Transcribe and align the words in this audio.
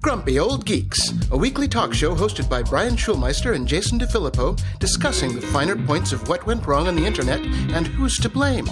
Grumpy 0.00 0.38
Old 0.38 0.64
Geeks, 0.64 1.12
a 1.30 1.36
weekly 1.36 1.68
talk 1.68 1.92
show 1.92 2.14
hosted 2.14 2.48
by 2.48 2.62
Brian 2.62 2.96
Schulmeister 2.96 3.54
and 3.54 3.68
Jason 3.68 3.98
DeFilippo, 3.98 4.60
discussing 4.78 5.34
the 5.34 5.42
finer 5.42 5.76
points 5.76 6.12
of 6.12 6.26
what 6.28 6.46
went 6.46 6.66
wrong 6.66 6.88
on 6.88 6.96
the 6.96 7.04
internet 7.04 7.40
and 7.40 7.86
who's 7.86 8.16
to 8.18 8.28
blame. 8.28 8.66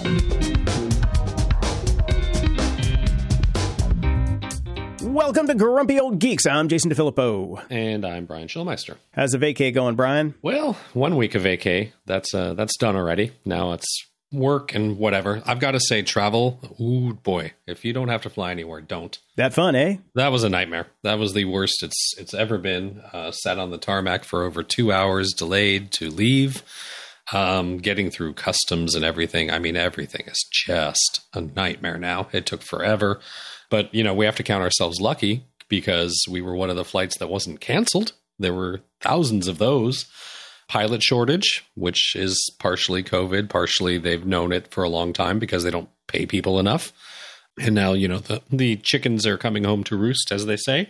Welcome 5.13 5.47
to 5.47 5.55
Grumpy 5.55 5.99
Old 5.99 6.19
Geeks. 6.19 6.47
I'm 6.47 6.67
Jason 6.67 6.89
DeFilippo. 6.89 7.63
And 7.69 8.05
I'm 8.05 8.25
Brian 8.25 8.47
Schulmeister. 8.47 8.97
How's 9.11 9.31
the 9.31 9.37
vacay 9.37 9.73
going, 9.73 9.95
Brian? 9.95 10.33
Well, 10.41 10.77
one 10.93 11.15
week 11.15 11.35
of 11.35 11.43
vacay. 11.43 11.91
That's 12.05 12.33
uh, 12.33 12.55
that's 12.55 12.77
done 12.77 12.95
already. 12.95 13.33
Now 13.45 13.73
it's 13.73 14.10
work 14.31 14.73
and 14.73 14.97
whatever. 14.97 15.41
I've 15.45 15.59
got 15.59 15.71
to 15.71 15.79
say, 15.79 16.01
travel. 16.01 16.59
Ooh, 16.79 17.13
boy! 17.13 17.53
If 17.67 17.83
you 17.85 17.93
don't 17.93 18.09
have 18.09 18.21
to 18.23 18.29
fly 18.29 18.51
anywhere, 18.51 18.81
don't. 18.81 19.17
That 19.35 19.53
fun, 19.53 19.75
eh? 19.75 19.97
That 20.15 20.31
was 20.31 20.43
a 20.43 20.49
nightmare. 20.49 20.87
That 21.03 21.19
was 21.19 21.33
the 21.33 21.45
worst 21.45 21.83
it's 21.83 22.13
it's 22.17 22.33
ever 22.33 22.57
been. 22.57 23.01
Uh, 23.13 23.31
sat 23.31 23.59
on 23.59 23.71
the 23.71 23.77
tarmac 23.77 24.23
for 24.23 24.43
over 24.43 24.63
two 24.63 24.91
hours, 24.91 25.33
delayed 25.33 25.91
to 25.93 26.09
leave. 26.09 26.63
Um, 27.33 27.77
getting 27.77 28.09
through 28.09 28.33
customs 28.33 28.93
and 28.93 29.05
everything. 29.05 29.51
I 29.51 29.59
mean, 29.59 29.77
everything 29.77 30.25
is 30.27 30.45
just 30.51 31.21
a 31.33 31.39
nightmare 31.39 31.97
now. 31.97 32.27
It 32.33 32.45
took 32.45 32.61
forever. 32.61 33.21
But, 33.69 33.93
you 33.95 34.03
know, 34.03 34.13
we 34.13 34.25
have 34.25 34.35
to 34.35 34.43
count 34.43 34.63
ourselves 34.63 34.99
lucky 34.99 35.45
because 35.69 36.25
we 36.29 36.41
were 36.41 36.55
one 36.55 36.69
of 36.69 36.75
the 36.75 36.83
flights 36.83 37.17
that 37.19 37.29
wasn't 37.29 37.61
canceled. 37.61 38.11
There 38.37 38.53
were 38.53 38.81
thousands 38.99 39.47
of 39.47 39.59
those. 39.59 40.07
Pilot 40.71 41.03
shortage, 41.03 41.65
which 41.75 42.15
is 42.15 42.49
partially 42.57 43.03
COVID, 43.03 43.49
partially 43.49 43.97
they've 43.97 44.25
known 44.25 44.53
it 44.53 44.71
for 44.71 44.85
a 44.85 44.89
long 44.89 45.11
time 45.11 45.37
because 45.37 45.65
they 45.65 45.69
don't 45.69 45.89
pay 46.07 46.25
people 46.25 46.59
enough. 46.59 46.93
And 47.59 47.75
now, 47.75 47.91
you 47.91 48.07
know, 48.07 48.19
the, 48.19 48.41
the 48.49 48.77
chickens 48.77 49.27
are 49.27 49.37
coming 49.37 49.65
home 49.65 49.83
to 49.83 49.97
roost, 49.97 50.31
as 50.31 50.45
they 50.45 50.55
say. 50.55 50.87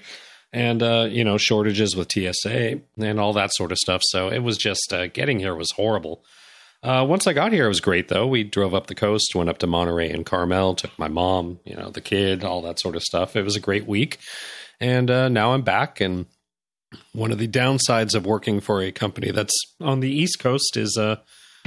And, 0.53 0.83
uh, 0.83 1.07
you 1.09 1.23
know, 1.23 1.39
shortages 1.39 1.95
with 1.95 2.11
TSA 2.11 2.79
and 2.99 3.19
all 3.19 3.33
that 3.33 3.55
sort 3.55 3.71
of 3.71 3.79
stuff. 3.79 4.01
So 4.03 4.29
it 4.29 4.43
was 4.43 4.59
just 4.59 4.93
uh, 4.93 5.07
getting 5.07 5.39
here 5.39 5.55
was 5.55 5.71
horrible. 5.71 6.23
Uh, 6.83 7.03
once 7.07 7.25
I 7.25 7.33
got 7.33 7.51
here, 7.51 7.65
it 7.65 7.69
was 7.69 7.79
great 7.79 8.07
though. 8.07 8.27
We 8.27 8.43
drove 8.43 8.75
up 8.75 8.85
the 8.85 8.93
coast, 8.93 9.33
went 9.33 9.49
up 9.49 9.57
to 9.59 9.67
Monterey 9.67 10.11
and 10.11 10.25
Carmel, 10.25 10.75
took 10.75 10.97
my 10.99 11.07
mom, 11.07 11.59
you 11.65 11.75
know, 11.75 11.89
the 11.89 12.01
kid, 12.01 12.43
all 12.43 12.61
that 12.61 12.79
sort 12.79 12.95
of 12.95 13.01
stuff. 13.01 13.35
It 13.35 13.43
was 13.43 13.55
a 13.55 13.59
great 13.59 13.87
week, 13.87 14.19
and 14.79 15.09
uh, 15.09 15.29
now 15.29 15.53
I'm 15.53 15.61
back. 15.61 16.01
And 16.01 16.25
one 17.13 17.31
of 17.31 17.37
the 17.37 17.47
downsides 17.47 18.15
of 18.15 18.25
working 18.25 18.59
for 18.59 18.81
a 18.81 18.91
company 18.91 19.31
that's 19.31 19.57
on 19.79 19.99
the 19.99 20.11
East 20.11 20.39
Coast 20.39 20.77
is 20.77 20.97
uh, 20.97 21.17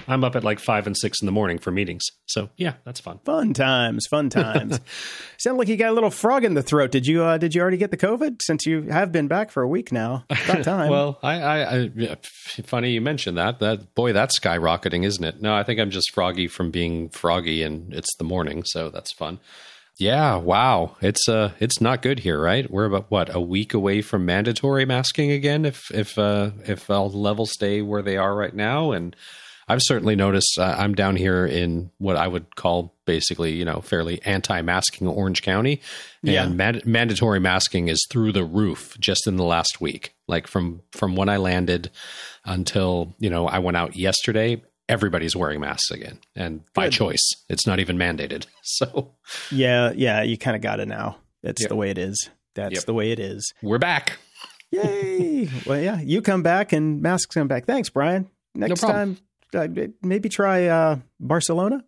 I'm 0.07 0.25
up 0.25 0.37
at 0.37 0.45
like 0.45 0.59
five 0.59 0.87
and 0.87 0.97
six 0.97 1.21
in 1.23 1.27
the 1.27 1.33
morning 1.33 1.59
for 1.59 1.71
meetings. 1.71 2.05
So 2.27 2.51
yeah, 2.57 2.75
that's 2.85 3.01
fun. 3.01 3.21
Fun 3.25 3.55
times, 3.55 4.07
fun 4.07 4.29
times. 4.29 4.81
Sound 5.39 5.59
like 5.59 5.69
you 5.69 5.77
got 5.77 5.91
a 5.91 5.93
little 5.93 6.11
frog 6.11 6.45
in 6.45 6.55
the 6.55 6.63
throat. 6.63 6.91
Did 6.91 7.07
you? 7.07 7.23
Uh, 7.23 7.39
did 7.39 7.55
you 7.55 7.61
already 7.61 7.77
get 7.77 7.91
the 7.91 7.97
COVID? 7.97 8.41
Since 8.43 8.67
you 8.67 8.83
have 8.83 9.13
been 9.13 9.29
back 9.29 9.51
for 9.51 9.63
a 9.63 9.69
week 9.69 9.93
now. 9.93 10.25
About 10.31 10.65
time. 10.65 10.91
well, 10.91 11.19
I, 11.23 11.43
I, 11.43 11.79
I, 11.83 12.17
funny 12.65 12.91
you 12.91 13.01
mentioned 13.01 13.39
that. 13.39 13.61
That 13.61 13.95
boy, 13.95 14.13
that's 14.13 14.39
skyrocketing, 14.39 15.05
isn't 15.05 15.25
it? 15.25 15.41
No, 15.41 15.55
I 15.55 15.63
think 15.63 15.81
I'm 15.81 15.91
just 15.91 16.13
froggy 16.13 16.49
from 16.49 16.71
being 16.71 17.09
froggy, 17.09 17.63
and 17.63 17.93
it's 17.93 18.15
the 18.17 18.25
morning, 18.25 18.65
so 18.65 18.91
that's 18.91 19.13
fun. 19.13 19.41
Yeah, 19.97 20.37
wow. 20.37 20.97
It's 21.01 21.29
uh 21.29 21.53
it's 21.61 21.81
not 21.81 22.03
good 22.03 22.21
here, 22.21 22.41
right? 22.41 22.69
We're 22.71 22.87
about 22.87 23.11
what, 23.11 23.35
a 23.35 23.41
week 23.41 23.75
away 23.75 24.03
from 24.03 24.27
mandatory 24.27 24.85
masking 24.85 25.31
again 25.31 25.65
if 25.65 25.89
if 25.93 26.19
uh 26.19 26.51
if 26.67 26.91
all 26.91 27.11
the 27.11 27.17
levels 27.19 27.53
stay 27.53 27.81
where 27.81 28.03
they 28.03 28.17
are 28.17 28.35
right 28.35 28.55
now 28.55 28.91
and 28.91 29.15
I've 29.67 29.81
certainly 29.83 30.15
noticed 30.15 30.59
uh, 30.59 30.75
I'm 30.77 30.95
down 30.95 31.17
here 31.17 31.47
in 31.47 31.91
what 31.97 32.17
I 32.17 32.29
would 32.29 32.55
call 32.55 32.95
basically, 33.07 33.53
you 33.55 33.65
know, 33.65 33.81
fairly 33.81 34.21
anti-masking 34.23 35.09
Orange 35.09 35.41
County, 35.41 35.81
and 36.23 36.33
Yeah. 36.33 36.49
mand- 36.49 36.85
mandatory 36.85 37.41
masking 37.41 37.89
is 37.89 38.05
through 38.11 38.33
the 38.33 38.45
roof 38.45 38.95
just 39.01 39.27
in 39.27 39.37
the 39.37 39.43
last 39.45 39.81
week. 39.81 40.15
Like 40.29 40.47
from 40.49 40.83
from 40.93 41.17
when 41.17 41.31
I 41.31 41.39
landed 41.39 41.91
until 42.45 43.15
you 43.19 43.31
know 43.31 43.47
I 43.47 43.59
went 43.61 43.77
out 43.79 43.97
yesterday, 43.97 44.61
everybody's 44.89 45.35
wearing 45.37 45.61
masks 45.61 45.91
again, 45.91 46.19
and 46.37 46.63
by 46.75 46.89
choice. 46.89 47.23
It's 47.49 47.67
not 47.67 47.81
even 47.81 47.97
mandated. 47.97 48.47
So 48.63 49.13
yeah, 49.51 49.93
yeah. 49.95 50.23
You 50.23 50.37
kind 50.39 50.57
of 50.57 50.63
got 50.63 50.81
it 50.81 50.89
now. 50.89 51.19
That's 51.43 51.61
Yep. 51.63 51.69
the 51.69 51.77
way 51.77 51.91
it 51.91 51.99
is. 51.99 52.31
That's 52.55 52.75
Yep. 52.75 52.85
the 52.85 52.95
way 52.95 53.13
it 53.13 53.19
is. 53.19 53.53
we're 53.63 53.79
back. 53.79 54.19
Yay! 54.71 55.49
well, 55.67 55.81
yeah. 55.81 56.01
You 56.01 56.23
come 56.23 56.43
back 56.43 56.73
and 56.73 57.01
masks 57.03 57.35
come 57.35 57.47
back. 57.49 57.67
Thanks, 57.67 57.91
Brian. 57.91 58.29
Next 58.55 58.81
problem. 58.81 59.19
time, 59.53 59.79
uh, 59.79 59.87
maybe 60.03 60.29
try 60.29 60.67
uh, 60.67 60.97
Barcelona. 61.21 61.85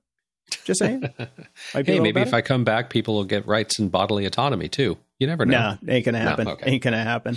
Just 0.65 0.79
saying. 0.81 1.03
Hey, 1.73 1.83
maybe 1.99 2.12
better. 2.12 2.29
if 2.29 2.35
I 2.35 2.41
come 2.43 2.62
back, 2.65 2.91
people 2.91 3.15
will 3.15 3.25
get 3.25 3.47
rights 3.47 3.79
and 3.81 3.91
bodily 3.91 4.27
autonomy 4.27 4.69
too. 4.69 4.97
You 5.19 5.27
never 5.27 5.45
know. 5.47 5.77
No, 5.83 5.93
ain't 5.93 6.05
gonna 6.05 6.19
happen. 6.21 6.47
okay. 6.49 6.71
Ain't 6.71 6.83
gonna 6.83 7.03
happen. 7.03 7.37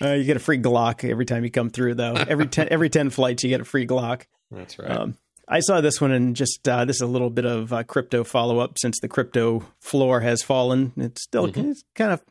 Uh, 0.00 0.12
you 0.14 0.24
get 0.24 0.36
a 0.36 0.40
free 0.40 0.58
Glock 0.58 1.08
every 1.08 1.24
time 1.26 1.44
you 1.44 1.50
come 1.50 1.70
through, 1.70 1.94
though. 1.94 2.14
Every 2.14 2.46
ten, 2.46 2.68
every 2.70 2.90
ten 2.90 3.10
flights, 3.10 3.44
you 3.44 3.50
get 3.50 3.60
a 3.60 3.64
free 3.64 3.86
Glock. 3.86 4.22
That's 4.52 4.78
right. 4.78 4.90
Um, 4.90 5.16
I 5.48 5.60
saw 5.60 5.80
this 5.80 6.00
one, 6.00 6.12
and 6.12 6.36
just 6.36 6.66
uh, 6.68 6.84
this 6.84 6.96
is 6.96 7.02
a 7.02 7.06
little 7.06 7.30
bit 7.30 7.44
of 7.44 7.72
uh, 7.72 7.82
crypto 7.82 8.22
follow 8.24 8.58
up 8.58 8.78
since 8.78 8.98
the 9.00 9.08
crypto 9.08 9.64
floor 9.80 10.20
has 10.20 10.42
fallen. 10.42 10.92
It's 10.96 11.22
still 11.22 11.46
it's 11.46 11.84
kind 11.94 12.12
of 12.12 12.22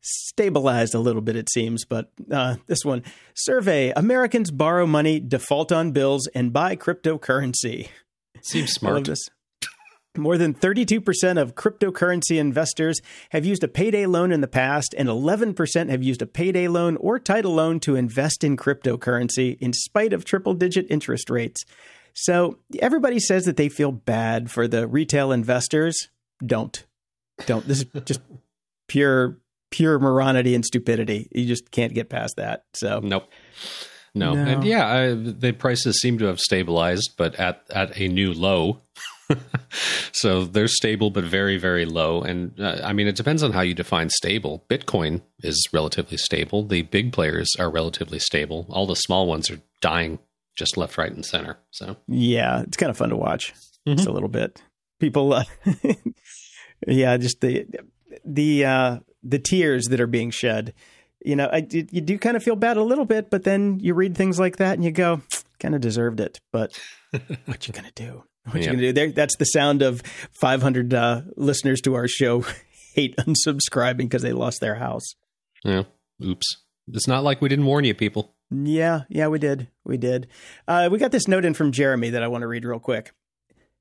stabilized 0.00 0.94
a 0.94 0.98
little 0.98 1.20
bit, 1.20 1.36
it 1.36 1.50
seems. 1.50 1.84
But 1.84 2.10
uh, 2.30 2.56
this 2.66 2.84
one 2.84 3.02
survey: 3.34 3.92
Americans 3.94 4.50
borrow 4.50 4.86
money, 4.86 5.20
default 5.20 5.72
on 5.72 5.92
bills, 5.92 6.26
and 6.34 6.52
buy 6.52 6.76
cryptocurrency. 6.76 7.88
Seems 8.42 8.78
I 8.82 8.86
love 8.86 8.92
smart. 8.92 9.04
this. 9.04 9.28
More 10.18 10.36
than 10.36 10.52
32% 10.52 11.40
of 11.40 11.54
cryptocurrency 11.54 12.38
investors 12.38 13.00
have 13.30 13.44
used 13.44 13.62
a 13.62 13.68
payday 13.68 14.06
loan 14.06 14.32
in 14.32 14.40
the 14.40 14.48
past, 14.48 14.94
and 14.98 15.08
11% 15.08 15.88
have 15.88 16.02
used 16.02 16.22
a 16.22 16.26
payday 16.26 16.68
loan 16.68 16.96
or 16.96 17.18
title 17.18 17.54
loan 17.54 17.80
to 17.80 17.94
invest 17.94 18.42
in 18.44 18.56
cryptocurrency 18.56 19.56
in 19.60 19.72
spite 19.72 20.12
of 20.12 20.24
triple 20.24 20.54
digit 20.54 20.86
interest 20.90 21.30
rates. 21.30 21.64
So 22.14 22.58
everybody 22.80 23.20
says 23.20 23.44
that 23.44 23.56
they 23.56 23.68
feel 23.68 23.92
bad 23.92 24.50
for 24.50 24.66
the 24.66 24.88
retail 24.88 25.30
investors. 25.30 26.08
Don't. 26.44 26.84
Don't. 27.46 27.66
This 27.66 27.82
is 27.82 28.02
just 28.04 28.20
pure, 28.88 29.38
pure 29.70 30.00
moronity 30.00 30.54
and 30.54 30.64
stupidity. 30.64 31.28
You 31.32 31.46
just 31.46 31.70
can't 31.70 31.94
get 31.94 32.08
past 32.08 32.36
that. 32.36 32.64
So, 32.74 33.00
Nope. 33.02 33.30
No. 34.14 34.34
No. 34.34 34.42
And 34.42 34.64
yeah, 34.64 34.86
I, 34.86 35.14
the 35.14 35.52
prices 35.52 36.00
seem 36.00 36.18
to 36.18 36.24
have 36.24 36.40
stabilized, 36.40 37.12
but 37.16 37.36
at, 37.36 37.62
at 37.70 37.96
a 38.00 38.08
new 38.08 38.32
low. 38.32 38.80
So 40.12 40.44
they're 40.44 40.68
stable, 40.68 41.10
but 41.10 41.24
very, 41.24 41.58
very 41.58 41.84
low. 41.84 42.22
And 42.22 42.58
uh, 42.58 42.80
I 42.82 42.92
mean, 42.92 43.06
it 43.06 43.16
depends 43.16 43.42
on 43.42 43.52
how 43.52 43.60
you 43.60 43.74
define 43.74 44.10
stable. 44.10 44.64
Bitcoin 44.68 45.22
is 45.42 45.68
relatively 45.72 46.16
stable. 46.16 46.64
The 46.64 46.82
big 46.82 47.12
players 47.12 47.54
are 47.58 47.70
relatively 47.70 48.18
stable. 48.18 48.66
All 48.70 48.86
the 48.86 48.96
small 48.96 49.26
ones 49.26 49.50
are 49.50 49.60
dying 49.80 50.18
just 50.56 50.76
left, 50.76 50.98
right, 50.98 51.12
and 51.12 51.24
center. 51.24 51.58
So 51.70 51.96
Yeah, 52.08 52.62
it's 52.62 52.76
kind 52.76 52.90
of 52.90 52.96
fun 52.96 53.10
to 53.10 53.16
watch. 53.16 53.54
Just 53.86 54.06
a 54.06 54.12
little 54.12 54.28
bit. 54.28 54.60
People, 55.00 55.32
uh, 55.32 55.44
yeah, 56.86 57.16
just 57.16 57.40
the 57.40 57.66
the 58.24 58.64
uh, 58.64 58.98
the 59.22 59.38
tears 59.38 59.86
that 59.86 60.00
are 60.00 60.06
being 60.06 60.30
shed. 60.30 60.74
You 61.24 61.36
know, 61.36 61.46
I, 61.46 61.66
you 61.70 61.86
you 61.90 62.00
do 62.02 62.18
kind 62.18 62.36
of 62.36 62.42
feel 62.42 62.56
bad 62.56 62.76
a 62.76 62.82
little 62.82 63.06
bit, 63.06 63.30
but 63.30 63.44
then 63.44 63.78
you 63.80 63.94
read 63.94 64.16
things 64.16 64.38
like 64.38 64.58
that 64.58 64.74
and 64.74 64.84
you 64.84 64.90
go, 64.90 65.22
kind 65.58 65.74
of 65.74 65.80
deserved 65.80 66.20
it. 66.20 66.40
But 66.52 66.78
what 67.46 67.66
you 67.66 67.72
gonna 67.72 67.92
do? 67.94 68.24
What 68.48 68.56
you 68.56 68.62
Yeah. 68.62 68.66
gonna 68.70 68.78
do? 68.82 68.92
There, 68.92 69.10
that's 69.12 69.36
the 69.36 69.44
sound 69.44 69.82
of 69.82 70.02
500 70.40 70.92
uh, 70.94 71.22
listeners 71.36 71.80
to 71.82 71.94
our 71.94 72.08
show 72.08 72.44
hate 72.94 73.16
unsubscribing 73.16 73.98
because 73.98 74.22
they 74.22 74.32
lost 74.32 74.60
their 74.60 74.76
house. 74.76 75.14
yeah, 75.64 75.84
oops. 76.24 76.58
It's 76.92 77.06
not 77.08 77.22
like 77.22 77.40
we 77.42 77.48
didn't 77.48 77.66
warn 77.66 77.84
you, 77.84 77.94
people. 77.94 78.34
Yeah, 78.50 79.02
yeah, 79.10 79.28
we 79.28 79.38
did. 79.38 79.68
We 79.84 79.98
did. 79.98 80.26
Uh, 80.66 80.88
we 80.90 80.98
got 80.98 81.12
this 81.12 81.28
note 81.28 81.44
in 81.44 81.52
from 81.52 81.70
Jeremy 81.70 82.10
that 82.10 82.22
I 82.22 82.28
want 82.28 82.42
to 82.42 82.46
read 82.48 82.64
real 82.64 82.78
quick. 82.80 83.12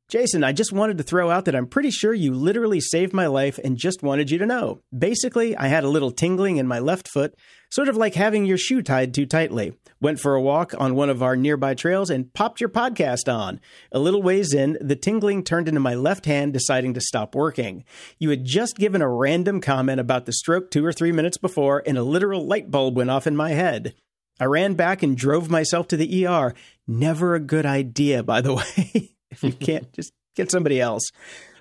Jason, 0.09 0.41
I 0.41 0.53
just 0.53 0.71
wanted 0.71 0.97
to 0.99 1.03
throw 1.03 1.29
out 1.29 1.43
that 1.45 1.55
I'm 1.55 1.67
pretty 1.67 1.91
sure 1.91 2.13
you 2.13 2.33
literally 2.33 2.79
saved 2.79 3.11
my 3.11 3.27
life 3.27 3.59
and 3.61 3.75
just 3.75 4.01
wanted 4.01 4.31
you 4.31 4.37
to 4.37 4.45
know. 4.45 4.79
Basically, 4.97 5.53
I 5.57 5.67
had 5.67 5.83
a 5.83 5.89
little 5.89 6.11
tingling 6.11 6.55
in 6.55 6.65
my 6.65 6.79
left 6.79 7.09
foot, 7.09 7.35
sort 7.69 7.89
of 7.89 7.97
like 7.97 8.15
having 8.15 8.45
your 8.45 8.57
shoe 8.57 8.81
tied 8.81 9.13
too 9.13 9.25
tightly. 9.25 9.73
Went 9.99 10.21
for 10.21 10.33
a 10.33 10.41
walk 10.41 10.73
on 10.79 10.95
one 10.95 11.09
of 11.09 11.21
our 11.21 11.35
nearby 11.35 11.73
trails 11.73 12.09
and 12.09 12.31
popped 12.33 12.61
your 12.61 12.69
podcast 12.69 13.27
on. 13.27 13.59
A 13.91 13.99
little 13.99 14.23
ways 14.23 14.53
in, 14.53 14.77
the 14.79 14.95
tingling 14.95 15.43
turned 15.43 15.67
into 15.67 15.81
my 15.81 15.93
left 15.93 16.25
hand 16.25 16.53
deciding 16.53 16.93
to 16.93 17.01
stop 17.01 17.35
working. 17.35 17.83
You 18.17 18.29
had 18.29 18.45
just 18.45 18.77
given 18.77 19.01
a 19.01 19.09
random 19.09 19.59
comment 19.59 19.99
about 19.99 20.25
the 20.25 20.31
stroke 20.31 20.71
two 20.71 20.85
or 20.85 20.93
three 20.93 21.11
minutes 21.11 21.37
before, 21.37 21.83
and 21.85 21.97
a 21.97 22.03
literal 22.03 22.47
light 22.47 22.71
bulb 22.71 22.95
went 22.95 23.09
off 23.09 23.27
in 23.27 23.35
my 23.35 23.49
head. 23.49 23.93
I 24.39 24.45
ran 24.45 24.75
back 24.75 25.03
and 25.03 25.17
drove 25.17 25.49
myself 25.49 25.89
to 25.89 25.97
the 25.97 26.25
ER. 26.25 26.53
Never 26.87 27.35
a 27.35 27.41
good 27.41 27.65
idea, 27.65 28.23
by 28.23 28.39
the 28.39 28.53
way. 28.77 29.16
If 29.31 29.43
you 29.43 29.51
can't, 29.51 29.91
just 29.93 30.13
get 30.35 30.51
somebody 30.51 30.79
else. 30.79 31.11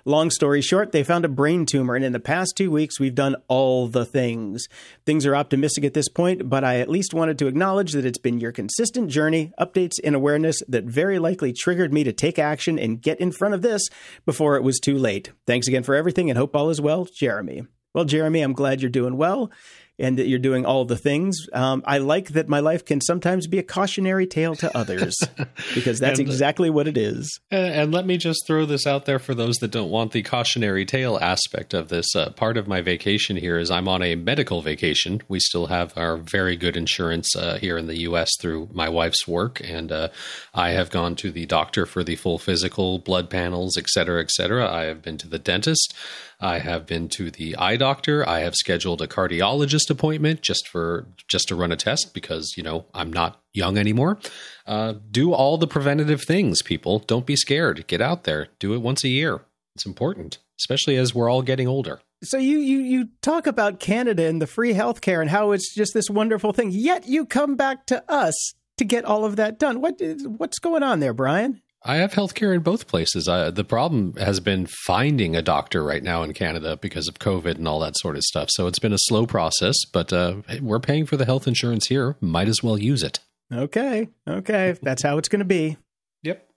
Long 0.05 0.29
story 0.29 0.61
short, 0.61 0.93
they 0.93 1.03
found 1.03 1.25
a 1.25 1.29
brain 1.29 1.65
tumor, 1.65 1.93
and 1.93 2.05
in 2.05 2.13
the 2.13 2.19
past 2.21 2.53
two 2.55 2.71
weeks, 2.71 2.97
we've 2.97 3.13
done 3.13 3.35
all 3.49 3.89
the 3.89 4.05
things. 4.05 4.65
Things 5.05 5.25
are 5.25 5.35
optimistic 5.35 5.83
at 5.83 5.93
this 5.93 6.07
point, 6.07 6.47
but 6.47 6.63
I 6.63 6.79
at 6.79 6.87
least 6.87 7.13
wanted 7.13 7.37
to 7.39 7.47
acknowledge 7.47 7.91
that 7.91 8.05
it's 8.05 8.17
been 8.17 8.39
your 8.39 8.53
consistent 8.53 9.09
journey, 9.09 9.51
updates, 9.59 9.95
and 10.01 10.15
awareness 10.15 10.61
that 10.69 10.85
very 10.85 11.19
likely 11.19 11.51
triggered 11.51 11.91
me 11.91 12.05
to 12.05 12.13
take 12.13 12.39
action 12.39 12.79
and 12.79 13.01
get 13.01 13.19
in 13.19 13.33
front 13.33 13.53
of 13.53 13.61
this 13.61 13.89
before 14.25 14.55
it 14.55 14.63
was 14.63 14.79
too 14.79 14.97
late. 14.97 15.33
Thanks 15.45 15.67
again 15.67 15.83
for 15.83 15.93
everything, 15.93 16.29
and 16.29 16.37
hope 16.37 16.55
all 16.55 16.69
is 16.69 16.79
well, 16.79 17.05
Jeremy. 17.13 17.63
Well, 17.93 18.05
Jeremy, 18.05 18.39
I'm 18.41 18.53
glad 18.53 18.81
you're 18.81 18.89
doing 18.89 19.17
well 19.17 19.51
and 19.99 20.17
that 20.17 20.27
you're 20.27 20.39
doing 20.39 20.65
all 20.65 20.85
the 20.85 20.97
things. 20.97 21.47
Um, 21.53 21.83
I 21.85 21.97
like 21.97 22.29
that 22.29 22.47
my 22.47 22.59
life 22.59 22.85
can 22.85 23.01
sometimes 23.01 23.47
be 23.47 23.57
a 23.57 23.63
cautionary 23.63 24.27
tale 24.27 24.55
to 24.55 24.77
others 24.77 25.15
because 25.75 25.99
that's 25.99 26.19
And- 26.19 26.27
exactly 26.27 26.69
what 26.69 26.87
it 26.87 26.97
is. 26.97 27.39
And, 27.49 27.73
and 27.73 27.91
let 27.93 28.05
me 28.05 28.17
just 28.17 28.45
throw 28.45 28.65
this 28.65 28.85
out 28.85 29.05
there 29.05 29.19
for 29.19 29.33
those 29.33 29.55
that 29.57 29.71
don't 29.71 29.89
want 29.89 30.11
the 30.11 30.21
cautionary 30.23 30.85
tale 30.85 31.17
aspect 31.21 31.73
of 31.73 31.89
this. 31.89 32.15
Uh, 32.15 32.29
part 32.31 32.57
of 32.57 32.67
my 32.67 32.81
vacation 32.81 33.37
here 33.37 33.57
is 33.57 33.71
I'm 33.71 33.87
on 33.87 34.01
a 34.03 34.15
medical 34.15 34.61
vacation. 34.61 35.21
We 35.27 35.39
still 35.39 35.67
have 35.67 35.97
our 35.97 36.17
very 36.17 36.55
good 36.55 36.77
insurance 36.77 37.35
uh, 37.35 37.57
here 37.57 37.77
in 37.77 37.87
the 37.87 38.01
U.S. 38.01 38.29
through 38.39 38.69
my 38.71 38.89
wife's 38.89 39.27
work, 39.27 39.61
and 39.63 39.91
uh, 39.91 40.09
I 40.53 40.71
have 40.71 40.89
gone 40.91 41.15
to 41.17 41.31
the 41.31 41.45
doctor 41.45 41.85
for 41.85 42.03
the 42.03 42.15
full 42.15 42.37
physical, 42.37 42.99
blood 42.99 43.29
panels, 43.29 43.77
et 43.77 43.87
cetera, 43.87 44.21
et 44.21 44.31
cetera. 44.31 44.69
I 44.71 44.83
have 44.83 45.01
been 45.01 45.17
to 45.17 45.27
the 45.27 45.39
dentist. 45.39 45.93
I 46.39 46.59
have 46.59 46.85
been 46.85 47.09
to 47.09 47.31
the 47.31 47.55
eye 47.55 47.77
doctor. 47.77 48.27
I 48.27 48.39
have 48.41 48.55
scheduled 48.55 49.01
a 49.01 49.07
cardiologist 49.07 49.89
appointment 49.89 50.41
just 50.41 50.67
for 50.67 51.07
just 51.27 51.47
to 51.47 51.55
run 51.55 51.71
a 51.71 51.75
test 51.75 52.13
because 52.13 52.53
you 52.55 52.63
know 52.63 52.85
I'm 52.93 53.11
not 53.11 53.41
young 53.53 53.77
anymore. 53.77 54.19
Uh, 54.65 54.95
do 55.09 55.33
all 55.33 55.57
the 55.57 55.67
preventative 55.67 56.23
things, 56.23 56.61
people. 56.61 56.99
Don't 56.99 57.25
be 57.25 57.35
scared. 57.35 57.87
Get 57.87 58.01
out 58.01 58.23
there. 58.23 58.49
Do 58.59 58.73
it 58.73 58.81
once 58.81 59.03
a 59.03 59.09
year. 59.09 59.41
It's 59.75 59.85
important, 59.85 60.37
especially 60.59 60.95
as 60.95 61.13
we're 61.13 61.29
all 61.29 61.41
getting 61.41 61.67
older. 61.67 62.01
So 62.23 62.37
you 62.37 62.59
you 62.59 62.79
you 62.79 63.09
talk 63.21 63.47
about 63.47 63.79
Canada 63.79 64.25
and 64.25 64.41
the 64.41 64.47
free 64.47 64.73
healthcare 64.73 65.21
and 65.21 65.29
how 65.29 65.51
it's 65.51 65.73
just 65.73 65.93
this 65.93 66.09
wonderful 66.09 66.53
thing. 66.53 66.69
Yet 66.71 67.07
you 67.07 67.25
come 67.25 67.55
back 67.55 67.85
to 67.87 68.03
us 68.11 68.53
to 68.77 68.85
get 68.85 69.05
all 69.05 69.25
of 69.25 69.35
that 69.37 69.59
done. 69.59 69.81
What 69.81 69.99
is, 69.99 70.27
what's 70.27 70.59
going 70.59 70.83
on 70.83 70.99
there, 70.99 71.13
Brian? 71.13 71.61
I 71.83 71.97
have 71.97 72.13
healthcare 72.13 72.53
in 72.55 72.61
both 72.61 72.87
places. 72.87 73.27
Uh, 73.27 73.51
the 73.51 73.63
problem 73.63 74.15
has 74.17 74.39
been 74.39 74.67
finding 74.85 75.35
a 75.35 75.41
doctor 75.41 75.83
right 75.83 76.03
now 76.03 76.23
in 76.23 76.33
Canada 76.33 76.75
because 76.75 77.07
of 77.07 77.19
COVID 77.19 77.55
and 77.55 77.67
all 77.67 77.79
that 77.79 77.97
sort 77.97 78.15
of 78.15 78.23
stuff. 78.23 78.49
So 78.51 78.67
it's 78.67 78.79
been 78.79 78.93
a 78.93 78.99
slow 78.99 79.25
process, 79.25 79.85
but 79.85 80.11
uh, 80.11 80.37
we're 80.61 80.79
paying 80.79 81.05
for 81.05 81.17
the 81.17 81.25
health 81.25 81.47
insurance 81.47 81.87
here. 81.87 82.17
Might 82.19 82.47
as 82.47 82.63
well 82.63 82.77
use 82.77 83.03
it. 83.03 83.19
Okay, 83.53 84.09
okay, 84.27 84.77
that's 84.81 85.03
how 85.03 85.17
it's 85.17 85.29
going 85.29 85.39
to 85.39 85.45
be. 85.45 85.77
Yep. 86.23 86.49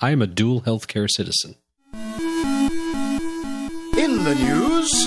I 0.00 0.10
am 0.10 0.20
a 0.20 0.26
dual 0.26 0.62
healthcare 0.62 1.08
citizen. 1.08 1.54
In 3.96 4.24
the 4.24 4.34
news, 4.34 5.06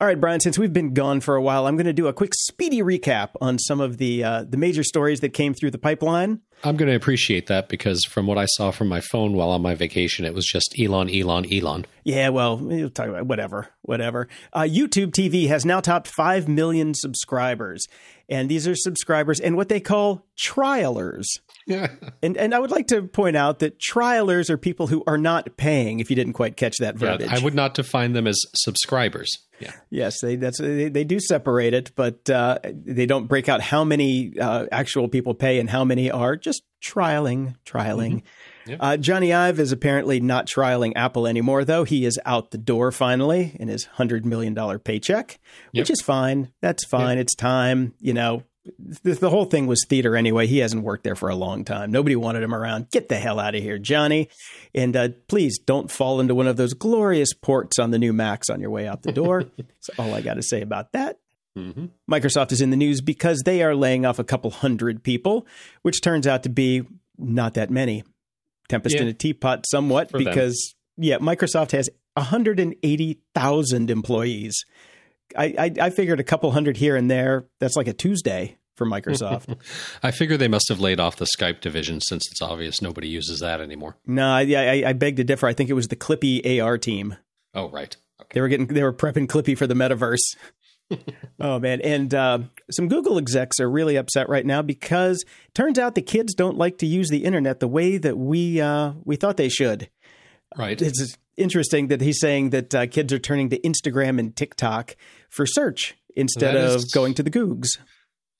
All 0.00 0.08
right, 0.08 0.20
Brian. 0.20 0.40
Since 0.40 0.58
we've 0.58 0.72
been 0.72 0.92
gone 0.92 1.20
for 1.20 1.36
a 1.36 1.40
while, 1.40 1.68
I'm 1.68 1.76
going 1.76 1.86
to 1.86 1.92
do 1.92 2.08
a 2.08 2.12
quick, 2.12 2.34
speedy 2.34 2.82
recap 2.82 3.30
on 3.40 3.60
some 3.60 3.80
of 3.80 3.98
the 3.98 4.24
uh, 4.24 4.42
the 4.42 4.56
major 4.56 4.82
stories 4.82 5.20
that 5.20 5.28
came 5.28 5.54
through 5.54 5.70
the 5.70 5.78
pipeline. 5.78 6.40
I'm 6.64 6.76
going 6.76 6.90
to 6.90 6.96
appreciate 6.96 7.46
that 7.46 7.68
because 7.68 8.04
from 8.04 8.26
what 8.26 8.36
I 8.36 8.46
saw 8.46 8.72
from 8.72 8.88
my 8.88 9.00
phone 9.00 9.34
while 9.34 9.50
on 9.50 9.62
my 9.62 9.76
vacation, 9.76 10.24
it 10.24 10.34
was 10.34 10.46
just 10.46 10.74
Elon, 10.76 11.08
Elon, 11.14 11.46
Elon. 11.52 11.86
Yeah, 12.02 12.30
well, 12.30 12.56
we'll 12.56 12.90
talk 12.90 13.06
about 13.06 13.26
whatever, 13.26 13.68
whatever. 13.82 14.26
Uh, 14.52 14.62
YouTube 14.62 15.12
TV 15.12 15.46
has 15.46 15.64
now 15.64 15.78
topped 15.78 16.08
five 16.08 16.48
million 16.48 16.94
subscribers, 16.94 17.86
and 18.28 18.48
these 18.48 18.66
are 18.66 18.74
subscribers 18.74 19.38
and 19.38 19.56
what 19.56 19.68
they 19.68 19.80
call 19.80 20.26
trialers. 20.36 21.26
Yeah. 21.66 21.88
And 22.22 22.36
and 22.36 22.54
I 22.54 22.58
would 22.58 22.70
like 22.70 22.88
to 22.88 23.02
point 23.02 23.36
out 23.36 23.60
that 23.60 23.78
trialers 23.78 24.50
are 24.50 24.58
people 24.58 24.86
who 24.86 25.02
are 25.06 25.18
not 25.18 25.56
paying. 25.56 26.00
If 26.00 26.10
you 26.10 26.16
didn't 26.16 26.34
quite 26.34 26.56
catch 26.56 26.76
that 26.80 26.96
verbiage, 26.96 27.30
I 27.30 27.42
would 27.42 27.54
not 27.54 27.74
define 27.74 28.12
them 28.12 28.26
as 28.26 28.38
subscribers. 28.54 29.30
Yeah. 29.60 29.72
Yes, 29.88 30.20
they 30.20 30.36
that's 30.36 30.58
they, 30.58 30.88
they 30.88 31.04
do 31.04 31.20
separate 31.20 31.74
it, 31.74 31.92
but 31.94 32.28
uh, 32.28 32.58
they 32.64 33.06
don't 33.06 33.26
break 33.26 33.48
out 33.48 33.60
how 33.60 33.84
many 33.84 34.38
uh, 34.38 34.66
actual 34.70 35.08
people 35.08 35.34
pay 35.34 35.58
and 35.58 35.70
how 35.70 35.84
many 35.84 36.10
are 36.10 36.36
just 36.36 36.62
trialing, 36.84 37.54
trialing. 37.64 38.22
Yep. 38.66 38.78
Uh, 38.80 38.96
Jony 38.98 39.34
Ive 39.34 39.60
is 39.60 39.72
apparently 39.72 40.20
not 40.20 40.46
trialing 40.46 40.92
Apple 40.96 41.26
anymore, 41.26 41.64
though. 41.64 41.84
He 41.84 42.04
is 42.04 42.18
out 42.24 42.50
the 42.50 42.58
door 42.58 42.92
finally 42.92 43.56
in 43.60 43.68
his 43.68 43.84
hundred 43.84 44.24
million 44.26 44.54
dollar 44.54 44.78
paycheck, 44.78 45.38
which 45.72 45.90
is 45.90 46.00
fine. 46.00 46.50
That's 46.60 46.84
fine. 46.84 47.18
It's 47.18 47.34
time. 47.34 47.94
You 48.00 48.14
know, 48.14 48.42
the, 48.78 49.12
the 49.14 49.30
whole 49.30 49.44
thing 49.44 49.66
was 49.66 49.84
theater 49.88 50.16
anyway. 50.16 50.46
He 50.46 50.58
hasn't 50.58 50.82
worked 50.84 51.04
there 51.04 51.14
for 51.16 51.28
a 51.28 51.34
long 51.36 51.64
time. 51.64 51.90
Nobody 51.92 52.16
wanted 52.16 52.42
him 52.42 52.54
around. 52.54 52.90
Get 52.90 53.08
the 53.08 53.16
hell 53.16 53.38
out 53.38 53.54
of 53.54 53.62
here, 53.62 53.78
Jony. 53.78 54.28
And 54.74 54.96
uh, 54.96 55.08
please 55.28 55.58
don't 55.58 55.90
fall 55.90 56.20
into 56.20 56.34
one 56.34 56.46
of 56.46 56.56
those 56.56 56.72
glorious 56.74 57.32
ports 57.34 57.78
on 57.78 57.90
the 57.90 57.98
new 57.98 58.12
Macs 58.12 58.48
on 58.50 58.60
your 58.60 58.70
way 58.70 58.86
out 58.88 59.02
the 59.02 59.12
door. 59.12 59.44
That's 59.56 59.90
all 59.98 60.14
I 60.14 60.20
got 60.22 60.34
to 60.34 60.42
say 60.42 60.62
about 60.62 60.92
that. 60.92 61.18
hmm 61.54 61.86
Microsoft 62.10 62.52
is 62.52 62.60
in 62.60 62.70
the 62.70 62.76
news 62.76 63.00
because 63.00 63.42
they 63.44 63.62
are 63.62 63.74
laying 63.74 64.06
off 64.06 64.18
a 64.18 64.24
couple 64.24 64.50
hundred 64.50 65.02
people, 65.02 65.46
which 65.82 66.00
turns 66.00 66.26
out 66.26 66.42
to 66.44 66.48
be 66.48 66.82
not 67.18 67.54
that 67.54 67.70
many. 67.70 68.02
Tempest 68.68 68.94
Yeah. 68.96 69.02
in 69.02 69.08
a 69.08 69.12
teapot, 69.12 69.64
somewhat, 69.70 70.10
For 70.10 70.16
them. 70.18 70.24
because, 70.24 70.74
yeah, 70.96 71.18
Microsoft 71.18 71.72
has 71.72 71.90
180,000 72.16 73.90
employees. 73.90 74.64
I, 75.36 75.54
I, 75.58 75.72
I 75.86 75.90
figured 75.90 76.20
a 76.20 76.24
couple 76.24 76.50
hundred 76.52 76.76
here 76.76 76.96
and 76.96 77.10
there. 77.10 77.46
That's 77.60 77.76
like 77.76 77.88
a 77.88 77.92
Tuesday 77.92 78.56
for 78.76 78.86
Microsoft. 78.86 79.56
I 80.02 80.10
figure 80.10 80.36
they 80.36 80.48
must 80.48 80.68
have 80.68 80.80
laid 80.80 81.00
off 81.00 81.16
the 81.16 81.26
Skype 81.38 81.60
division 81.60 82.00
since 82.00 82.30
it's 82.30 82.42
obvious 82.42 82.82
nobody 82.82 83.08
uses 83.08 83.40
that 83.40 83.60
anymore. 83.60 83.96
no, 84.06 84.28
I, 84.28 84.42
I, 84.42 84.82
I 84.88 84.92
beg 84.92 85.16
to 85.16 85.24
differ. 85.24 85.46
I 85.46 85.52
think 85.52 85.70
it 85.70 85.74
was 85.74 85.88
the 85.88 85.96
Clippy 85.96 86.60
AR 86.60 86.78
team. 86.78 87.16
Oh, 87.54 87.68
right. 87.70 87.96
Okay. 88.20 88.30
They 88.34 88.40
were 88.40 88.48
getting 88.48 88.66
they 88.66 88.82
were 88.82 88.92
prepping 88.92 89.26
Clippy 89.26 89.56
for 89.56 89.66
the 89.66 89.74
metaverse. 89.74 90.36
oh 91.40 91.58
man, 91.58 91.80
and 91.80 92.14
uh, 92.14 92.38
some 92.70 92.88
Google 92.88 93.18
execs 93.18 93.58
are 93.58 93.70
really 93.70 93.96
upset 93.96 94.28
right 94.28 94.44
now 94.44 94.60
because 94.62 95.22
it 95.22 95.54
turns 95.54 95.78
out 95.78 95.94
the 95.94 96.02
kids 96.02 96.34
don't 96.34 96.58
like 96.58 96.78
to 96.78 96.86
use 96.86 97.08
the 97.08 97.24
internet 97.24 97.60
the 97.60 97.68
way 97.68 97.96
that 97.96 98.18
we 98.18 98.60
uh, 98.60 98.92
we 99.04 99.16
thought 99.16 99.36
they 99.36 99.48
should. 99.48 99.88
Right. 100.56 100.80
It's 100.80 101.16
interesting 101.36 101.88
that 101.88 102.00
he's 102.00 102.20
saying 102.20 102.50
that 102.50 102.74
uh, 102.74 102.86
kids 102.86 103.12
are 103.12 103.18
turning 103.18 103.50
to 103.50 103.58
Instagram 103.60 104.18
and 104.18 104.34
TikTok 104.34 104.96
for 105.30 105.46
search 105.46 105.94
instead 106.16 106.54
That 106.54 106.70
of 106.70 106.76
is- 106.76 106.92
going 106.92 107.14
to 107.14 107.22
the 107.22 107.30
Googs. 107.30 107.68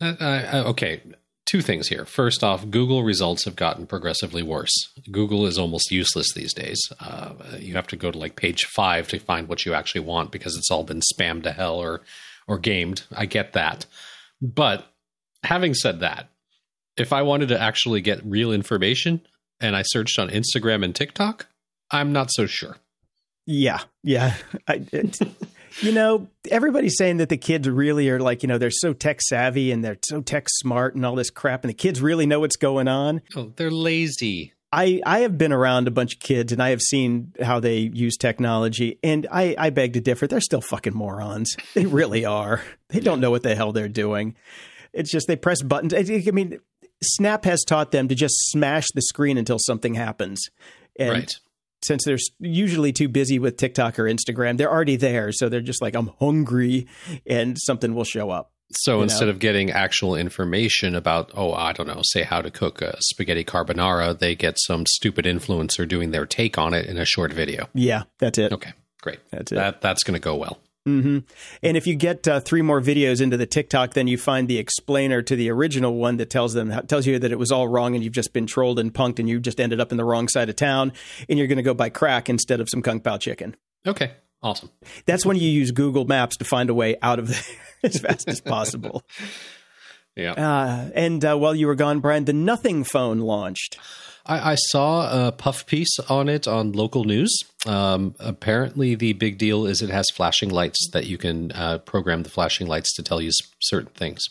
Uh, 0.00 0.14
uh, 0.20 0.62
okay. 0.66 1.00
Two 1.46 1.60
things 1.60 1.88
here. 1.88 2.06
First 2.06 2.42
off, 2.42 2.68
Google 2.70 3.04
results 3.04 3.44
have 3.44 3.54
gotten 3.54 3.86
progressively 3.86 4.42
worse. 4.42 4.72
Google 5.10 5.44
is 5.46 5.58
almost 5.58 5.90
useless 5.90 6.32
these 6.34 6.54
days. 6.54 6.80
Uh, 7.00 7.34
you 7.58 7.74
have 7.74 7.86
to 7.88 7.96
go 7.96 8.10
to 8.10 8.18
like 8.18 8.34
page 8.34 8.64
five 8.64 9.08
to 9.08 9.18
find 9.18 9.46
what 9.46 9.66
you 9.66 9.74
actually 9.74 10.00
want 10.00 10.30
because 10.32 10.56
it's 10.56 10.70
all 10.70 10.84
been 10.84 11.00
spammed 11.00 11.42
to 11.42 11.52
hell 11.52 11.76
or 11.76 12.00
or 12.48 12.58
gamed. 12.58 13.02
I 13.14 13.26
get 13.26 13.52
that, 13.52 13.84
but 14.40 14.86
having 15.44 15.74
said 15.74 16.00
that, 16.00 16.28
if 16.96 17.12
I 17.12 17.22
wanted 17.22 17.48
to 17.50 17.60
actually 17.60 18.00
get 18.00 18.24
real 18.24 18.50
information 18.50 19.20
and 19.60 19.76
I 19.76 19.82
searched 19.82 20.18
on 20.18 20.30
Instagram 20.30 20.82
and 20.84 20.94
TikTok, 20.94 21.46
I'm 21.90 22.12
not 22.12 22.30
so 22.32 22.46
sure. 22.46 22.76
Yeah, 23.46 23.80
yeah. 24.02 24.34
I, 24.68 24.86
it, 24.92 25.18
you 25.80 25.92
know, 25.92 26.28
everybody's 26.50 26.96
saying 26.96 27.18
that 27.18 27.28
the 27.28 27.36
kids 27.36 27.68
really 27.68 28.08
are 28.10 28.20
like, 28.20 28.42
you 28.42 28.48
know, 28.48 28.58
they're 28.58 28.70
so 28.70 28.92
tech 28.92 29.20
savvy 29.20 29.72
and 29.72 29.84
they're 29.84 29.98
so 30.04 30.20
tech 30.20 30.46
smart 30.48 30.94
and 30.94 31.04
all 31.04 31.14
this 31.14 31.30
crap, 31.30 31.64
and 31.64 31.70
the 31.70 31.74
kids 31.74 32.00
really 32.00 32.26
know 32.26 32.40
what's 32.40 32.56
going 32.56 32.88
on. 32.88 33.22
Oh, 33.36 33.52
they're 33.56 33.70
lazy. 33.70 34.52
I, 34.72 35.00
I 35.06 35.20
have 35.20 35.38
been 35.38 35.52
around 35.52 35.86
a 35.86 35.92
bunch 35.92 36.14
of 36.14 36.20
kids 36.20 36.50
and 36.50 36.60
I 36.60 36.70
have 36.70 36.80
seen 36.80 37.32
how 37.40 37.60
they 37.60 37.78
use 37.78 38.16
technology, 38.16 38.98
and 39.02 39.26
I, 39.30 39.54
I 39.56 39.70
beg 39.70 39.92
to 39.92 40.00
differ. 40.00 40.26
They're 40.26 40.40
still 40.40 40.60
fucking 40.60 40.94
morons. 40.94 41.56
They 41.74 41.86
really 41.86 42.24
are. 42.24 42.60
They 42.88 43.00
don't 43.00 43.20
know 43.20 43.30
what 43.30 43.42
the 43.42 43.54
hell 43.54 43.72
they're 43.72 43.88
doing. 43.88 44.36
It's 44.92 45.10
just 45.10 45.26
they 45.26 45.36
press 45.36 45.60
buttons. 45.60 45.92
I, 45.92 45.98
I 46.26 46.30
mean, 46.30 46.60
Snap 47.02 47.44
has 47.44 47.64
taught 47.64 47.90
them 47.90 48.08
to 48.08 48.14
just 48.14 48.34
smash 48.50 48.86
the 48.94 49.02
screen 49.02 49.38
until 49.38 49.58
something 49.58 49.94
happens. 49.94 50.40
And 50.98 51.10
right. 51.10 51.32
Since 51.84 52.04
they're 52.04 52.18
usually 52.38 52.92
too 52.92 53.08
busy 53.08 53.38
with 53.38 53.56
TikTok 53.56 53.98
or 53.98 54.04
Instagram, 54.04 54.56
they're 54.56 54.70
already 54.70 54.96
there. 54.96 55.32
So 55.32 55.48
they're 55.48 55.60
just 55.60 55.82
like, 55.82 55.94
I'm 55.94 56.10
hungry, 56.20 56.86
and 57.26 57.56
something 57.58 57.94
will 57.94 58.04
show 58.04 58.30
up. 58.30 58.50
So 58.72 59.02
instead 59.02 59.26
know? 59.26 59.32
of 59.32 59.38
getting 59.38 59.70
actual 59.70 60.16
information 60.16 60.94
about, 60.94 61.30
oh, 61.34 61.52
I 61.52 61.72
don't 61.72 61.86
know, 61.86 62.00
say 62.02 62.22
how 62.22 62.40
to 62.40 62.50
cook 62.50 62.82
a 62.82 62.96
spaghetti 63.00 63.44
carbonara, 63.44 64.18
they 64.18 64.34
get 64.34 64.58
some 64.58 64.86
stupid 64.86 65.26
influencer 65.26 65.86
doing 65.86 66.10
their 66.10 66.26
take 66.26 66.58
on 66.58 66.74
it 66.74 66.86
in 66.86 66.96
a 66.96 67.04
short 67.04 67.32
video. 67.32 67.68
Yeah, 67.74 68.04
that's 68.18 68.38
it. 68.38 68.52
Okay, 68.52 68.72
great. 69.02 69.20
That's 69.30 69.52
it. 69.52 69.56
That 69.56 69.80
that's 69.80 70.02
going 70.02 70.14
to 70.14 70.20
go 70.20 70.34
well. 70.34 70.58
Hmm 70.84 71.18
And 71.62 71.76
if 71.76 71.86
you 71.86 71.94
get 71.94 72.28
uh, 72.28 72.40
three 72.40 72.62
more 72.62 72.80
videos 72.80 73.20
into 73.20 73.36
the 73.36 73.46
TikTok, 73.46 73.94
then 73.94 74.06
you 74.06 74.18
find 74.18 74.48
the 74.48 74.58
explainer 74.58 75.22
to 75.22 75.34
the 75.36 75.50
original 75.50 75.94
one 75.94 76.18
that 76.18 76.30
tells 76.30 76.52
them 76.54 76.70
tells 76.86 77.06
you 77.06 77.18
that 77.18 77.32
it 77.32 77.38
was 77.38 77.50
all 77.50 77.68
wrong 77.68 77.94
and 77.94 78.04
you've 78.04 78.12
just 78.12 78.32
been 78.32 78.46
trolled 78.46 78.78
and 78.78 78.92
punked 78.92 79.18
and 79.18 79.28
you 79.28 79.40
just 79.40 79.60
ended 79.60 79.80
up 79.80 79.90
in 79.92 79.96
the 79.96 80.04
wrong 80.04 80.28
side 80.28 80.48
of 80.48 80.56
town 80.56 80.92
and 81.28 81.38
you're 81.38 81.48
going 81.48 81.56
to 81.56 81.62
go 81.62 81.74
buy 81.74 81.88
crack 81.88 82.28
instead 82.28 82.60
of 82.60 82.68
some 82.68 82.82
kung 82.82 83.00
pao 83.00 83.16
chicken. 83.16 83.56
Okay, 83.86 84.12
awesome. 84.42 84.70
That's 85.06 85.24
when 85.24 85.36
you 85.38 85.48
use 85.48 85.70
Google 85.70 86.04
Maps 86.04 86.36
to 86.38 86.44
find 86.44 86.68
a 86.68 86.74
way 86.74 86.96
out 87.00 87.18
of 87.18 87.28
there 87.28 87.40
as 87.82 87.98
fast 87.98 88.28
as 88.28 88.40
possible. 88.40 89.02
Yeah, 90.16 90.30
Uh, 90.34 90.90
and 90.94 91.24
uh, 91.24 91.36
while 91.36 91.56
you 91.56 91.66
were 91.66 91.74
gone, 91.74 91.98
Brian, 91.98 92.24
the 92.24 92.32
Nothing 92.32 92.84
phone 92.84 93.18
launched. 93.18 93.80
I, 94.26 94.52
I 94.52 94.54
saw 94.54 95.26
a 95.28 95.32
puff 95.32 95.66
piece 95.66 95.98
on 96.08 96.28
it 96.28 96.48
on 96.48 96.72
local 96.72 97.04
news. 97.04 97.36
Um, 97.66 98.14
apparently, 98.18 98.94
the 98.94 99.12
big 99.12 99.38
deal 99.38 99.66
is 99.66 99.82
it 99.82 99.90
has 99.90 100.06
flashing 100.12 100.50
lights 100.50 100.88
that 100.92 101.06
you 101.06 101.18
can 101.18 101.52
uh, 101.52 101.78
program 101.78 102.22
the 102.22 102.30
flashing 102.30 102.66
lights 102.66 102.94
to 102.94 103.02
tell 103.02 103.20
you 103.20 103.30
certain 103.60 103.90
things. 103.94 104.24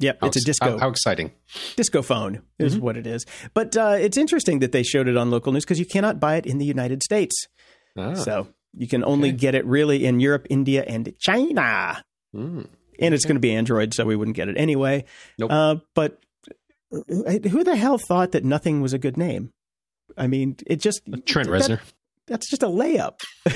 Yep, 0.00 0.18
How 0.20 0.26
it's 0.28 0.36
a 0.36 0.40
disco 0.44 0.72
How, 0.72 0.78
how 0.78 0.88
exciting! 0.90 1.32
disco 1.76 2.02
phone 2.02 2.42
is 2.58 2.74
Mm-hmm. 2.74 2.84
what 2.84 2.96
it 2.96 3.06
is. 3.06 3.26
But 3.52 3.76
uh, 3.76 3.96
it's 3.98 4.16
interesting 4.16 4.60
that 4.60 4.70
they 4.72 4.82
showed 4.84 5.08
it 5.08 5.16
on 5.16 5.30
local 5.30 5.52
news 5.52 5.64
because 5.64 5.80
you 5.80 5.86
cannot 5.86 6.20
buy 6.20 6.36
it 6.36 6.46
in 6.46 6.58
the 6.58 6.64
United 6.66 7.02
States. 7.02 7.34
Ah, 7.96 8.14
So 8.14 8.48
you 8.76 8.86
can 8.86 9.02
only 9.02 9.30
Okay. 9.30 9.36
get 9.38 9.54
it 9.56 9.64
really 9.66 10.04
in 10.04 10.20
Europe, 10.20 10.46
India, 10.50 10.84
and 10.86 11.12
China. 11.18 12.02
mm. 12.34 12.66
And 13.00 13.14
it's 13.14 13.24
going 13.24 13.36
to 13.36 13.40
be 13.40 13.52
Android, 13.54 13.94
so 13.94 14.04
we 14.04 14.14
wouldn't 14.16 14.36
get 14.36 14.48
it 14.48 14.56
anyway. 14.56 15.04
Nope. 15.38 15.50
Uh, 15.52 15.76
but 15.94 16.20
who 16.90 17.64
the 17.64 17.76
hell 17.76 17.98
thought 17.98 18.32
that 18.32 18.44
nothing 18.44 18.80
was 18.80 18.92
a 18.92 18.98
good 18.98 19.16
name? 19.16 19.52
I 20.16 20.26
mean, 20.26 20.56
it 20.66 20.76
just 20.76 21.02
Trent 21.26 21.48
that- 21.50 21.62
Reznor. 21.62 21.80
that's 22.26 22.48
just 22.48 22.62
a 22.62 22.66
layup. 22.66 23.20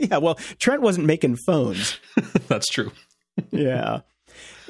yeah, 0.00 0.18
well, 0.18 0.34
Trent 0.58 0.82
wasn't 0.82 1.06
making 1.06 1.36
phones. 1.46 1.98
That's 2.48 2.68
true. 2.68 2.92
yeah. 3.50 4.00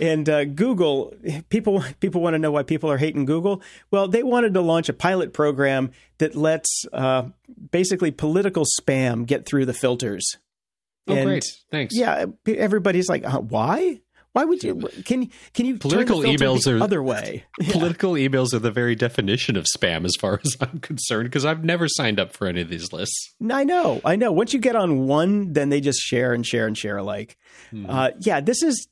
And 0.01 0.29
uh, 0.29 0.45
Google, 0.45 1.13
people 1.49 1.83
people 2.01 2.21
want 2.23 2.35
to 2.35 2.39
know 2.39 2.53
why 2.53 2.63
people 2.63 2.91
are 2.91 2.97
hating 2.97 3.25
Google. 3.25 3.61
Well, 3.91 4.07
they 4.09 4.23
wanted 4.23 4.55
to 4.55 4.61
launch 4.61 4.89
a 4.89 4.93
pilot 4.93 5.33
program 5.33 5.91
that 6.19 6.37
lets 6.37 6.85
uh, 6.93 7.25
basically 7.73 8.13
political 8.13 8.65
spam 8.81 9.27
get 9.27 9.45
through 9.45 9.67
the 9.67 9.75
filters. 9.75 10.37
Oh, 11.09 11.15
And, 11.15 11.25
great! 11.27 11.45
Thanks. 11.73 11.97
Yeah, 11.97 12.27
everybody's 12.47 13.09
like, 13.09 13.25
uh, 13.27 13.41
why? 13.41 14.01
Why 14.39 14.45
would 14.45 14.63
you? 14.63 14.77
Can 15.05 15.31
can 15.53 15.67
you 15.67 15.79
Political 15.79 16.21
the 16.21 16.29
emails 16.29 16.63
the 16.63 16.77
are- 16.79 16.83
other 16.85 17.03
way? 17.03 17.45
Political 17.71 18.13
emails 18.13 18.55
are 18.55 18.61
the 18.61 18.71
very 18.71 18.95
definition 18.95 19.57
of 19.57 19.65
spam, 19.65 20.05
as 20.05 20.15
far 20.15 20.41
as 20.45 20.57
I'm 20.61 20.79
concerned, 20.79 21.25
because 21.25 21.45
I've 21.45 21.65
never 21.65 21.89
signed 21.89 22.21
up 22.21 22.33
for 22.33 22.47
any 22.47 22.61
of 22.61 22.69
these 22.69 22.93
lists. 22.93 23.35
I 23.51 23.65
know, 23.65 24.01
I 24.05 24.15
know. 24.15 24.31
Once 24.31 24.53
you 24.53 24.61
get 24.61 24.77
on 24.77 25.09
one, 25.09 25.55
then 25.55 25.71
they 25.71 25.81
just 25.81 25.99
share 25.99 26.33
and 26.33 26.47
share 26.47 26.69
and 26.69 26.79
share 26.79 26.99
alike. 26.99 27.37
Hmm. 27.71 27.87
Uh, 27.91 28.11
yeah, 28.21 28.41
this 28.41 28.63
is. 28.63 28.87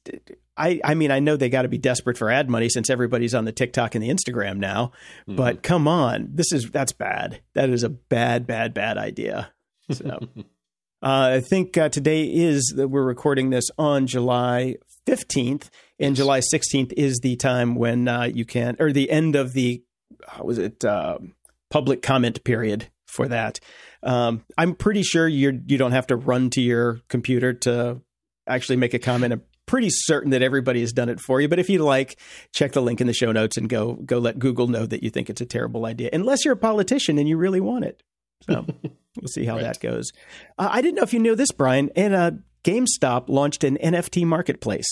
I 0.57 0.81
I 0.83 0.95
mean, 0.97 1.13
I 1.13 1.21
know 1.21 1.37
they 1.37 1.49
got 1.49 1.63
to 1.63 1.69
be 1.69 1.79
desperate 1.79 2.19
for 2.19 2.29
ad 2.29 2.51
money 2.51 2.69
since 2.69 2.91
everybody's 2.91 3.33
on 3.33 3.45
the 3.45 3.53
TikTok 3.53 3.95
and 3.95 4.03
the 4.03 4.09
Instagram 4.09 4.57
now. 4.57 4.91
Hmm. 5.27 5.37
But 5.37 5.63
come 5.63 5.87
on, 5.87 6.31
this 6.33 6.51
is 6.51 6.73
that's 6.73 6.91
bad. 6.91 7.41
That 7.55 7.71
is 7.71 7.85
a 7.85 7.89
bad, 7.89 8.49
bad, 8.49 8.75
bad 8.75 8.99
idea. 8.99 9.53
So. 9.93 10.19
Uh, 11.03 11.37
I 11.37 11.41
think 11.41 11.77
uh, 11.77 11.91
today 11.91 12.25
is 12.25 12.73
that 12.75 12.89
we're 12.89 13.05
recording 13.05 13.51
this 13.51 13.71
on 13.79 14.07
July 14.07 14.77
15th, 15.07 15.69
and 15.99 16.17
July 16.17 16.41
16th 16.41 16.93
is 16.97 17.19
the 17.23 17.37
time 17.37 17.75
when 17.75 18.09
uh, 18.09 18.25
you 18.25 18.45
can, 18.45 18.77
or 18.79 18.93
the 18.93 19.11
end 19.11 19.37
of 19.37 19.53
the, 19.53 19.83
how 20.29 20.45
was 20.45 20.59
it, 20.59 20.85
uh, 20.85 21.19
public 21.71 22.03
comment 22.03 22.43
period 22.45 22.89
for 23.07 23.29
that. 23.29 23.61
Um, 24.03 24.45
I'm 24.59 24.75
pretty 24.75 25.03
sure 25.03 25.27
you 25.27 25.61
you 25.67 25.79
don't 25.79 25.93
have 25.93 26.07
to 26.09 26.17
run 26.17 26.51
to 26.51 26.61
your 26.61 27.01
computer 27.09 27.53
to 27.55 28.01
actually 28.47 28.77
make 28.77 28.95
a 28.95 28.99
comment. 28.99 29.33
I'm 29.33 29.43
pretty 29.67 29.89
certain 29.91 30.31
that 30.31 30.43
everybody 30.43 30.81
has 30.81 30.93
done 30.93 31.09
it 31.09 31.19
for 31.19 31.41
you. 31.41 31.49
But 31.49 31.59
if 31.59 31.69
you 31.69 31.81
like, 31.81 32.17
check 32.53 32.73
the 32.73 32.83
link 32.83 33.01
in 33.01 33.09
the 33.09 33.13
show 33.13 33.33
notes 33.33 33.57
and 33.57 33.69
go 33.69 33.95
go 33.95 34.19
let 34.19 34.39
Google 34.39 34.69
know 34.69 34.87
that 34.87 35.03
you 35.03 35.11
think 35.11 35.29
it's 35.31 35.41
a 35.41 35.47
terrible 35.47 35.87
idea, 35.87 36.11
unless 36.13 36.45
you're 36.45 36.55
a 36.55 36.59
politician 36.59 37.19
and 37.19 37.29
you 37.29 37.37
really 37.37 37.61
want 37.61 37.85
it. 37.85 38.03
So 38.43 38.65
we'll 38.83 39.29
see 39.29 39.45
how 39.45 39.55
Right. 39.57 39.63
that 39.65 39.81
goes. 39.81 40.13
Uh, 40.59 40.69
I 40.71 40.83
didn't 40.83 40.97
know 40.97 41.03
if 41.03 41.13
you 41.15 41.19
knew 41.19 41.35
this, 41.35 41.51
Brian. 41.51 41.91
And 41.97 42.15
uh, 42.15 42.31
GameStop 42.67 43.29
launched 43.29 43.65
an 43.65 43.79
NFT 43.83 44.25
marketplace. 44.25 44.89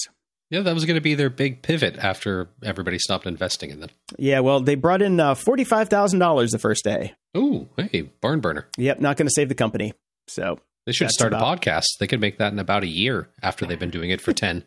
Yeah, 0.50 0.60
that 0.60 0.74
was 0.74 0.84
going 0.84 0.94
to 0.96 1.00
be 1.00 1.14
their 1.14 1.30
big 1.30 1.62
pivot 1.62 1.96
after 1.98 2.48
everybody 2.62 2.98
stopped 2.98 3.26
investing 3.26 3.70
in 3.70 3.80
them. 3.80 3.90
Yeah, 4.18 4.40
well, 4.40 4.60
they 4.60 4.76
brought 4.76 5.02
in 5.02 5.18
uh, 5.18 5.34
forty 5.34 5.64
five 5.64 5.88
thousand 5.88 6.20
dollars 6.20 6.50
the 6.52 6.58
first 6.58 6.84
day. 6.84 7.14
Ooh, 7.36 7.68
hey, 7.76 8.02
barn 8.20 8.40
burner. 8.40 8.68
Yep, 8.78 9.00
not 9.00 9.16
going 9.16 9.26
to 9.26 9.32
save 9.34 9.48
the 9.48 9.54
company. 9.56 9.92
So 10.28 10.58
They 10.86 10.92
should 10.92 11.10
start 11.10 11.32
about- 11.32 11.42
a 11.42 11.60
podcast. 11.70 11.84
They 11.98 12.06
could 12.06 12.20
make 12.20 12.38
that 12.38 12.52
in 12.52 12.58
about 12.58 12.84
a 12.84 12.88
year 12.88 13.28
after 13.42 13.66
they've 13.66 13.78
been 13.80 13.90
doing 13.90 14.10
it 14.10 14.20
for 14.20 14.32
10. 14.34 14.64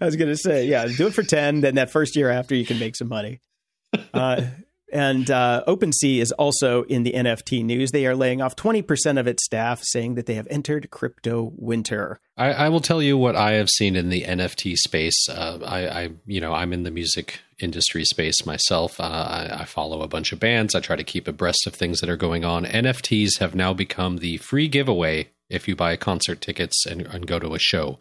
I 0.00 0.04
was 0.04 0.16
going 0.16 0.28
to 0.30 0.36
say, 0.36 0.66
yeah, 0.66 0.86
do 0.86 1.06
it 1.06 1.14
for 1.14 1.22
10. 1.22 1.62
Then 1.62 1.76
that 1.76 1.90
first 1.90 2.16
year 2.16 2.28
after, 2.28 2.54
you 2.54 2.66
can 2.66 2.78
make 2.78 2.94
some 2.96 3.08
money. 3.08 3.40
Uh, 4.12 4.42
and 4.94 5.28
uh, 5.28 5.64
OpenSea 5.66 6.20
is 6.20 6.30
also 6.32 6.84
in 6.84 7.02
the 7.02 7.12
NFT 7.12 7.64
news. 7.64 7.90
They 7.90 8.06
are 8.06 8.14
laying 8.14 8.40
off 8.40 8.54
20% 8.54 9.18
of 9.18 9.26
its 9.26 9.44
staff, 9.44 9.82
saying 9.82 10.14
that 10.14 10.26
they 10.26 10.34
have 10.34 10.46
entered 10.48 10.88
crypto 10.90 11.52
winter. 11.56 12.20
I, 12.36 12.52
I 12.52 12.68
will 12.68 12.80
tell 12.80 13.02
you 13.02 13.18
what 13.18 13.34
I 13.34 13.52
have 13.52 13.68
seen 13.68 13.96
in 13.96 14.08
the 14.08 14.22
NFT 14.22 14.76
space. 14.76 15.28
Uh, 15.28 15.58
I, 15.64 15.88
I, 15.88 16.10
you 16.26 16.40
know, 16.40 16.54
I'm 16.54 16.72
in 16.72 16.84
the 16.84 16.92
music 16.92 17.40
industry 17.58 18.04
space 18.04 18.46
myself. 18.46 19.00
Uh, 19.00 19.02
I, 19.02 19.62
I 19.62 19.64
follow 19.64 20.02
a 20.02 20.08
bunch 20.08 20.32
of 20.32 20.38
bands. 20.38 20.76
I 20.76 20.80
try 20.80 20.94
to 20.94 21.04
keep 21.04 21.26
abreast 21.26 21.66
of 21.66 21.74
things 21.74 22.00
that 22.00 22.08
are 22.08 22.16
going 22.16 22.44
on. 22.44 22.64
NFTs 22.64 23.40
have 23.40 23.54
now 23.54 23.74
become 23.74 24.18
the 24.18 24.36
free 24.38 24.68
giveaway 24.68 25.30
if 25.54 25.68
you 25.68 25.76
buy 25.76 25.96
concert 25.96 26.40
tickets 26.40 26.84
and, 26.86 27.02
and 27.02 27.26
go 27.26 27.38
to 27.38 27.54
a 27.54 27.58
show. 27.58 27.98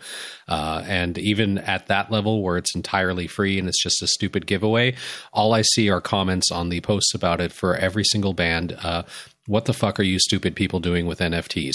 Uh, 0.47 0.83
and 0.85 1.17
even 1.17 1.57
at 1.59 1.87
that 1.87 2.11
level 2.11 2.41
where 2.41 2.57
it's 2.57 2.75
entirely 2.75 3.27
free 3.27 3.59
and 3.59 3.67
it's 3.67 3.81
just 3.81 4.01
a 4.01 4.07
stupid 4.07 4.47
giveaway, 4.47 4.95
all 5.31 5.53
I 5.53 5.61
see 5.61 5.89
are 5.89 6.01
comments 6.01 6.51
on 6.51 6.69
the 6.69 6.81
posts 6.81 7.13
about 7.13 7.39
it 7.39 7.51
for 7.51 7.75
every 7.75 8.03
single 8.03 8.33
band. 8.33 8.75
Uh, 8.83 9.03
what 9.47 9.65
the 9.65 9.73
fuck 9.73 9.99
are 9.99 10.03
you 10.03 10.19
stupid 10.19 10.55
people 10.55 10.79
doing 10.79 11.05
with 11.05 11.19
NFTs? 11.19 11.73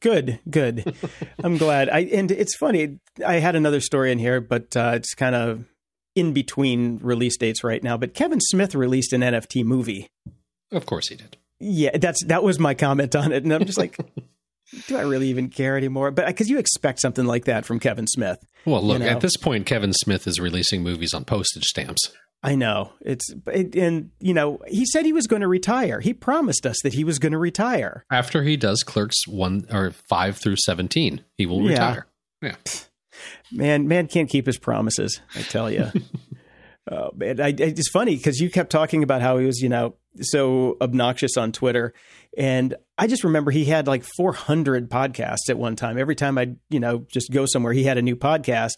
Good, 0.00 0.40
good. 0.50 0.96
I'm 1.44 1.58
glad. 1.58 1.88
I 1.88 2.00
and 2.00 2.30
it's 2.30 2.56
funny. 2.56 2.98
I 3.24 3.34
had 3.34 3.54
another 3.54 3.80
story 3.80 4.10
in 4.10 4.18
here, 4.18 4.40
but 4.40 4.76
uh, 4.76 4.92
it's 4.96 5.14
kind 5.14 5.36
of 5.36 5.64
in 6.16 6.32
between 6.32 6.98
release 6.98 7.36
dates 7.36 7.62
right 7.62 7.82
now. 7.82 7.96
But 7.96 8.14
Kevin 8.14 8.40
Smith 8.40 8.74
released 8.74 9.12
an 9.12 9.20
NFT 9.20 9.64
movie. 9.64 10.08
Of 10.72 10.86
course 10.86 11.08
he 11.08 11.16
did. 11.16 11.36
Yeah, 11.60 11.96
that's 11.96 12.24
that 12.24 12.42
was 12.42 12.58
my 12.58 12.74
comment 12.74 13.14
on 13.14 13.30
it, 13.30 13.44
and 13.44 13.52
I'm 13.52 13.64
just 13.64 13.78
like, 13.78 13.96
do 14.86 14.96
I 14.96 15.02
really 15.02 15.28
even 15.28 15.48
care 15.48 15.76
anymore? 15.76 16.10
But 16.10 16.24
uh, 16.24 16.28
because 16.28 16.48
you 16.50 16.58
expect 16.58 17.00
something 17.00 17.24
like 17.26 17.44
that 17.44 17.64
from 17.64 17.78
Kevin 17.78 18.06
Smith. 18.06 18.38
Well, 18.64 18.82
look, 18.82 19.00
know. 19.00 19.06
at 19.06 19.20
this 19.20 19.36
point, 19.36 19.66
Kevin 19.66 19.92
Smith 19.92 20.26
is 20.26 20.40
releasing 20.40 20.82
movies 20.82 21.12
on 21.14 21.24
postage 21.24 21.64
stamps. 21.64 22.00
I 22.44 22.56
know 22.56 22.92
it's 23.00 23.32
it, 23.46 23.76
and 23.76 24.10
you 24.18 24.34
know 24.34 24.60
he 24.66 24.84
said 24.84 25.04
he 25.04 25.12
was 25.12 25.28
going 25.28 25.42
to 25.42 25.48
retire. 25.48 26.00
He 26.00 26.12
promised 26.12 26.66
us 26.66 26.76
that 26.82 26.94
he 26.94 27.04
was 27.04 27.18
going 27.20 27.32
to 27.32 27.38
retire. 27.38 28.04
After 28.10 28.42
he 28.42 28.56
does 28.56 28.82
Clerks 28.82 29.28
1 29.28 29.66
or 29.70 29.92
5 29.92 30.36
through 30.38 30.56
17, 30.56 31.24
he 31.36 31.46
will 31.46 31.62
Yeah. 31.62 31.68
retire. 31.70 32.06
Yeah. 32.40 32.56
Man, 33.52 33.86
man 33.86 34.08
can't 34.08 34.28
keep 34.28 34.46
his 34.46 34.58
promises. 34.58 35.20
I 35.36 35.42
tell 35.42 35.70
you. 35.70 35.86
oh 36.90 37.10
man, 37.14 37.40
I, 37.40 37.48
I, 37.48 37.54
it's 37.58 37.90
funny 37.90 38.16
because 38.16 38.40
you 38.40 38.50
kept 38.50 38.70
talking 38.72 39.04
about 39.04 39.22
how 39.22 39.38
he 39.38 39.46
was, 39.46 39.60
you 39.60 39.68
know, 39.68 39.94
so 40.20 40.76
obnoxious 40.80 41.36
on 41.36 41.52
Twitter, 41.52 41.94
and 42.36 42.74
I 43.02 43.08
just 43.08 43.24
remember 43.24 43.50
he 43.50 43.64
had 43.64 43.88
like 43.88 44.04
400 44.16 44.88
podcasts 44.88 45.50
at 45.50 45.58
one 45.58 45.74
time. 45.74 45.98
Every 45.98 46.14
time 46.14 46.38
I'd, 46.38 46.56
you 46.70 46.78
know, 46.78 47.04
just 47.12 47.32
go 47.32 47.46
somewhere, 47.46 47.72
he 47.72 47.82
had 47.82 47.98
a 47.98 48.02
new 48.02 48.14
podcast, 48.14 48.74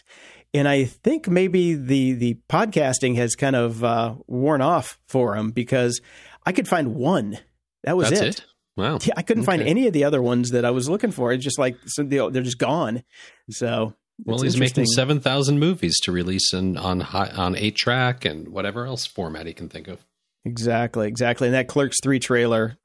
and 0.55 0.67
I 0.67 0.85
think 0.85 1.29
maybe 1.29 1.75
the 1.75 2.15
the 2.15 2.39
podcasting 2.49 3.17
has 3.17 3.37
kind 3.37 3.55
of 3.55 3.85
uh, 3.85 4.15
worn 4.27 4.63
off 4.63 4.99
for 5.09 5.37
him 5.37 5.51
because 5.51 6.01
I 6.47 6.53
could 6.53 6.67
find 6.67 6.95
one. 6.95 7.39
That 7.83 7.99
was 7.99 8.09
That's 8.09 8.23
it. 8.23 8.39
it. 8.39 8.45
Wow. 8.79 8.99
Yeah, 9.03 9.13
I 9.15 9.21
couldn't 9.21 9.45
find 9.45 9.61
any 9.61 9.89
of 9.89 9.93
the 9.93 10.05
other 10.05 10.23
ones 10.23 10.53
that 10.53 10.65
I 10.65 10.71
was 10.71 10.89
looking 10.89 11.11
for. 11.11 11.31
It's 11.31 11.45
just 11.45 11.59
like 11.59 11.77
so 11.85 12.03
they're 12.03 12.31
just 12.43 12.59
gone. 12.59 13.05
So 13.51 13.93
Well, 14.25 14.41
he's 14.41 14.57
making 14.57 14.85
interesting. 14.85 15.21
7,000 15.21 15.59
movies 15.59 16.01
to 16.05 16.13
release 16.13 16.55
in, 16.55 16.79
on 16.79 17.03
on 17.03 17.57
8 17.57 17.77
track 17.77 18.25
and 18.25 18.49
whatever 18.49 18.87
else 18.87 19.05
format 19.05 19.45
he 19.47 19.53
can 19.53 19.69
think 19.69 19.87
of. 19.87 20.03
Exactly, 20.47 21.09
exactly. 21.09 21.47
And 21.49 21.55
that 21.55 21.69
Clerks 21.69 21.99
three 22.03 22.19
trailer, 22.19 22.79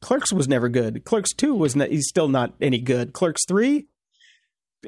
Clerks 0.00 0.32
was 0.32 0.48
never 0.48 0.68
good. 0.68 1.04
Clerks 1.04 1.32
two 1.32 1.54
was 1.54 1.76
not. 1.76 1.88
He's 1.90 2.08
still 2.08 2.28
not 2.28 2.54
any 2.60 2.78
good. 2.78 3.12
Clerks 3.12 3.44
three 3.46 3.86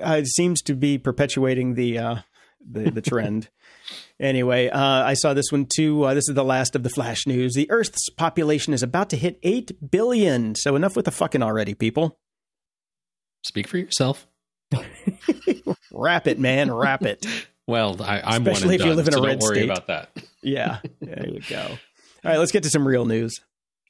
uh, 0.03 0.25
seems 0.25 0.63
to 0.63 0.75
be 0.75 0.99
perpetuating 0.99 1.75
the 1.75 1.99
uh, 1.99 2.17
the, 2.67 2.91
the 2.91 3.03
trend. 3.03 3.49
anyway, 4.19 4.69
uh, 4.69 4.81
I 5.05 5.15
saw 5.15 5.35
this 5.35 5.53
one 5.53 5.67
too. 5.75 6.05
Uh, 6.05 6.15
this 6.15 6.29
is 6.29 6.35
the 6.35 6.45
last 6.45 6.75
of 6.75 6.83
the 6.83 6.91
flash 6.91 7.27
news. 7.27 7.55
The 7.55 7.71
Earth's 7.71 8.09
population 8.11 8.73
is 8.73 8.83
about 8.83 9.11
to 9.11 9.17
hit 9.17 9.39
eight 9.43 9.91
billion. 9.91 10.55
So 10.55 10.75
enough 10.77 10.97
with 10.97 11.05
the 11.05 11.11
fucking 11.11 11.43
already, 11.43 11.75
people. 11.75 12.19
Speak 13.47 13.69
for 13.69 13.77
yourself. 13.79 14.27
Wrap 15.93 16.27
it, 16.27 16.39
man. 16.39 16.73
Wrap 16.73 17.03
it. 17.03 17.27
Well, 17.67 18.03
I, 18.03 18.21
I'm 18.25 18.47
Especially 18.47 18.75
if 18.77 18.81
and 18.83 18.91
you 18.91 18.97
live 18.97 19.09
in 19.09 19.15
a 19.15 19.19
so 19.19 19.25
red 19.25 19.39
don't 19.39 19.49
worry 19.49 19.57
state. 19.59 19.71
about 19.71 19.87
that. 19.89 20.11
Yeah, 20.43 20.79
there 21.01 21.29
you 21.29 21.41
go. 21.49 21.61
All 21.63 22.31
right, 22.31 22.39
let's 22.39 22.53
get 22.53 22.63
to 22.65 22.71
some 22.71 22.87
real 22.87 23.05
news. 23.05 23.41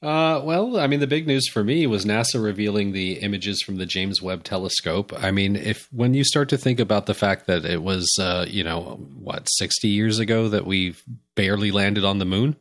Uh, 0.01 0.41
well, 0.43 0.77
I 0.77 0.87
mean, 0.87 0.99
the 0.99 1.07
big 1.07 1.25
news 1.25 1.47
for 1.49 1.63
me 1.63 1.87
was 1.87 2.05
NASA 2.05 2.43
revealing 2.43 2.91
the 2.91 3.13
images 3.13 3.61
from 3.61 3.77
the 3.77 3.85
James 3.85 4.21
Webb 4.21 4.43
Telescope. 4.43 5.11
I 5.17 5.31
mean, 5.31 5.55
if 5.55 5.87
when 5.91 6.13
you 6.13 6.23
start 6.23 6.49
to 6.49 6.57
think 6.57 6.79
about 6.79 7.05
the 7.05 7.13
fact 7.13 7.47
that 7.47 7.65
it 7.65 7.81
was, 7.81 8.07
uh, 8.19 8.45
you 8.47 8.63
know, 8.63 8.99
what 9.17 9.47
sixty 9.49 9.87
years 9.87 10.19
ago 10.19 10.49
that 10.49 10.65
we 10.67 10.95
barely 11.35 11.71
landed 11.71 12.03
on 12.03 12.19
the 12.19 12.25
moon, 12.25 12.55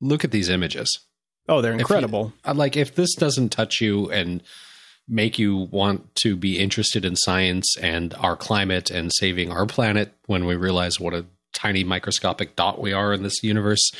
look 0.00 0.22
at 0.22 0.30
these 0.30 0.48
images. 0.48 0.88
Oh, 1.48 1.60
they're 1.60 1.72
you- 1.72 1.78
incredible. 1.78 2.32
Uh, 2.44 2.54
Like, 2.54 2.76
if 2.76 2.94
this 2.94 3.14
doesn't 3.14 3.50
touch 3.50 3.80
you 3.80 4.10
and 4.10 4.42
make 5.08 5.38
you 5.38 5.56
want 5.56 6.14
to 6.16 6.36
be 6.36 6.58
interested 6.58 7.04
in 7.04 7.16
science 7.16 7.76
and 7.80 8.12
our 8.14 8.36
climate 8.36 8.90
and 8.90 9.12
saving 9.14 9.50
our 9.52 9.64
planet 9.64 10.12
when 10.26 10.44
we 10.46 10.56
realize 10.56 10.98
what 11.00 11.14
a 11.14 11.24
tiny 11.54 11.84
microscopic 11.84 12.54
dot 12.56 12.80
we 12.80 12.92
are 12.92 13.12
in 13.12 13.22
this 13.22 13.42
universe, 13.42 13.90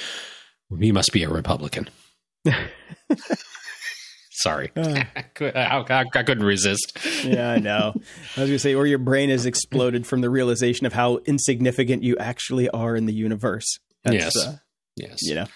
you 0.76 0.92
must 0.92 1.12
be 1.12 1.22
a 1.22 1.28
Republican. 1.28 1.88
Sorry, 4.30 4.70
I, 4.76 5.06
I, 5.40 6.04
I 6.14 6.22
couldn't 6.22 6.44
resist. 6.44 6.98
yeah, 7.24 7.52
I 7.52 7.58
know. 7.58 7.94
I 8.36 8.40
was 8.40 8.48
going 8.48 8.50
to 8.50 8.58
say, 8.58 8.74
or 8.74 8.86
your 8.86 8.98
brain 8.98 9.30
has 9.30 9.46
exploded 9.46 10.06
from 10.06 10.20
the 10.20 10.28
realization 10.28 10.86
of 10.86 10.92
how 10.92 11.18
insignificant 11.24 12.02
you 12.02 12.18
actually 12.18 12.68
are 12.68 12.94
in 12.94 13.06
the 13.06 13.14
universe. 13.14 13.78
That's, 14.04 14.16
yes, 14.16 14.36
uh, 14.36 14.56
yes. 14.94 15.22
you 15.22 15.36
know. 15.36 15.46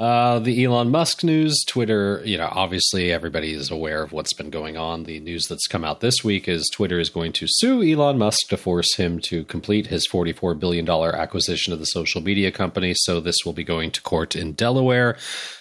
Uh, 0.00 0.38
the 0.38 0.64
Elon 0.64 0.90
Musk 0.90 1.24
news, 1.24 1.62
Twitter, 1.66 2.22
you 2.24 2.38
know, 2.38 2.48
obviously 2.50 3.12
everybody 3.12 3.52
is 3.52 3.70
aware 3.70 4.02
of 4.02 4.12
what's 4.12 4.32
been 4.32 4.48
going 4.48 4.78
on. 4.78 5.04
The 5.04 5.20
news 5.20 5.46
that's 5.46 5.66
come 5.66 5.84
out 5.84 6.00
this 6.00 6.24
week 6.24 6.48
is 6.48 6.70
Twitter 6.72 6.98
is 6.98 7.10
going 7.10 7.32
to 7.32 7.46
sue 7.46 7.82
Elon 7.82 8.16
Musk 8.16 8.48
to 8.48 8.56
force 8.56 8.96
him 8.96 9.18
to 9.24 9.44
complete 9.44 9.88
his 9.88 10.08
$44 10.08 10.58
billion 10.58 10.88
acquisition 10.88 11.74
of 11.74 11.80
the 11.80 11.84
social 11.84 12.22
media 12.22 12.50
company. 12.50 12.94
So 12.96 13.20
this 13.20 13.36
will 13.44 13.52
be 13.52 13.62
going 13.62 13.90
to 13.90 14.00
court 14.00 14.34
in 14.34 14.52
Delaware. 14.52 15.18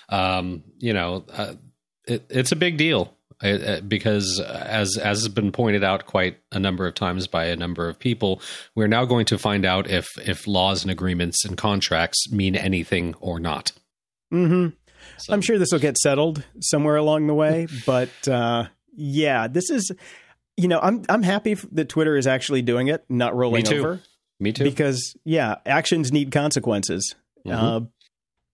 Um, 0.10 0.64
you 0.78 0.94
know, 0.94 1.26
uh, 1.32 1.54
it, 2.06 2.26
it's 2.30 2.52
a 2.52 2.56
big 2.56 2.78
deal. 2.78 3.14
Uh, 3.42 3.80
because 3.80 4.42
as 4.42 4.98
as 4.98 5.24
has 5.24 5.30
been 5.30 5.50
pointed 5.54 5.82
out 5.82 6.06
quite 6.06 6.38
a 6.52 6.60
number 6.60 6.86
of 6.86 6.94
times 6.94 7.26
by 7.26 7.46
a 7.46 7.56
number 7.56 7.88
of 7.88 7.98
people, 7.98 8.42
we're 8.76 8.86
now 8.86 9.06
going 9.06 9.26
to 9.26 9.38
find 9.38 9.66
out 9.66 9.90
if 9.90 10.06
if 10.28 10.46
laws 10.46 10.82
and 10.82 10.92
agreements 10.92 11.46
and 11.46 11.56
contracts 11.56 12.30
mean 12.34 12.54
anything 12.54 13.16
or 13.22 13.40
not. 13.40 13.72
Mm-hmm. 14.34 14.76
So. 15.20 15.34
I'm 15.34 15.40
sure 15.40 15.58
this 15.58 15.72
will 15.72 15.80
get 15.80 15.98
settled 15.98 16.44
somewhere 16.60 16.98
along 16.98 17.28
the 17.28 17.34
way, 17.34 17.68
but 17.86 18.28
uh, 18.28 18.66
yeah, 18.94 19.48
this 19.48 19.70
is. 19.70 19.90
You 20.58 20.68
know, 20.68 20.82
I'm 20.82 21.04
I'm 21.08 21.24
happy 21.24 21.54
that 21.72 21.88
Twitter 21.88 22.18
is 22.18 22.28
actually 22.28 22.62
doing 22.62 22.90
it, 22.90 23.06
not 23.08 23.34
rolling 23.34 23.64
Me 23.64 23.70
too. 23.70 23.80
over. 23.80 24.02
Me 24.42 24.52
too. 24.52 24.66
Because 24.66 25.16
yeah, 25.24 25.56
actions 25.66 26.12
need 26.12 26.34
consequences. 26.34 27.16
Mhm. 27.48 27.54
Uh, 27.54 27.86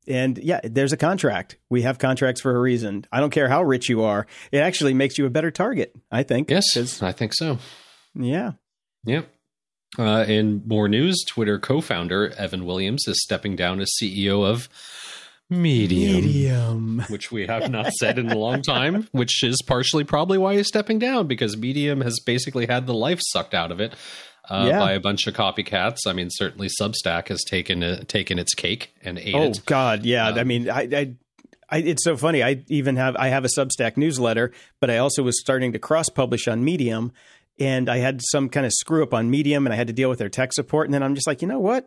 and 0.07 0.37
yeah, 0.37 0.59
there's 0.63 0.93
a 0.93 0.97
contract. 0.97 1.57
We 1.69 1.81
have 1.83 1.99
contracts 1.99 2.41
for 2.41 2.55
a 2.55 2.59
reason. 2.59 3.05
I 3.11 3.19
don't 3.19 3.31
care 3.31 3.49
how 3.49 3.63
rich 3.63 3.89
you 3.89 4.03
are. 4.03 4.27
It 4.51 4.59
actually 4.59 4.93
makes 4.93 5.17
you 5.17 5.25
a 5.25 5.29
better 5.29 5.51
target. 5.51 5.95
I 6.11 6.23
think. 6.23 6.49
Yes, 6.49 7.01
I 7.01 7.11
think 7.11 7.33
so. 7.33 7.59
Yeah. 8.13 8.53
Yep. 9.05 9.29
Uh, 9.97 10.25
in 10.27 10.61
more 10.65 10.87
news, 10.89 11.23
Twitter 11.27 11.59
co-founder 11.59 12.33
Evan 12.37 12.65
Williams 12.65 13.07
is 13.07 13.21
stepping 13.21 13.55
down 13.55 13.79
as 13.79 13.91
CEO 14.01 14.45
of 14.45 14.67
Medium, 15.49 16.25
Medium. 16.25 17.05
which 17.07 17.31
we 17.31 17.45
have 17.45 17.69
not 17.69 17.91
said 17.93 18.17
in 18.17 18.31
a 18.31 18.37
long 18.37 18.63
time. 18.63 19.07
Which 19.11 19.43
is 19.43 19.61
partially 19.61 20.03
probably 20.03 20.39
why 20.39 20.55
he's 20.55 20.67
stepping 20.67 20.97
down 20.97 21.27
because 21.27 21.55
Medium 21.55 22.01
has 22.01 22.19
basically 22.25 22.65
had 22.65 22.87
the 22.87 22.95
life 22.95 23.19
sucked 23.21 23.53
out 23.53 23.71
of 23.71 23.79
it 23.79 23.93
uh, 24.49 24.65
Yeah. 24.69 24.79
by 24.79 24.93
a 24.93 24.99
bunch 24.99 25.27
of 25.27 25.33
copycats. 25.33 25.99
I 26.07 26.13
mean, 26.13 26.29
certainly 26.31 26.69
Substack 26.81 27.27
has 27.29 27.43
taken 27.43 27.83
uh, 27.83 28.03
taken 28.07 28.39
its 28.39 28.53
cake 28.53 28.93
and 29.03 29.17
ate 29.19 29.35
Oh 29.35 29.43
it. 29.43 29.61
God, 29.65 30.05
yeah. 30.05 30.29
Um, 30.29 30.39
I 30.39 30.43
mean, 30.43 30.69
I, 30.69 30.81
I, 30.91 31.13
I, 31.69 31.77
it's 31.79 32.03
so 32.03 32.15
funny. 32.15 32.43
I 32.43 32.63
even 32.67 32.95
have 32.95 33.15
I 33.17 33.29
have 33.29 33.43
a 33.45 33.49
Substack 33.49 33.97
newsletter, 33.97 34.51
but 34.79 34.89
I 34.89 34.97
also 34.97 35.23
was 35.23 35.39
starting 35.39 35.73
to 35.73 35.79
cross 35.79 36.09
publish 36.09 36.47
on 36.47 36.63
Medium, 36.63 37.11
and 37.59 37.89
I 37.89 37.97
had 37.97 38.21
some 38.23 38.49
kind 38.49 38.65
of 38.65 38.71
screw 38.73 39.01
up 39.03 39.13
on 39.13 39.29
Medium, 39.29 39.65
and 39.65 39.73
I 39.73 39.75
had 39.75 39.87
to 39.87 39.93
deal 39.93 40.09
with 40.09 40.19
their 40.19 40.29
tech 40.29 40.53
support. 40.53 40.87
And 40.87 40.93
then 40.93 41.01
I'm 41.03 41.15
just 41.15 41.25
like, 41.27 41.41
you 41.41 41.47
know 41.47 41.59
what? 41.59 41.85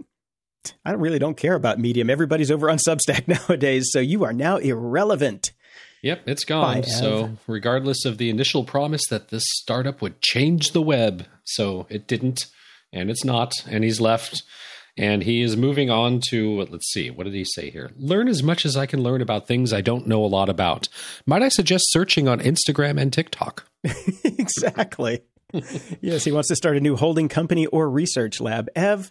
I 0.84 0.92
really 0.92 1.20
don't 1.20 1.36
care 1.36 1.54
about 1.54 1.78
Medium. 1.78 2.10
Everybody's 2.10 2.50
over 2.50 2.68
on 2.68 2.78
Substack 2.78 3.28
nowadays, 3.48 3.88
so 3.92 4.00
you 4.00 4.24
are 4.24 4.32
now 4.32 4.56
irrelevant. 4.56 5.52
Yep, 6.02 6.22
it's 6.26 6.44
gone. 6.44 6.82
So, 6.84 7.30
regardless 7.46 8.04
of 8.04 8.18
the 8.18 8.30
initial 8.30 8.64
promise 8.64 9.02
that 9.10 9.28
this 9.28 9.44
startup 9.46 10.00
would 10.00 10.20
change 10.20 10.70
the 10.72 10.82
web, 10.82 11.26
so 11.44 11.86
it 11.90 12.06
didn't, 12.06 12.46
and 12.92 13.10
it's 13.10 13.24
not, 13.24 13.52
and 13.68 13.82
he's 13.82 14.00
left, 14.00 14.42
and 14.96 15.22
he 15.22 15.42
is 15.42 15.56
moving 15.56 15.90
on 15.90 16.20
to, 16.30 16.62
let's 16.70 16.92
see, 16.92 17.10
what 17.10 17.24
did 17.24 17.34
he 17.34 17.44
say 17.44 17.70
here? 17.70 17.90
Learn 17.98 18.28
as 18.28 18.42
much 18.42 18.64
as 18.64 18.76
I 18.76 18.86
can 18.86 19.02
learn 19.02 19.20
about 19.22 19.46
things 19.46 19.72
I 19.72 19.80
don't 19.80 20.06
know 20.06 20.24
a 20.24 20.26
lot 20.26 20.48
about. 20.48 20.88
Might 21.26 21.42
I 21.42 21.48
suggest 21.48 21.84
searching 21.88 22.28
on 22.28 22.40
Instagram 22.40 23.00
and 23.00 23.12
TikTok? 23.12 23.64
exactly. 24.24 25.22
yes, 26.00 26.24
he 26.24 26.32
wants 26.32 26.48
to 26.48 26.56
start 26.56 26.76
a 26.76 26.80
new 26.80 26.96
holding 26.96 27.28
company 27.28 27.66
or 27.66 27.88
research 27.90 28.40
lab. 28.40 28.68
Ev, 28.76 29.10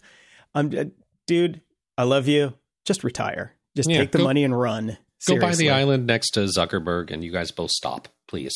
I'm, 0.54 0.74
uh, 0.78 0.86
dude, 1.26 1.62
I 1.98 2.04
love 2.04 2.28
you. 2.28 2.54
Just 2.86 3.04
retire. 3.04 3.54
Just 3.76 3.90
Yeah, 3.90 4.00
take 4.00 4.12
the 4.12 4.20
go- 4.20 4.24
money 4.24 4.44
and 4.44 4.58
run. 4.58 4.98
Go 5.28 5.40
buy 5.40 5.56
the 5.56 5.72
island 5.72 6.06
next 6.06 6.32
to 6.32 6.42
Zuckerberg, 6.42 7.12
and 7.12 7.24
you 7.24 7.32
guys 7.32 7.52
both 7.52 7.72
stop, 7.72 8.08
please. 8.28 8.54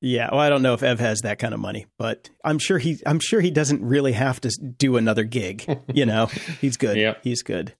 Yeah, 0.00 0.28
well, 0.30 0.40
I 0.40 0.50
don't 0.50 0.62
know 0.62 0.74
if 0.74 0.82
Ev 0.82 1.00
has 1.00 1.20
that 1.22 1.38
kind 1.38 1.54
of 1.54 1.60
money, 1.60 1.86
but 1.98 2.28
I'm 2.44 2.58
sure 2.58 2.78
he 2.78 2.98
I'm 3.06 3.20
sure 3.20 3.40
he 3.40 3.50
doesn't 3.50 3.82
really 3.82 4.12
have 4.12 4.40
to 4.42 4.50
do 4.50 4.96
another 4.96 5.24
gig. 5.24 5.64
You 5.94 6.06
know, 6.06 6.26
he's 6.60 6.76
good. 6.76 6.96
Yeah. 6.96 7.14
He's 7.22 7.42
good. 7.42 7.74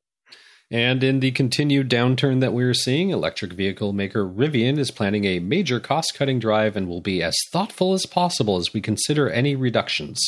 And 0.71 1.03
in 1.05 1.21
the 1.21 1.33
continued 1.33 1.91
downturn 1.91 2.41
that 2.41 2.53
we're 2.53 2.75
seeing, 2.75 3.11
electric 3.11 3.53
vehicle 3.53 3.93
maker 3.93 4.25
Rivian 4.25 4.79
is 4.79 4.91
planning 4.91 5.25
a 5.25 5.41
major 5.41 5.81
cost 5.81 6.15
cutting 6.17 6.39
drive 6.39 6.77
and 6.77 6.89
will 6.89 7.01
be 7.01 7.23
as 7.23 7.37
thoughtful 7.53 7.93
as 7.93 8.07
possible 8.07 8.57
as 8.57 8.73
we 8.73 8.81
consider 8.81 9.29
any 9.29 9.55
reductions. 9.57 10.21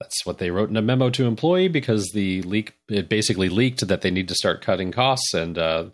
That's 0.00 0.24
what 0.24 0.38
they 0.38 0.50
wrote 0.50 0.70
in 0.70 0.76
a 0.76 0.82
memo 0.82 1.10
to 1.10 1.26
employee 1.26 1.68
because 1.68 2.10
the 2.12 2.42
leak 2.42 2.74
it 2.88 3.08
basically 3.08 3.48
leaked 3.48 3.86
that 3.86 4.02
they 4.02 4.10
need 4.10 4.28
to 4.28 4.34
start 4.34 4.62
cutting 4.62 4.92
costs 4.92 5.32
and 5.32 5.56
uh, 5.56 5.84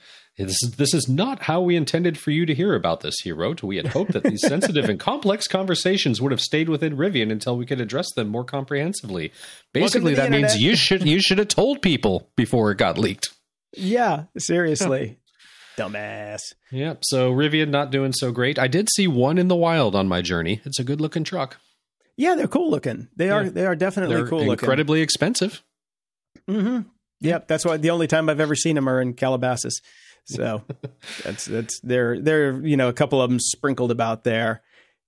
this 0.45 0.63
is, 0.63 0.75
this 0.77 0.93
is 0.95 1.09
not 1.09 1.43
how 1.45 1.61
we 1.63 1.77
intended 1.77 2.19
for 2.19 2.31
you 2.31 2.45
to 2.47 2.55
hear 2.55 2.75
about 2.75 3.01
this, 3.01 3.17
he 3.23 3.33
wrote. 3.33 3.63
We 3.63 3.77
had 3.77 3.89
hoped 3.89 4.13
that 4.13 4.23
these 4.23 4.41
sensitive 4.47 4.89
and 4.89 5.01
complex 5.01 5.49
conversations 5.49 6.21
would 6.21 6.31
have 6.33 6.41
stayed 6.41 6.69
within 6.69 6.97
Rivian 6.97 7.33
until 7.33 7.57
we 7.57 7.65
could 7.67 7.81
address 7.81 8.13
them 8.15 8.29
more 8.29 8.45
comprehensively. 8.45 9.33
Basically, 9.73 10.15
that 10.15 10.31
means 10.31 10.59
you 10.61 10.77
should 10.77 11.07
you 11.09 11.21
should 11.21 11.39
have 11.39 11.49
told 11.49 11.81
people 11.81 12.29
before 12.37 12.71
it 12.71 12.79
got 12.79 12.99
leaked. 12.99 13.31
Yeah, 13.77 14.25
seriously. 14.37 15.19
Dumbass. 15.77 16.41
Yep. 16.73 17.01
So 17.05 17.33
Rivian 17.33 17.69
not 17.69 17.91
doing 17.91 18.13
so 18.15 18.33
great. 18.33 18.59
I 18.59 18.67
did 18.67 18.89
see 18.91 19.07
one 19.07 19.37
in 19.37 19.49
the 19.49 19.57
wild 19.57 19.95
on 19.95 20.09
my 20.09 20.23
journey. 20.23 20.61
It's 20.65 20.79
a 20.79 20.85
good 20.85 21.01
looking 21.03 21.23
truck. 21.25 21.59
Yeah, 22.17 22.35
they're 22.35 22.49
cool 22.49 22.71
looking. 22.71 23.09
They 23.15 23.29
are 23.29 23.45
Yeah. 23.45 23.51
they 23.51 23.67
are 23.67 23.77
definitely 23.77 24.17
They're 24.17 24.27
cool 24.27 24.39
looking. 24.39 24.53
incredibly 24.53 25.03
expensive. 25.03 25.63
Mm-hmm. 26.49 26.89
Yep, 27.21 27.49
that's 27.49 27.65
why 27.65 27.77
the 27.77 27.91
only 27.91 28.07
time 28.07 28.29
I've 28.29 28.41
ever 28.41 28.55
seen 28.55 28.75
them 28.75 28.89
are 28.89 29.01
in 29.01 29.15
Calabasas. 29.15 29.81
So 30.27 30.63
that's 31.25 31.45
that's 31.47 31.81
they're 31.81 32.21
they're 32.21 32.65
you 32.67 32.77
know 32.77 32.89
a 32.89 32.93
couple 32.93 33.23
of 33.23 33.31
them 33.31 33.41
sprinkled 33.41 33.91
about 33.91 34.25
there, 34.25 34.63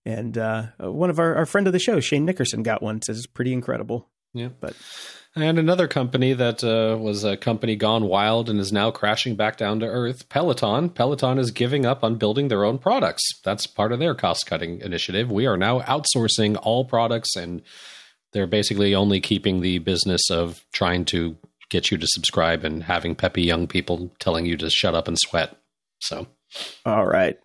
and 0.05 0.39
uh, 0.39 0.67
one 0.79 1.11
of 1.11 1.19
our 1.19 1.35
our 1.35 1.47
friend 1.47 1.67
of 1.67 1.73
the 1.73 1.79
show 1.79 2.01
Shane 2.01 2.25
Nickerson 2.25 2.63
got 2.63 2.83
one. 2.83 3.03
Says 3.03 3.19
it's 3.19 3.27
pretty 3.27 3.53
incredible. 3.53 4.09
Yeah. 4.35 4.49
But 4.61 4.77
And 5.35 5.59
another 5.59 5.89
company 5.89 6.33
that 6.35 6.63
uh, 6.65 6.97
was 6.99 7.25
a 7.25 7.37
company 7.37 7.77
gone 7.77 8.05
wild 8.05 8.49
and 8.49 8.61
is 8.61 8.73
now 8.73 8.91
crashing 8.91 9.37
back 9.37 9.57
down 9.57 9.81
to 9.81 9.87
earth, 9.87 10.29
Peloton. 10.29 10.91
Peloton 10.91 11.39
is 11.39 11.51
giving 11.51 11.87
up 11.87 12.05
on 12.05 12.17
building 12.17 12.49
their 12.49 12.65
own 12.65 12.79
products. 12.79 13.23
That's 13.45 13.67
part 13.67 13.93
of 13.93 13.99
their 13.99 14.15
cost 14.15 14.47
cutting 14.47 14.81
initiative. 14.81 15.31
We 15.31 15.47
are 15.47 15.57
now 15.57 15.81
outsourcing 15.81 16.59
all 16.63 16.85
products, 16.85 17.37
and 17.37 17.63
they're 18.33 18.47
basically 18.47 18.95
only 18.95 19.21
keeping 19.21 19.61
the 19.61 19.79
business 19.79 20.31
of 20.31 20.65
trying 20.73 21.05
to 21.07 21.37
get 21.71 21.91
you 21.91 21.99
to 21.99 22.07
subscribe 22.07 22.65
and 22.65 22.83
having 22.85 23.15
peppy 23.15 23.43
young 23.43 23.67
people 23.67 24.11
telling 24.19 24.47
you 24.47 24.57
to 24.57 24.71
shut 24.71 24.95
up 24.95 25.09
and 25.09 25.19
sweat. 25.19 25.57
So 26.01 26.27
all 26.85 27.07
right, 27.07 27.39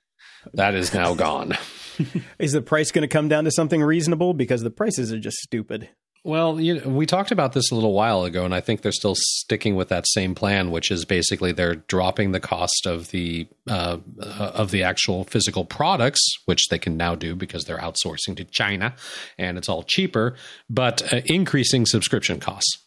that 0.53 0.75
is 0.75 0.93
now 0.93 1.13
gone. 1.13 1.57
is 2.39 2.53
the 2.53 2.61
price 2.61 2.91
going 2.91 3.03
to 3.03 3.07
come 3.07 3.27
down 3.27 3.43
to 3.45 3.51
something 3.51 3.81
reasonable? 3.81 4.33
Because 4.33 4.61
the 4.61 4.71
prices 4.71 5.11
are 5.11 5.19
just 5.19 5.37
stupid. 5.37 5.89
Well, 6.25 6.57
you 6.61 6.79
know, 6.79 6.89
we 6.89 7.05
talked 7.05 7.31
about 7.31 7.51
this 7.51 7.69
a 7.69 7.75
little 7.75 7.91
while 7.91 8.23
ago, 8.23 8.45
and 8.45 8.55
I 8.55 8.61
think 8.61 8.81
they're 8.81 8.93
still 8.93 9.15
sticking 9.17 9.75
with 9.75 9.89
that 9.89 10.07
same 10.07 10.35
plan, 10.35 10.71
which 10.71 10.89
is 10.89 11.03
basically 11.03 11.51
they're 11.51 11.75
dropping 11.75 12.31
the 12.31 12.39
cost 12.39 12.85
of 12.85 13.11
the 13.11 13.45
uh, 13.69 13.97
of 14.21 14.71
the 14.71 14.83
actual 14.83 15.25
physical 15.25 15.65
products, 15.65 16.21
which 16.45 16.69
they 16.69 16.79
can 16.79 16.95
now 16.95 17.13
do 17.13 17.35
because 17.35 17.65
they're 17.65 17.77
outsourcing 17.77 18.37
to 18.37 18.45
China, 18.45 18.95
and 19.37 19.57
it's 19.57 19.67
all 19.67 19.83
cheaper, 19.83 20.37
but 20.69 21.13
uh, 21.13 21.19
increasing 21.25 21.85
subscription 21.85 22.39
costs 22.39 22.82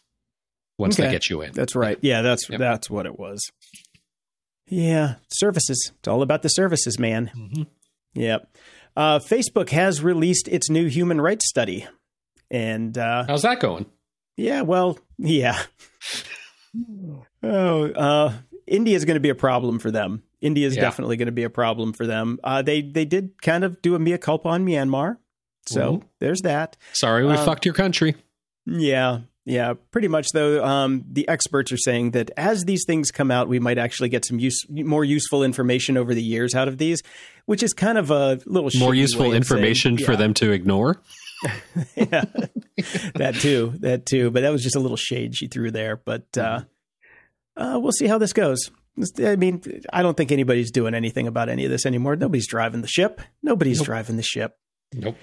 once 0.77 0.97
they 0.97 1.03
Okay. 1.03 1.11
get 1.11 1.29
you 1.29 1.41
in. 1.41 1.51
That's 1.53 1.75
right. 1.75 1.97
Yeah, 2.01 2.21
that's 2.21 2.49
Yep. 2.49 2.59
that's 2.59 2.89
what 2.89 3.05
it 3.05 3.17
was. 3.19 3.41
Yeah, 4.69 5.15
services. 5.29 5.91
It's 5.99 6.07
all 6.07 6.21
about 6.21 6.41
the 6.41 6.49
services, 6.49 6.99
man. 6.99 7.31
Mhm. 7.35 7.67
Yep. 8.15 8.49
Uh, 8.95 9.19
Facebook 9.19 9.69
has 9.69 10.01
released 10.03 10.47
its 10.47 10.69
new 10.69 10.87
human 10.87 11.21
rights 11.21 11.47
study, 11.47 11.85
and 12.51 12.97
uh, 12.97 13.25
How's 13.27 13.43
that 13.43 13.59
going? 13.59 13.85
yeah, 14.35 14.61
well, 14.61 14.97
yeah. 15.17 15.61
oh, 17.43 17.85
uh, 17.91 18.33
India 18.65 18.95
is 18.95 19.05
going 19.05 19.15
to 19.15 19.21
be 19.21 19.29
a 19.29 19.35
problem 19.35 19.79
for 19.79 19.91
them. 19.91 20.23
India 20.41 20.67
is 20.67 20.75
Yeah. 20.75 20.81
definitely 20.81 21.17
going 21.17 21.27
to 21.27 21.31
be 21.31 21.43
a 21.43 21.49
problem 21.49 21.93
for 21.93 22.05
them. 22.05 22.39
Uh, 22.43 22.61
they 22.61 22.81
they 22.81 23.05
did 23.05 23.41
kind 23.41 23.63
of 23.63 23.81
do 23.81 23.95
a 23.95 23.99
mea 23.99 24.17
culpa 24.17 24.49
on 24.49 24.65
Myanmar, 24.65 25.17
so 25.65 26.03
there's 26.19 26.41
that. 26.41 26.77
Sorry, 26.93 27.25
we 27.25 27.33
Um, 27.33 27.45
fucked 27.45 27.65
your 27.65 27.73
country. 27.73 28.15
Yeah, 28.65 29.21
yeah, 29.49 29.75
pretty 29.91 30.09
much. 30.09 30.27
Though 30.33 30.61
um, 30.63 31.05
the 31.09 31.25
experts 31.29 31.71
are 31.71 31.77
saying 31.77 32.11
that 32.11 32.31
as 32.35 32.65
these 32.65 32.83
things 32.85 33.11
come 33.11 33.31
out, 33.31 33.47
we 33.47 33.59
might 33.59 33.77
actually 33.77 34.09
get 34.09 34.25
some 34.25 34.39
use, 34.39 34.61
more 34.69 35.05
useful 35.05 35.41
information 35.41 35.95
over 35.95 36.13
the 36.13 36.21
years 36.21 36.53
out 36.53 36.67
of 36.67 36.77
these, 36.77 37.01
which 37.45 37.63
is 37.63 37.71
kind 37.73 37.97
of 37.97 38.11
a 38.11 38.39
little 38.45 38.69
More 38.77 38.93
useful 38.93 39.21
way 39.21 39.27
of 39.27 39.31
saying- 39.31 39.37
information 39.37 39.97
for 39.97 40.17
them 40.17 40.33
to 40.35 40.51
ignore. 40.51 41.01
yeah, 41.95 42.25
that 43.15 43.35
too, 43.39 43.73
that 43.79 44.05
too. 44.05 44.31
But 44.31 44.41
that 44.41 44.51
was 44.51 44.63
just 44.63 44.75
a 44.75 44.79
little 44.79 44.97
shade 44.97 45.35
she 45.35 45.47
threw 45.47 45.71
there. 45.71 45.95
But 45.95 46.25
uh, 46.37 46.61
Mm-hmm. 47.59 47.63
uh, 47.75 47.79
we'll 47.79 47.91
see 47.93 48.07
how 48.07 48.17
this 48.17 48.33
goes. 48.33 48.69
I 49.23 49.35
mean, 49.35 49.61
I 49.93 50.01
don't 50.01 50.17
think 50.17 50.31
anybody's 50.31 50.71
doing 50.71 50.93
anything 50.93 51.27
about 51.27 51.49
any 51.49 51.63
of 51.65 51.71
this 51.71 51.85
anymore. 51.85 52.15
Nobody's 52.15 52.47
driving 52.47 52.81
the 52.81 52.87
ship. 52.87 53.21
Nobody's 53.43 53.77
nope. 53.79 53.85
driving 53.85 54.17
the 54.17 54.23
ship. 54.23 54.57
Nope. 54.93 55.15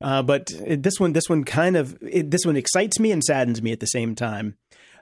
Uh, 0.00 0.22
but 0.22 0.52
this 0.66 0.98
one, 0.98 1.12
this 1.12 1.28
one 1.28 1.44
kind 1.44 1.76
of, 1.76 1.96
it, 2.02 2.30
this 2.30 2.44
one 2.44 2.56
excites 2.56 3.00
me 3.00 3.12
and 3.12 3.24
saddens 3.24 3.62
me 3.62 3.72
at 3.72 3.80
the 3.80 3.86
same 3.86 4.14
time. 4.14 4.56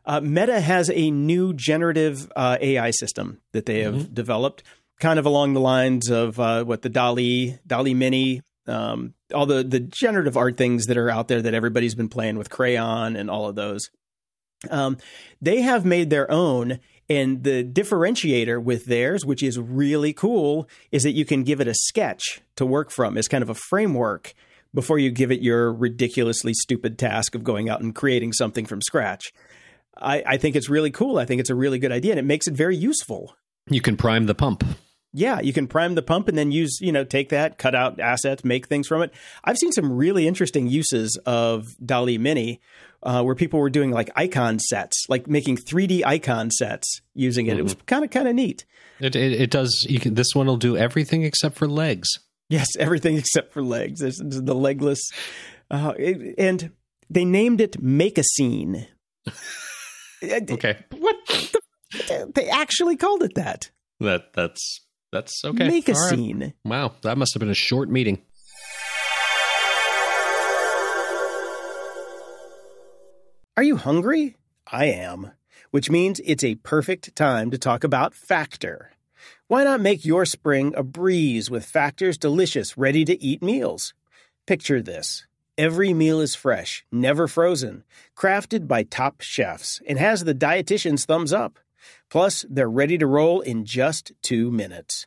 Uh, 0.07 0.21
Meta 0.21 0.61
has 0.61 0.91
a 0.91 1.11
new 1.11 1.53
generative 1.55 2.31
uh, 2.37 2.59
AI 2.61 2.91
system 2.91 3.41
that 3.53 3.67
they 3.67 3.81
have 3.81 3.95
mm-hmm. 3.95 4.15
developed, 4.15 4.63
kind 5.01 5.19
of 5.19 5.27
along 5.27 5.55
the 5.55 5.61
lines 5.61 6.11
of 6.11 6.39
uh, 6.39 6.63
what 6.65 6.83
the 6.83 6.91
DALL-E, 6.91 7.59
DALL-E 7.67 7.95
Mini, 7.95 8.43
um, 8.67 9.15
all 9.35 9.47
the 9.47 9.63
the 9.63 9.81
generative 9.81 10.37
art 10.37 10.57
things 10.57 10.87
that 10.87 10.97
are 10.97 11.11
out 11.11 11.29
there 11.29 11.43
that 11.43 11.55
everybody's 11.55 11.95
been 11.95 12.09
playing 12.09 12.39
with 12.39 12.51
Craiyon 12.51 13.19
and 13.19 13.31
all 13.31 13.49
of 13.49 13.57
those. 13.57 13.91
Um, 14.71 14.97
they 15.43 15.61
have 15.61 15.85
made 15.85 16.09
their 16.09 16.31
own, 16.31 16.81
and 17.09 17.45
the 17.45 17.63
differentiator 17.63 18.63
with 18.63 18.87
theirs, 18.87 19.27
which 19.27 19.43
is 19.43 19.59
really 19.59 20.13
cool, 20.13 20.69
is 20.91 21.03
that 21.03 21.13
you 21.13 21.25
can 21.25 21.43
give 21.43 21.61
it 21.61 21.69
a 21.69 21.75
sketch 21.75 22.41
to 22.57 22.65
work 22.65 22.91
from 22.91 23.19
as 23.19 23.29
kind 23.29 23.43
of 23.43 23.51
a 23.51 23.55
framework 23.55 24.35
before 24.75 24.99
you 24.99 25.11
give 25.11 25.31
it 25.31 25.41
your 25.41 25.73
ridiculously 25.73 26.53
stupid 26.53 26.99
task 26.99 27.35
of 27.35 27.45
going 27.45 27.69
out 27.71 27.81
and 27.81 27.95
creating 27.95 28.33
something 28.33 28.67
from 28.67 28.83
scratch. 28.83 29.33
I, 29.97 30.23
I 30.27 30.37
think 30.37 30.57
it's 30.57 30.69
really 30.69 30.91
cool. 30.91 31.19
I 31.19 31.25
think 31.25 31.41
it's 31.41 31.51
a 31.51 31.55
really 31.55 31.79
good 31.79 31.93
idea, 31.93 32.13
and 32.13 32.19
it 32.19 32.25
makes 32.25 32.49
it 32.49 32.55
very 32.55 32.77
useful. 32.77 33.35
You 33.71 33.81
can 33.81 33.97
prime 33.97 34.27
the 34.27 34.35
pump. 34.35 34.65
Yeah, 35.17 35.41
you 35.41 35.53
can 35.53 35.69
prime 35.69 35.95
the 35.95 36.03
pump 36.03 36.27
and 36.27 36.37
then 36.37 36.51
use, 36.51 36.79
you 36.81 36.91
know, 36.91 37.05
take 37.05 37.29
that, 37.29 37.57
cut 37.57 37.77
out 37.77 38.01
assets, 38.01 38.45
make 38.45 38.67
things 38.67 38.89
from 38.89 39.01
it. 39.03 39.15
I've 39.45 39.57
seen 39.57 39.71
some 39.71 39.93
really 39.93 40.27
interesting 40.27 40.67
uses 40.67 41.17
of 41.25 41.69
DALL-E 41.87 42.19
Mini 42.19 42.61
uh, 43.05 43.23
where 43.23 43.37
people 43.37 43.61
were 43.61 43.71
doing 43.71 43.93
like 43.93 44.11
icon 44.17 44.59
sets, 44.59 45.05
like 45.09 45.29
making 45.29 45.59
3D 45.59 46.05
icon 46.05 46.51
sets 46.51 47.01
using 47.15 47.47
it. 47.47 47.51
Mm-hmm. 47.51 47.61
It 47.61 47.63
was 47.63 47.77
kind 47.87 48.05
of 48.05 48.11
kind 48.11 48.27
of 48.27 48.35
neat. 48.35 48.65
It, 48.99 49.15
it, 49.15 49.41
it 49.41 49.51
does. 49.53 49.87
You 49.89 50.01
can, 50.01 50.15
this 50.15 50.35
one 50.35 50.47
will 50.47 50.57
do 50.57 50.77
everything 50.77 51.23
except 51.23 51.57
for 51.57 51.69
legs. 51.69 52.09
Yes, 52.49 52.69
everything 52.79 53.17
except 53.17 53.53
for 53.53 53.63
legs. 53.63 54.01
There's, 54.01 54.19
there's 54.19 54.43
the 54.43 54.55
legless, 54.55 55.01
uh, 55.71 55.95
it, 55.99 56.35
and 56.39 56.73
they 57.11 57.25
named 57.25 57.61
it 57.61 57.81
Make 57.83 58.19
a 58.19 58.25
Scene. 58.25 58.87
okay. 60.23 60.85
What? 60.91 61.17
The, 61.27 62.33
they 62.35 62.49
actually 62.49 62.97
called 62.97 63.23
it 63.23 63.35
that. 63.35 63.71
That 64.01 64.33
that's 64.35 64.81
that's 65.13 65.45
okay. 65.45 65.69
Make 65.69 65.89
a 65.89 65.93
All 65.93 66.09
scene. 66.09 66.41
Right. 66.41 66.55
Wow, 66.65 66.95
that 67.03 67.17
must 67.17 67.35
have 67.35 67.41
been 67.41 67.51
a 67.51 67.55
short 67.55 67.89
meeting. 67.89 68.21
Are 73.57 73.63
you 73.63 73.77
hungry? 73.77 74.37
I 74.67 74.87
am, 74.87 75.31
which 75.71 75.89
means 75.89 76.21
it's 76.25 76.43
a 76.43 76.57
perfect 76.57 77.15
time 77.15 77.53
to 77.53 77.59
talk 77.59 77.85
about 77.85 78.13
Factor. 78.13 78.91
Why 79.47 79.63
not 79.63 79.83
make 79.83 80.07
your 80.07 80.25
spring 80.25 80.73
a 80.75 80.83
breeze 80.83 81.51
with 81.51 81.67
Factor's 81.67 82.17
delicious, 82.17 82.79
ready 82.79 83.05
to 83.05 83.23
eat 83.23 83.43
meals? 83.43 83.93
Picture 84.47 84.81
this. 84.81 85.27
Every 85.59 85.93
meal 85.93 86.19
is 86.21 86.35
fresh, 86.35 86.87
never 86.91 87.29
frozen, 87.29 87.85
crafted 88.17 88.67
by 88.67 88.85
top 88.85 89.21
chefs, 89.21 89.83
and 89.87 89.99
has 89.99 90.25
the 90.25 90.35
dietitian's 90.35 91.05
thumbs 91.05 91.31
up. 91.31 91.59
Plus, 92.09 92.47
they're 92.49 92.71
ready 92.71 92.97
to 92.97 93.07
roll 93.07 93.43
in 93.43 93.67
just 93.67 94.13
two 94.23 94.51
minutes. 94.51 95.07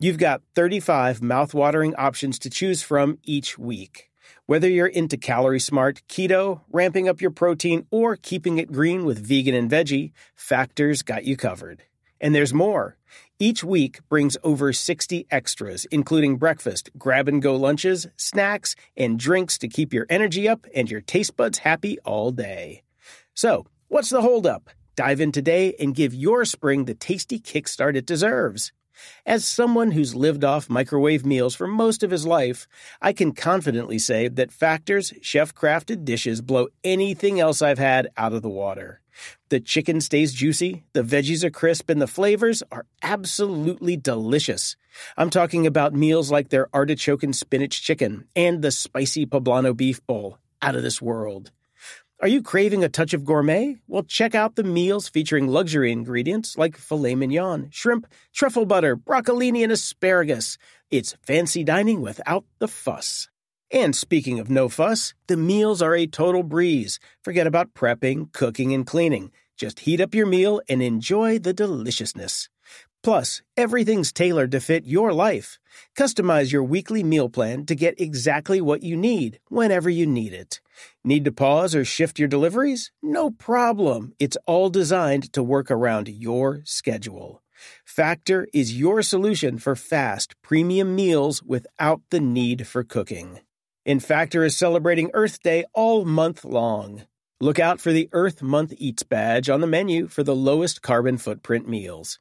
You've 0.00 0.18
got 0.18 0.42
35 0.56 1.20
mouthwatering 1.20 1.94
options 1.96 2.40
to 2.40 2.50
choose 2.50 2.82
from 2.82 3.18
each 3.22 3.56
week. 3.56 4.10
Whether 4.46 4.68
you're 4.68 4.88
into 4.88 5.16
calorie 5.16 5.60
smart, 5.60 6.02
keto, 6.08 6.62
ramping 6.72 7.08
up 7.08 7.20
your 7.20 7.30
protein, 7.30 7.86
or 7.92 8.16
keeping 8.16 8.58
it 8.58 8.72
green 8.72 9.04
with 9.04 9.24
vegan 9.24 9.54
and 9.54 9.70
veggie, 9.70 10.10
Factor's 10.34 11.02
got 11.02 11.22
you 11.22 11.36
covered. 11.36 11.84
And 12.20 12.34
there's 12.34 12.52
more. 12.52 12.96
Each 13.42 13.64
week 13.64 14.06
brings 14.10 14.36
over 14.44 14.70
60 14.70 15.26
extras, 15.30 15.86
including 15.86 16.36
breakfast, 16.36 16.90
grab 16.98 17.26
and 17.26 17.40
go 17.40 17.56
lunches, 17.56 18.06
snacks, 18.18 18.76
and 18.98 19.18
drinks 19.18 19.56
to 19.60 19.68
keep 19.68 19.94
your 19.94 20.04
energy 20.10 20.46
up 20.46 20.66
and 20.74 20.90
your 20.90 21.00
taste 21.00 21.38
buds 21.38 21.56
happy 21.56 21.98
all 22.00 22.32
day. 22.32 22.82
So, 23.32 23.64
what's 23.88 24.10
the 24.10 24.20
holdup? 24.20 24.68
Dive 24.94 25.22
in 25.22 25.32
today 25.32 25.74
and 25.80 25.94
give 25.94 26.12
your 26.12 26.44
spring 26.44 26.84
the 26.84 26.92
tasty 26.92 27.40
kickstart 27.40 27.96
it 27.96 28.04
deserves. 28.04 28.72
As 29.24 29.46
someone 29.46 29.92
who's 29.92 30.14
lived 30.14 30.44
off 30.44 30.68
microwave 30.68 31.24
meals 31.24 31.54
for 31.54 31.66
most 31.66 32.02
of 32.02 32.10
his 32.10 32.26
life, 32.26 32.68
I 33.00 33.14
can 33.14 33.32
confidently 33.32 33.98
say 33.98 34.28
that 34.28 34.52
Factor's 34.52 35.14
chef 35.22 35.54
crafted 35.54 36.04
dishes 36.04 36.42
blow 36.42 36.68
anything 36.84 37.40
else 37.40 37.62
I've 37.62 37.78
had 37.78 38.10
out 38.18 38.34
of 38.34 38.42
the 38.42 38.50
water. 38.50 39.00
The 39.48 39.60
chicken 39.60 40.00
stays 40.00 40.32
juicy, 40.32 40.84
the 40.92 41.02
veggies 41.02 41.44
are 41.44 41.50
crisp, 41.50 41.90
and 41.90 42.00
the 42.00 42.06
flavors 42.06 42.62
are 42.70 42.86
absolutely 43.02 43.96
delicious. 43.96 44.76
I'm 45.16 45.30
talking 45.30 45.66
about 45.66 45.94
meals 45.94 46.30
like 46.30 46.48
their 46.48 46.68
artichoke 46.74 47.22
and 47.22 47.34
spinach 47.34 47.82
chicken 47.82 48.26
and 48.36 48.62
the 48.62 48.70
spicy 48.70 49.26
poblano 49.26 49.76
beef 49.76 50.04
bowl. 50.06 50.38
Out 50.62 50.76
of 50.76 50.82
this 50.82 51.00
world. 51.00 51.52
Are 52.20 52.28
you 52.28 52.42
craving 52.42 52.84
a 52.84 52.90
touch 52.90 53.14
of 53.14 53.24
gourmet? 53.24 53.76
Well, 53.88 54.02
check 54.02 54.34
out 54.34 54.54
the 54.54 54.62
meals 54.62 55.08
featuring 55.08 55.48
luxury 55.48 55.90
ingredients 55.90 56.58
like 56.58 56.76
filet 56.76 57.14
mignon, 57.14 57.70
shrimp, 57.70 58.06
truffle 58.34 58.66
butter, 58.66 58.94
broccolini, 58.94 59.62
and 59.62 59.72
asparagus. 59.72 60.58
It's 60.90 61.16
fancy 61.22 61.64
dining 61.64 62.02
without 62.02 62.44
the 62.58 62.68
fuss. 62.68 63.29
And 63.72 63.94
speaking 63.94 64.40
of 64.40 64.50
no 64.50 64.68
fuss, 64.68 65.14
the 65.28 65.36
meals 65.36 65.80
are 65.80 65.94
a 65.94 66.06
total 66.06 66.42
breeze. 66.42 66.98
Forget 67.22 67.46
about 67.46 67.72
prepping, 67.72 68.32
cooking, 68.32 68.72
and 68.72 68.84
cleaning. 68.84 69.30
Just 69.56 69.80
heat 69.80 70.00
up 70.00 70.14
your 70.14 70.26
meal 70.26 70.60
and 70.68 70.82
enjoy 70.82 71.38
the 71.38 71.52
deliciousness. 71.52 72.48
Plus, 73.02 73.42
everything's 73.56 74.12
tailored 74.12 74.50
to 74.50 74.60
fit 74.60 74.86
your 74.86 75.12
life. 75.12 75.58
Customize 75.96 76.52
your 76.52 76.64
weekly 76.64 77.02
meal 77.02 77.28
plan 77.28 77.64
to 77.66 77.74
get 77.74 78.00
exactly 78.00 78.60
what 78.60 78.82
you 78.82 78.96
need 78.96 79.38
whenever 79.48 79.88
you 79.88 80.06
need 80.06 80.32
it. 80.32 80.60
Need 81.04 81.24
to 81.24 81.32
pause 81.32 81.74
or 81.74 81.84
shift 81.84 82.18
your 82.18 82.28
deliveries? 82.28 82.90
No 83.02 83.30
problem. 83.30 84.14
It's 84.18 84.36
all 84.46 84.68
designed 84.68 85.32
to 85.32 85.42
work 85.42 85.70
around 85.70 86.08
your 86.08 86.62
schedule. 86.64 87.42
Factor 87.84 88.48
is 88.52 88.78
your 88.78 89.00
solution 89.02 89.58
for 89.58 89.76
fast, 89.76 90.34
premium 90.42 90.94
meals 90.94 91.42
without 91.42 92.00
the 92.10 92.20
need 92.20 92.66
for 92.66 92.82
cooking. 92.82 93.40
And 93.86 94.02
Factor 94.04 94.44
is 94.44 94.56
celebrating 94.56 95.10
Earth 95.14 95.42
Day 95.42 95.64
all 95.72 96.04
month 96.04 96.44
long. 96.44 97.02
Look 97.40 97.58
out 97.58 97.80
for 97.80 97.92
the 97.92 98.08
Earth 98.12 98.42
Month 98.42 98.74
Eats 98.76 99.02
badge 99.02 99.48
on 99.48 99.60
the 99.60 99.66
menu 99.66 100.08
for 100.08 100.22
the 100.22 100.36
lowest 100.36 100.82
carbon 100.82 101.16
footprint 101.16 101.66
meals. 101.66 102.18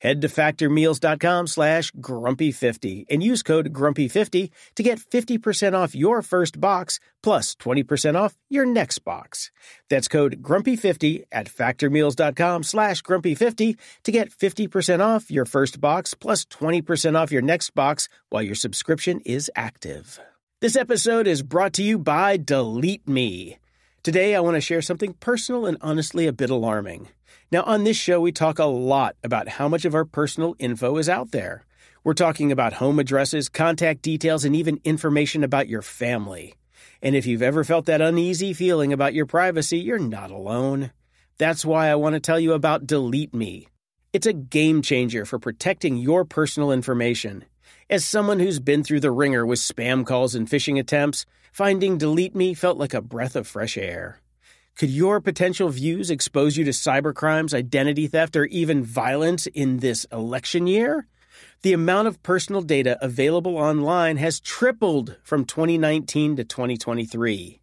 Head 0.00 0.20
to 0.22 0.28
factormeals.com 0.28 1.48
slash 1.48 1.90
grumpy50 1.92 3.06
and 3.10 3.22
use 3.22 3.42
code 3.42 3.72
grumpy50 3.72 4.50
to 4.76 4.82
get 4.82 5.00
50% 5.00 5.74
off 5.74 5.94
your 5.94 6.22
first 6.22 6.60
box 6.60 7.00
plus 7.22 7.56
20% 7.56 8.14
off 8.14 8.36
your 8.48 8.64
next 8.64 9.00
box. 9.00 9.50
That's 9.90 10.08
code 10.08 10.40
grumpy50 10.40 11.24
at 11.32 11.48
factormeals.com 11.48 12.62
slash 12.62 13.02
grumpy50 13.02 13.76
to 14.04 14.12
get 14.12 14.30
50% 14.30 15.00
off 15.00 15.30
your 15.30 15.44
first 15.44 15.80
box 15.80 16.14
plus 16.14 16.44
20% 16.44 17.16
off 17.16 17.32
your 17.32 17.42
next 17.42 17.70
box 17.70 18.08
while 18.30 18.42
your 18.42 18.54
subscription 18.54 19.20
is 19.26 19.50
active. 19.56 20.20
This 20.60 20.74
episode 20.74 21.28
is 21.28 21.44
brought 21.44 21.74
to 21.74 21.84
you 21.84 22.00
by 22.00 22.36
Delete 22.36 23.06
Me. 23.06 23.58
Today 24.02 24.34
I 24.34 24.40
want 24.40 24.56
to 24.56 24.60
share 24.60 24.82
something 24.82 25.12
personal 25.12 25.66
and 25.66 25.78
honestly 25.80 26.26
a 26.26 26.32
bit 26.32 26.50
alarming. 26.50 27.06
Now, 27.52 27.62
on 27.62 27.84
this 27.84 27.96
show, 27.96 28.20
we 28.20 28.32
talk 28.32 28.58
a 28.58 28.64
lot 28.64 29.14
about 29.22 29.46
how 29.46 29.68
much 29.68 29.84
of 29.84 29.94
our 29.94 30.04
personal 30.04 30.56
info 30.58 30.96
is 30.96 31.08
out 31.08 31.30
there. 31.30 31.64
We're 32.02 32.14
talking 32.14 32.50
about 32.50 32.72
home 32.72 32.98
addresses, 32.98 33.48
contact 33.48 34.02
details, 34.02 34.44
and 34.44 34.56
even 34.56 34.80
information 34.82 35.44
about 35.44 35.68
your 35.68 35.80
family. 35.80 36.56
And 37.02 37.14
if 37.14 37.24
you've 37.24 37.40
ever 37.40 37.62
felt 37.62 37.86
that 37.86 38.00
uneasy 38.00 38.52
feeling 38.52 38.92
about 38.92 39.14
your 39.14 39.26
privacy, 39.26 39.78
you're 39.78 40.00
not 40.00 40.32
alone. 40.32 40.90
That's 41.38 41.64
why 41.64 41.86
I 41.86 41.94
want 41.94 42.14
to 42.14 42.20
tell 42.20 42.40
you 42.40 42.52
about 42.52 42.84
Delete 42.84 43.32
Me. 43.32 43.68
It's 44.12 44.26
a 44.26 44.32
game 44.32 44.82
changer 44.82 45.24
for 45.24 45.38
protecting 45.38 45.98
your 45.98 46.24
personal 46.24 46.72
information. 46.72 47.44
As 47.90 48.04
someone 48.04 48.38
who's 48.38 48.60
been 48.60 48.84
through 48.84 49.00
the 49.00 49.10
ringer 49.10 49.46
with 49.46 49.60
spam 49.60 50.04
calls 50.04 50.34
and 50.34 50.46
phishing 50.46 50.78
attempts, 50.78 51.24
finding 51.52 51.96
Delete 51.96 52.34
Me 52.34 52.52
felt 52.52 52.76
like 52.76 52.92
a 52.92 53.00
breath 53.00 53.34
of 53.34 53.46
fresh 53.46 53.78
air. 53.78 54.20
Could 54.76 54.90
your 54.90 55.22
potential 55.22 55.70
views 55.70 56.10
expose 56.10 56.58
you 56.58 56.66
to 56.66 56.70
cybercrimes, 56.72 57.54
identity 57.54 58.06
theft, 58.06 58.36
or 58.36 58.44
even 58.44 58.84
violence 58.84 59.46
in 59.46 59.78
this 59.78 60.04
election 60.12 60.66
year? 60.66 61.06
The 61.62 61.72
amount 61.72 62.08
of 62.08 62.22
personal 62.22 62.60
data 62.60 62.98
available 63.00 63.56
online 63.56 64.18
has 64.18 64.38
tripled 64.38 65.16
from 65.24 65.46
2019 65.46 66.36
to 66.36 66.44
2023. 66.44 67.57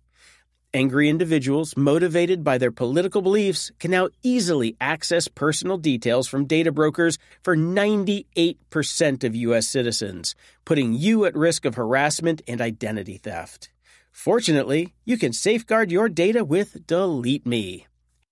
Angry 0.75 1.07
individuals, 1.07 1.77
motivated 1.77 2.43
by 2.43 2.57
their 2.57 2.69
political 2.69 3.21
beliefs, 3.21 3.71
can 3.79 3.91
now 3.91 4.09
easily 4.23 4.75
access 4.81 5.29
personal 5.29 5.77
details 5.77 6.27
from 6.27 6.47
data 6.47 6.69
brokers 6.69 7.17
for 7.41 7.55
98% 7.55 9.23
of 9.23 9.35
U.S. 9.37 9.69
citizens, 9.69 10.35
putting 10.65 10.93
you 10.93 11.23
at 11.23 11.33
risk 11.33 11.63
of 11.63 11.75
harassment 11.75 12.41
and 12.45 12.59
identity 12.59 13.17
theft. 13.17 13.69
Fortunately, 14.11 14.93
you 15.05 15.17
can 15.17 15.31
safeguard 15.31 15.91
your 15.93 16.09
data 16.09 16.43
with 16.43 16.85
Delete 16.85 17.47
Me. 17.47 17.87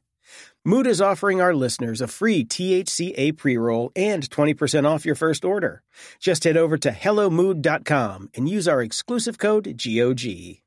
Mood 0.64 0.86
is 0.86 1.02
offering 1.02 1.42
our 1.42 1.54
listeners 1.54 2.00
a 2.00 2.06
free 2.06 2.42
THCA 2.42 3.36
pre 3.36 3.58
roll 3.58 3.92
and 3.94 4.30
20% 4.30 4.88
off 4.88 5.04
your 5.04 5.14
first 5.14 5.44
order. 5.44 5.82
Just 6.18 6.44
head 6.44 6.56
over 6.56 6.78
to 6.78 6.92
HelloMood.com 6.92 8.30
and 8.34 8.48
use 8.48 8.66
our 8.66 8.80
exclusive 8.80 9.36
code 9.36 9.76
GOG. 9.76 10.62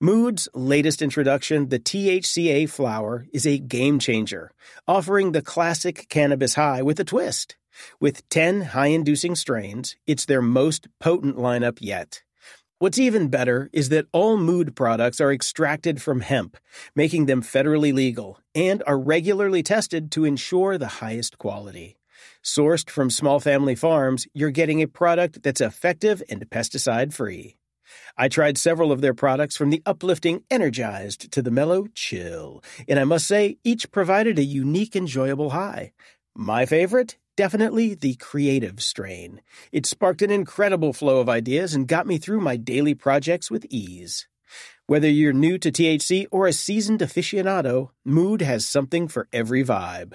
Mood's 0.00 0.48
latest 0.54 1.02
introduction, 1.02 1.68
the 1.68 1.78
THCA 1.78 2.66
flower, 2.70 3.26
is 3.30 3.46
a 3.46 3.58
game 3.58 3.98
changer, 3.98 4.52
offering 4.86 5.32
the 5.32 5.42
classic 5.42 6.08
cannabis 6.08 6.54
high 6.54 6.80
with 6.80 6.98
a 6.98 7.04
twist. 7.04 7.57
With 8.00 8.28
10 8.28 8.60
high 8.72 8.88
inducing 8.88 9.34
strains, 9.34 9.96
it's 10.06 10.24
their 10.24 10.42
most 10.42 10.88
potent 11.00 11.36
lineup 11.36 11.78
yet. 11.80 12.22
What's 12.80 12.98
even 12.98 13.28
better 13.28 13.68
is 13.72 13.88
that 13.88 14.06
all 14.12 14.36
mood 14.36 14.76
products 14.76 15.20
are 15.20 15.32
extracted 15.32 16.00
from 16.00 16.20
hemp, 16.20 16.56
making 16.94 17.26
them 17.26 17.42
federally 17.42 17.92
legal, 17.92 18.38
and 18.54 18.84
are 18.86 18.98
regularly 18.98 19.64
tested 19.64 20.12
to 20.12 20.24
ensure 20.24 20.78
the 20.78 20.86
highest 21.02 21.38
quality. 21.38 21.96
Sourced 22.44 22.88
from 22.88 23.10
small 23.10 23.40
family 23.40 23.74
farms, 23.74 24.28
you're 24.32 24.50
getting 24.50 24.80
a 24.80 24.86
product 24.86 25.42
that's 25.42 25.60
effective 25.60 26.22
and 26.28 26.48
pesticide 26.50 27.12
free. 27.12 27.56
I 28.16 28.28
tried 28.28 28.58
several 28.58 28.92
of 28.92 29.00
their 29.00 29.14
products 29.14 29.56
from 29.56 29.70
the 29.70 29.82
uplifting 29.84 30.44
Energized 30.50 31.32
to 31.32 31.42
the 31.42 31.50
mellow 31.50 31.86
Chill, 31.94 32.62
and 32.86 32.98
I 32.98 33.04
must 33.04 33.26
say, 33.26 33.58
each 33.64 33.90
provided 33.90 34.38
a 34.38 34.44
unique, 34.44 34.94
enjoyable 34.94 35.50
high. 35.50 35.92
My 36.36 36.64
favorite? 36.64 37.16
Definitely 37.38 37.94
the 37.94 38.16
creative 38.16 38.82
strain. 38.82 39.42
It 39.70 39.86
sparked 39.86 40.22
an 40.22 40.30
incredible 40.32 40.92
flow 40.92 41.20
of 41.20 41.28
ideas 41.28 41.72
and 41.72 41.86
got 41.86 42.04
me 42.04 42.18
through 42.18 42.40
my 42.40 42.56
daily 42.56 42.94
projects 42.94 43.48
with 43.48 43.64
ease. 43.70 44.26
Whether 44.88 45.08
you're 45.08 45.32
new 45.32 45.56
to 45.58 45.70
THC 45.70 46.26
or 46.32 46.48
a 46.48 46.52
seasoned 46.52 46.98
aficionado, 46.98 47.90
Mood 48.04 48.42
has 48.42 48.66
something 48.66 49.06
for 49.06 49.28
every 49.32 49.62
vibe. 49.62 50.14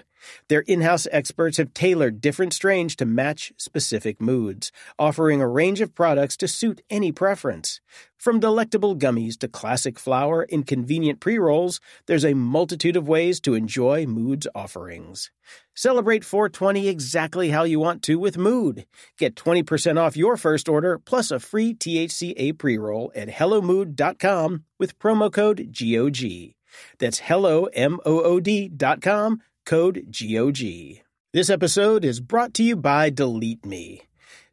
Their 0.49 0.61
in 0.61 0.81
house 0.81 1.07
experts 1.11 1.57
have 1.57 1.73
tailored 1.73 2.19
different 2.19 2.53
strains 2.53 2.95
to 2.97 3.05
match 3.05 3.53
specific 3.57 4.21
moods, 4.21 4.71
offering 4.97 5.41
a 5.41 5.47
range 5.47 5.79
of 5.79 5.95
products 5.95 6.35
to 6.37 6.47
suit 6.47 6.81
any 6.89 7.11
preference. 7.11 7.81
From 8.17 8.39
delectable 8.39 8.95
gummies 8.95 9.37
to 9.39 9.47
classic 9.47 9.99
flower 9.99 10.47
and 10.51 10.65
convenient 10.65 11.19
pre 11.19 11.37
rolls, 11.37 11.79
there's 12.05 12.25
a 12.25 12.33
multitude 12.33 12.95
of 12.95 13.07
ways 13.07 13.39
to 13.41 13.53
enjoy 13.53 14.05
Mood's 14.05 14.47
offerings. 14.55 15.29
Celebrate 15.75 16.23
420 16.23 16.87
exactly 16.87 17.49
how 17.49 17.63
you 17.63 17.79
want 17.79 18.03
to 18.03 18.17
with 18.17 18.37
Mood. 18.37 18.85
Get 19.17 19.35
20% 19.35 19.99
off 19.99 20.15
your 20.15 20.37
first 20.37 20.69
order 20.69 20.99
plus 20.99 21.31
a 21.31 21.39
free 21.39 21.73
THCA 21.73 22.57
pre 22.57 22.77
roll 22.77 23.11
at 23.15 23.27
HelloMood.com 23.27 24.65
with 24.77 24.99
promo 24.99 25.33
code 25.33 25.73
GOG. 25.73 26.53
That's 26.99 27.19
hello, 27.19 27.65
M-O-O-D 27.73 28.69
dot 28.69 29.01
com 29.01 29.41
code 29.65 30.11
GOG. 30.11 31.01
This 31.33 31.49
episode 31.49 32.05
is 32.05 32.19
brought 32.19 32.53
to 32.55 32.63
you 32.63 32.75
by 32.75 33.09
Delete 33.09 33.65
Me. 33.65 34.03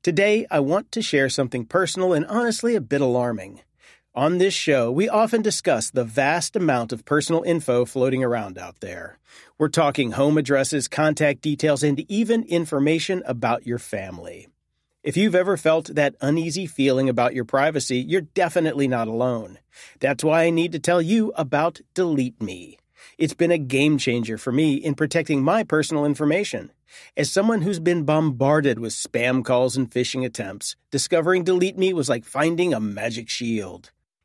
Today, 0.02 0.46
I 0.50 0.61
want 0.61 0.90
to 0.92 1.02
share 1.02 1.28
something 1.28 1.66
personal 1.66 2.14
and 2.14 2.24
honestly 2.26 2.74
a 2.74 2.80
bit 2.80 3.02
alarming. 3.02 3.61
On 4.12 4.38
this 4.38 4.55
show, 4.55 4.90
we 4.90 5.09
often 5.09 5.40
discuss 5.40 5.88
the 5.88 6.03
vast 6.03 6.57
amount 6.57 6.92
of 6.92 7.05
personal 7.05 7.44
info 7.44 7.85
floating 7.85 8.25
around 8.25 8.59
out 8.59 8.81
there. 8.81 9.20
We're 9.57 9.68
talking 9.68 10.11
home 10.11 10.37
addresses, 10.37 10.88
contact 10.88 11.42
details, 11.42 11.85
and 11.85 12.01
even 12.11 12.42
information 12.42 13.23
about 13.25 13.68
your 13.68 13.79
family. 13.79 14.49
If 15.05 15.16
you've 15.16 15.37
ever 15.37 15.57
felt 15.57 15.94
that 15.94 16.16
uneasy 16.20 16.66
feeling 16.66 17.09
about 17.09 17.35
your 17.35 17.44
privacy, 17.44 17.99
you're 17.99 18.23
definitely 18.23 18.88
not 18.88 19.07
alone. 19.07 19.61
That's 20.01 20.25
why 20.25 20.42
I 20.42 20.51
need 20.51 20.73
to 20.73 20.81
tell 20.81 21.01
you 21.01 21.33
about 21.37 21.81
Delete 21.94 22.42
Me. 22.42 22.79
It's 23.16 23.35
been 23.35 23.53
a 23.53 23.59
game 23.59 23.96
changer 23.96 24.38
for 24.38 24.51
me 24.51 24.75
in 24.75 24.96
protecting 24.96 25.44
my 25.44 25.62
personal 25.62 26.05
information. 26.05 26.73
As 27.16 27.31
someone 27.31 27.62
who's 27.62 27.79
been 27.79 28.03
bombarded 28.03 28.81
with 28.81 28.92
spam 28.92 29.44
calls 29.44 29.77
and 29.77 29.88
phishing 29.88 30.27
attempts, 30.27 30.75
discovering 30.90 31.44
Delete 31.44 31.79
Me 31.79 31.92
was 31.92 32.09
like 32.09 32.25
finding 32.25 32.75
a 32.75 32.81
magic 32.81 33.29
shield. 33.29 33.92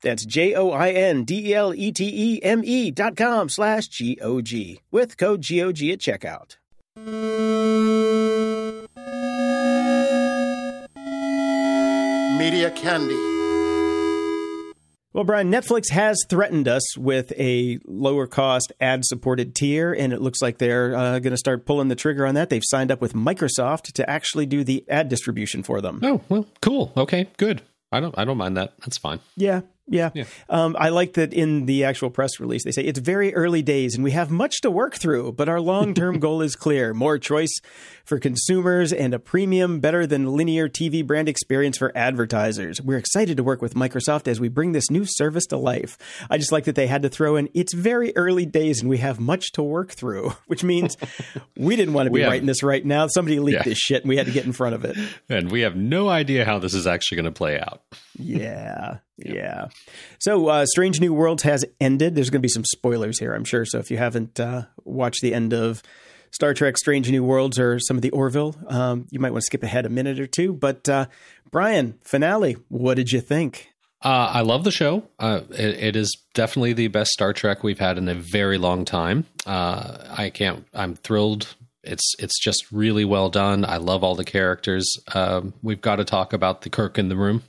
That's 0.00 0.24
J 0.24 0.54
O 0.54 0.70
I 0.70 0.90
N 0.90 1.24
D 1.24 1.50
E 1.50 1.54
L 1.54 1.74
E 1.74 1.92
T 1.92 2.04
E 2.04 2.42
M 2.42 2.62
E 2.64 2.90
dot 2.90 3.16
com 3.16 3.48
slash 3.48 3.88
G 3.88 4.18
O 4.20 4.40
G 4.40 4.80
with 4.90 5.16
code 5.16 5.40
GOG 5.46 5.82
at 5.90 5.98
checkout. 5.98 6.56
Media 12.38 12.70
Candy. 12.72 13.14
Well, 15.12 15.24
Brian, 15.24 15.50
Netflix 15.52 15.90
has 15.90 16.24
threatened 16.26 16.66
us 16.68 16.96
with 16.96 17.32
a 17.38 17.78
lower 17.86 18.26
cost 18.26 18.72
ad 18.80 19.04
supported 19.04 19.54
tier, 19.54 19.92
and 19.92 20.10
it 20.10 20.22
looks 20.22 20.40
like 20.40 20.56
they're 20.56 20.94
uh, 20.96 21.18
going 21.18 21.32
to 21.32 21.36
start 21.36 21.66
pulling 21.66 21.88
the 21.88 21.94
trigger 21.94 22.26
on 22.26 22.34
that. 22.34 22.48
They've 22.48 22.62
signed 22.64 22.90
up 22.90 23.02
with 23.02 23.12
Microsoft 23.12 23.92
to 23.92 24.08
actually 24.08 24.46
do 24.46 24.64
the 24.64 24.84
ad 24.88 25.10
distribution 25.10 25.62
for 25.62 25.82
them. 25.82 26.00
Oh 26.02 26.22
well, 26.30 26.46
cool. 26.62 26.92
Okay, 26.96 27.28
good. 27.36 27.60
I 27.92 28.00
don't 28.00 28.14
I 28.18 28.24
don't 28.24 28.38
mind 28.38 28.56
that. 28.56 28.74
That's 28.80 28.98
fine. 28.98 29.20
Yeah, 29.36 29.60
yeah. 29.92 30.10
Yeah. 30.14 30.24
Um, 30.48 30.76
I 30.78 30.88
like 30.88 31.12
that 31.14 31.32
in 31.32 31.66
the 31.66 31.84
actual 31.84 32.10
press 32.10 32.40
release, 32.40 32.64
they 32.64 32.72
say 32.72 32.82
it's 32.82 32.98
very 32.98 33.34
early 33.34 33.62
days 33.62 33.94
and 33.94 34.02
we 34.02 34.10
have 34.12 34.30
much 34.30 34.60
to 34.62 34.70
work 34.70 34.94
through, 34.96 35.32
but 35.32 35.48
our 35.48 35.60
long 35.60 35.94
term 35.94 36.18
goal 36.26 36.42
is 36.42 36.56
clear 36.56 36.92
more 36.94 37.18
choice 37.18 37.52
for 38.04 38.18
consumers 38.18 38.92
and 38.92 39.14
a 39.14 39.18
premium, 39.18 39.78
better 39.80 40.06
than 40.06 40.34
linear 40.36 40.68
TV 40.68 41.06
brand 41.06 41.28
experience 41.28 41.78
for 41.78 41.96
advertisers. 41.96 42.80
We're 42.82 42.98
excited 42.98 43.36
to 43.36 43.44
work 43.44 43.62
with 43.62 43.74
Microsoft 43.74 44.26
as 44.26 44.40
we 44.40 44.48
bring 44.48 44.72
this 44.72 44.90
new 44.90 45.04
service 45.06 45.46
to 45.46 45.56
life. 45.56 45.96
I 46.28 46.36
just 46.38 46.50
like 46.52 46.64
that 46.64 46.74
they 46.74 46.86
had 46.88 47.02
to 47.02 47.08
throw 47.08 47.36
in 47.36 47.48
it's 47.54 47.72
very 47.74 48.12
early 48.16 48.44
days 48.46 48.80
and 48.80 48.90
we 48.90 48.98
have 48.98 49.20
much 49.20 49.52
to 49.52 49.62
work 49.62 49.90
through, 49.92 50.30
which 50.46 50.64
means 50.64 50.96
we 51.56 51.76
didn't 51.76 51.94
want 51.94 52.06
to 52.06 52.10
be 52.12 52.20
have- 52.20 52.30
writing 52.30 52.46
this 52.46 52.62
right 52.62 52.84
now. 52.84 53.06
Somebody 53.06 53.38
leaked 53.38 53.58
Yeah. 53.58 53.62
this 53.64 53.78
shit 53.78 54.02
and 54.02 54.08
we 54.08 54.16
had 54.16 54.26
to 54.26 54.32
get 54.32 54.46
in 54.46 54.52
front 54.52 54.74
of 54.74 54.84
it. 54.84 54.96
And 55.28 55.50
we 55.52 55.60
have 55.60 55.76
no 55.76 56.08
idea 56.08 56.44
how 56.44 56.58
this 56.58 56.74
is 56.74 56.86
actually 56.86 57.16
going 57.16 57.32
to 57.32 57.38
play 57.38 57.58
out. 57.60 57.82
Yeah, 58.18 58.98
yeah. 59.16 59.68
So, 60.18 60.48
uh, 60.48 60.66
Strange 60.66 61.00
New 61.00 61.12
Worlds 61.12 61.42
has 61.42 61.64
ended. 61.80 62.14
There's 62.14 62.30
going 62.30 62.40
to 62.40 62.46
be 62.46 62.48
some 62.48 62.64
spoilers 62.64 63.18
here, 63.18 63.34
I'm 63.34 63.44
sure. 63.44 63.64
So, 63.64 63.78
if 63.78 63.90
you 63.90 63.96
haven't 63.96 64.40
uh, 64.40 64.64
watched 64.84 65.22
the 65.22 65.34
end 65.34 65.52
of 65.52 65.82
Star 66.30 66.54
Trek 66.54 66.78
Strange 66.78 67.10
New 67.10 67.24
Worlds 67.24 67.58
or 67.58 67.78
some 67.78 67.96
of 67.96 68.02
the 68.02 68.10
Orville, 68.10 68.56
um, 68.68 69.06
you 69.10 69.20
might 69.20 69.32
want 69.32 69.42
to 69.42 69.46
skip 69.46 69.62
ahead 69.62 69.86
a 69.86 69.90
minute 69.90 70.18
or 70.18 70.26
two. 70.26 70.52
But, 70.52 70.88
uh, 70.88 71.06
Brian, 71.50 71.98
finale, 72.02 72.56
what 72.68 72.94
did 72.94 73.12
you 73.12 73.20
think? 73.20 73.68
Uh, 74.04 74.30
I 74.32 74.40
love 74.40 74.64
the 74.64 74.72
show. 74.72 75.04
Uh, 75.18 75.42
it, 75.50 75.82
it 75.82 75.96
is 75.96 76.16
definitely 76.34 76.72
the 76.72 76.88
best 76.88 77.10
Star 77.12 77.32
Trek 77.32 77.62
we've 77.62 77.78
had 77.78 77.98
in 77.98 78.08
a 78.08 78.14
very 78.14 78.58
long 78.58 78.84
time. 78.84 79.26
Uh, 79.46 79.98
I 80.10 80.30
can't. 80.30 80.66
I'm 80.74 80.96
thrilled. 80.96 81.54
It's 81.84 82.14
it's 82.18 82.38
just 82.40 82.70
really 82.72 83.04
well 83.04 83.28
done. 83.28 83.64
I 83.64 83.76
love 83.76 84.02
all 84.02 84.14
the 84.14 84.24
characters. 84.24 84.92
Um, 85.14 85.54
we've 85.62 85.80
got 85.80 85.96
to 85.96 86.04
talk 86.04 86.32
about 86.32 86.62
the 86.62 86.70
Kirk 86.70 86.98
in 86.98 87.08
the 87.08 87.16
room. 87.16 87.42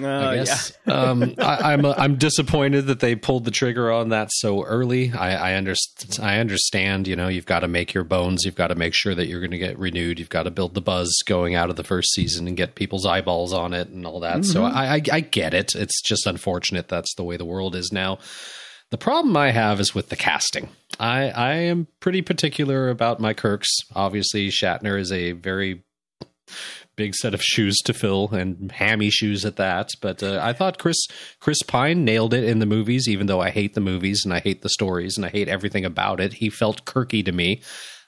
Uh, 0.00 0.08
I 0.08 0.36
guess. 0.36 0.72
um, 0.86 1.34
I, 1.38 1.72
I'm 1.72 1.86
I'm 1.86 2.16
disappointed 2.16 2.86
that 2.86 3.00
they 3.00 3.14
pulled 3.14 3.44
the 3.44 3.50
trigger 3.50 3.92
on 3.92 4.08
that 4.08 4.28
so 4.32 4.64
early. 4.64 5.12
I, 5.12 5.52
I 5.52 5.54
understand. 5.54 6.18
I 6.20 6.38
understand. 6.38 7.06
You 7.06 7.14
know, 7.16 7.28
you've 7.28 7.46
got 7.46 7.60
to 7.60 7.68
make 7.68 7.94
your 7.94 8.04
bones. 8.04 8.44
You've 8.44 8.56
got 8.56 8.68
to 8.68 8.74
make 8.74 8.94
sure 8.94 9.14
that 9.14 9.26
you're 9.26 9.40
going 9.40 9.52
to 9.52 9.58
get 9.58 9.78
renewed. 9.78 10.18
You've 10.18 10.28
got 10.28 10.44
to 10.44 10.50
build 10.50 10.74
the 10.74 10.80
buzz 10.80 11.22
going 11.26 11.54
out 11.54 11.70
of 11.70 11.76
the 11.76 11.84
first 11.84 12.12
season 12.12 12.48
and 12.48 12.56
get 12.56 12.74
people's 12.74 13.06
eyeballs 13.06 13.52
on 13.52 13.72
it 13.72 13.88
and 13.88 14.04
all 14.04 14.20
that. 14.20 14.44
So 14.44 14.64
I, 14.64 14.96
I 14.96 15.02
I 15.12 15.20
get 15.20 15.54
it. 15.54 15.74
It's 15.74 16.02
just 16.02 16.26
unfortunate 16.26 16.88
that's 16.88 17.14
the 17.14 17.24
way 17.24 17.36
the 17.36 17.44
world 17.44 17.76
is 17.76 17.90
now. 17.92 18.18
The 18.90 18.98
problem 18.98 19.36
I 19.36 19.50
have 19.50 19.80
is 19.80 19.94
with 19.94 20.08
the 20.08 20.16
casting. 20.16 20.68
I 21.00 21.30
I 21.30 21.52
am 21.54 21.86
pretty 22.00 22.22
particular 22.22 22.90
about 22.90 23.20
my 23.20 23.32
Kirks. 23.32 23.70
Obviously, 23.94 24.48
Shatner 24.48 24.98
is 24.98 25.10
a 25.12 25.32
very 25.32 25.82
big 26.96 27.14
set 27.14 27.34
of 27.34 27.42
shoes 27.42 27.76
to 27.84 27.92
fill 27.92 28.28
and 28.32 28.72
hammy 28.72 29.10
shoes 29.10 29.44
at 29.44 29.56
that. 29.56 29.90
But 30.00 30.22
uh, 30.22 30.40
I 30.42 30.52
thought 30.52 30.78
Chris 30.78 31.06
Chris 31.40 31.62
Pine 31.62 32.04
nailed 32.04 32.34
it 32.34 32.44
in 32.44 32.58
the 32.58 32.66
movies, 32.66 33.08
even 33.08 33.26
though 33.26 33.40
I 33.40 33.50
hate 33.50 33.74
the 33.74 33.80
movies 33.80 34.22
and 34.24 34.32
I 34.32 34.40
hate 34.40 34.62
the 34.62 34.68
stories 34.68 35.16
and 35.16 35.26
I 35.26 35.30
hate 35.30 35.48
everything 35.48 35.84
about 35.84 36.20
it. 36.20 36.34
He 36.34 36.50
felt 36.50 36.84
quirky 36.84 37.22
to 37.22 37.32
me. 37.32 37.62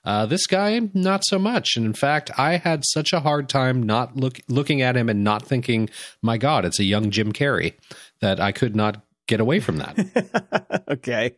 Uh, 0.04 0.24
this 0.24 0.46
guy, 0.46 0.80
not 0.94 1.24
so 1.26 1.36
much. 1.38 1.76
And 1.76 1.84
in 1.84 1.92
fact, 1.92 2.30
I 2.38 2.58
had 2.58 2.84
such 2.84 3.12
a 3.12 3.20
hard 3.20 3.48
time 3.48 3.82
not 3.82 4.16
look 4.16 4.40
looking 4.48 4.80
at 4.80 4.96
him 4.96 5.08
and 5.08 5.24
not 5.24 5.44
thinking, 5.44 5.90
"My 6.22 6.38
God, 6.38 6.64
it's 6.64 6.78
a 6.78 6.84
young 6.84 7.10
Jim 7.10 7.32
Carrey," 7.32 7.74
that 8.20 8.38
I 8.38 8.52
could 8.52 8.76
not 8.76 9.02
get 9.26 9.40
away 9.40 9.58
from 9.58 9.78
that. 9.78 10.84
okay. 10.88 11.36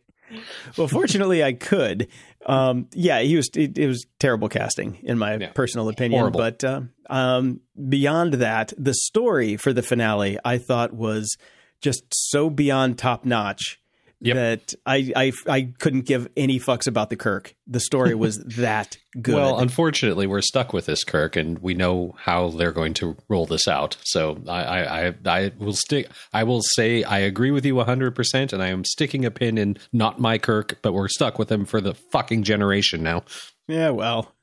Well, 0.77 0.89
fortunately, 0.89 1.43
I 1.43 1.55
could. 1.55 2.09
Um, 2.49 2.89
yeah, 2.95 3.21
he 3.21 3.37
was. 3.37 3.49
It, 3.55 3.77
it 3.79 3.87
was 3.87 4.07
terrible 4.19 4.49
casting, 4.49 4.97
in 5.03 5.19
my 5.19 5.37
Yeah. 5.37 5.53
personal 5.53 5.89
opinion. 5.89 6.21
Horrible. 6.21 6.39
But 6.41 6.65
uh, 6.65 6.81
um, 7.11 7.61
beyond 7.89 8.35
that, 8.35 8.73
the 8.79 8.95
story 8.95 9.57
for 9.57 9.73
the 9.73 9.83
finale, 9.83 10.39
I 10.45 10.59
thought 10.59 10.93
was 10.95 11.37
just 11.81 12.03
so 12.11 12.51
beyond 12.51 12.99
top 12.99 13.25
notch 13.25 13.79
Yep. 14.21 14.35
that 14.37 14.75
I, 14.85 15.13
I 15.15 15.33
I 15.47 15.73
couldn't 15.79 16.05
give 16.05 16.29
any 16.37 16.59
fucks 16.59 16.89
about 16.89 17.09
the 17.09 17.17
Kirk. 17.17 17.55
The 17.69 17.79
story 17.79 18.17
was 18.17 18.39
that 18.57 18.99
good. 19.21 19.37
Well, 19.37 19.59
unfortunately, 19.59 20.27
we're 20.27 20.43
stuck 20.43 20.73
with 20.73 20.87
this, 20.87 21.05
Kirk, 21.05 21.37
and 21.37 21.59
we 21.61 21.75
know 21.75 22.17
how 22.19 22.49
they're 22.49 22.73
going 22.73 22.95
to 22.95 23.17
roll 23.29 23.47
this 23.47 23.69
out. 23.69 23.97
So 24.03 24.43
I, 24.49 24.63
I, 24.63 25.07
I, 25.07 25.15
I 25.25 25.53
will 25.59 25.73
stick. 25.73 26.09
I 26.33 26.43
will 26.43 26.63
say 26.63 27.05
I 27.05 27.19
agree 27.19 27.53
with 27.53 27.65
you 27.65 27.79
hundred 27.79 28.17
percent, 28.17 28.53
and 28.53 28.61
I 28.61 28.69
am 28.69 28.85
sticking 28.85 29.25
a 29.25 29.31
pin 29.31 29.57
in 29.57 29.79
not 29.93 30.19
my 30.19 30.37
Kirk, 30.37 30.79
but 30.83 30.93
we're 30.93 31.09
stuck 31.09 31.39
with 31.39 31.51
him 31.51 31.65
for 31.65 31.81
the 31.81 31.95
fucking 31.95 32.43
generation 32.43 33.05
now. 33.05 33.23
yeah, 33.69 33.91
well, 33.91 34.35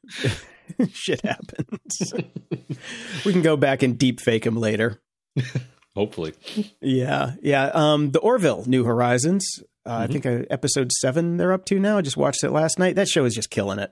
shit 0.90 1.20
happens. 1.22 2.14
we 3.26 3.34
can 3.34 3.42
go 3.42 3.58
back 3.58 3.84
and 3.84 3.98
deep 3.98 4.22
fake 4.22 4.46
him 4.46 4.56
later. 4.56 5.02
Hopefully, 5.96 6.34
Yeah, 6.82 7.34
yeah. 7.42 7.72
Um, 7.74 8.12
the 8.12 8.20
Orville 8.20 8.64
New 8.68 8.84
Horizons. 8.84 9.46
Uh, 9.86 10.00
I 10.02 10.08
think 10.08 10.26
uh, 10.26 10.44
episode 10.50 10.92
seven 10.92 11.38
they're 11.38 11.54
up 11.54 11.66
to 11.66 11.80
now. 11.80 11.98
I 11.98 12.02
just 12.02 12.18
watched 12.18 12.44
it 12.44 12.52
last 12.52 12.80
night. 12.80 12.96
That 12.96 13.08
show 13.08 13.24
is 13.26 13.34
just 13.36 13.50
killing 13.50 13.80
it. 13.80 13.92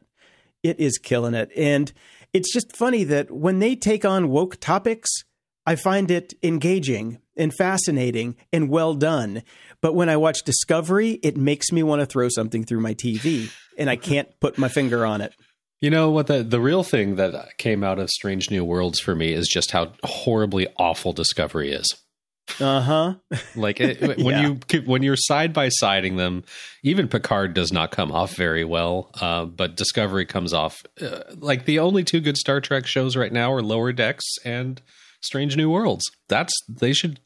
It 0.64 0.80
is 0.80 0.98
killing 0.98 1.34
it, 1.34 1.50
and 1.56 1.92
it's 2.34 2.52
just 2.52 2.76
funny 2.76 3.04
that 3.06 3.32
when 3.32 3.60
they 3.60 3.76
take 3.76 4.06
on 4.06 4.30
woke 4.30 4.60
topics, 4.60 5.10
I 5.66 5.76
find 5.76 6.10
it 6.10 6.34
engaging 6.42 7.20
and 7.38 7.54
fascinating 7.54 8.36
and 8.52 8.70
well 8.70 8.94
done. 8.96 9.44
But 9.82 9.94
when 9.94 10.10
I 10.10 10.18
watch 10.18 10.44
Discovery, 10.44 11.12
it 11.24 11.38
makes 11.38 11.72
me 11.72 11.84
want 11.84 12.02
to 12.02 12.06
throw 12.06 12.28
something 12.30 12.64
through 12.64 12.82
my 12.82 12.94
TV, 12.94 13.52
and 13.78 13.90
I 13.90 13.96
can't 13.96 14.28
put 14.40 14.58
my 14.58 14.68
finger 14.68 15.06
on 15.06 15.22
it. 15.22 15.34
You 15.84 15.90
know 15.90 16.10
what 16.12 16.28
the 16.28 16.44
the 16.44 16.62
real 16.62 16.82
thing 16.84 17.18
that 17.18 17.58
came 17.58 17.84
out 17.84 18.00
of 18.00 18.10
Strange 18.10 18.50
New 18.50 18.64
Worlds 18.64 19.00
for 19.02 19.14
me 19.16 19.34
is 19.34 19.48
just 19.48 19.72
how 19.72 19.92
horribly 20.04 20.68
awful 20.78 21.12
Discovery 21.12 21.72
is. 21.74 21.86
Uh 22.60 22.82
huh. 22.82 23.14
Like 23.56 23.80
it, 23.82 24.02
when 24.02 24.20
Yeah. 24.20 24.56
you 24.72 24.82
when 24.86 25.04
you're 25.04 25.16
side 25.18 25.52
by 25.54 25.70
siding 25.70 26.16
them, 26.16 26.44
even 26.84 27.08
Picard 27.08 27.54
does 27.54 27.72
not 27.74 27.92
come 27.92 28.12
off 28.12 28.36
very 28.36 28.64
well, 28.64 29.12
uh, 29.22 29.46
but 29.46 29.76
Discovery 29.76 30.26
comes 30.26 30.54
off 30.54 30.84
uh, 31.02 31.20
like 31.38 31.66
the 31.66 31.80
only 31.80 32.04
two 32.04 32.20
good 32.22 32.38
Star 32.38 32.62
Trek 32.62 32.86
shows 32.86 33.16
right 33.18 33.32
now 33.32 33.52
are 33.52 33.62
Lower 33.62 33.92
Decks 33.94 34.26
and 34.46 34.82
Strange 35.22 35.56
New 35.58 35.70
Worlds. 35.70 36.04
That's 36.30 36.54
they 36.70 36.94
should 36.94 37.20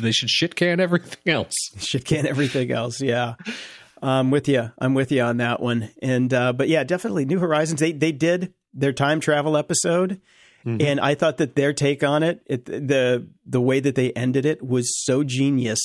they 0.00 0.12
should 0.12 0.28
shit 0.30 0.54
can 0.54 0.80
everything 0.80 1.32
else. 1.32 1.54
shit 1.78 2.04
can 2.04 2.26
everything 2.26 2.72
else. 2.72 3.00
Yeah. 3.00 3.34
I'm 4.02 4.30
with 4.30 4.48
you. 4.48 4.72
I'm 4.78 4.94
with 4.94 5.12
you 5.12 5.22
on 5.22 5.36
that 5.38 5.60
one. 5.60 5.90
And 6.02 6.32
uh, 6.34 6.52
but 6.52 6.68
yeah, 6.68 6.84
definitely 6.84 7.24
New 7.24 7.38
Horizons. 7.38 7.80
They 7.80 7.92
they 7.92 8.12
did 8.12 8.52
their 8.74 8.92
time 8.92 9.20
travel 9.20 9.56
episode, 9.56 10.20
and 10.64 11.00
I 11.00 11.14
thought 11.14 11.38
that 11.38 11.54
their 11.56 11.72
take 11.72 12.02
on 12.04 12.22
it, 12.22 12.42
it, 12.46 12.64
the 12.66 13.28
the 13.46 13.60
way 13.60 13.80
that 13.80 13.94
they 13.94 14.12
ended 14.12 14.46
it 14.46 14.62
was 14.66 15.04
so 15.04 15.22
genius 15.24 15.80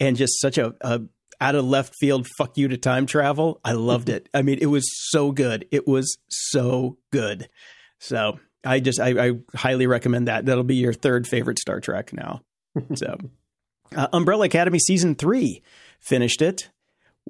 and 0.00 0.16
just 0.16 0.40
such 0.40 0.58
a, 0.58 0.74
a 0.80 1.02
out 1.40 1.54
of 1.54 1.64
left 1.64 1.94
field 1.98 2.26
fuck 2.36 2.56
you 2.56 2.68
to 2.68 2.76
time 2.76 3.06
travel. 3.06 3.60
I 3.64 3.72
loved 3.72 4.08
it. 4.16 4.28
I 4.34 4.42
mean, 4.42 4.58
it 4.60 4.66
was 4.66 4.88
so 5.10 5.32
good. 5.32 5.66
It 5.70 5.86
was 5.86 6.18
so 6.28 6.98
good. 7.10 7.48
So 7.98 8.38
I 8.64 8.80
just 8.80 9.00
I, 9.00 9.28
I 9.28 9.32
highly 9.54 9.86
recommend 9.86 10.28
that. 10.28 10.46
That'll 10.46 10.64
be 10.64 10.76
your 10.76 10.92
third 10.92 11.26
favorite 11.26 11.58
Star 11.58 11.80
Trek 11.80 12.12
now. 12.12 12.42
So 12.94 13.18
uh, 13.96 14.06
Umbrella 14.12 14.44
Academy 14.46 14.78
season 14.78 15.14
three 15.16 15.62
finished 16.00 16.42
it. 16.42 16.70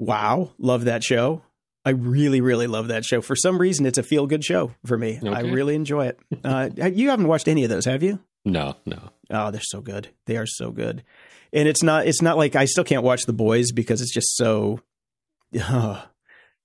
Wow, 0.01 0.53
love 0.59 0.85
that 0.85 1.03
show. 1.03 1.43
I 1.85 1.91
really, 1.91 2.41
really 2.41 2.69
love 2.69 2.89
that 2.89 3.05
show. 3.05 3.21
For 3.21 3.35
some 3.35 3.59
reason, 3.59 3.85
it's 3.85 3.99
a 3.99 4.03
feel 4.05 4.27
good 4.29 4.45
show 4.45 4.73
for 4.87 4.97
me. 4.97 5.19
I 5.25 5.41
really 5.41 5.75
enjoy 5.75 6.07
it. 6.07 6.21
Uh, 6.45 6.71
you 6.93 7.11
haven't 7.11 7.27
watched 7.27 7.49
any 7.49 7.65
of 7.65 7.71
those, 7.71 7.85
have 7.87 8.03
you? 8.05 8.21
No, 8.45 8.77
no. 8.87 9.11
Oh, 9.31 9.51
they're 9.51 9.61
so 9.61 9.81
good. 9.81 10.09
They 10.27 10.37
are 10.37 10.47
so 10.47 10.71
good. 10.71 11.03
And 11.53 11.67
it's 11.67 11.83
not. 11.83 12.07
It's 12.07 12.23
not 12.23 12.37
like 12.37 12.55
I 12.55 12.67
still 12.67 12.85
can't 12.85 13.03
watch 13.03 13.25
the 13.27 13.33
boys 13.33 13.73
because 13.73 14.01
it's 14.01 14.13
just 14.15 14.37
so. 14.37 14.81
uh, 15.61 16.03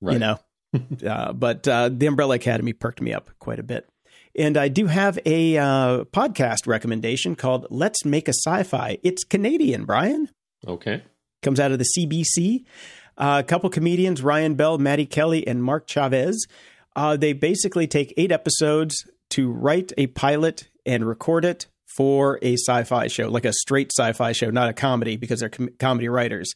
Right. 0.01 0.13
You 0.13 0.19
know, 0.19 0.39
uh, 1.09 1.31
but 1.31 1.65
uh, 1.67 1.89
the 1.89 2.07
Umbrella 2.07 2.35
Academy 2.35 2.73
perked 2.73 3.01
me 3.01 3.13
up 3.13 3.29
quite 3.39 3.57
a 3.59 3.63
bit. 3.63 3.87
And 4.37 4.57
I 4.57 4.67
do 4.67 4.87
have 4.87 5.17
a 5.25 5.57
uh, 5.57 6.03
podcast 6.05 6.67
recommendation 6.67 7.35
called 7.37 7.67
Let's 7.69 8.03
Make 8.03 8.27
a 8.27 8.33
Sci 8.33 8.63
Fi. 8.63 8.97
It's 9.01 9.23
Canadian, 9.23 9.85
Brian 9.85 10.27
Okay. 10.67 11.01
comes 11.41 11.59
out 11.61 11.71
of 11.71 11.79
the 11.79 11.85
CBC. 11.97 12.65
Uh, 13.17 13.41
a 13.43 13.47
couple 13.47 13.69
comedians, 13.69 14.21
Ryan 14.21 14.55
Bell, 14.55 14.77
Maddie 14.77 15.05
Kelly, 15.05 15.47
and 15.47 15.63
Mark 15.63 15.87
Chavez. 15.87 16.47
Uh, 16.95 17.17
they 17.17 17.33
basically 17.33 17.87
take 17.87 18.13
eight 18.17 18.31
episodes 18.31 18.95
to 19.31 19.51
write 19.51 19.91
a 19.97 20.07
pilot 20.07 20.69
and 20.85 21.05
record 21.05 21.45
it, 21.45 21.67
for 21.95 22.39
a 22.41 22.53
sci-fi 22.53 23.07
show, 23.07 23.29
like 23.29 23.45
a 23.45 23.53
straight 23.53 23.91
sci-fi 23.91 24.31
show, 24.31 24.49
not 24.49 24.69
a 24.69 24.73
comedy 24.73 25.17
because 25.17 25.39
they're 25.39 25.49
com- 25.49 25.69
comedy 25.79 26.09
writers. 26.09 26.51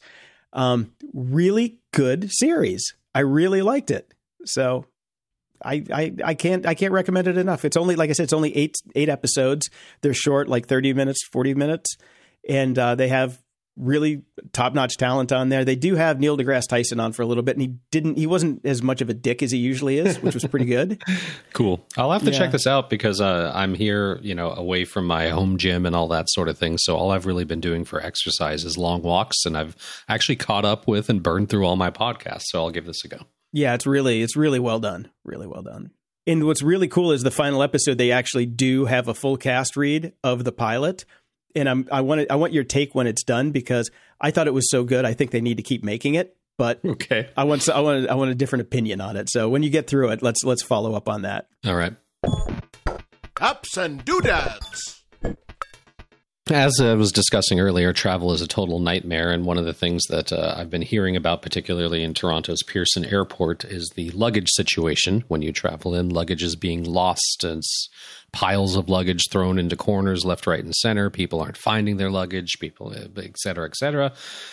Um, 0.52 0.92
really 1.14 1.78
good 1.92 2.30
series. 2.30 2.94
I 3.14 3.20
really 3.20 3.62
liked 3.62 3.90
it. 3.90 4.12
So 4.44 4.86
I, 5.62 5.84
I 5.92 6.14
I 6.24 6.34
can't 6.34 6.66
I 6.66 6.74
can't 6.74 6.92
recommend 6.92 7.28
it 7.28 7.36
enough. 7.36 7.64
It's 7.64 7.76
only 7.76 7.96
like 7.96 8.10
I 8.10 8.12
said, 8.14 8.24
it's 8.24 8.32
only 8.32 8.56
eight 8.56 8.76
eight 8.94 9.08
episodes. 9.08 9.70
They're 10.00 10.14
short, 10.14 10.48
like 10.48 10.66
thirty 10.66 10.92
minutes, 10.92 11.24
forty 11.30 11.54
minutes, 11.54 11.96
and 12.48 12.78
uh, 12.78 12.94
they 12.94 13.08
have 13.08 13.40
really 13.78 14.22
top 14.52 14.74
notch 14.74 14.96
talent 14.96 15.30
on 15.32 15.48
there. 15.48 15.64
They 15.64 15.76
do 15.76 15.94
have 15.94 16.18
Neil 16.20 16.36
deGrasse 16.36 16.68
Tyson 16.68 17.00
on 17.00 17.12
for 17.12 17.22
a 17.22 17.26
little 17.26 17.42
bit, 17.42 17.56
and 17.56 17.62
he 17.62 17.74
didn't. 17.90 18.18
He 18.18 18.26
wasn't 18.26 18.64
as 18.66 18.82
much 18.82 19.00
of 19.00 19.08
a 19.08 19.14
dick 19.14 19.42
as 19.42 19.50
he 19.52 19.58
usually 19.58 19.98
is, 19.98 20.20
which 20.20 20.34
was 20.34 20.44
pretty 20.46 20.66
good. 20.66 21.02
cool. 21.52 21.84
I'll 21.96 22.12
have 22.12 22.22
to 22.24 22.30
Yeah. 22.30 22.38
check 22.38 22.50
this 22.52 22.66
out 22.66 22.90
because 22.90 23.20
uh, 23.20 23.52
I'm 23.54 23.74
here, 23.74 24.18
you 24.22 24.34
know, 24.34 24.50
away 24.50 24.84
from 24.84 25.06
my 25.06 25.28
home 25.28 25.56
gym 25.58 25.86
and 25.86 25.94
all 25.96 26.08
that 26.08 26.28
sort 26.28 26.48
of 26.48 26.58
thing. 26.58 26.76
So 26.78 26.96
all 26.96 27.10
I've 27.10 27.26
really 27.26 27.44
been 27.44 27.60
doing 27.60 27.84
for 27.84 28.00
exercise 28.02 28.64
is 28.64 28.76
long 28.76 29.02
walks, 29.02 29.44
and 29.46 29.56
I've 29.56 29.76
actually 30.08 30.36
caught 30.36 30.64
up 30.64 30.86
with 30.88 31.08
and 31.08 31.22
burned 31.22 31.48
through 31.48 31.66
all 31.66 31.76
my 31.76 31.90
podcasts. 31.90 32.44
So 32.46 32.58
I'll 32.64 32.70
give 32.70 32.86
this 32.86 33.04
a 33.04 33.08
go. 33.08 33.18
Yeah, 33.52 33.74
it's 33.74 33.86
really 33.86 34.22
it's 34.22 34.36
really 34.36 34.58
well 34.58 34.80
done. 34.80 35.08
Really 35.24 35.46
well 35.46 35.62
done. 35.62 35.90
And 36.26 36.44
what's 36.44 36.62
really 36.62 36.88
cool 36.88 37.12
is 37.12 37.22
the 37.22 37.30
final 37.30 37.62
episode. 37.62 37.96
They 37.96 38.10
actually 38.12 38.44
do 38.44 38.84
have 38.84 39.08
a 39.08 39.14
full 39.14 39.38
cast 39.38 39.78
read 39.78 40.12
of 40.22 40.44
the 40.44 40.52
pilot, 40.52 41.06
and 41.54 41.68
I'm 41.68 41.88
I 41.92 42.00
want 42.02 42.30
I 42.30 42.36
want 42.36 42.52
your 42.52 42.64
take 42.64 42.94
when 42.94 43.06
it's 43.06 43.22
done 43.24 43.50
because 43.52 43.90
I 44.20 44.30
thought 44.30 44.46
it 44.46 44.54
was 44.54 44.70
so 44.70 44.84
good. 44.84 45.04
I 45.04 45.14
think 45.14 45.30
they 45.30 45.40
need 45.40 45.56
to 45.58 45.62
keep 45.62 45.82
making 45.84 46.14
it, 46.14 46.36
but 46.56 46.80
Okay. 46.84 47.28
I 47.36 47.44
want 47.44 47.68
I 47.68 47.80
want 47.80 48.08
I 48.08 48.14
want 48.14 48.30
a 48.30 48.34
different 48.34 48.62
opinion 48.62 49.00
on 49.00 49.16
it. 49.16 49.30
So 49.30 49.48
when 49.48 49.62
you 49.62 49.70
get 49.70 49.86
through 49.86 50.10
it, 50.10 50.22
let's 50.22 50.44
let's 50.44 50.62
follow 50.62 50.94
up 50.94 51.08
on 51.08 51.22
that. 51.22 51.48
All 51.66 51.74
right. 51.76 51.94
Apps 53.36 53.76
and 53.76 54.04
doodads. 54.04 55.02
As 56.50 56.80
I 56.80 56.94
was 56.94 57.12
discussing 57.12 57.60
earlier, 57.60 57.92
travel 57.92 58.32
is 58.32 58.40
a 58.40 58.46
total 58.46 58.78
nightmare. 58.78 59.30
And 59.30 59.44
one 59.44 59.58
of 59.58 59.66
the 59.66 59.74
things 59.74 60.02
that 60.08 60.32
uh, 60.32 60.54
I've 60.56 60.70
been 60.70 60.80
hearing 60.80 61.14
about, 61.14 61.42
particularly 61.42 62.02
in 62.02 62.14
Toronto's 62.14 62.62
Pearson 62.62 63.04
Airport, 63.04 63.66
is 63.66 63.92
the 63.96 64.10
luggage 64.12 64.48
situation 64.52 65.24
when 65.28 65.42
you 65.42 65.52
travel 65.52 65.94
in. 65.94 66.08
Luggage 66.08 66.42
is 66.42 66.56
being 66.56 66.84
lost 66.84 67.44
and 67.44 67.58
s- 67.58 67.88
piles 68.32 68.76
of 68.76 68.88
luggage 68.88 69.24
thrown 69.30 69.58
into 69.58 69.74
corners 69.74 70.24
left, 70.24 70.46
right, 70.46 70.62
and 70.62 70.74
center. 70.74 71.08
People 71.10 71.40
aren't 71.40 71.56
finding 71.56 71.96
their 71.96 72.10
luggage, 72.10 72.58
people, 72.60 72.92
uh, 72.94 73.20
et 73.20 73.38
cetera, 73.38 73.66
et 73.66 73.74
cetera. 73.74 74.12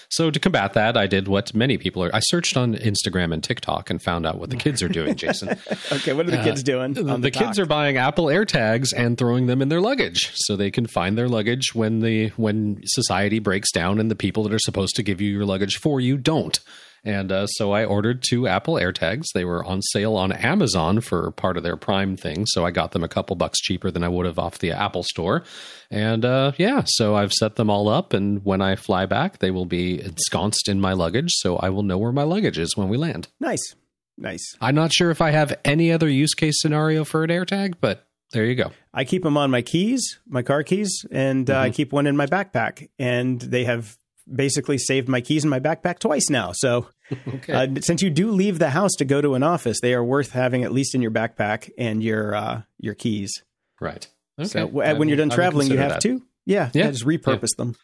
So 0.09 0.31
to 0.31 0.39
combat 0.39 0.73
that, 0.73 0.95
I 0.95 1.07
did 1.07 1.27
what 1.27 1.53
many 1.53 1.77
people 1.77 2.03
are. 2.03 2.15
I 2.15 2.19
searched 2.21 2.55
on 2.55 2.75
Instagram 2.75 3.33
and 3.33 3.43
TikTok 3.43 3.89
and 3.89 4.01
found 4.01 4.25
out 4.25 4.39
what 4.39 4.49
the 4.49 4.55
kids 4.55 4.81
are 4.81 4.87
doing, 4.87 5.15
Jason. 5.15 5.57
Okay, 5.91 6.13
what 6.13 6.27
are 6.27 6.31
the 6.31 6.43
kids 6.43 6.63
doing? 6.63 6.97
Uh, 6.97 7.03
The, 7.03 7.11
on 7.11 7.21
kids 7.31 7.59
are 7.59 7.65
buying 7.65 7.97
Apple 7.97 8.25
AirTags 8.25 8.93
and 8.95 9.17
throwing 9.17 9.45
them 9.47 9.61
in 9.61 9.69
their 9.69 9.81
luggage 9.81 10.31
so 10.35 10.55
they 10.55 10.71
can 10.71 10.87
find 10.87 11.17
their 11.17 11.27
luggage 11.27 11.73
when 11.75 11.99
the 11.99 12.29
when 12.37 12.81
society 12.85 13.39
breaks 13.39 13.71
down 13.71 13.99
and 13.99 14.09
the 14.09 14.15
people 14.15 14.43
that 14.43 14.53
are 14.53 14.59
supposed 14.59 14.95
to 14.95 15.03
give 15.03 15.21
you 15.21 15.31
your 15.31 15.45
luggage 15.45 15.77
for 15.77 15.99
you 15.99 16.17
don't. 16.17 16.59
And 17.05 17.31
uh, 17.31 17.45
so 17.45 17.71
I 17.71 17.85
ordered 17.85 18.23
two 18.27 18.47
Apple 18.47 18.73
AirTags. 18.73 19.25
They 19.33 19.45
were 19.45 19.63
on 19.63 19.83
sale 19.83 20.15
on 20.15 20.31
Amazon 20.31 21.01
for 21.01 21.29
part 21.31 21.55
of 21.55 21.63
their 21.63 21.77
Prime 21.77 22.17
thing, 22.17 22.45
so 22.47 22.65
I 22.65 22.71
got 22.71 22.91
them 22.91 23.03
a 23.03 23.07
couple 23.07 23.35
bucks 23.35 23.59
cheaper 23.59 23.91
than 23.91 24.03
I 24.03 24.09
would 24.09 24.25
have 24.25 24.39
off 24.39 24.57
the 24.57 24.71
Apple 24.71 25.03
Store. 25.03 25.43
And 25.91 26.25
uh, 26.25 26.53
yeah, 26.57 26.83
so 26.85 27.15
I've 27.15 27.31
set 27.31 27.57
them 27.57 27.69
all 27.69 27.87
up, 27.87 28.11
and 28.13 28.43
when 28.43 28.61
I 28.61 28.75
fly 28.75 29.05
back, 29.05 29.37
they 29.37 29.51
will 29.51 29.65
be 29.65 30.01
ensconced 30.01 30.67
in 30.67 30.81
my 30.81 30.93
luggage, 30.93 31.31
so 31.35 31.57
I 31.57 31.69
will 31.69 31.83
know 31.83 31.99
where 31.99 32.11
my 32.11 32.23
luggage 32.23 32.57
is 32.57 32.75
when 32.75 32.89
we 32.89 32.97
land. 32.97 33.27
nice, 33.39 33.75
nice. 34.17 34.55
I'm 34.59 34.75
not 34.75 34.91
sure 34.91 35.11
if 35.11 35.21
I 35.21 35.29
have 35.29 35.57
any 35.63 35.91
other 35.91 36.09
use 36.09 36.33
case 36.33 36.55
scenario 36.59 37.03
for 37.05 37.23
an 37.23 37.29
AirTag, 37.29 37.75
but 37.79 38.07
there 38.31 38.45
you 38.45 38.55
go. 38.55 38.71
I 38.93 39.03
keep 39.03 39.23
them 39.23 39.37
on 39.37 39.51
my 39.51 39.61
keys, 39.61 40.19
my 40.27 40.41
car 40.41 40.63
keys, 40.63 41.05
and 41.11 41.49
uh, 41.49 41.59
I 41.59 41.69
keep 41.69 41.93
one 41.93 42.07
in 42.07 42.17
my 42.17 42.25
backpack. 42.25 42.89
And 42.97 43.39
they 43.39 43.65
have 43.65 43.97
basically 44.33 44.77
saved 44.77 45.07
my 45.07 45.21
keys 45.21 45.43
in 45.43 45.49
my 45.49 45.59
backpack 45.59 45.99
twice 45.99 46.29
now. 46.29 46.51
So 46.53 46.87
Okay. 47.27 47.53
uh, 47.53 47.67
since 47.81 48.01
you 48.01 48.09
do 48.09 48.31
leave 48.31 48.57
the 48.59 48.71
house 48.71 48.91
to 48.97 49.05
go 49.05 49.21
to 49.21 49.35
an 49.35 49.43
office, 49.43 49.79
they 49.81 49.93
are 49.93 50.03
worth 50.03 50.31
having 50.31 50.63
at 50.63 50.71
least 50.71 50.95
in 50.95 51.01
your 51.01 51.11
backpack 51.11 51.69
and 51.77 52.01
your 52.03 52.33
uh, 52.35 52.61
your 52.79 52.95
keys. 52.95 53.43
right. 53.79 54.07
Okay. 54.39 54.47
So 54.49 54.67
w- 54.67 54.95
when 54.97 55.07
you're 55.07 55.17
done 55.17 55.29
traveling, 55.29 55.69
you 55.71 55.77
have 55.77 55.91
that. 55.91 56.01
to. 56.01 56.21
Yeah, 56.45 56.69
Yeah. 56.73 56.85
yeah, 56.85 56.91
just 56.91 57.05
repurpose 57.05 57.55
them. 57.57 57.75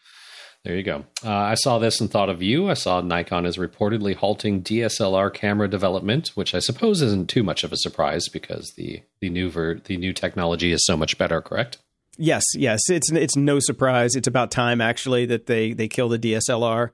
There 0.65 0.75
you 0.75 0.83
go. 0.83 1.05
Uh, 1.25 1.31
I 1.31 1.53
saw 1.55 1.79
this 1.79 1.99
and 2.01 2.11
thought 2.11 2.29
of 2.29 2.43
you. 2.43 2.69
I 2.69 2.73
saw 2.75 3.01
Nikon 3.01 3.45
is 3.47 3.57
reportedly 3.57 4.15
halting 4.15 4.61
DSLR 4.61 5.33
camera 5.33 5.67
development, 5.67 6.29
which 6.35 6.53
I 6.53 6.59
suppose 6.59 7.01
isn't 7.01 7.29
too 7.29 7.41
much 7.41 7.63
of 7.63 7.71
a 7.71 7.77
surprise 7.77 8.27
because 8.27 8.73
the 8.75 9.01
the 9.21 9.29
new 9.29 9.49
ver- 9.49 9.79
the 9.83 9.97
new 9.97 10.13
technology 10.13 10.71
is 10.71 10.85
so 10.85 10.97
much 10.97 11.17
better. 11.17 11.41
Correct. 11.41 11.77
Yes, 12.17 12.43
yes, 12.55 12.81
it's 12.89 13.11
it's 13.11 13.35
no 13.37 13.59
surprise. 13.59 14.15
It's 14.15 14.27
about 14.27 14.51
time 14.51 14.81
actually 14.81 15.25
that 15.27 15.45
they 15.47 15.73
they 15.73 15.87
kill 15.87 16.09
the 16.09 16.19
DSLR. 16.19 16.89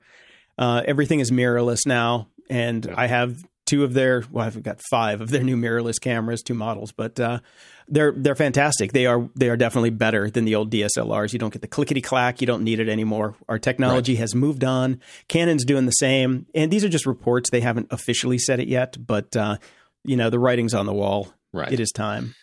Uh, 0.58 0.82
everything 0.84 1.20
is 1.20 1.30
mirrorless 1.30 1.86
now, 1.86 2.28
and 2.50 2.92
I 2.96 3.06
have 3.06 3.44
two 3.66 3.84
of 3.84 3.94
their. 3.94 4.24
Well, 4.30 4.46
I've 4.46 4.62
got 4.62 4.80
five 4.90 5.20
of 5.20 5.30
their 5.30 5.42
new 5.42 5.56
mirrorless 5.56 6.00
cameras, 6.00 6.42
two 6.42 6.54
models, 6.54 6.90
but 6.92 7.20
uh, 7.20 7.40
they're 7.86 8.12
they're 8.12 8.34
fantastic. 8.34 8.92
They 8.92 9.06
are 9.06 9.28
they 9.36 9.48
are 9.48 9.56
definitely 9.56 9.90
better 9.90 10.30
than 10.30 10.44
the 10.44 10.54
old 10.56 10.72
DSLRs. 10.72 11.32
You 11.32 11.38
don't 11.38 11.52
get 11.52 11.62
the 11.62 11.68
clickety 11.68 12.00
clack. 12.00 12.40
You 12.40 12.46
don't 12.46 12.64
need 12.64 12.80
it 12.80 12.88
anymore. 12.88 13.36
Our 13.48 13.58
technology 13.58 14.16
has 14.16 14.34
moved 14.34 14.64
on. 14.64 15.00
Canon's 15.28 15.64
doing 15.64 15.86
the 15.86 15.92
same, 15.92 16.46
and 16.54 16.70
these 16.70 16.84
are 16.84 16.88
just 16.88 17.06
reports. 17.06 17.50
They 17.50 17.60
haven't 17.60 17.88
officially 17.90 18.38
said 18.38 18.58
it 18.58 18.68
yet, 18.68 18.96
but 18.98 19.36
uh, 19.36 19.58
you 20.04 20.16
know 20.16 20.30
the 20.30 20.38
writing's 20.38 20.74
on 20.74 20.86
the 20.86 20.94
wall. 20.94 21.32
Right. 21.52 21.72
It 21.72 21.80
is 21.80 21.92
time. 21.92 22.34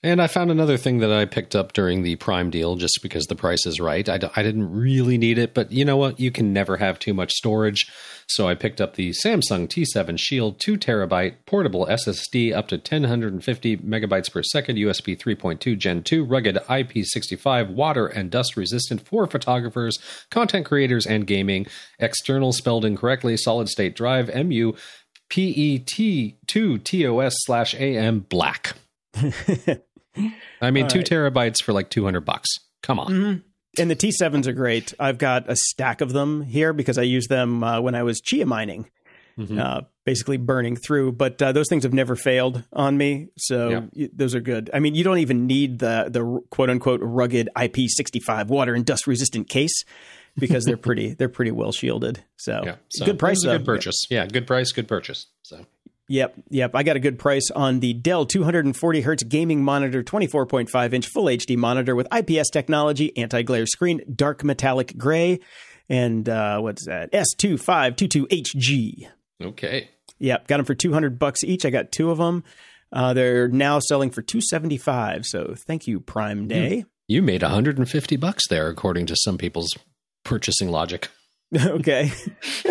And 0.00 0.22
I 0.22 0.28
found 0.28 0.52
another 0.52 0.76
thing 0.76 0.98
that 0.98 1.10
I 1.10 1.24
picked 1.24 1.56
up 1.56 1.72
during 1.72 2.02
the 2.02 2.14
Prime 2.16 2.50
deal 2.50 2.76
just 2.76 3.00
because 3.02 3.24
the 3.26 3.34
price 3.34 3.66
is 3.66 3.80
right. 3.80 4.08
I, 4.08 4.16
d- 4.18 4.28
I 4.36 4.44
didn't 4.44 4.70
really 4.70 5.18
need 5.18 5.38
it, 5.38 5.54
but 5.54 5.72
you 5.72 5.84
know 5.84 5.96
what? 5.96 6.20
You 6.20 6.30
can 6.30 6.52
never 6.52 6.76
have 6.76 7.00
too 7.00 7.12
much 7.12 7.32
storage. 7.32 7.90
So 8.28 8.46
I 8.46 8.54
picked 8.54 8.80
up 8.80 8.94
the 8.94 9.10
Samsung 9.10 9.66
T7 9.66 10.16
Shield 10.16 10.60
2 10.60 10.76
terabyte 10.76 11.34
portable 11.46 11.84
SSD 11.86 12.54
up 12.54 12.68
to 12.68 12.76
1050 12.76 13.78
megabytes 13.78 14.30
per 14.30 14.44
second, 14.44 14.76
USB 14.76 15.18
3.2 15.18 15.76
Gen 15.76 16.04
2, 16.04 16.24
rugged 16.24 16.58
IP65, 16.68 17.70
water 17.70 18.06
and 18.06 18.30
dust 18.30 18.56
resistant 18.56 19.04
for 19.04 19.26
photographers, 19.26 19.98
content 20.30 20.64
creators, 20.64 21.06
and 21.06 21.26
gaming. 21.26 21.66
External 21.98 22.52
spelled 22.52 22.84
incorrectly, 22.84 23.36
solid 23.36 23.68
state 23.68 23.96
drive, 23.96 24.32
MU 24.32 24.74
PET2 25.28 26.84
TOS 26.84 27.34
slash 27.46 27.74
AM 27.74 28.20
black. 28.20 28.74
I 30.60 30.70
mean, 30.70 30.84
All 30.84 30.90
two 30.90 30.98
right. 31.00 31.06
terabytes 31.08 31.62
for 31.62 31.72
like 31.72 31.90
200 31.90 32.20
bucks. 32.22 32.48
Come 32.82 32.98
on. 32.98 33.12
Mhm. 33.12 33.42
And 33.78 33.90
the 33.90 33.96
T7s 33.96 34.46
are 34.46 34.52
great. 34.52 34.94
I've 34.98 35.18
got 35.18 35.48
a 35.50 35.54
stack 35.56 36.00
of 36.00 36.12
them 36.12 36.42
here 36.42 36.72
because 36.72 36.98
I 36.98 37.02
used 37.02 37.28
them 37.28 37.62
uh, 37.62 37.80
when 37.80 37.94
I 37.94 38.02
was 38.02 38.20
chia 38.20 38.44
mining, 38.46 38.88
Mhm. 39.38 39.58
uh, 39.60 39.82
basically 40.04 40.36
burning 40.36 40.74
through. 40.74 41.12
But 41.12 41.40
uh, 41.40 41.52
those 41.52 41.68
things 41.68 41.84
have 41.84 41.92
never 41.92 42.16
failed 42.16 42.64
on 42.72 42.96
me, 42.96 43.28
so 43.36 43.68
Yeah. 43.68 43.82
y- 43.94 44.08
those 44.12 44.34
are 44.34 44.40
good. 44.40 44.68
I 44.74 44.80
mean, 44.80 44.94
you 44.96 45.04
don't 45.04 45.18
even 45.18 45.46
need 45.46 45.78
the 45.78 46.08
the 46.10 46.40
quote 46.50 46.70
unquote 46.70 47.00
rugged 47.02 47.48
IP65 47.56 48.48
water 48.48 48.74
and 48.74 48.84
dust 48.84 49.06
resistant 49.06 49.48
case 49.48 49.84
because 50.36 50.64
they're 50.64 50.76
pretty 50.88 51.14
they're 51.14 51.28
pretty 51.28 51.52
well 51.52 51.70
shielded. 51.70 52.24
So, 52.36 52.62
yeah. 52.64 52.76
So 52.88 53.04
good 53.06 53.18
price 53.18 53.38
though. 53.44 53.58
good 53.58 53.66
purchase. 53.66 54.06
Yeah. 54.10 54.26
good 54.26 54.46
price, 54.46 54.72
good 54.72 54.88
purchase. 54.88 55.26
So 55.42 55.66
Yep, 56.08 56.34
yep. 56.48 56.70
I 56.74 56.82
got 56.82 56.96
a 56.96 57.00
good 57.00 57.18
price 57.18 57.50
on 57.50 57.80
the 57.80 57.92
Dell 57.92 58.24
240 58.24 59.02
hertz 59.02 59.22
gaming 59.24 59.62
monitor, 59.62 60.02
24.5 60.02 60.92
inch 60.94 61.06
full 61.06 61.26
HD 61.26 61.56
monitor 61.56 61.94
with 61.94 62.08
IPS 62.12 62.48
technology, 62.50 63.14
anti 63.16 63.42
glare 63.42 63.66
screen, 63.66 64.00
dark 64.14 64.42
metallic 64.42 64.96
gray, 64.96 65.40
and 65.88 66.26
uh, 66.28 66.60
what's 66.60 66.86
that? 66.86 67.12
S2522HG. 67.12 69.08
okay. 69.42 69.90
Yep, 70.18 70.48
got 70.48 70.56
them 70.56 70.66
for 70.66 70.74
200 70.74 71.18
bucks 71.18 71.44
each. 71.44 71.64
I 71.64 71.70
got 71.70 71.92
two 71.92 72.10
of 72.10 72.18
them. 72.18 72.42
Uh, 72.90 73.12
they're 73.12 73.48
now 73.48 73.78
selling 73.78 74.10
for 74.10 74.22
275. 74.22 75.26
So 75.26 75.54
thank 75.56 75.86
you, 75.86 76.00
Prime 76.00 76.48
Day. 76.48 76.84
You 77.06 77.22
made 77.22 77.42
150 77.42 78.16
bucks 78.16 78.48
there, 78.48 78.68
according 78.68 79.06
to 79.06 79.16
some 79.16 79.38
people's 79.38 79.74
purchasing 80.24 80.70
logic. 80.70 81.08
okay. 81.56 82.12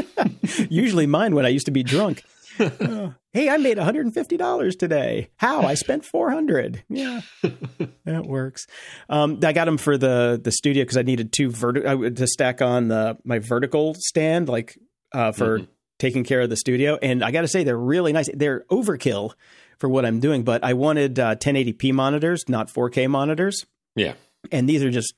Usually 0.70 1.08
mine 1.08 1.36
when 1.36 1.46
I 1.46 1.50
used 1.50 1.66
to 1.68 1.72
be 1.72 1.84
drunk. 1.84 2.24
Uh, 2.60 3.12
hey, 3.34 3.50
I 3.50 3.58
made 3.58 3.78
$150 3.78 4.80
today. 4.80 5.30
How? 5.38 5.62
I 5.62 5.74
spent 5.76 6.06
400. 6.06 6.84
Yeah. 6.90 7.22
that 8.06 8.26
works. 8.26 8.68
Um, 9.10 9.40
I 9.44 9.54
got 9.54 9.66
them 9.66 9.78
for 9.78 9.98
the 9.98 10.40
the 10.44 10.52
studio 10.52 10.86
cuz 10.86 10.98
I 10.98 11.02
needed 11.04 11.32
two 11.34 11.50
vertical 11.52 12.10
to 12.10 12.28
stack 12.28 12.62
on 12.62 12.88
the 12.88 13.18
my 13.24 13.40
vertical 13.40 13.96
stand 13.98 14.50
like 14.50 14.78
uh, 15.14 15.32
for 15.32 15.60
Mhm. 15.60 15.68
taking 16.00 16.24
care 16.24 16.42
of 16.42 16.50
the 16.50 16.58
studio 16.58 16.98
and 17.02 17.24
I 17.24 17.32
got 17.32 17.42
to 17.42 17.48
say 17.48 17.64
they're 17.64 17.78
really 17.78 18.14
nice. 18.14 18.30
They're 18.34 18.66
overkill 18.72 19.32
for 19.78 19.88
what 19.90 20.06
I'm 20.06 20.20
doing, 20.20 20.44
but 20.44 20.64
I 20.64 20.74
wanted 20.74 21.20
uh, 21.20 21.36
1080p 21.36 21.92
monitors, 21.94 22.44
not 22.48 22.68
4K 22.70 23.08
monitors 23.10 23.66
Yeah. 23.96 24.14
and 24.52 24.68
these 24.68 24.84
are 24.84 24.90
just 24.92 25.14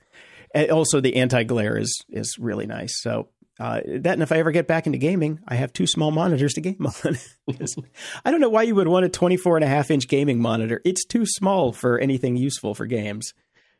also 0.71 0.99
the 0.99 1.15
anti 1.15 1.43
glare 1.43 1.77
is 1.77 2.03
is 2.09 2.37
really 2.39 2.65
nice. 2.65 3.01
So 3.01 3.29
uh, 3.59 3.81
that, 3.85 4.13
and 4.13 4.23
if 4.23 4.31
I 4.31 4.37
ever 4.37 4.51
get 4.51 4.67
back 4.67 4.85
into 4.85 4.97
gaming, 4.97 5.39
I 5.47 5.55
have 5.55 5.73
two 5.73 5.85
small 5.85 6.11
monitors 6.11 6.53
to 6.53 6.61
game 6.61 6.87
on. 7.05 7.17
I 8.23 8.31
don't 8.31 8.39
know 8.39 8.49
why 8.49 8.63
you 8.63 8.75
would 8.75 8.87
want 8.87 9.05
a 9.05 9.09
24 9.09 9.57
and 9.57 9.65
a 9.65 9.67
half 9.67 9.91
inch 9.91 10.07
gaming 10.07 10.39
monitor. 10.39 10.81
It's 10.85 11.05
too 11.05 11.25
small 11.25 11.73
for 11.73 11.99
anything 11.99 12.37
useful 12.37 12.73
for 12.73 12.85
games. 12.85 13.33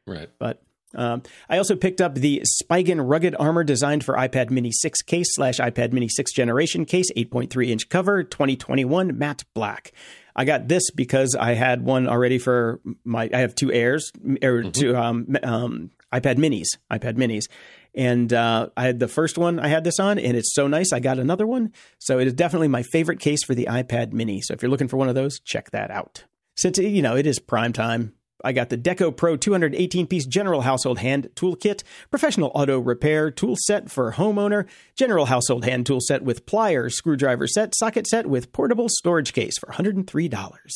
Right. 0.05 0.29
But 0.37 0.61
Um, 0.95 1.21
I 1.47 1.59
also 1.59 1.75
picked 1.75 2.01
up 2.01 2.15
the 2.15 2.41
Spigen 2.63 3.07
rugged 3.07 3.35
armor 3.39 3.63
designed 3.63 4.03
for 4.03 4.15
iPad 4.15 4.49
Mini 4.49 4.71
6 4.71 5.03
case 5.03 5.27
slash 5.35 5.59
iPad 5.59 5.93
Mini 5.93 6.09
6 6.09 6.33
generation 6.33 6.83
case, 6.85 7.11
8.3 7.15 7.69
inch 7.69 7.89
cover, 7.89 8.23
2021 8.23 9.15
matte 9.15 9.43
black. 9.53 9.91
I 10.35 10.45
got 10.45 10.67
this 10.67 10.89
because 10.89 11.35
I 11.39 11.53
had 11.53 11.83
one 11.83 12.07
already 12.07 12.39
for 12.39 12.79
my. 13.03 13.29
I 13.31 13.39
have 13.39 13.55
two 13.55 13.71
Airs 13.71 14.11
or 14.41 14.63
mm-hmm. 14.63 14.71
two 14.71 14.95
um, 14.95 15.37
um, 15.43 15.91
iPad 16.13 16.37
Minis, 16.37 16.67
iPad 16.91 17.17
Minis, 17.17 17.47
and 17.95 18.31
uh, 18.31 18.69
I 18.77 18.83
had 18.83 18.99
the 18.99 19.07
first 19.07 19.37
one 19.37 19.59
I 19.59 19.67
had 19.67 19.83
this 19.83 19.99
on, 19.99 20.19
and 20.19 20.37
it's 20.37 20.53
so 20.53 20.67
nice. 20.67 20.93
I 20.93 20.99
got 20.99 21.19
another 21.19 21.47
one, 21.47 21.73
so 21.97 22.19
it 22.19 22.27
is 22.27 22.33
definitely 22.33 22.67
my 22.67 22.83
favorite 22.83 23.19
case 23.19 23.43
for 23.43 23.55
the 23.55 23.65
iPad 23.65 24.13
Mini. 24.13 24.41
So 24.41 24.53
if 24.53 24.61
you're 24.61 24.71
looking 24.71 24.87
for 24.87 24.97
one 24.97 25.09
of 25.09 25.15
those, 25.15 25.39
check 25.39 25.71
that 25.71 25.91
out. 25.91 26.25
Since 26.55 26.77
you 26.77 27.01
know 27.01 27.15
it 27.15 27.25
is 27.25 27.39
prime 27.39 27.73
time, 27.73 28.13
I 28.43 28.53
got 28.53 28.69
the 28.69 28.77
DEKOPRO 28.77 29.39
218 29.39 30.07
piece 30.07 30.25
general 30.25 30.61
household 30.61 30.99
hand 30.99 31.29
toolkit, 31.35 31.83
professional 32.09 32.51
auto 32.55 32.79
repair 32.79 33.31
tool 33.31 33.55
set 33.65 33.91
for 33.91 34.13
homeowner, 34.13 34.67
general 34.95 35.25
household 35.25 35.65
hand 35.65 35.85
tool 35.85 35.99
set 36.01 36.23
with 36.23 36.45
pliers, 36.45 36.95
screwdriver 36.95 37.47
set, 37.47 37.75
socket 37.75 38.07
set 38.07 38.27
with 38.27 38.51
portable 38.51 38.87
storage 38.89 39.33
case 39.33 39.57
for 39.57 39.71
$103. 39.71 40.69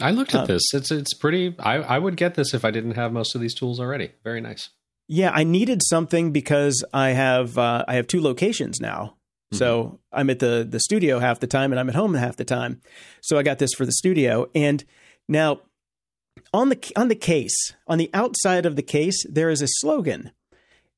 I 0.00 0.10
looked 0.12 0.34
at 0.34 0.42
uh, 0.42 0.46
this. 0.46 0.62
It's 0.72 0.90
it's 0.90 1.12
pretty. 1.14 1.54
I, 1.58 1.74
I 1.76 1.98
would 1.98 2.16
get 2.16 2.34
this 2.34 2.54
if 2.54 2.64
I 2.64 2.70
didn't 2.70 2.92
have 2.92 3.12
most 3.12 3.34
of 3.34 3.40
these 3.40 3.54
tools 3.54 3.78
already. 3.78 4.12
Very 4.24 4.40
nice. 4.40 4.70
Yeah, 5.12 5.32
I 5.34 5.42
needed 5.42 5.82
something 5.82 6.30
because 6.30 6.84
I 6.94 7.08
have 7.08 7.58
uh, 7.58 7.84
I 7.88 7.94
have 7.94 8.06
two 8.06 8.20
locations 8.20 8.80
now. 8.80 9.16
Mm-hmm. 9.52 9.56
So 9.56 9.98
I'm 10.12 10.30
at 10.30 10.38
the 10.38 10.64
the 10.70 10.78
studio 10.78 11.18
half 11.18 11.40
the 11.40 11.48
time, 11.48 11.72
and 11.72 11.80
I'm 11.80 11.88
at 11.88 11.96
home 11.96 12.14
half 12.14 12.36
the 12.36 12.44
time. 12.44 12.80
So 13.20 13.36
I 13.36 13.42
got 13.42 13.58
this 13.58 13.74
for 13.76 13.84
the 13.84 13.90
studio, 13.90 14.48
and 14.54 14.84
now 15.28 15.62
on 16.54 16.68
the 16.68 16.92
on 16.94 17.08
the 17.08 17.16
case, 17.16 17.74
on 17.88 17.98
the 17.98 18.08
outside 18.14 18.66
of 18.66 18.76
the 18.76 18.84
case, 18.84 19.26
there 19.28 19.50
is 19.50 19.62
a 19.62 19.66
slogan, 19.80 20.30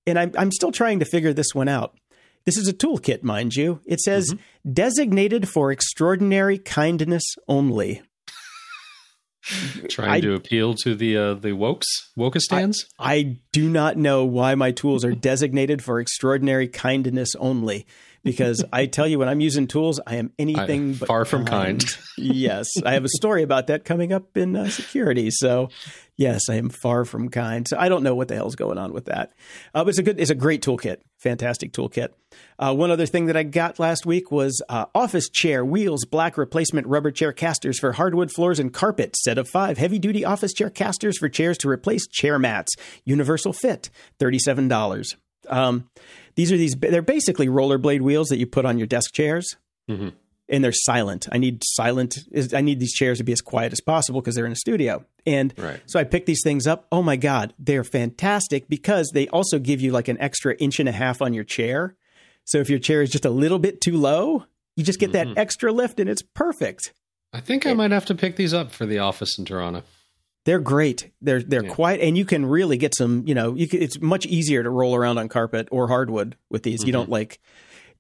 and 0.07 0.19
I'm 0.19 0.33
I'm 0.37 0.53
still 0.53 0.73
trying 0.73 0.99
to 0.99 1.07
figure 1.07 1.33
this 1.33 1.55
one 1.55 1.69
out. 1.69 1.97
This 2.45 2.59
is 2.59 2.69
a 2.69 2.75
toolkit, 2.75 3.23
mind 3.23 3.57
you. 3.57 3.81
It 3.87 4.01
says 4.01 4.35
mm-hmm. 4.35 4.73
designated 4.75 5.49
for 5.49 5.73
extraordinary 5.73 6.59
kindness 6.59 7.25
only. 7.49 8.03
Trying 9.89 10.11
I, 10.11 10.21
to 10.21 10.35
appeal 10.35 10.75
to 10.85 10.95
the 10.95 11.17
uh, 11.17 11.35
the 11.35 11.51
wokes 11.51 11.87
wokistans. 12.17 12.77
I, 12.99 13.15
I 13.15 13.39
do 13.51 13.69
not 13.69 13.97
know 13.97 14.25
why 14.25 14.55
my 14.55 14.71
tools 14.71 15.05
are 15.05 15.15
designated 15.15 15.83
for 15.83 16.01
extraordinary 16.01 16.69
kindness 16.69 17.35
only 17.37 17.87
because 18.25 18.65
I 18.73 18.87
tell 18.87 19.07
you, 19.07 19.19
when 19.19 19.29
I'm 19.29 19.41
using 19.41 19.67
tools, 19.67 20.01
I 20.07 20.17
am 20.17 20.33
anything 20.39 20.95
I, 20.95 20.99
but 20.99 21.09
far 21.09 21.25
from 21.25 21.45
kind. 21.45 21.85
yes, 22.17 22.69
I 22.85 22.93
have 22.93 23.05
a 23.05 23.09
story 23.09 23.43
about 23.43 23.67
that 23.67 23.85
coming 23.85 24.13
up 24.13 24.37
in 24.37 24.57
uh, 24.57 24.69
security. 24.69 25.31
So, 25.31 25.71
yes, 26.17 26.49
I 26.49 26.55
am 26.55 26.69
far 26.69 27.05
from 27.05 27.29
kind. 27.29 27.67
So 27.67 27.77
I 27.79 27.89
don't 27.89 28.03
know 28.03 28.15
what 28.15 28.29
the 28.29 28.35
hell's 28.35 28.55
going 28.55 28.79
on 28.79 28.93
with 28.93 29.07
that. 29.07 29.33
Uh, 29.75 29.85
but 29.85 29.89
it's 29.89 29.99
a 29.99 30.03
good, 30.03 30.21
it's 30.21 30.31
a 30.31 30.35
great 30.35 30.63
toolkit, 30.63 30.99
fantastic 31.19 31.73
toolkit. 31.73 32.09
Uh, 32.59 32.75
one 32.75 32.91
other 32.91 33.07
thing 33.07 33.27
that 33.27 33.37
I 33.37 33.43
got 33.43 33.79
last 33.79 34.07
week 34.07 34.31
was 34.31 34.63
uh, 34.69 34.87
office 34.95 35.29
chair 35.29 35.65
wheels, 35.65 36.05
black 36.05 36.37
replacement 36.37 36.87
rubber 36.87 37.11
chair 37.11 37.33
casters 37.33 37.79
for 37.79 37.93
hardwood 37.93 38.31
floors 38.33 38.59
and 38.59 38.73
carpet. 38.73 39.17
Set 39.17 39.39
of 39.39 39.49
five 39.49 39.79
heavy 39.79 39.99
duty 39.99 40.25
office 40.25 40.53
chair 40.53 40.71
casters 40.71 41.19
for 41.19 41.29
chairs 41.29 41.59
to 41.59 41.69
replace 41.69 42.07
chair 42.07 42.39
mats. 42.39 42.73
Universal 43.05 43.53
fit, 43.53 43.91
thirty 44.19 44.39
seven 44.39 44.69
dollars. 44.69 45.17
Um, 45.49 45.89
these 46.37 46.53
are 46.53 46.57
these 46.57 46.75
they're 46.79 47.03
basically 47.03 47.49
rollerblade 47.49 48.01
wheels 48.01 48.29
that 48.29 48.39
you 48.39 48.47
put 48.47 48.65
on 48.65 48.79
your 48.79 48.87
desk 48.87 49.13
chairs. 49.13 49.57
Mm-hmm. 49.91 50.11
And 50.53 50.63
they're 50.63 50.71
silent. 50.73 51.27
I 51.33 51.39
need 51.39 51.63
silent. 51.65 52.19
I 52.55 52.61
need 52.61 52.79
these 52.79 52.93
chairs 52.93 53.19
to 53.19 53.25
be 53.25 53.33
as 53.33 53.41
quiet 53.41 53.73
as 53.73 53.81
possible 53.81 54.21
because 54.21 54.37
they're 54.37 54.47
in 54.47 54.53
a 54.53 54.57
studio. 54.57 55.05
And 55.27 55.55
right. 55.57 55.81
so 55.87 55.99
I 55.99 56.05
picked 56.05 56.27
these 56.27 56.43
things 56.45 56.67
up. 56.67 56.87
Oh 56.93 57.03
my 57.03 57.17
god, 57.17 57.55
they're 57.59 57.85
fantastic 57.85 58.69
because 58.69 59.11
they 59.15 59.27
also 59.29 59.59
give 59.59 59.81
you 59.81 59.91
like 59.91 60.09
an 60.09 60.21
extra 60.21 60.55
inch 60.57 60.79
and 60.79 60.89
a 60.89 60.93
half 60.93 61.23
on 61.23 61.33
your 61.33 61.45
chair. 61.45 61.97
So 62.45 62.59
if 62.59 62.69
your 62.69 62.79
chair 62.79 63.03
is 63.03 63.11
just 63.11 63.25
a 63.25 63.31
little 63.31 63.59
bit 63.59 63.81
too 63.81 63.97
low, 63.97 64.45
you 64.77 64.85
just 64.85 65.01
get 65.01 65.13
mm-hmm. 65.13 65.35
that 65.35 65.41
extra 65.41 65.73
lift 65.73 65.99
and 65.99 66.09
it's 66.09 66.23
perfect. 66.23 66.93
I 67.33 67.41
think 67.41 67.67
I 67.67 67.73
might 67.73 67.93
have 67.93 68.05
to 68.07 68.15
pick 68.15 68.37
these 68.37 68.53
up 68.53 68.73
for 68.73 68.85
the 68.85 68.99
office 68.99 69.39
in 69.39 69.47
Toronto. 69.47 69.83
They're 70.45 70.61
great. 70.61 71.13
They're 71.21 71.43
they're 71.43 71.65
yeah. 71.65 71.71
quiet, 71.71 72.01
and 72.01 72.19
you 72.19 72.25
can 72.25 72.45
really 72.45 72.77
get 72.77 72.97
some. 72.97 73.23
You 73.27 73.35
know, 73.35 73.55
you 73.55 73.69
can, 73.69 73.81
it's 73.81 74.01
much 74.01 74.27
easier 74.27 74.63
to 74.63 74.71
roll 74.71 74.95
around 74.95 75.19
on 75.19 75.29
carpet 75.29 75.69
or 75.71 75.87
hardwood 75.87 76.37
with 76.51 76.65
these. 76.65 76.81
Mm-hmm. 76.81 76.87
You 76.89 76.93
don't 76.93 77.09
like. 77.09 77.41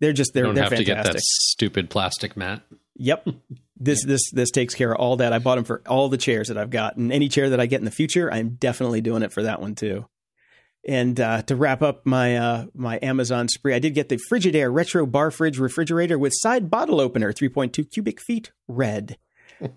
They're 0.03 0.13
just 0.13 0.35
they're 0.35 0.43
don't 0.43 0.57
they're 0.57 0.65
have 0.65 0.73
fantastic. 0.73 0.97
to 0.97 1.03
get 1.05 1.13
that 1.13 1.21
stupid 1.21 1.89
plastic 1.89 2.37
mat. 2.37 2.63
Yep. 2.97 3.29
This 3.77 4.05
this 4.05 4.33
this 4.33 4.51
takes 4.51 4.75
care 4.75 4.93
of 4.93 4.99
all 4.99 5.17
that. 5.19 5.33
I 5.33 5.39
bought 5.39 5.55
them 5.55 5.65
for 5.65 5.81
all 5.87 6.09
the 6.09 6.17
chairs 6.17 6.49
that 6.49 6.59
I've 6.59 6.71
got, 6.71 6.97
and 6.97 7.13
any 7.13 7.29
chair 7.29 7.51
that 7.51 7.61
I 7.61 7.67
get 7.67 7.79
in 7.79 7.85
the 7.85 7.93
future, 7.93 8.29
I'm 8.29 8.57
definitely 8.57 9.01
doing 9.01 9.23
it 9.23 9.33
for 9.33 9.45
that 9.45 9.61
one 9.61 9.77
too. 9.77 10.07
And 10.89 11.21
uh, 11.21 11.43
to 11.43 11.55
wrap 11.55 11.83
up 11.83 12.05
my 12.05 12.37
uh, 12.37 12.67
my 12.75 12.99
Amazon 13.01 13.47
spree, 13.47 13.75
I 13.75 13.79
did 13.79 13.95
get 13.95 14.09
the 14.09 14.19
Frigidaire 14.29 14.75
retro 14.75 15.07
bar 15.07 15.31
fridge 15.31 15.61
refrigerator 15.61 16.19
with 16.19 16.33
side 16.35 16.69
bottle 16.69 17.01
opener, 17.01 17.33
3.2 17.33 17.89
cubic 17.89 18.21
feet, 18.21 18.51
red. 18.67 19.19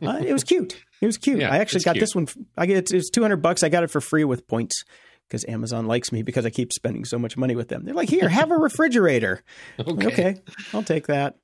Uh, 0.02 0.20
it 0.26 0.34
was 0.34 0.44
cute. 0.44 0.82
It 1.00 1.06
was 1.06 1.20
cute. 1.20 1.42
Yeah, 1.42 1.54
I 1.54 1.60
actually 1.60 1.82
got 1.82 1.92
cute. 1.92 2.02
this 2.02 2.16
one. 2.16 2.28
I 2.58 2.66
get 2.66 2.92
it 2.92 2.96
was 2.96 3.12
two 3.12 3.22
hundred 3.22 3.44
bucks. 3.44 3.62
I 3.62 3.70
got 3.70 3.84
it 3.84 3.92
for 3.92 4.02
free 4.02 4.24
with 4.24 4.48
points 4.48 4.84
because 5.28 5.46
Amazon 5.48 5.86
likes 5.86 6.12
me 6.12 6.22
because 6.24 6.46
I 6.46 6.50
keep 6.50 6.72
spending 6.74 7.06
so 7.06 7.18
much 7.18 7.38
money 7.38 7.56
with 7.56 7.70
them. 7.70 7.84
They're 7.84 7.94
like, 7.96 8.10
here, 8.10 8.30
have 8.30 8.52
a 8.52 8.58
refrigerator. 8.58 9.44
okay. 9.80 10.08
okay, 10.08 10.42
I'll 10.74 10.84
take 10.84 11.08
that. 11.08 11.36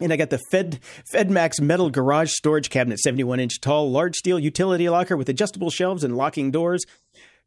And 0.00 0.12
I 0.12 0.16
got 0.16 0.30
the 0.30 0.40
Fed 0.50 0.80
FedMax 1.12 1.60
metal 1.60 1.90
garage 1.90 2.32
storage 2.32 2.70
cabinet, 2.70 2.98
71 3.00 3.38
inch 3.40 3.60
tall, 3.60 3.90
large 3.90 4.16
steel 4.16 4.38
utility 4.38 4.88
locker 4.88 5.16
with 5.16 5.28
adjustable 5.28 5.70
shelves 5.70 6.04
and 6.04 6.16
locking 6.16 6.50
doors. 6.50 6.84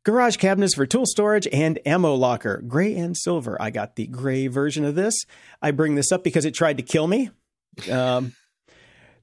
Garage 0.06 0.36
cabinets 0.36 0.76
for 0.76 0.86
tool 0.86 1.06
storage 1.06 1.48
and 1.54 1.80
ammo 1.86 2.14
locker, 2.14 2.62
gray 2.68 2.94
and 2.96 3.16
silver. 3.18 3.60
I 3.62 3.70
got 3.70 3.96
the 3.96 4.06
gray 4.06 4.48
version 4.48 4.84
of 4.84 4.96
this. 4.96 5.16
I 5.62 5.72
bring 5.72 5.96
this 5.96 6.12
up 6.12 6.24
because 6.24 6.44
it 6.46 6.54
tried 6.54 6.78
to 6.78 6.84
kill 6.84 7.08
me. 7.08 7.32
Um, 7.90 8.34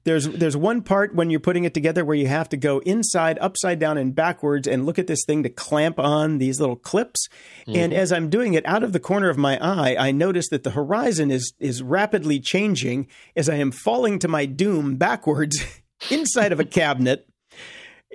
there's 0.03 0.27
there's 0.27 0.57
one 0.57 0.81
part 0.81 1.13
when 1.13 1.29
you're 1.29 1.39
putting 1.39 1.63
it 1.63 1.73
together 1.73 2.03
where 2.03 2.15
you 2.15 2.27
have 2.27 2.49
to 2.49 2.57
go 2.57 2.79
inside, 2.79 3.37
upside 3.39 3.79
down, 3.79 3.97
and 3.97 4.15
backwards 4.15 4.67
and 4.67 4.85
look 4.85 4.97
at 4.97 5.07
this 5.07 5.23
thing 5.25 5.43
to 5.43 5.49
clamp 5.49 5.99
on 5.99 6.37
these 6.37 6.59
little 6.59 6.75
clips. 6.75 7.27
Mm-hmm. 7.67 7.79
And 7.79 7.93
as 7.93 8.11
I'm 8.11 8.29
doing 8.29 8.53
it 8.53 8.65
out 8.65 8.83
of 8.83 8.93
the 8.93 8.99
corner 8.99 9.29
of 9.29 9.37
my 9.37 9.57
eye, 9.59 9.95
I 9.97 10.11
notice 10.11 10.49
that 10.49 10.63
the 10.63 10.71
horizon 10.71 11.31
is 11.31 11.53
is 11.59 11.83
rapidly 11.83 12.39
changing 12.39 13.07
as 13.35 13.49
I 13.49 13.55
am 13.55 13.71
falling 13.71 14.19
to 14.19 14.27
my 14.27 14.45
doom 14.45 14.95
backwards 14.95 15.63
inside 16.09 16.51
of 16.51 16.59
a 16.59 16.65
cabinet 16.65 17.27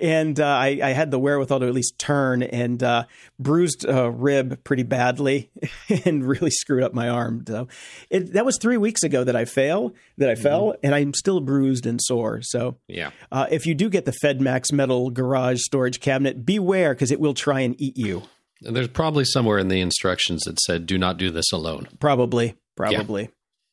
and 0.01 0.39
uh, 0.39 0.45
I, 0.45 0.79
I, 0.83 0.89
had 0.89 1.11
the 1.11 1.19
wherewithal 1.19 1.61
to 1.61 1.67
at 1.67 1.73
least 1.73 1.97
turn 1.97 2.43
and 2.43 2.81
uh, 2.83 3.05
bruised 3.39 3.85
a 3.85 4.09
rib 4.09 4.63
pretty 4.63 4.83
badly 4.83 5.49
and 6.05 6.25
really 6.25 6.51
screwed 6.51 6.83
up 6.83 6.93
my 6.93 7.09
arm. 7.09 7.43
So 7.47 7.67
it, 8.09 8.33
that 8.33 8.45
was 8.45 8.57
three 8.61 8.77
weeks 8.77 9.03
ago 9.03 9.23
that 9.23 9.35
I 9.35 9.45
fail 9.45 9.93
that 10.17 10.29
I 10.29 10.33
mm-hmm. 10.33 10.43
fell, 10.43 10.75
and 10.83 10.93
I'm 10.93 11.13
still 11.13 11.39
bruised 11.39 11.85
and 11.85 12.01
sore. 12.01 12.41
So 12.41 12.77
yeah, 12.87 13.11
uh, 13.31 13.47
if 13.49 13.65
you 13.65 13.73
do 13.75 13.89
get 13.89 14.05
the 14.05 14.15
FedMax 14.23 14.71
metal 14.71 15.09
garage 15.09 15.61
storage 15.61 15.99
cabinet, 15.99 16.45
beware 16.45 16.93
because 16.93 17.11
it 17.11 17.19
will 17.19 17.33
try 17.33 17.61
and 17.61 17.79
eat 17.79 17.97
you. 17.97 18.23
And 18.63 18.75
there's 18.75 18.87
probably 18.87 19.25
somewhere 19.25 19.59
in 19.59 19.67
the 19.67 19.81
instructions 19.81 20.43
that 20.43 20.59
said, 20.61 20.85
"Do 20.85 20.97
not 20.97 21.17
do 21.17 21.29
this 21.31 21.51
alone." 21.51 21.87
Probably, 21.99 22.55
probably. 22.75 23.23
Yeah 23.23 23.29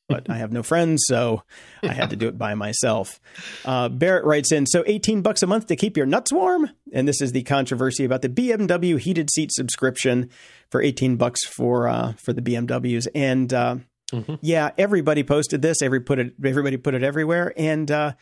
but 0.08 0.28
I 0.28 0.36
have 0.36 0.52
no 0.52 0.62
friends, 0.62 1.04
so 1.06 1.42
I 1.82 1.92
had 1.92 2.10
to 2.10 2.16
do 2.16 2.28
it 2.28 2.38
by 2.38 2.54
myself. 2.54 3.20
Uh, 3.64 3.88
Barrett 3.88 4.24
writes 4.24 4.52
in, 4.52 4.66
so 4.66 4.84
18 4.86 5.22
bucks 5.22 5.42
a 5.42 5.46
month 5.46 5.68
to 5.68 5.76
keep 5.76 5.96
your 5.96 6.04
nuts 6.04 6.32
warm? 6.32 6.70
And 6.92 7.08
this 7.08 7.22
is 7.22 7.32
the 7.32 7.42
controversy 7.42 8.04
about 8.04 8.20
the 8.20 8.28
BMW 8.28 8.98
heated 8.98 9.30
seat 9.30 9.50
subscription 9.52 10.28
for 10.70 10.82
18 10.82 11.16
bucks 11.16 11.44
for 11.46 11.88
uh, 11.88 12.12
for 12.22 12.32
the 12.32 12.42
BMWs. 12.42 13.06
And 13.14 13.52
uh, 13.52 13.76
mm-hmm. 14.12 14.34
yeah, 14.42 14.70
everybody 14.76 15.24
posted 15.24 15.62
this. 15.62 15.80
Every 15.80 16.00
put 16.00 16.18
it, 16.18 16.34
everybody 16.44 16.76
put 16.76 16.94
it 16.94 17.02
everywhere. 17.02 17.54
And 17.56 17.90
uh, 17.90 18.12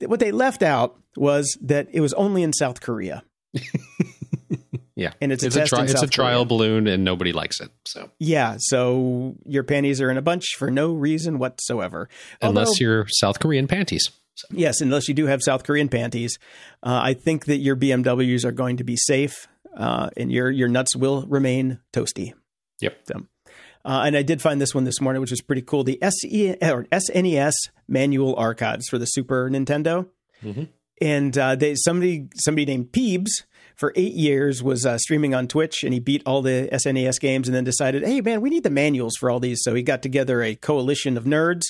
what 0.00 0.20
they 0.20 0.32
left 0.32 0.62
out 0.62 0.98
was 1.16 1.56
that 1.62 1.88
it 1.92 2.00
was 2.00 2.12
only 2.14 2.42
in 2.42 2.52
South 2.52 2.80
Korea. 2.80 3.24
Yeah, 5.04 5.12
and 5.20 5.32
it's, 5.32 5.44
it's 5.44 5.56
a, 5.56 5.64
a 5.64 5.66
tri- 5.66 5.84
it's 5.84 6.02
a 6.02 6.06
trial 6.06 6.46
balloon, 6.46 6.86
and 6.86 7.04
nobody 7.04 7.32
likes 7.32 7.60
it. 7.60 7.70
So 7.84 8.10
yeah, 8.18 8.56
so 8.58 9.36
your 9.44 9.62
panties 9.62 10.00
are 10.00 10.10
in 10.10 10.16
a 10.16 10.22
bunch 10.22 10.56
for 10.56 10.70
no 10.70 10.94
reason 10.94 11.38
whatsoever, 11.38 12.08
unless 12.40 12.80
you're 12.80 13.06
South 13.08 13.38
Korean 13.38 13.66
panties. 13.66 14.10
So. 14.36 14.48
Yes, 14.50 14.80
unless 14.80 15.06
you 15.06 15.14
do 15.14 15.26
have 15.26 15.42
South 15.42 15.62
Korean 15.62 15.90
panties, 15.90 16.38
uh, 16.82 17.00
I 17.02 17.12
think 17.14 17.44
that 17.44 17.58
your 17.58 17.76
BMWs 17.76 18.46
are 18.46 18.52
going 18.52 18.78
to 18.78 18.84
be 18.84 18.96
safe, 18.96 19.46
uh, 19.76 20.08
and 20.16 20.32
your 20.32 20.50
your 20.50 20.68
nuts 20.68 20.96
will 20.96 21.26
remain 21.26 21.80
toasty. 21.92 22.32
Yep. 22.80 22.96
So, 23.04 23.26
uh, 23.84 24.04
and 24.06 24.16
I 24.16 24.22
did 24.22 24.40
find 24.40 24.58
this 24.58 24.74
one 24.74 24.84
this 24.84 25.02
morning, 25.02 25.20
which 25.20 25.30
was 25.30 25.42
pretty 25.42 25.62
cool. 25.62 25.84
The 25.84 26.02
SE 26.02 26.56
or 26.62 26.84
SNES 26.84 27.52
manual 27.86 28.34
archives 28.36 28.88
for 28.88 28.96
the 28.96 29.04
Super 29.04 29.50
Nintendo, 29.50 30.08
mm-hmm. 30.42 30.64
and 31.02 31.36
uh, 31.36 31.56
they 31.56 31.74
somebody 31.74 32.28
somebody 32.34 32.64
named 32.64 32.92
Peebs 32.92 33.42
for 33.76 33.92
eight 33.96 34.14
years 34.14 34.62
was 34.62 34.86
uh, 34.86 34.98
streaming 34.98 35.34
on 35.34 35.48
Twitch, 35.48 35.82
and 35.82 35.92
he 35.92 36.00
beat 36.00 36.22
all 36.26 36.42
the 36.42 36.68
SNES 36.72 37.20
games, 37.20 37.48
and 37.48 37.54
then 37.54 37.64
decided, 37.64 38.04
hey 38.04 38.20
man, 38.20 38.40
we 38.40 38.50
need 38.50 38.62
the 38.62 38.70
manuals 38.70 39.14
for 39.18 39.30
all 39.30 39.40
these. 39.40 39.60
So 39.62 39.74
he 39.74 39.82
got 39.82 40.02
together 40.02 40.42
a 40.42 40.54
coalition 40.54 41.16
of 41.16 41.24
nerds, 41.24 41.62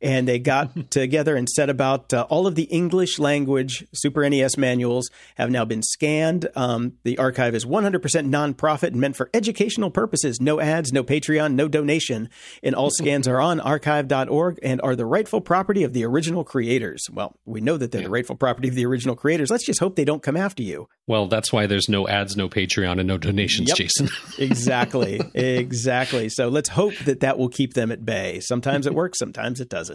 and 0.00 0.28
they 0.28 0.38
got 0.38 0.90
together 0.90 1.36
and 1.36 1.48
set 1.48 1.70
about 1.70 2.12
uh, 2.12 2.26
all 2.28 2.46
of 2.46 2.54
the 2.54 2.64
English 2.64 3.18
language 3.18 3.86
Super 3.92 4.28
NES 4.28 4.56
manuals 4.56 5.10
have 5.36 5.50
now 5.50 5.64
been 5.64 5.82
scanned. 5.82 6.48
Um, 6.54 6.94
the 7.04 7.18
archive 7.18 7.54
is 7.54 7.64
100% 7.64 8.00
nonprofit 8.00 8.88
and 8.88 8.96
meant 9.00 9.16
for 9.16 9.30
educational 9.34 9.90
purposes. 9.90 10.40
No 10.40 10.60
ads, 10.60 10.92
no 10.92 11.02
Patreon, 11.02 11.54
no 11.54 11.68
donation. 11.68 12.28
And 12.62 12.74
all 12.74 12.90
scans 12.92 13.26
are 13.28 13.40
on 13.40 13.60
archive.org 13.60 14.58
and 14.62 14.80
are 14.82 14.96
the 14.96 15.06
rightful 15.06 15.40
property 15.40 15.82
of 15.84 15.92
the 15.92 16.04
original 16.04 16.44
creators. 16.44 17.04
Well, 17.12 17.34
we 17.44 17.60
know 17.60 17.76
that 17.76 17.92
they're 17.92 18.00
yeah. 18.00 18.06
the 18.06 18.12
rightful 18.12 18.36
property 18.36 18.68
of 18.68 18.74
the 18.74 18.86
original 18.86 19.16
creators. 19.16 19.50
Let's 19.50 19.66
just 19.66 19.80
hope 19.80 19.96
they 19.96 20.04
don't 20.04 20.22
come 20.22 20.36
after 20.36 20.62
you. 20.62 20.88
Well, 21.06 21.26
that's 21.26 21.52
why 21.52 21.66
there's 21.66 21.88
no 21.88 22.06
ads, 22.06 22.36
no 22.36 22.48
Patreon, 22.48 22.98
and 22.98 23.08
no 23.08 23.18
donations, 23.18 23.68
yep. 23.68 23.76
Jason. 23.78 24.08
exactly. 24.38 25.20
Exactly. 25.34 26.28
So 26.28 26.48
let's 26.48 26.68
hope 26.68 26.94
that 27.06 27.20
that 27.20 27.38
will 27.38 27.48
keep 27.48 27.74
them 27.74 27.90
at 27.90 28.04
bay. 28.04 28.40
Sometimes 28.40 28.86
it 28.86 28.94
works, 28.94 29.18
sometimes 29.18 29.60
it 29.60 29.68
doesn't. 29.68 29.87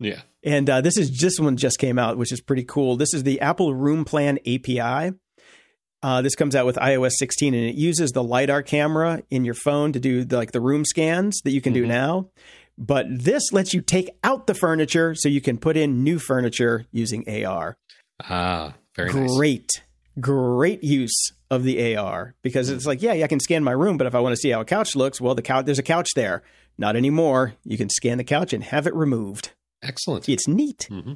Yeah. 0.00 0.20
And 0.44 0.68
uh, 0.70 0.80
this 0.80 0.96
is 0.96 1.18
this 1.18 1.38
one 1.40 1.56
just 1.56 1.78
came 1.78 1.98
out, 1.98 2.16
which 2.16 2.32
is 2.32 2.40
pretty 2.40 2.64
cool. 2.64 2.96
This 2.96 3.12
is 3.14 3.24
the 3.24 3.40
Apple 3.40 3.74
Room 3.74 4.04
Plan 4.04 4.38
API. 4.46 5.12
Uh, 6.00 6.22
this 6.22 6.36
comes 6.36 6.54
out 6.54 6.64
with 6.64 6.76
iOS 6.76 7.12
16, 7.18 7.54
and 7.54 7.64
it 7.64 7.74
uses 7.74 8.12
the 8.12 8.22
lidar 8.22 8.62
camera 8.62 9.22
in 9.30 9.44
your 9.44 9.54
phone 9.54 9.92
to 9.92 9.98
do 9.98 10.24
the, 10.24 10.36
like 10.36 10.52
the 10.52 10.60
room 10.60 10.84
scans 10.84 11.40
that 11.42 11.50
you 11.50 11.60
can 11.60 11.74
mm-hmm. 11.74 11.82
do 11.82 11.88
now. 11.88 12.30
But 12.76 13.06
this 13.10 13.52
lets 13.52 13.74
you 13.74 13.80
take 13.80 14.08
out 14.22 14.46
the 14.46 14.54
furniture 14.54 15.16
so 15.16 15.28
you 15.28 15.40
can 15.40 15.58
put 15.58 15.76
in 15.76 16.04
new 16.04 16.20
furniture 16.20 16.86
using 16.92 17.24
AR. 17.44 17.76
Ah, 18.22 18.74
very 18.94 19.10
great, 19.10 19.22
nice. 19.22 19.36
Great, 19.36 19.82
great 20.20 20.84
use 20.84 21.32
of 21.50 21.64
the 21.64 21.96
AR 21.96 22.36
because 22.42 22.70
it's 22.70 22.86
like, 22.86 23.02
yeah, 23.02 23.14
yeah, 23.14 23.24
I 23.24 23.28
can 23.28 23.40
scan 23.40 23.64
my 23.64 23.72
room, 23.72 23.96
but 23.96 24.06
if 24.06 24.14
I 24.14 24.20
want 24.20 24.34
to 24.34 24.36
see 24.36 24.50
how 24.50 24.60
a 24.60 24.64
couch 24.64 24.94
looks, 24.94 25.20
well, 25.20 25.34
the 25.34 25.42
couch 25.42 25.64
there's 25.64 25.80
a 25.80 25.84
couch 25.84 26.10
there. 26.14 26.44
Not 26.78 26.94
anymore. 26.94 27.54
You 27.64 27.76
can 27.76 27.90
scan 27.90 28.18
the 28.18 28.24
couch 28.24 28.52
and 28.52 28.62
have 28.62 28.86
it 28.86 28.94
removed. 28.94 29.50
Excellent. 29.82 30.28
It's 30.28 30.46
neat. 30.46 30.88
Mm-hmm. 30.90 31.14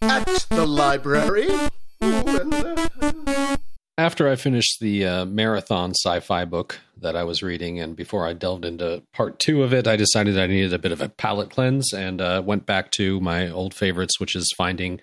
At 0.00 0.46
the 0.50 0.66
library. 0.66 1.48
After 3.98 4.26
I 4.26 4.36
finished 4.36 4.80
the 4.80 5.04
uh, 5.06 5.24
marathon 5.26 5.90
sci 5.90 6.20
fi 6.20 6.46
book 6.46 6.80
that 6.96 7.14
I 7.14 7.24
was 7.24 7.42
reading, 7.42 7.78
and 7.78 7.94
before 7.94 8.26
I 8.26 8.32
delved 8.32 8.64
into 8.64 9.02
part 9.12 9.38
two 9.38 9.62
of 9.62 9.74
it, 9.74 9.86
I 9.86 9.96
decided 9.96 10.38
I 10.38 10.46
needed 10.46 10.72
a 10.72 10.78
bit 10.78 10.92
of 10.92 11.02
a 11.02 11.10
palate 11.10 11.50
cleanse 11.50 11.92
and 11.92 12.22
uh, 12.22 12.42
went 12.44 12.64
back 12.64 12.90
to 12.92 13.20
my 13.20 13.50
old 13.50 13.74
favorites, 13.74 14.18
which 14.18 14.34
is 14.34 14.50
finding 14.56 15.00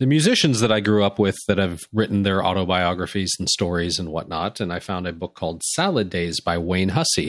the 0.00 0.06
musicians 0.06 0.60
that 0.60 0.72
I 0.72 0.80
grew 0.80 1.04
up 1.04 1.18
with 1.18 1.36
that 1.46 1.58
have 1.58 1.82
written 1.92 2.22
their 2.22 2.42
autobiographies 2.42 3.32
and 3.38 3.48
stories 3.50 3.98
and 3.98 4.08
whatnot. 4.08 4.58
And 4.58 4.72
I 4.72 4.80
found 4.80 5.06
a 5.06 5.12
book 5.12 5.34
called 5.34 5.62
Salad 5.62 6.08
Days 6.08 6.40
by 6.40 6.56
Wayne 6.56 6.88
Hussey. 6.88 7.28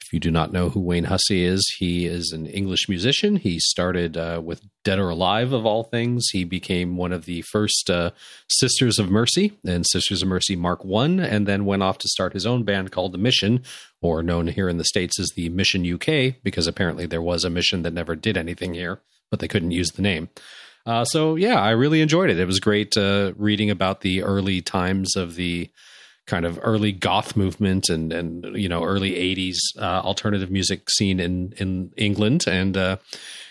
If 0.00 0.12
you 0.12 0.18
do 0.18 0.30
not 0.30 0.50
know 0.50 0.70
who 0.70 0.80
Wayne 0.80 1.04
Hussey 1.04 1.44
is, 1.44 1.62
he 1.78 2.06
is 2.06 2.32
an 2.32 2.46
English 2.46 2.88
musician. 2.88 3.36
He 3.36 3.58
started 3.58 4.16
uh, 4.16 4.40
with 4.42 4.62
Dead 4.82 4.98
or 4.98 5.10
Alive, 5.10 5.52
of 5.52 5.66
all 5.66 5.82
things. 5.82 6.28
He 6.32 6.44
became 6.44 6.96
one 6.96 7.12
of 7.12 7.26
the 7.26 7.42
first 7.42 7.90
uh, 7.90 8.12
Sisters 8.48 8.98
of 8.98 9.10
Mercy 9.10 9.52
and 9.66 9.84
Sisters 9.86 10.22
of 10.22 10.28
Mercy 10.28 10.56
Mark 10.56 10.86
One, 10.86 11.20
and 11.20 11.46
then 11.46 11.66
went 11.66 11.82
off 11.82 11.98
to 11.98 12.08
start 12.08 12.32
his 12.32 12.46
own 12.46 12.62
band 12.62 12.92
called 12.92 13.12
The 13.12 13.18
Mission, 13.18 13.62
or 14.00 14.22
known 14.22 14.46
here 14.46 14.70
in 14.70 14.78
the 14.78 14.84
States 14.84 15.20
as 15.20 15.32
the 15.34 15.50
Mission 15.50 15.84
UK, 15.84 16.36
because 16.42 16.66
apparently 16.66 17.04
there 17.04 17.20
was 17.20 17.44
a 17.44 17.50
mission 17.50 17.82
that 17.82 17.92
never 17.92 18.16
did 18.16 18.38
anything 18.38 18.72
here, 18.72 19.00
but 19.30 19.40
they 19.40 19.48
couldn't 19.48 19.72
use 19.72 19.90
the 19.90 20.02
name. 20.02 20.30
Uh, 20.86 21.04
so 21.04 21.34
yeah, 21.34 21.60
I 21.60 21.70
really 21.70 22.00
enjoyed 22.00 22.30
it. 22.30 22.38
It 22.38 22.46
was 22.46 22.60
great 22.60 22.96
uh, 22.96 23.32
reading 23.36 23.70
about 23.70 24.02
the 24.02 24.22
early 24.22 24.62
times 24.62 25.16
of 25.16 25.34
the 25.34 25.68
kind 26.26 26.44
of 26.44 26.58
early 26.62 26.92
goth 26.92 27.36
movement 27.36 27.88
and 27.88 28.12
and 28.12 28.56
you 28.56 28.68
know 28.68 28.84
early 28.84 29.12
80s 29.12 29.56
uh, 29.78 30.00
alternative 30.00 30.50
music 30.50 30.88
scene 30.90 31.18
in 31.18 31.52
in 31.56 31.92
England. 31.96 32.44
And 32.46 32.76
uh, 32.76 32.96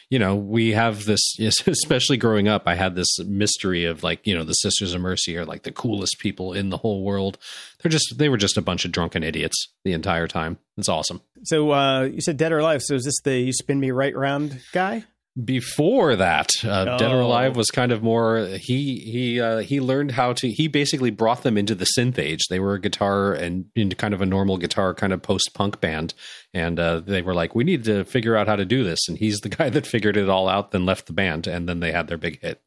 you 0.09 0.17
know 0.17 0.35
we 0.35 0.71
have 0.71 1.05
this 1.05 1.37
especially 1.67 2.15
growing 2.15 2.47
up 2.47 2.63
I 2.67 2.75
had 2.75 2.95
this 2.95 3.19
mystery 3.19 3.83
of 3.83 4.01
like 4.01 4.25
you 4.25 4.33
know 4.33 4.45
the 4.45 4.53
Sisters 4.53 4.93
of 4.93 5.01
Mercy 5.01 5.35
are 5.35 5.45
like 5.45 5.63
the 5.63 5.73
coolest 5.73 6.19
people 6.19 6.53
in 6.53 6.69
the 6.69 6.77
whole 6.77 7.03
world. 7.03 7.37
They're 7.81 7.91
just 7.91 8.17
they 8.17 8.29
were 8.29 8.37
just 8.37 8.55
a 8.55 8.61
bunch 8.61 8.85
of 8.85 8.93
drunken 8.93 9.23
idiots 9.23 9.67
the 9.83 9.91
entire 9.91 10.29
time. 10.29 10.57
It's 10.77 10.89
awesome. 10.89 11.21
So 11.43 11.71
uh, 11.71 12.03
you 12.03 12.21
said 12.21 12.37
dead 12.37 12.53
or 12.53 12.59
alive. 12.59 12.81
So 12.81 12.95
is 12.95 13.03
this 13.03 13.19
the 13.25 13.37
you 13.37 13.51
spin 13.51 13.81
me 13.81 13.91
right 13.91 14.15
round 14.15 14.61
guy 14.71 15.03
before 15.43 16.15
that 16.15 16.49
uh, 16.63 16.85
oh. 16.87 16.97
dead 16.97 17.11
or 17.11 17.19
alive 17.19 17.57
was 17.57 17.69
kind 17.69 17.91
of 17.91 18.01
more 18.01 18.47
he 18.57 18.99
he 18.99 19.41
uh, 19.41 19.57
he 19.57 19.81
learned 19.81 20.11
how 20.11 20.31
to 20.31 20.49
he 20.49 20.67
basically 20.67 21.11
brought 21.11 21.43
them 21.43 21.57
into 21.57 21.75
the 21.75 21.87
synth 21.97 22.17
age. 22.17 22.47
They 22.49 22.59
were 22.59 22.75
a 22.75 22.79
guitar 22.79 23.33
and 23.33 23.65
into 23.75 23.95
kind 23.95 24.13
of 24.13 24.21
a 24.21 24.25
normal 24.25 24.57
guitar 24.57 24.93
kind 24.93 25.11
of 25.11 25.21
post 25.21 25.51
punk 25.53 25.81
band. 25.81 26.13
And 26.53 26.79
uh, 26.79 27.01
they 27.01 27.21
were 27.21 27.33
like 27.33 27.53
we 27.53 27.65
need 27.65 27.83
to 27.85 28.05
figure 28.05 28.37
out 28.37 28.47
how 28.47 28.55
to 28.55 28.65
do 28.65 28.83
this. 28.83 28.99
And 29.09 29.17
he's 29.17 29.39
the 29.39 29.49
guy 29.55 29.69
that 29.69 29.85
figured 29.85 30.15
it 30.15 30.29
all 30.29 30.47
out 30.47 30.71
then 30.71 30.85
left 30.85 31.07
the 31.07 31.13
band 31.13 31.47
and 31.47 31.67
then 31.67 31.81
they 31.81 31.91
had 31.91 32.07
their 32.07 32.17
big 32.17 32.39
hit. 32.41 32.61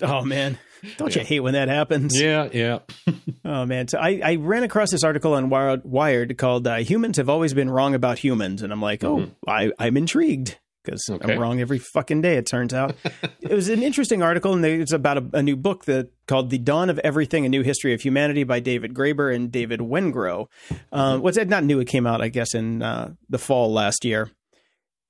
Oh 0.00 0.24
man. 0.24 0.58
Don't 0.96 1.14
yeah. 1.14 1.22
you 1.22 1.26
hate 1.26 1.40
when 1.40 1.54
that 1.54 1.68
happens? 1.68 2.20
Yeah 2.20 2.48
yeah. 2.52 2.78
Oh 3.44 3.66
man. 3.66 3.88
So 3.88 3.98
I, 3.98 4.20
I 4.24 4.34
ran 4.36 4.62
across 4.62 4.92
this 4.92 5.02
article 5.02 5.34
on 5.34 5.50
wired, 5.50 5.84
wired 5.84 6.38
called 6.38 6.68
uh, 6.68 6.76
humans 6.76 7.16
have 7.16 7.28
always 7.28 7.52
been 7.52 7.68
wrong 7.68 7.96
about 7.96 8.18
humans. 8.18 8.62
And 8.62 8.72
i'm 8.72 8.80
like 8.80 9.02
oh 9.02 9.16
mm-hmm. 9.18 9.50
I, 9.50 9.72
i'm 9.80 9.96
intrigued 9.96 10.56
because 10.82 11.08
okay. 11.08 11.32
I'm 11.32 11.38
wrong 11.38 11.60
every 11.60 11.78
fucking 11.78 12.22
day. 12.22 12.36
It 12.36 12.46
turns 12.46 12.74
out 12.74 12.96
it 13.40 13.52
was 13.52 13.68
an 13.68 13.82
interesting 13.82 14.22
article, 14.22 14.52
and 14.52 14.64
it's 14.64 14.92
about 14.92 15.18
a, 15.18 15.24
a, 15.34 15.42
new 15.42 15.56
book 15.56 15.84
that 15.86 16.10
called 16.26 16.50
"The 16.50 16.58
Dawn 16.58 16.90
of 16.90 16.98
Everything: 17.00 17.46
A 17.46 17.48
New 17.48 17.62
History 17.62 17.94
of 17.94 18.00
Humanity" 18.00 18.44
by 18.44 18.60
David 18.60 18.94
Graeber 18.94 19.34
and 19.34 19.50
David 19.50 19.80
Wengrow. 19.80 20.46
Um, 20.90 21.22
what's 21.22 21.36
it? 21.36 21.48
Not 21.48 21.64
new. 21.64 21.80
It 21.80 21.88
came 21.88 22.06
out, 22.06 22.20
I 22.20 22.28
guess, 22.28 22.54
in 22.54 22.82
uh, 22.82 23.12
the 23.28 23.38
fall 23.38 23.72
last 23.72 24.04
year, 24.04 24.30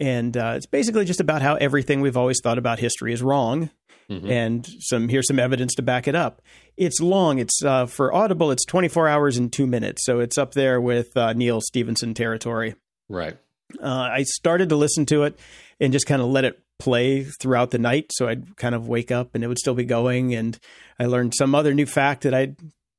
and 0.00 0.36
uh, 0.36 0.54
it's 0.56 0.66
basically 0.66 1.04
just 1.04 1.20
about 1.20 1.42
how 1.42 1.54
everything 1.56 2.00
we've 2.00 2.16
always 2.16 2.40
thought 2.42 2.58
about 2.58 2.78
history 2.78 3.12
is 3.12 3.22
wrong. 3.22 3.70
Mm-hmm. 4.10 4.30
And 4.30 4.68
some 4.80 5.08
here's 5.08 5.26
some 5.26 5.38
evidence 5.38 5.74
to 5.76 5.82
back 5.82 6.06
it 6.06 6.14
up. 6.14 6.42
It's 6.76 7.00
long. 7.00 7.38
It's 7.38 7.62
uh, 7.64 7.86
for 7.86 8.12
Audible. 8.12 8.50
It's 8.50 8.64
24 8.64 9.08
hours 9.08 9.36
and 9.36 9.52
two 9.52 9.66
minutes, 9.66 10.04
so 10.04 10.20
it's 10.20 10.36
up 10.36 10.52
there 10.52 10.80
with 10.80 11.16
uh, 11.16 11.32
Neal 11.32 11.60
Stephenson 11.60 12.12
territory. 12.14 12.74
Right. 13.08 13.36
Uh, 13.80 14.08
I 14.12 14.22
started 14.24 14.68
to 14.70 14.76
listen 14.76 15.06
to 15.06 15.24
it 15.24 15.38
and 15.80 15.92
just 15.92 16.06
kind 16.06 16.22
of 16.22 16.28
let 16.28 16.44
it 16.44 16.60
play 16.78 17.24
throughout 17.40 17.70
the 17.70 17.78
night. 17.78 18.10
So 18.12 18.28
I'd 18.28 18.56
kind 18.56 18.74
of 18.74 18.88
wake 18.88 19.12
up 19.12 19.34
and 19.34 19.44
it 19.44 19.46
would 19.46 19.58
still 19.58 19.74
be 19.74 19.84
going. 19.84 20.34
And 20.34 20.58
I 20.98 21.06
learned 21.06 21.34
some 21.34 21.54
other 21.54 21.74
new 21.74 21.86
fact 21.86 22.22
that 22.24 22.34
I 22.34 22.56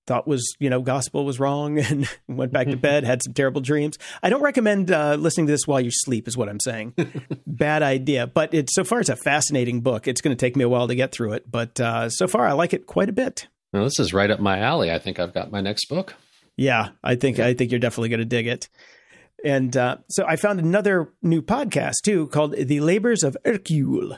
thought 0.07 0.27
was, 0.27 0.55
you 0.59 0.69
know, 0.69 0.81
gospel 0.81 1.25
was 1.25 1.39
wrong 1.39 1.79
and 1.89 2.07
went 2.27 2.51
back 2.51 2.67
to 2.67 2.77
bed, 2.89 3.03
had 3.03 3.21
some 3.23 3.33
terrible 3.33 3.61
dreams. 3.61 3.97
I 4.21 4.29
don't 4.29 4.41
recommend 4.41 4.91
uh, 4.91 5.15
listening 5.15 5.47
to 5.47 5.51
this 5.51 5.67
while 5.67 5.81
you 5.81 5.91
sleep, 5.91 6.27
is 6.27 6.37
what 6.37 6.49
I'm 6.49 6.59
saying. 6.59 6.93
Bad 7.47 7.83
idea. 7.83 8.27
But 8.27 8.53
it's 8.53 8.73
so 8.73 8.83
far, 8.83 8.99
it's 8.99 9.09
a 9.09 9.15
fascinating 9.15 9.81
book. 9.81 10.07
It's 10.07 10.21
going 10.21 10.35
to 10.35 10.39
take 10.39 10.55
me 10.55 10.63
a 10.63 10.69
while 10.69 10.87
to 10.87 10.95
get 10.95 11.11
through 11.11 11.33
it. 11.33 11.49
But 11.49 11.79
uh, 11.79 12.09
so 12.09 12.27
far, 12.27 12.47
I 12.47 12.53
like 12.53 12.73
it 12.73 12.85
quite 12.85 13.09
a 13.09 13.13
bit. 13.13 13.47
Well, 13.73 13.83
this 13.83 13.99
is 13.99 14.13
right 14.13 14.29
up 14.29 14.39
my 14.39 14.59
alley. 14.59 14.91
I 14.91 14.99
think 14.99 15.19
I've 15.19 15.33
got 15.33 15.51
my 15.51 15.61
next 15.61 15.85
book. 15.89 16.15
Yeah, 16.55 16.89
I 17.03 17.15
think 17.15 17.39
I 17.39 17.55
think 17.55 17.71
you're 17.71 17.79
definitely 17.79 18.09
going 18.09 18.19
to 18.19 18.25
dig 18.25 18.45
it. 18.45 18.69
And 19.43 19.75
uh, 19.75 19.97
so 20.09 20.25
I 20.25 20.35
found 20.37 20.59
another 20.59 21.11
new 21.21 21.41
podcast 21.41 22.01
too 22.03 22.27
called 22.27 22.55
The 22.55 22.79
Labors 22.79 23.23
of 23.23 23.35
Hercule. 23.43 24.13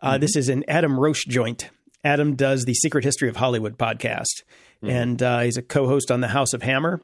Uh, 0.00 0.12
mm-hmm. 0.12 0.20
This 0.20 0.36
is 0.36 0.48
an 0.48 0.64
Adam 0.68 0.98
Roche 0.98 1.26
joint. 1.26 1.70
Adam 2.04 2.36
does 2.36 2.64
the 2.64 2.74
Secret 2.74 3.04
History 3.04 3.28
of 3.28 3.36
Hollywood 3.36 3.76
podcast, 3.76 4.42
mm-hmm. 4.82 4.88
and 4.88 5.22
uh, 5.22 5.40
he's 5.40 5.58
a 5.58 5.62
co 5.62 5.86
host 5.86 6.10
on 6.10 6.20
the 6.20 6.28
House 6.28 6.54
of 6.54 6.62
Hammer 6.62 7.02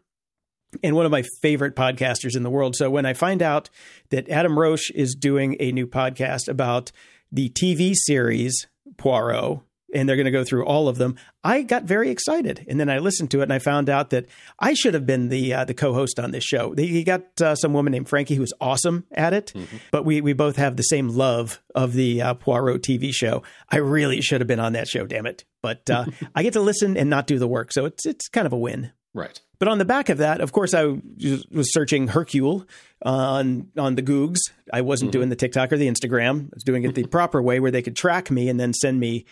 and 0.83 0.97
one 0.97 1.07
of 1.07 1.13
my 1.13 1.23
favorite 1.43 1.77
podcasters 1.77 2.37
in 2.37 2.43
the 2.43 2.51
world. 2.51 2.77
So 2.77 2.91
when 2.91 3.07
I 3.07 3.15
find 3.15 3.43
out 3.43 3.71
that 4.11 4.29
Adam 4.29 4.59
Roche 4.59 4.91
is 4.95 5.15
doing 5.15 5.57
a 5.61 5.73
new 5.73 5.87
podcast 5.87 6.49
about 6.49 6.93
the 7.31 7.51
TV 7.51 7.95
series 7.95 8.67
Poirot, 8.97 9.61
and 9.95 10.09
they're 10.09 10.17
going 10.17 10.27
to 10.27 10.31
go 10.31 10.45
through 10.45 10.65
all 10.65 10.89
of 10.89 10.99
them. 10.99 11.17
I 11.45 11.63
got 11.63 11.85
very 11.85 12.11
excited, 12.11 12.65
and 12.69 12.81
then 12.81 12.91
I 12.91 12.99
listened 12.99 13.31
to 13.33 13.41
it, 13.41 13.45
and 13.45 13.53
I 13.53 13.59
found 13.59 13.89
out 13.89 14.11
that 14.11 14.27
I 14.59 14.75
should 14.75 14.95
have 14.95 15.07
been 15.07 15.29
the 15.29 15.55
uh, 15.55 15.65
the 15.65 15.75
co-host 15.75 16.19
on 16.19 16.31
this 16.31 16.45
show. 16.45 16.75
He 16.77 17.05
got 17.05 17.41
uh, 17.41 17.55
some 17.55 17.73
woman 17.73 17.93
named 17.93 18.09
Frankie 18.09 18.35
who's 18.35 18.53
awesome 18.61 19.05
at 19.13 19.33
it, 19.33 19.53
mm-hmm. 19.55 19.77
but 19.91 20.05
we 20.05 20.21
we 20.21 20.33
both 20.33 20.57
have 20.57 20.77
the 20.77 20.83
same 20.83 21.09
love 21.09 21.63
of 21.75 21.93
the 21.93 22.23
uh, 22.23 22.35
Poirot 22.35 22.83
TV 22.83 23.13
show. 23.13 23.43
I 23.71 23.77
really 23.79 24.21
should 24.21 24.41
have 24.41 24.49
been 24.49 24.61
on 24.61 24.73
that 24.73 24.89
show, 24.89 25.07
damn 25.07 25.27
it! 25.27 25.45
But 25.63 25.89
uh, 25.89 26.07
I 26.35 26.43
get 26.43 26.55
to 26.55 26.61
listen 26.61 26.97
and 26.97 27.11
not 27.11 27.27
do 27.27 27.39
the 27.39 27.49
work, 27.49 27.73
so 27.73 27.85
it's 27.85 28.07
it's 28.07 28.29
kind 28.29 28.47
of 28.47 28.53
a 28.53 28.59
win. 28.59 28.93
Right. 29.15 29.41
But 29.59 29.69
on 29.69 29.79
the 29.79 29.87
back 29.87 30.11
of 30.11 30.19
that, 30.19 30.43
of 30.43 30.53
course, 30.53 30.75
I 30.75 30.85
was 30.85 31.73
searching 31.73 32.09
Hercule 32.09 32.67
on 33.03 33.69
on 33.79 33.95
the 33.95 34.03
Googs. 34.03 34.39
I 34.73 34.83
wasn't 34.83 35.09
mm-hmm. 35.09 35.19
doing 35.19 35.29
the 35.31 35.37
TikTok 35.37 35.73
or 35.73 35.79
the 35.79 35.89
Instagram. 35.89 36.47
I 36.47 36.55
was 36.55 36.65
doing 36.65 36.85
it 36.85 36.95
the 36.95 37.07
proper 37.07 37.41
way, 37.41 37.59
where 37.61 37.71
they 37.71 37.83
could 37.83 37.97
track 37.97 38.31
me 38.31 38.51
and 38.51 38.61
then 38.61 38.75
send 38.75 39.01
me 39.01 39.25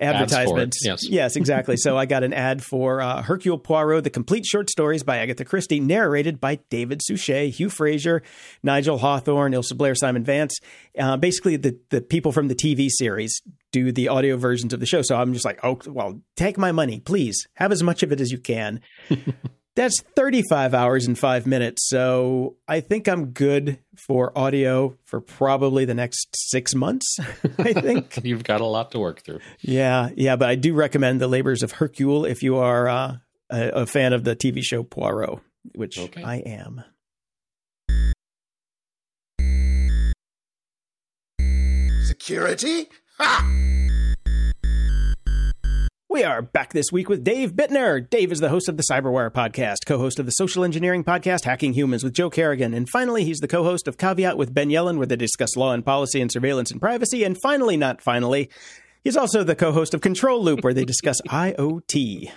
advertisements. 0.00 0.84
Yes. 0.84 1.08
yes, 1.08 1.36
exactly. 1.36 1.76
so 1.76 1.96
I 1.96 2.06
got 2.06 2.22
an 2.22 2.32
ad 2.32 2.62
for 2.62 3.00
uh, 3.00 3.22
Hercule 3.22 3.58
Poirot: 3.58 4.04
The 4.04 4.10
Complete 4.10 4.46
Short 4.46 4.70
Stories 4.70 5.02
by 5.02 5.18
Agatha 5.18 5.44
Christie, 5.44 5.80
narrated 5.80 6.40
by 6.40 6.56
David 6.70 7.02
Suchet, 7.02 7.50
Hugh 7.50 7.70
Fraser, 7.70 8.22
Nigel 8.62 8.98
Hawthorne, 8.98 9.54
Isla 9.54 9.74
Blair, 9.74 9.94
Simon 9.94 10.24
Vance. 10.24 10.58
Uh, 10.98 11.16
basically, 11.16 11.56
the 11.56 11.78
the 11.90 12.00
people 12.00 12.32
from 12.32 12.48
the 12.48 12.54
TV 12.54 12.88
series 12.90 13.40
do 13.72 13.92
the 13.92 14.08
audio 14.08 14.36
versions 14.36 14.72
of 14.72 14.80
the 14.80 14.86
show. 14.86 15.02
So 15.02 15.16
I'm 15.16 15.32
just 15.32 15.44
like, 15.44 15.60
oh, 15.62 15.78
well, 15.86 16.20
take 16.36 16.58
my 16.58 16.72
money, 16.72 17.00
please. 17.00 17.46
Have 17.54 17.72
as 17.72 17.82
much 17.82 18.02
of 18.02 18.12
it 18.12 18.20
as 18.20 18.32
you 18.32 18.38
can. 18.38 18.80
That's 19.76 20.00
35 20.16 20.74
hours 20.74 21.06
and 21.06 21.18
five 21.18 21.46
minutes. 21.46 21.88
So 21.88 22.56
I 22.66 22.80
think 22.80 23.08
I'm 23.08 23.26
good 23.26 23.78
for 23.96 24.36
audio 24.36 24.96
for 25.04 25.20
probably 25.20 25.84
the 25.84 25.94
next 25.94 26.28
six 26.34 26.74
months, 26.74 27.18
I 27.58 27.72
think. 27.80 28.18
You've 28.24 28.42
got 28.44 28.60
a 28.60 28.66
lot 28.66 28.90
to 28.92 28.98
work 28.98 29.22
through. 29.22 29.40
yeah, 29.60 30.10
yeah. 30.16 30.36
But 30.36 30.48
I 30.50 30.56
do 30.56 30.74
recommend 30.74 31.20
The 31.20 31.28
Labors 31.28 31.62
of 31.62 31.72
Hercule 31.72 32.24
if 32.24 32.42
you 32.42 32.56
are 32.56 32.88
uh, 32.88 33.16
a, 33.48 33.68
a 33.70 33.86
fan 33.86 34.12
of 34.12 34.24
the 34.24 34.34
TV 34.34 34.60
show 34.62 34.82
Poirot, 34.82 35.38
which 35.74 35.98
Okay. 35.98 36.22
I 36.22 36.36
am. 36.38 36.82
Security? 42.02 42.88
Ha! 43.18 43.46
We 46.10 46.24
are 46.24 46.42
back 46.42 46.72
this 46.72 46.90
week 46.90 47.08
with 47.08 47.22
Dave 47.22 47.52
Bittner. 47.52 48.10
Dave 48.10 48.32
is 48.32 48.40
the 48.40 48.48
host 48.48 48.68
of 48.68 48.76
the 48.76 48.82
Cyberwire 48.90 49.30
podcast, 49.30 49.86
co 49.86 49.96
host 49.96 50.18
of 50.18 50.26
the 50.26 50.32
social 50.32 50.64
engineering 50.64 51.04
podcast 51.04 51.44
Hacking 51.44 51.72
Humans 51.72 52.02
with 52.02 52.14
Joe 52.14 52.28
Carrigan. 52.28 52.74
And 52.74 52.88
finally, 52.88 53.24
he's 53.24 53.38
the 53.38 53.46
co 53.46 53.62
host 53.62 53.86
of 53.86 53.96
Caveat 53.96 54.36
with 54.36 54.52
Ben 54.52 54.70
Yelin, 54.70 54.96
where 54.96 55.06
they 55.06 55.14
discuss 55.14 55.54
law 55.54 55.72
and 55.72 55.86
policy 55.86 56.20
and 56.20 56.28
surveillance 56.32 56.72
and 56.72 56.80
privacy. 56.80 57.22
And 57.22 57.36
finally, 57.40 57.76
not 57.76 58.02
finally, 58.02 58.50
he's 59.04 59.16
also 59.16 59.44
the 59.44 59.54
co 59.54 59.70
host 59.70 59.94
of 59.94 60.00
Control 60.00 60.42
Loop, 60.42 60.64
where 60.64 60.74
they 60.74 60.84
discuss 60.84 61.20
IoT. 61.28 62.32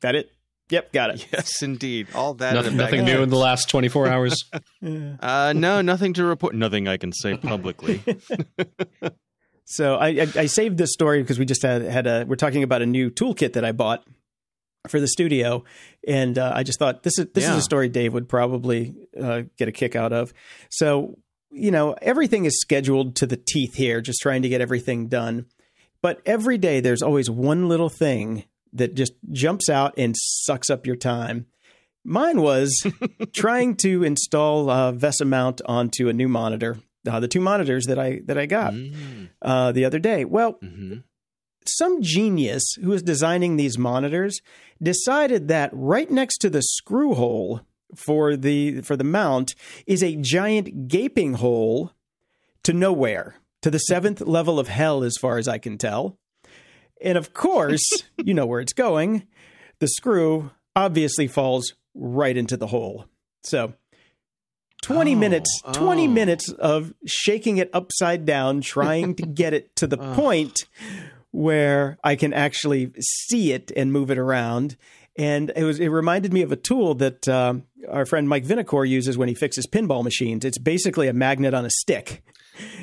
That 0.00 0.16
it? 0.16 0.32
Yep, 0.70 0.92
got 0.92 1.10
it. 1.10 1.28
Yes, 1.32 1.62
indeed. 1.62 2.08
All 2.16 2.34
that. 2.34 2.54
Nothing, 2.54 2.70
and 2.70 2.78
nothing 2.78 3.04
new 3.04 3.22
in 3.22 3.28
the 3.28 3.36
last 3.36 3.70
24 3.70 4.08
hours. 4.08 4.44
Uh, 4.82 5.52
no, 5.54 5.82
nothing 5.82 6.14
to 6.14 6.24
report. 6.24 6.54
Nothing 6.54 6.88
I 6.88 6.96
can 6.96 7.12
say 7.12 7.36
publicly. 7.36 8.02
So 9.70 9.94
I, 9.94 10.08
I, 10.08 10.26
I 10.36 10.46
saved 10.46 10.78
this 10.78 10.92
story 10.92 11.22
because 11.22 11.38
we 11.38 11.44
just 11.44 11.62
had 11.62 11.82
had 11.82 12.08
a 12.08 12.24
we're 12.26 12.34
talking 12.34 12.64
about 12.64 12.82
a 12.82 12.86
new 12.86 13.08
toolkit 13.08 13.52
that 13.52 13.64
I 13.64 13.70
bought 13.70 14.04
for 14.88 14.98
the 14.98 15.06
studio, 15.06 15.62
and 16.08 16.36
uh, 16.36 16.52
I 16.52 16.64
just 16.64 16.80
thought 16.80 17.04
this 17.04 17.20
is 17.20 17.26
this 17.34 17.44
is 17.44 17.56
a 17.56 17.62
story 17.62 17.88
Dave 17.88 18.12
would 18.12 18.28
probably 18.28 18.96
uh, 19.18 19.42
get 19.56 19.68
a 19.68 19.72
kick 19.72 19.94
out 19.94 20.12
of. 20.12 20.34
So 20.70 21.18
you 21.52 21.70
know 21.70 21.94
everything 22.02 22.46
is 22.46 22.60
scheduled 22.60 23.14
to 23.16 23.26
the 23.26 23.36
teeth 23.36 23.76
here, 23.76 24.00
just 24.00 24.20
trying 24.20 24.42
to 24.42 24.48
get 24.48 24.60
everything 24.60 25.06
done. 25.06 25.46
But 26.02 26.20
every 26.26 26.58
day 26.58 26.80
there's 26.80 27.02
always 27.02 27.30
one 27.30 27.68
little 27.68 27.90
thing 27.90 28.46
that 28.72 28.94
just 28.94 29.12
jumps 29.30 29.68
out 29.68 29.94
and 29.96 30.16
sucks 30.18 30.68
up 30.68 30.84
your 30.84 30.96
time. 30.96 31.46
Mine 32.02 32.40
was 32.40 32.84
trying 33.32 33.76
to 33.76 34.02
install 34.02 34.68
uh, 34.68 34.90
VESA 34.92 35.26
mount 35.26 35.60
onto 35.64 36.08
a 36.08 36.12
new 36.12 36.28
monitor. 36.28 36.80
Uh, 37.08 37.20
the 37.20 37.28
two 37.28 37.40
monitors 37.40 37.86
that 37.86 37.98
I 37.98 38.20
that 38.26 38.36
I 38.36 38.46
got 38.46 38.74
Mm, 38.74 39.30
uh, 39.42 39.72
the 39.72 39.84
other 39.84 39.98
day. 39.98 40.24
Well, 40.24 40.58
mhm. 40.62 41.02
some 41.66 42.02
genius 42.02 42.74
who 42.82 42.90
was 42.90 43.02
designing 43.02 43.56
these 43.56 43.78
monitors 43.78 44.40
decided 44.82 45.48
that 45.48 45.70
right 45.72 46.10
next 46.10 46.38
to 46.38 46.50
the 46.50 46.62
screw 46.62 47.14
hole 47.14 47.62
for 47.94 48.36
the 48.36 48.82
for 48.82 48.96
the 48.96 49.04
mount 49.04 49.54
is 49.86 50.02
a 50.02 50.16
giant 50.16 50.88
gaping 50.88 51.34
hole 51.34 51.92
to 52.64 52.72
nowhere, 52.72 53.36
to 53.62 53.70
the 53.70 53.78
seventh 53.78 54.20
level 54.38 54.58
of 54.58 54.68
hell, 54.68 55.02
as 55.02 55.16
far 55.16 55.38
as 55.38 55.48
I 55.48 55.58
can 55.58 55.78
tell. 55.78 56.18
And 57.02 57.16
of 57.16 57.32
course, 57.32 57.82
you 58.24 58.34
know 58.34 58.46
where 58.46 58.60
it's 58.60 58.74
going. 58.74 59.26
The 59.78 59.88
screw 59.88 60.50
obviously 60.76 61.26
falls 61.26 61.72
right 61.94 62.36
into 62.36 62.56
the 62.58 62.66
hole. 62.66 63.06
So 63.42 63.72
20 64.82 65.14
Oh, 65.14 65.18
minutes 65.18 65.62
20 65.72 66.06
oh. 66.06 66.10
minutes 66.10 66.50
of 66.52 66.92
shaking 67.06 67.58
it 67.58 67.68
upside 67.72 68.24
down 68.24 68.60
trying 68.60 69.14
to 69.16 69.22
get 69.22 69.52
it 69.52 69.74
to 69.76 69.86
the 69.86 69.96
point 70.14 70.64
where 71.30 71.98
I 72.02 72.16
can 72.16 72.32
actually 72.32 72.92
see 72.98 73.52
it 73.52 73.70
and 73.76 73.92
move 73.92 74.10
it 74.10 74.18
around. 74.18 74.76
And 75.16 75.52
it 75.54 75.64
was 75.64 75.78
it 75.80 75.88
reminded 75.88 76.32
me 76.32 76.42
of 76.42 76.50
a 76.52 76.56
tool 76.56 76.94
that 76.96 77.28
um, 77.28 77.64
our 77.88 78.06
friend 78.06 78.28
Mike 78.28 78.44
Vinacore 78.44 78.88
uses 78.88 79.18
when 79.18 79.28
he 79.28 79.34
fixes 79.34 79.66
pinball 79.66 80.02
machines. 80.02 80.44
It's 80.44 80.58
basically 80.58 81.08
a 81.08 81.12
magnet 81.12 81.52
on 81.54 81.64
a 81.64 81.70
stick. 81.70 82.22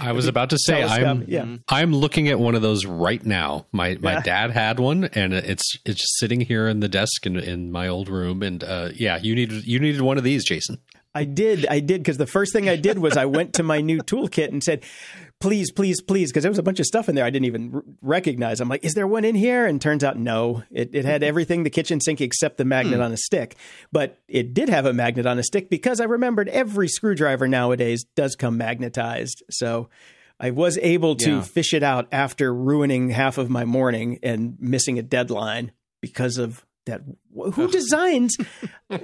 I 0.01 0.11
was 0.11 0.27
about 0.27 0.49
to 0.51 0.57
say 0.57 0.83
I'm 0.83 1.25
yeah. 1.27 1.45
I'm 1.69 1.93
looking 1.93 2.29
at 2.29 2.39
one 2.39 2.55
of 2.55 2.61
those 2.61 2.85
right 2.85 3.23
now. 3.25 3.65
My 3.71 3.97
my 4.01 4.13
Yeah. 4.13 4.21
dad 4.21 4.51
had 4.51 4.79
one, 4.79 5.05
and 5.05 5.33
it's 5.33 5.77
it's 5.85 5.99
just 6.01 6.17
sitting 6.19 6.41
here 6.41 6.67
in 6.67 6.79
the 6.79 6.87
desk 6.87 7.25
in, 7.25 7.37
in 7.37 7.71
my 7.71 7.87
old 7.87 8.09
room. 8.09 8.41
And 8.43 8.63
uh, 8.63 8.89
yeah, 8.95 9.17
you 9.21 9.35
needed 9.35 9.65
you 9.67 9.79
needed 9.79 10.01
one 10.01 10.17
of 10.17 10.23
these, 10.23 10.45
Jason. 10.45 10.79
I 11.17 11.23
did, 11.23 11.65
I 11.67 11.79
did, 11.79 12.01
because 12.01 12.17
the 12.17 12.27
first 12.27 12.53
thing 12.53 12.69
I 12.69 12.75
did 12.75 12.99
was 12.99 13.17
I 13.17 13.25
went 13.25 13.53
to 13.55 13.63
my 13.63 13.81
new 13.81 13.99
toolkit 13.99 14.49
and 14.49 14.63
said, 14.63 14.83
"Please, 15.39 15.71
please, 15.71 15.99
please," 15.99 16.31
because 16.31 16.43
there 16.43 16.51
was 16.51 16.59
a 16.59 16.63
bunch 16.63 16.79
of 16.79 16.85
stuff 16.85 17.09
in 17.09 17.15
there 17.15 17.25
I 17.25 17.31
didn't 17.31 17.45
even 17.45 17.71
r- 17.73 17.83
recognize. 18.01 18.61
I'm 18.61 18.69
like, 18.69 18.85
"Is 18.85 18.93
there 18.93 19.07
one 19.07 19.25
in 19.25 19.33
here?" 19.33 19.65
And 19.65 19.81
turns 19.81 20.03
out, 20.03 20.17
no. 20.19 20.63
It, 20.69 20.91
it 20.93 21.05
had 21.05 21.23
everything 21.23 21.63
the 21.63 21.71
kitchen 21.71 21.99
sink 21.99 22.21
except 22.21 22.57
the 22.57 22.65
magnet 22.65 22.97
hmm. 22.97 23.01
on 23.01 23.11
a 23.11 23.17
stick, 23.17 23.55
but 23.91 24.19
it 24.27 24.53
did 24.53 24.69
have 24.69 24.85
a 24.85 24.93
magnet 24.93 25.25
on 25.25 25.39
a 25.39 25.43
stick 25.43 25.69
because 25.71 25.99
I 25.99 26.05
remembered 26.05 26.49
every 26.49 26.87
screwdriver 26.87 27.47
nowadays 27.47 28.05
does 28.15 28.35
come 28.35 28.57
magnetized. 28.57 29.41
So 29.49 29.89
I 30.39 30.51
was 30.51 30.77
able 30.83 31.15
to 31.15 31.37
Yeah. 31.37 31.41
fish 31.41 31.73
it 31.73 31.81
out 31.81 32.07
after 32.11 32.53
ruining 32.53 33.09
half 33.09 33.39
of 33.39 33.49
my 33.49 33.65
morning 33.65 34.19
and 34.21 34.55
missing 34.59 34.99
a 34.99 35.01
deadline 35.01 35.71
because 35.99 36.37
of 36.37 36.63
that. 36.87 37.01
Who 37.53 37.67
designs? 37.69 38.35
who 38.89 38.97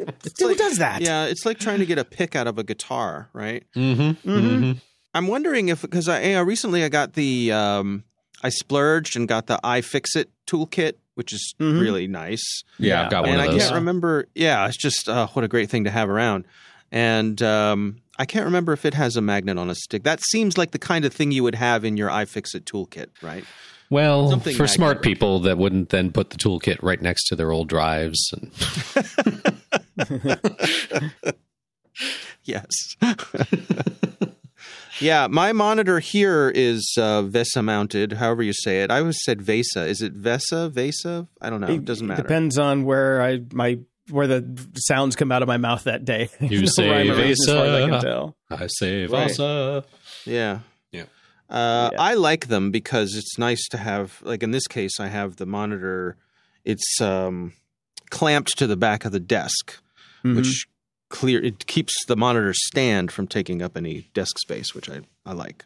like- 0.47 0.57
does 0.57 0.77
that? 0.79 1.01
Yeah, 1.01 1.25
it's 1.25 1.45
like 1.45 1.59
trying 1.59 1.79
to 1.79 1.86
get 1.86 1.97
a 1.97 2.03
pick 2.05 2.36
out 2.36 2.47
of 2.47 2.57
a 2.57 2.63
guitar, 2.63 3.29
right? 3.34 3.63
Mm-hmm. 3.75 4.29
Mm-hmm. 4.29 4.71
I'm 5.13 5.27
wondering 5.27 5.69
if 5.69 5.84
because 5.84 6.09
I 6.09 6.34
uh, 6.34 6.43
recently 6.43 6.84
I 6.84 6.89
got 6.89 7.13
the 7.13 7.51
um, 7.51 8.03
I 8.41 8.49
splurged 8.49 9.15
and 9.15 9.27
got 9.27 9.45
the 9.47 9.59
iFixit 9.63 10.25
toolkit, 10.47 10.93
which 11.13 11.31
is 11.31 11.53
Mhm. 11.61 11.79
really 11.79 12.07
nice. 12.07 12.43
Yeah, 12.79 12.88
Yeah. 12.95 13.03
I've 13.05 13.11
got 13.11 13.21
one 13.23 13.29
and 13.38 13.41
of 13.41 13.55
I 13.55 13.57
can't 13.59 13.75
remember. 13.75 14.25
Yeah, 14.34 14.65
it's 14.67 14.77
just 14.77 15.07
uh, 15.07 15.27
what 15.27 15.45
a 15.45 15.47
great 15.47 15.69
thing 15.69 15.84
to 15.84 15.91
have 15.91 16.09
around. 16.09 16.45
And 16.91 17.41
um, 17.41 18.01
I 18.19 18.25
can't 18.25 18.45
remember 18.45 18.73
if 18.73 18.86
it 18.86 18.93
has 18.93 19.15
a 19.15 19.21
magnet 19.21 19.57
on 19.57 19.69
a 19.69 19.75
stick. 19.75 20.03
That 20.03 20.21
seems 20.21 20.57
like 20.57 20.71
the 20.71 20.79
kind 20.79 21.05
of 21.05 21.13
thing 21.13 21.31
you 21.31 21.41
would 21.43 21.55
have 21.55 21.84
in 21.86 21.97
your 21.97 22.09
iFixit 22.09 22.61
toolkit, 22.65 23.07
right? 23.21 23.43
Well, 23.93 24.29
Something 24.29 24.55
for 24.55 24.63
magnet. 24.63 24.75
smart 24.75 25.01
people 25.03 25.39
that 25.41 25.57
wouldn't 25.57 25.89
then 25.89 26.11
put 26.11 26.31
the 26.31 26.37
toolkit 26.37 26.77
right 26.81 27.01
next 27.01 27.27
to 27.27 27.35
their 27.35 27.51
old 27.51 27.69
drives. 27.69 28.19
And 28.33 28.51
Yes. 32.45 32.65
yeah, 34.99 35.27
my 35.27 35.53
monitor 35.53 35.99
here 35.99 36.51
is 36.53 36.93
uh, 36.97 37.21
VESA 37.23 37.63
mounted, 37.63 38.13
however 38.13 38.43
you 38.43 38.51
say 38.53 38.81
it. 38.83 38.91
I 38.91 38.99
always 38.99 39.19
said 39.23 39.39
VESA. 39.39 39.87
Is 39.87 40.01
it 40.01 40.19
VESA? 40.19 40.71
VESA? 40.71 41.27
I 41.39 41.49
don't 41.49 41.61
know. 41.61 41.67
It, 41.67 41.85
doesn't 41.85 42.05
matter. 42.05 42.21
Depends 42.21 42.57
on 42.57 42.83
where 42.83 43.21
I 43.21 43.39
my 43.53 43.79
where 44.09 44.27
the 44.27 44.43
sounds 44.75 45.15
come 45.15 45.31
out 45.31 45.41
of 45.41 45.47
my 45.47 45.55
mouth 45.57 45.85
that 45.85 46.03
day. 46.03 46.29
You 46.41 46.61
No 46.61 46.65
say 46.65 46.89
rhyme 46.89 47.11
or 47.11 47.15
reason 47.15 47.49
as 47.49 47.55
far 47.55 47.65
as 47.65 47.73
I 47.73 47.79
can 47.81 47.89
Vesa. 47.91 48.01
tell. 48.01 48.35
I 48.49 48.67
say 48.67 49.01
Right. 49.05 49.27
Vasa. 49.29 49.85
Yeah. 50.25 50.59
Uh, 51.49 51.89
Yeah. 51.93 52.01
I 52.01 52.13
like 52.15 52.47
them 52.47 52.71
because 52.71 53.15
it's 53.15 53.37
nice 53.37 53.67
to 53.69 53.77
have, 53.77 54.19
like 54.23 54.43
in 54.43 54.51
this 54.51 54.67
case, 54.67 54.99
I 54.99 55.07
have 55.07 55.35
the 55.35 55.45
monitor. 55.45 56.17
It's 56.65 56.99
um, 57.01 57.53
clamped 58.09 58.57
to 58.57 58.67
the 58.67 58.77
back 58.77 59.05
of 59.05 59.11
the 59.11 59.19
desk, 59.19 59.79
Mhm. 60.23 60.35
which 60.37 60.67
clear 61.09 61.43
it 61.43 61.65
keeps 61.67 61.93
the 62.07 62.15
monitor 62.15 62.53
stand 62.53 63.11
from 63.11 63.27
taking 63.27 63.61
up 63.61 63.77
any 63.77 64.09
desk 64.13 64.39
space, 64.39 64.73
which 64.73 64.89
I, 64.89 65.01
I 65.25 65.33
like. 65.33 65.65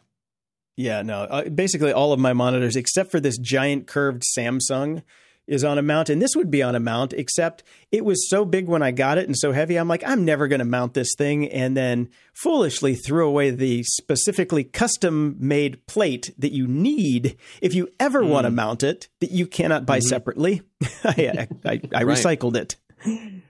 Yeah, 0.76 1.02
no. 1.02 1.22
Uh, 1.22 1.48
basically, 1.48 1.92
all 1.92 2.12
of 2.12 2.20
my 2.20 2.32
monitors, 2.32 2.76
except 2.76 3.10
for 3.10 3.18
this 3.20 3.38
giant 3.38 3.86
curved 3.86 4.22
Samsung, 4.36 5.02
is 5.48 5.64
on 5.64 5.78
a 5.78 5.82
mount, 5.82 6.10
and 6.10 6.22
this 6.22 6.36
would 6.36 6.50
be 6.50 6.62
on 6.62 6.74
a 6.74 6.80
mount. 6.80 7.12
Except 7.14 7.64
it 7.90 8.04
was 8.04 8.28
so 8.28 8.44
big 8.44 8.68
when 8.68 8.82
I 8.82 8.90
got 8.90 9.18
it 9.18 9.26
and 9.26 9.36
so 9.36 9.52
heavy. 9.52 9.76
I'm 9.76 9.88
like, 9.88 10.04
I'm 10.06 10.24
never 10.24 10.46
going 10.46 10.60
to 10.60 10.64
mount 10.64 10.94
this 10.94 11.14
thing, 11.16 11.48
and 11.48 11.76
then 11.76 12.10
foolishly 12.34 12.94
threw 12.94 13.26
away 13.26 13.50
the 13.50 13.82
specifically 13.82 14.62
custom 14.62 15.36
made 15.38 15.84
plate 15.86 16.32
that 16.38 16.52
you 16.52 16.68
need 16.68 17.36
if 17.60 17.74
you 17.74 17.88
ever 17.98 18.22
hmm. 18.22 18.28
want 18.28 18.44
to 18.44 18.50
mount 18.50 18.82
it 18.82 19.08
that 19.20 19.30
you 19.30 19.46
cannot 19.46 19.86
buy 19.86 19.98
mm-hmm. 19.98 20.08
separately. 20.08 20.62
I, 21.04 21.48
I, 21.64 21.70
I, 21.70 21.80
I 21.94 22.02
Right. 22.04 22.16
recycled 22.16 22.56
it, 22.56 22.76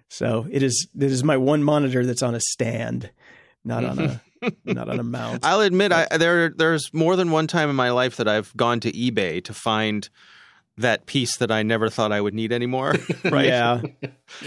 so 0.08 0.46
it 0.50 0.62
is. 0.62 0.88
It 0.96 1.10
is 1.10 1.22
my 1.24 1.36
one 1.36 1.62
monitor 1.62 2.06
that's 2.06 2.22
on 2.22 2.34
a 2.34 2.40
stand, 2.40 3.10
not 3.64 3.84
on 3.84 3.98
a 3.98 4.22
not 4.64 4.88
on 4.88 5.00
a 5.00 5.04
mount. 5.04 5.44
I'll 5.44 5.60
admit, 5.60 5.92
I, 5.92 6.16
there 6.16 6.50
there's 6.50 6.92
more 6.94 7.16
than 7.16 7.30
one 7.30 7.46
time 7.46 7.70
in 7.70 7.76
my 7.76 7.90
life 7.90 8.16
that 8.16 8.28
I've 8.28 8.56
gone 8.56 8.80
to 8.80 8.92
eBay 8.92 9.42
to 9.44 9.54
find 9.54 10.08
that 10.78 11.06
piece 11.06 11.36
that 11.38 11.50
I 11.50 11.62
never 11.62 11.88
thought 11.88 12.12
I 12.12 12.20
would 12.20 12.34
need 12.34 12.52
anymore. 12.52 12.94
right? 13.24 13.46
Yeah. 13.46 13.80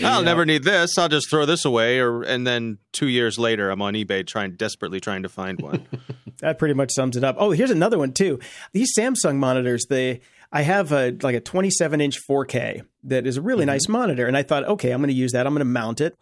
I'll 0.03 0.23
never 0.23 0.45
need 0.45 0.63
this. 0.63 0.97
I'll 0.97 1.09
just 1.09 1.29
throw 1.29 1.45
this 1.45 1.65
away. 1.65 1.99
Or 1.99 2.23
and 2.23 2.45
then 2.45 2.77
two 2.91 3.07
years 3.07 3.38
later, 3.38 3.69
I'm 3.69 3.82
on 3.82 3.93
eBay 3.93 4.25
trying 4.25 4.55
desperately 4.55 4.99
trying 4.99 5.23
to 5.23 5.29
find 5.29 5.61
one. 5.61 5.88
That 6.39 6.57
pretty 6.57 6.73
much 6.73 6.89
sums 6.95 7.15
it 7.15 7.23
up. 7.23 7.36
Oh, 7.38 7.51
here's 7.51 7.69
another 7.69 7.99
one 7.99 8.13
too. 8.13 8.39
These 8.73 8.93
Samsung 8.97 9.36
monitors, 9.36 9.86
they 9.88 10.21
I 10.51 10.63
have 10.63 10.91
a 10.91 11.15
like 11.21 11.36
a 11.36 11.39
27 11.39 12.01
inch 12.01 12.17
4K 12.27 12.84
that 13.03 13.27
is 13.27 13.38
a 13.38 13.43
really 13.43 13.63
nice 13.63 13.88
monitor, 13.88 14.25
and 14.25 14.36
I 14.36 14.41
thought, 14.41 14.63
okay, 14.67 14.89
I'm 14.89 15.01
going 15.01 15.09
to 15.09 15.13
use 15.13 15.34
that. 15.34 15.45
I'm 15.45 15.53
going 15.53 15.59
to 15.59 15.65
mount 15.65 16.01
it. 16.01 16.15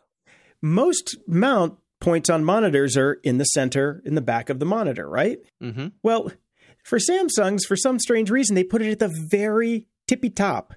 Most 0.62 1.16
mount 1.26 1.78
points 2.02 2.30
on 2.30 2.44
monitors 2.44 2.98
are 2.98 3.14
in 3.24 3.38
the 3.38 3.46
center, 3.46 4.02
in 4.04 4.16
the 4.16 4.22
back 4.22 4.50
of 4.50 4.60
the 4.60 4.66
monitor, 4.66 5.08
right? 5.08 5.40
hmm 5.62 5.88
Well, 6.04 6.34
for 6.84 7.00
Samsungs, 7.00 7.66
for 7.68 7.76
some 7.76 8.00
strange 8.00 8.30
reason, 8.30 8.56
they 8.56 8.64
put 8.64 8.82
it 8.82 8.92
at 8.92 9.00
the 9.00 9.14
very 9.30 9.86
tippy 10.10 10.30
top 10.30 10.74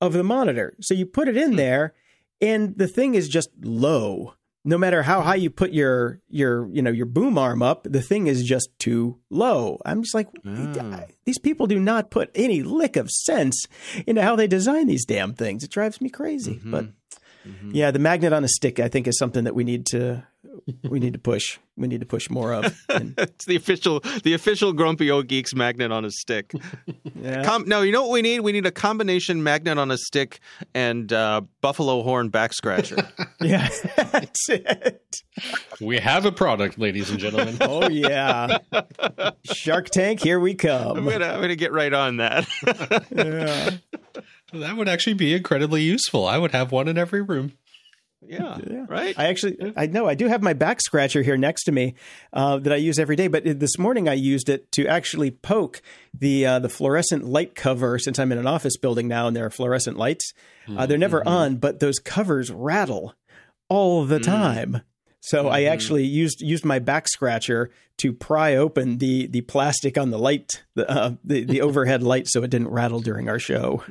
of 0.00 0.12
the 0.12 0.22
monitor. 0.22 0.74
So 0.80 0.92
you 0.92 1.06
put 1.06 1.28
it 1.28 1.36
in 1.36 1.52
hmm. 1.52 1.56
there, 1.56 1.94
and 2.40 2.76
the 2.76 2.88
thing 2.88 3.14
is 3.14 3.28
just 3.28 3.50
low. 3.62 4.34
No 4.64 4.76
matter 4.76 5.04
how 5.04 5.22
high 5.22 5.36
you 5.36 5.48
put 5.48 5.72
your 5.72 6.20
your 6.28 6.68
you 6.72 6.82
know 6.82 6.90
your 6.90 7.06
boom 7.06 7.38
arm 7.38 7.62
up, 7.62 7.86
the 7.88 8.02
thing 8.02 8.26
is 8.26 8.42
just 8.42 8.68
too 8.78 9.18
low. 9.30 9.80
I'm 9.86 10.02
just 10.02 10.14
like 10.14 10.28
Ah. 10.44 11.04
these 11.24 11.38
people 11.38 11.68
do 11.68 11.78
not 11.78 12.10
put 12.10 12.30
any 12.34 12.62
lick 12.62 12.96
of 12.96 13.10
sense 13.10 13.66
into 14.06 14.22
how 14.22 14.34
they 14.34 14.48
design 14.48 14.88
these 14.88 15.04
damn 15.04 15.34
things. 15.34 15.62
It 15.62 15.70
drives 15.70 16.00
me 16.00 16.10
crazy. 16.10 16.56
Mm-hmm. 16.56 16.70
But 16.72 16.84
mm-hmm. 17.46 17.70
yeah, 17.74 17.92
the 17.92 18.00
magnet 18.00 18.32
on 18.32 18.42
a 18.42 18.48
stick 18.48 18.80
I 18.80 18.88
think 18.88 19.06
is 19.06 19.16
something 19.18 19.44
that 19.44 19.54
we 19.54 19.62
need 19.62 19.86
to 19.86 20.26
we 20.88 20.98
need 20.98 21.12
to 21.12 21.18
push. 21.18 21.58
We 21.76 21.88
need 21.88 22.00
to 22.00 22.06
push 22.06 22.30
more 22.30 22.52
of. 22.54 22.78
And, 22.88 23.14
It's 23.18 23.44
the 23.44 23.56
official, 23.56 24.00
the 24.22 24.32
official 24.34 24.72
Grumpy 24.72 25.10
Old 25.10 25.26
Geeks 25.28 25.54
magnet 25.54 25.92
on 25.92 26.04
a 26.04 26.10
stick. 26.10 26.52
yeah. 27.14 27.44
Com- 27.44 27.68
no, 27.68 27.82
you 27.82 27.92
know 27.92 28.02
what 28.02 28.12
we 28.12 28.22
need? 28.22 28.40
We 28.40 28.52
need 28.52 28.64
a 28.66 28.70
combination 28.70 29.42
magnet 29.42 29.76
on 29.78 29.90
a 29.90 29.98
stick 29.98 30.40
and 30.74 31.12
uh, 31.12 31.42
buffalo 31.60 32.02
horn 32.02 32.28
back 32.30 32.52
scratcher. 32.54 32.96
yeah, 33.40 33.68
that's 33.96 34.48
it. 34.48 35.22
We 35.80 35.98
have 35.98 36.24
a 36.24 36.32
product, 36.32 36.78
ladies 36.78 37.10
and 37.10 37.18
gentlemen. 37.18 37.58
Oh 37.60 37.88
yeah, 37.90 38.58
Shark 39.44 39.90
Tank, 39.90 40.22
here 40.22 40.40
we 40.40 40.52
I'm 40.52 40.56
come. 40.56 41.04
gonna, 41.04 41.26
I'm 41.26 41.40
gonna 41.40 41.56
get 41.56 41.72
right 41.72 41.92
on 41.92 42.16
that. 42.18 42.46
Yeah. 43.10 43.70
that 44.52 44.76
would 44.76 44.88
actually 44.88 45.14
be 45.14 45.34
incredibly 45.34 45.82
useful. 45.82 46.26
I 46.26 46.38
would 46.38 46.52
have 46.52 46.72
one 46.72 46.88
in 46.88 46.96
every 46.96 47.20
room. 47.20 47.52
Yeah, 48.28 48.58
Yeah. 48.70 48.86
right. 48.88 49.18
I 49.18 49.26
actually, 49.26 49.72
I 49.76 49.86
know 49.86 50.06
I 50.06 50.14
do 50.14 50.26
have 50.28 50.42
my 50.42 50.52
back 50.52 50.80
scratcher 50.80 51.22
here 51.22 51.36
next 51.36 51.64
to 51.64 51.72
me 51.72 51.94
uh, 52.32 52.58
that 52.58 52.72
I 52.72 52.76
use 52.76 52.98
every 52.98 53.16
day. 53.16 53.28
But 53.28 53.44
this 53.60 53.78
morning 53.78 54.08
I 54.08 54.14
used 54.14 54.48
it 54.48 54.70
to 54.72 54.86
actually 54.86 55.30
poke 55.30 55.82
the 56.12 56.46
uh, 56.46 56.58
the 56.58 56.68
fluorescent 56.68 57.24
light 57.24 57.54
cover. 57.54 57.98
Since 57.98 58.18
I'm 58.18 58.32
in 58.32 58.38
an 58.38 58.46
office 58.46 58.76
building 58.76 59.08
now, 59.08 59.26
and 59.26 59.36
there 59.36 59.46
are 59.46 59.50
fluorescent 59.50 59.96
lights, 59.96 60.32
uh, 60.76 60.86
they're 60.86 60.98
never 60.98 61.26
on, 61.26 61.56
but 61.56 61.80
those 61.80 61.98
covers 61.98 62.50
rattle 62.50 63.14
all 63.68 64.04
the 64.04 64.18
time. 64.20 64.82
So 65.26 65.48
I 65.48 65.64
actually 65.64 66.04
used 66.04 66.40
used 66.40 66.64
my 66.64 66.78
back 66.78 67.08
scratcher 67.08 67.70
to 67.98 68.12
pry 68.12 68.54
open 68.54 68.98
the 68.98 69.26
the 69.26 69.40
plastic 69.40 69.98
on 69.98 70.12
the 70.12 70.18
light, 70.18 70.62
the 70.76 70.88
uh, 70.88 71.14
the, 71.24 71.42
the 71.42 71.60
overhead 71.62 72.04
light, 72.04 72.28
so 72.28 72.44
it 72.44 72.50
didn't 72.50 72.68
rattle 72.68 73.00
during 73.00 73.28
our 73.28 73.40
show. 73.40 73.82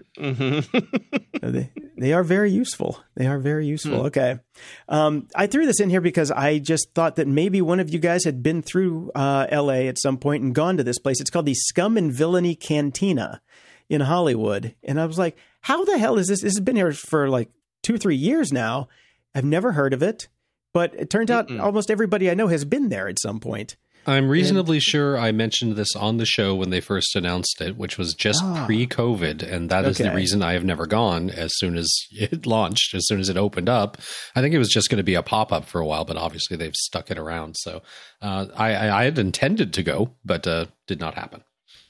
So 1.42 1.52
they 1.52 1.74
they 1.98 2.14
are 2.14 2.24
very 2.24 2.52
useful. 2.52 3.04
They 3.16 3.28
are 3.28 3.38
very 3.38 3.68
useful. 3.68 4.06
Okay, 4.06 4.40
um, 4.88 5.28
I 5.36 5.48
threw 5.48 5.66
this 5.66 5.82
in 5.82 5.90
here 5.90 6.00
because 6.00 6.32
I 6.32 6.58
just 6.60 6.94
thought 6.96 7.18
that 7.18 7.28
maybe 7.28 7.62
one 7.62 7.82
of 7.82 7.94
you 7.94 8.00
guys 8.00 8.24
had 8.24 8.42
been 8.42 8.62
through 8.62 9.12
uh, 9.14 9.48
L.A. 9.50 9.90
at 9.90 10.00
some 10.00 10.18
point 10.18 10.42
and 10.42 10.56
gone 10.56 10.78
to 10.78 10.84
this 10.86 11.00
place. 11.00 11.20
It's 11.20 11.30
called 11.30 11.48
the 11.48 11.54
Scum 11.54 11.98
and 11.98 12.14
Villainy 12.14 12.56
Cantina 12.56 13.42
in 13.90 14.00
Hollywood, 14.00 14.74
and 14.84 15.02
I 15.02 15.06
was 15.06 15.20
like, 15.20 15.38
"How 15.60 15.84
the 15.84 15.98
hell 15.98 16.18
is 16.18 16.28
this? 16.28 16.42
This 16.44 16.54
has 16.54 16.62
been 16.62 16.78
here 16.78 16.94
for 16.94 17.30
like 17.30 17.50
two, 17.84 17.98
three 17.98 18.16
years 18.16 18.54
now. 18.54 18.88
I've 19.36 19.44
never 19.44 19.74
heard 19.74 19.94
of 19.94 20.02
it." 20.02 20.30
But 20.76 20.94
it 20.94 21.10
turns 21.10 21.32
out 21.32 21.50
almost 21.58 21.90
everybody 21.90 22.30
I 22.30 22.34
know 22.34 22.48
has 22.48 22.66
been 22.66 22.90
there 22.90 23.08
at 23.08 23.18
some 23.18 23.40
point. 23.40 23.78
I'm 24.06 24.28
reasonably 24.28 24.82
sure 24.82 25.18
I 25.18 25.32
mentioned 25.32 25.78
this 25.78 25.96
on 25.96 26.18
the 26.18 26.26
show 26.26 26.54
when 26.54 26.70
they 26.70 26.82
first 26.82 27.16
announced 27.16 27.62
it, 27.62 27.78
which 27.78 27.98
was 27.98 28.14
just 28.14 28.44
Ah. 28.44 28.66
pre 28.66 28.86
COVID. 28.86 29.42
And 29.42 29.70
that 29.70 29.86
is 29.86 29.98
the 30.00 30.14
reason 30.14 30.44
I 30.44 30.52
have 30.52 30.66
never 30.66 30.86
gone 30.86 31.30
as 31.30 31.54
soon 31.56 31.78
as 31.78 31.90
it 32.12 32.46
launched, 32.46 32.94
as 32.94 33.08
soon 33.08 33.22
as 33.22 33.30
it 33.30 33.38
opened 33.38 33.70
up. 33.70 33.98
I 34.36 34.42
think 34.42 34.54
it 34.54 34.58
was 34.60 34.68
just 34.70 34.90
going 34.90 34.98
to 34.98 35.04
be 35.04 35.16
a 35.16 35.24
pop 35.24 35.54
up 35.54 35.64
for 35.64 35.80
a 35.80 35.86
while, 35.86 36.04
but 36.04 36.18
obviously 36.18 36.58
they've 36.58 36.76
stuck 36.76 37.10
it 37.10 37.18
around. 37.18 37.56
So 37.58 37.82
uh, 38.22 38.48
I, 38.56 38.76
I, 38.76 39.00
I 39.00 39.04
had 39.06 39.18
intended 39.18 39.72
to 39.76 39.82
go, 39.82 40.12
but 40.26 40.46
uh, 40.46 40.66
did 40.88 41.00
not 41.00 41.16
happen. 41.16 41.42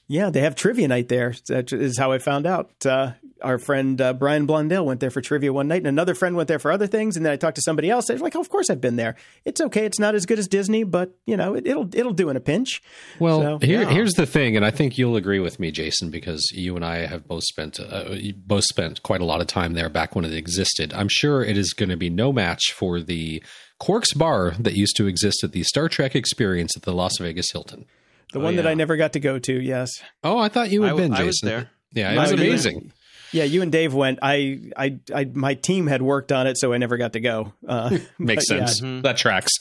Yeah, 0.06 0.30
they 0.30 0.42
have 0.42 0.54
trivia 0.54 0.86
night 0.86 1.08
there. 1.08 1.34
That 1.48 1.72
is 1.72 1.98
how 1.98 2.12
I 2.12 2.18
found 2.18 2.46
out. 2.46 2.70
Uh, 2.86 3.14
our 3.42 3.58
friend 3.58 4.00
uh, 4.00 4.12
Brian 4.14 4.46
Blondell 4.46 4.84
went 4.84 5.00
there 5.00 5.10
for 5.10 5.20
trivia 5.20 5.52
one 5.52 5.68
night, 5.68 5.78
and 5.78 5.86
another 5.86 6.14
friend 6.14 6.36
went 6.36 6.48
there 6.48 6.58
for 6.58 6.70
other 6.72 6.86
things. 6.86 7.16
And 7.16 7.24
then 7.26 7.32
I 7.32 7.36
talked 7.36 7.56
to 7.56 7.62
somebody 7.62 7.90
else. 7.90 8.06
They're 8.06 8.18
like, 8.18 8.34
oh, 8.36 8.40
"Of 8.40 8.48
course, 8.48 8.70
I've 8.70 8.80
been 8.80 8.96
there. 8.96 9.16
It's 9.44 9.60
okay. 9.60 9.84
It's 9.84 9.98
not 9.98 10.14
as 10.14 10.26
good 10.26 10.38
as 10.38 10.48
Disney, 10.48 10.84
but 10.84 11.12
you 11.26 11.36
know, 11.36 11.54
it, 11.54 11.66
it'll 11.66 11.88
it'll 11.94 12.12
do 12.14 12.28
in 12.30 12.36
a 12.36 12.40
pinch." 12.40 12.82
Well, 13.18 13.40
So, 13.40 13.58
here, 13.66 13.82
yeah. 13.82 13.88
here's 13.90 14.14
the 14.14 14.26
thing, 14.26 14.56
and 14.56 14.64
I 14.64 14.70
think 14.70 14.96
you'll 14.98 15.16
agree 15.16 15.40
with 15.40 15.60
me, 15.60 15.70
Jason, 15.70 16.10
because 16.10 16.50
you 16.52 16.76
and 16.76 16.84
I 16.84 17.06
have 17.06 17.26
both 17.28 17.44
spent 17.44 17.78
uh, 17.80 18.14
both 18.36 18.64
spent 18.64 19.02
quite 19.02 19.20
a 19.20 19.24
lot 19.24 19.40
of 19.40 19.46
time 19.46 19.74
there 19.74 19.88
back 19.88 20.14
when 20.16 20.24
it 20.24 20.32
existed. 20.34 20.92
I'm 20.94 21.08
sure 21.08 21.42
it 21.44 21.56
is 21.58 21.72
going 21.72 21.90
to 21.90 21.96
be 21.96 22.10
no 22.10 22.32
match 22.32 22.72
for 22.74 23.00
the 23.00 23.42
Quarks 23.80 24.16
Bar 24.16 24.52
that 24.58 24.74
used 24.74 24.96
to 24.96 25.06
exist 25.06 25.44
at 25.44 25.52
the 25.52 25.62
Star 25.62 25.88
Trek 25.88 26.16
Experience 26.16 26.76
at 26.76 26.82
the 26.84 26.92
Las 26.94 27.18
Vegas 27.20 27.50
Hilton. 27.52 27.84
The 28.32 28.40
one 28.40 28.56
that. 28.56 28.66
I 28.66 28.74
never 28.74 28.96
got 28.96 29.12
to 29.12 29.20
go 29.20 29.38
to. 29.38 29.52
Yes. 29.62 29.90
Oh, 30.24 30.38
I 30.38 30.48
thought 30.48 30.70
you 30.70 30.82
had 30.82 30.94
I- 30.94 30.96
been, 30.96 31.12
I 31.12 31.16
Jason. 31.18 31.26
was 31.26 31.40
there. 31.42 31.70
Yeah, 31.92 32.12
it 32.12 32.18
I 32.18 32.22
was 32.22 32.32
was 32.32 32.40
there. 32.40 32.48
amazing. 32.50 32.92
Yeah, 33.32 33.44
you 33.44 33.62
and 33.62 33.72
Dave 33.72 33.92
went. 33.94 34.18
I, 34.22 34.60
I, 34.76 34.98
I, 35.14 35.24
my 35.26 35.54
team 35.54 35.86
had 35.86 36.02
worked 36.02 36.32
on 36.32 36.46
it, 36.46 36.56
so 36.58 36.72
I 36.72 36.78
never 36.78 36.96
got 36.96 37.12
to 37.14 37.20
go. 37.20 37.52
Uh, 37.66 37.98
Makes 38.18 38.48
but 38.48 38.56
yeah, 38.58 38.66
sense. 38.66 39.02
That 39.02 39.16
tracks. 39.16 39.52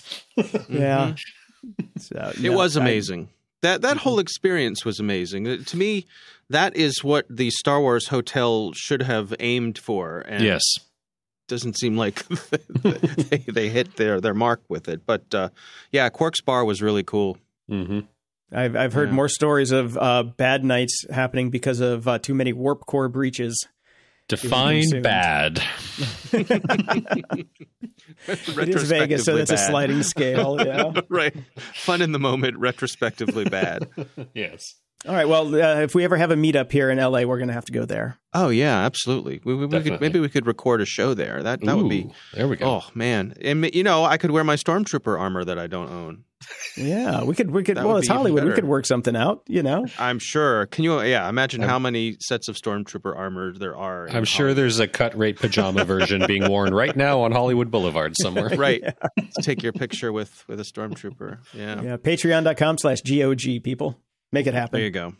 Yeah. 0.70 1.16
So, 1.98 2.32
It 2.36 2.42
no, 2.42 2.52
was 2.54 2.78
I- 2.78 2.82
amazing. 2.82 3.30
that 3.62 3.82
that 3.82 3.98
whole 3.98 4.20
experience 4.20 4.86
was 4.86 5.00
amazing. 5.00 5.64
To 5.66 5.78
me, 5.78 6.06
that 6.50 6.76
is 6.76 7.04
what 7.04 7.26
the 7.30 7.50
Star 7.50 7.82
Wars 7.82 8.08
hotel 8.10 8.72
should 8.74 9.02
have 9.02 9.34
aimed 9.40 9.78
for. 9.80 10.20
And 10.28 10.44
Yes. 10.44 10.62
doesn't 11.48 11.78
seem 11.80 11.98
like 11.98 12.24
they, 12.84 13.38
they 13.48 13.70
hit 13.70 13.96
their, 13.96 14.22
their 14.22 14.34
mark 14.36 14.62
with 14.70 14.88
it. 14.88 15.06
But 15.08 15.34
uh, 15.34 15.50
yeah, 15.92 16.10
Quark's 16.10 16.42
Bar 16.42 16.66
was 16.66 16.82
really 16.84 17.04
cool. 17.04 17.38
hmm 17.68 18.02
I've 18.52 18.76
I've 18.76 18.94
heard 18.94 19.10
Yeah. 19.10 19.16
more 19.16 19.30
stories 19.30 19.72
of 19.72 19.98
uh, 19.98 20.24
bad 20.24 20.64
nights 20.64 21.06
happening 21.12 21.50
because 21.50 21.80
of 21.80 22.08
uh, 22.08 22.20
too 22.20 22.34
many 22.34 22.54
warp 22.54 22.86
core 22.86 23.10
breaches. 23.10 23.68
Define 24.28 25.02
bad. 25.02 25.62
It 28.28 28.70
is 28.70 28.84
Vegas, 28.84 29.24
so 29.24 29.36
that's 29.36 29.52
a 29.52 29.58
sliding 29.58 30.04
scale. 30.04 30.58
Yeah. 30.66 30.92
right. 31.10 31.36
Fun 31.74 32.02
in 32.02 32.12
the 32.12 32.20
moment, 32.20 32.58
retrospectively 32.58 33.46
bad. 33.46 33.88
yes. 34.34 34.76
All 35.08 35.14
right. 35.14 35.28
Well, 35.28 35.54
uh, 35.54 35.82
if 35.82 35.94
we 35.94 36.04
ever 36.04 36.18
have 36.18 36.32
a 36.32 36.36
meetup 36.36 36.72
here 36.72 36.90
in 36.90 36.98
LA, 36.98 37.22
we're 37.24 37.38
going 37.38 37.50
to 37.50 37.54
have 37.54 37.66
to 37.66 37.72
go 37.72 37.86
there. 37.86 38.18
Oh 38.34 38.50
yeah, 38.50 38.80
absolutely. 38.86 39.42
We, 39.44 39.54
we, 39.54 39.66
we 39.68 39.82
could 39.82 40.02
maybe 40.02 40.20
we 40.20 40.30
could 40.30 40.48
record 40.48 40.82
a 40.82 40.86
show 40.86 41.14
there. 41.14 41.44
That 41.44 41.62
that 41.62 41.78
would 41.78 41.90
be. 41.90 42.10
There 42.34 42.48
we 42.48 42.56
go. 42.56 42.66
Oh 42.68 42.90
man, 42.96 43.36
and 43.42 43.72
you 43.76 43.84
know 43.84 44.04
I 44.06 44.18
could 44.18 44.32
wear 44.32 44.44
my 44.44 44.56
stormtrooper 44.56 45.20
armor 45.20 45.44
that 45.46 45.60
I 45.60 45.68
don't 45.68 45.90
own. 45.92 46.24
Yeah, 46.78 47.24
we 47.24 47.34
could. 47.36 47.52
We 47.52 47.64
could. 47.64 47.78
Well, 47.78 47.98
it's 47.98 48.08
Hollywood. 48.08 48.44
We 48.44 48.54
could 48.54 48.66
work 48.66 48.86
something 48.86 49.16
out. 49.16 49.44
You 49.48 49.64
know. 49.64 49.86
I'm 49.98 50.20
sure. 50.20 50.66
Can 50.68 50.84
you? 50.84 51.02
Yeah, 51.02 51.28
imagine 51.30 51.62
how 51.62 51.80
many 51.80 52.18
sets 52.20 52.48
of 52.48 52.56
stormtrooper 52.56 53.16
armor 53.16 53.54
there 53.54 53.76
are. 53.76 54.08
I'm 54.10 54.26
sure 54.26 54.48
Hollywood. 54.48 54.58
there's 54.58 54.80
a 54.80 54.88
cut 54.88 55.18
rate 55.18 55.38
pajama 55.38 55.86
version 55.86 56.26
being 56.28 56.50
worn 56.50 56.74
right 56.74 56.96
now 56.96 57.22
on 57.22 57.32
Hollywood 57.32 57.72
Boulevard 57.72 58.14
somewhere. 58.22 58.50
Right. 58.56 58.84
Take 59.42 59.64
your 59.64 59.74
picture 59.74 60.12
with 60.14 60.48
with 60.48 60.60
a 60.60 60.64
stormtrooper. 60.64 61.40
Yeah. 61.54 61.82
Yeah. 61.82 61.98
Patreon.com/slash 61.98 63.02
gog 63.02 63.64
people 63.64 64.00
make 64.32 64.48
it 64.48 64.54
happen. 64.54 64.78
There 64.78 64.86
you 64.86 64.92
go. 64.92 65.14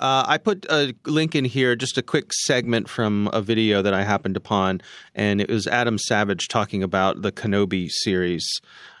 Uh, 0.00 0.24
I 0.26 0.38
put 0.38 0.64
a 0.70 0.94
link 1.06 1.34
in 1.34 1.44
here, 1.44 1.74
just 1.74 1.98
a 1.98 2.02
quick 2.02 2.32
segment 2.32 2.88
from 2.88 3.28
a 3.32 3.42
video 3.42 3.82
that 3.82 3.92
I 3.92 4.04
happened 4.04 4.36
upon, 4.36 4.80
and 5.14 5.40
it 5.40 5.50
was 5.50 5.66
Adam 5.66 5.98
Savage 5.98 6.46
talking 6.48 6.82
about 6.82 7.22
the 7.22 7.32
Kenobi 7.32 7.88
series. 7.90 8.48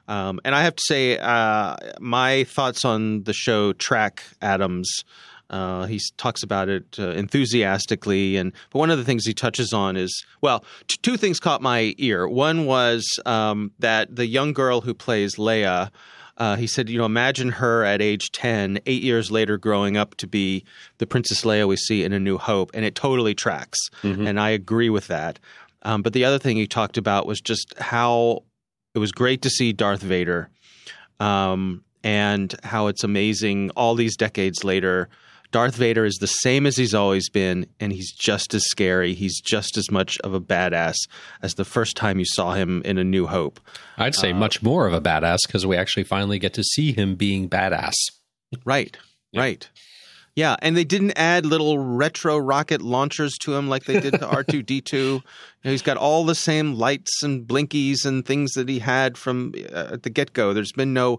Um, 0.08 0.40
and 0.44 0.54
I 0.54 0.62
have 0.62 0.74
to 0.74 0.82
say, 0.86 1.18
uh, 1.18 1.76
my 2.00 2.44
thoughts 2.44 2.84
on 2.84 3.22
the 3.24 3.34
show 3.34 3.72
track 3.74 4.24
Adams. 4.42 5.04
Uh, 5.50 5.86
he 5.86 5.98
talks 6.18 6.42
about 6.42 6.68
it 6.68 6.96
uh, 6.98 7.10
enthusiastically, 7.12 8.36
and 8.36 8.52
but 8.70 8.80
one 8.80 8.90
of 8.90 8.98
the 8.98 9.04
things 9.04 9.24
he 9.24 9.32
touches 9.32 9.72
on 9.72 9.96
is 9.96 10.24
well, 10.42 10.62
t- 10.88 10.98
two 11.00 11.16
things 11.16 11.40
caught 11.40 11.62
my 11.62 11.94
ear. 11.96 12.28
One 12.28 12.66
was 12.66 13.06
um, 13.24 13.72
that 13.78 14.14
the 14.14 14.26
young 14.26 14.52
girl 14.52 14.80
who 14.80 14.92
plays 14.94 15.36
Leia. 15.36 15.90
Uh, 16.36 16.54
he 16.54 16.68
said, 16.68 16.88
you 16.88 16.96
know, 16.96 17.04
imagine 17.04 17.48
her 17.48 17.82
at 17.82 18.00
age 18.00 18.30
10, 18.30 18.78
eight 18.86 19.02
years 19.02 19.28
later, 19.28 19.58
growing 19.58 19.96
up 19.96 20.14
to 20.14 20.28
be 20.28 20.64
the 20.98 21.06
Princess 21.06 21.42
Leia 21.42 21.66
we 21.66 21.74
see 21.74 22.04
in 22.04 22.12
A 22.12 22.20
New 22.20 22.38
Hope. 22.38 22.70
And 22.74 22.84
it 22.84 22.94
totally 22.94 23.34
tracks. 23.34 23.76
And 24.28 24.38
I 24.38 24.50
agree 24.50 24.88
with 24.88 25.08
that. 25.08 25.40
Um, 25.82 26.02
but 26.02 26.12
the 26.12 26.24
other 26.24 26.38
thing 26.38 26.56
he 26.56 26.68
talked 26.68 26.96
about 26.96 27.26
was 27.26 27.40
just 27.40 27.76
how 27.80 28.44
it 28.98 29.00
was 29.00 29.12
great 29.12 29.42
to 29.42 29.50
see 29.50 29.72
Darth 29.72 30.02
Vader 30.02 30.50
um, 31.20 31.84
and 32.02 32.52
how 32.64 32.88
it's 32.88 33.04
amazing 33.04 33.70
all 33.76 33.94
these 33.94 34.16
decades 34.16 34.64
later. 34.64 35.08
Darth 35.52 35.76
Vader 35.76 36.04
is 36.04 36.16
the 36.16 36.26
same 36.26 36.66
as 36.66 36.76
he's 36.76 36.94
always 36.94 37.30
been, 37.30 37.66
and 37.78 37.92
he's 37.92 38.10
just 38.12 38.54
as 38.54 38.64
scary. 38.64 39.14
He's 39.14 39.40
just 39.40 39.76
as 39.76 39.88
much 39.88 40.18
of 40.24 40.34
a 40.34 40.40
badass 40.40 40.96
as 41.42 41.54
the 41.54 41.64
first 41.64 41.96
time 41.96 42.18
you 42.18 42.24
saw 42.26 42.54
him 42.54 42.82
in 42.84 42.98
A 42.98 43.04
New 43.04 43.28
Hope. 43.28 43.60
I'd 43.96 44.16
say 44.16 44.32
much 44.32 44.64
more 44.64 44.88
of 44.88 44.92
a 44.92 45.00
badass 45.00 45.38
because 45.46 45.64
we 45.64 45.76
actually 45.76 46.02
finally 46.02 46.40
get 46.40 46.54
to 46.54 46.64
see 46.64 46.90
him 46.90 47.14
being 47.14 47.48
badass. 47.48 47.94
Right. 48.64 48.96
Right. 49.32 49.68
Yeah, 50.38 50.54
and 50.62 50.76
they 50.76 50.84
didn't 50.84 51.14
add 51.16 51.44
little 51.44 51.80
retro 51.80 52.38
rocket 52.38 52.80
launchers 52.80 53.36
to 53.38 53.56
him 53.56 53.68
like 53.68 53.86
they 53.86 53.98
did 53.98 54.12
to 54.12 54.26
R 54.28 54.44
two 54.44 54.62
D 54.62 54.80
two. 54.80 55.20
He's 55.64 55.82
got 55.82 55.96
all 55.96 56.24
the 56.24 56.36
same 56.36 56.74
lights 56.74 57.24
and 57.24 57.44
blinkies 57.44 58.06
and 58.06 58.24
things 58.24 58.52
that 58.52 58.68
he 58.68 58.78
had 58.78 59.18
from 59.18 59.52
uh, 59.72 59.88
at 59.94 60.04
the 60.04 60.10
get 60.10 60.34
go. 60.34 60.52
There's 60.52 60.70
been 60.70 60.94
no 60.94 61.18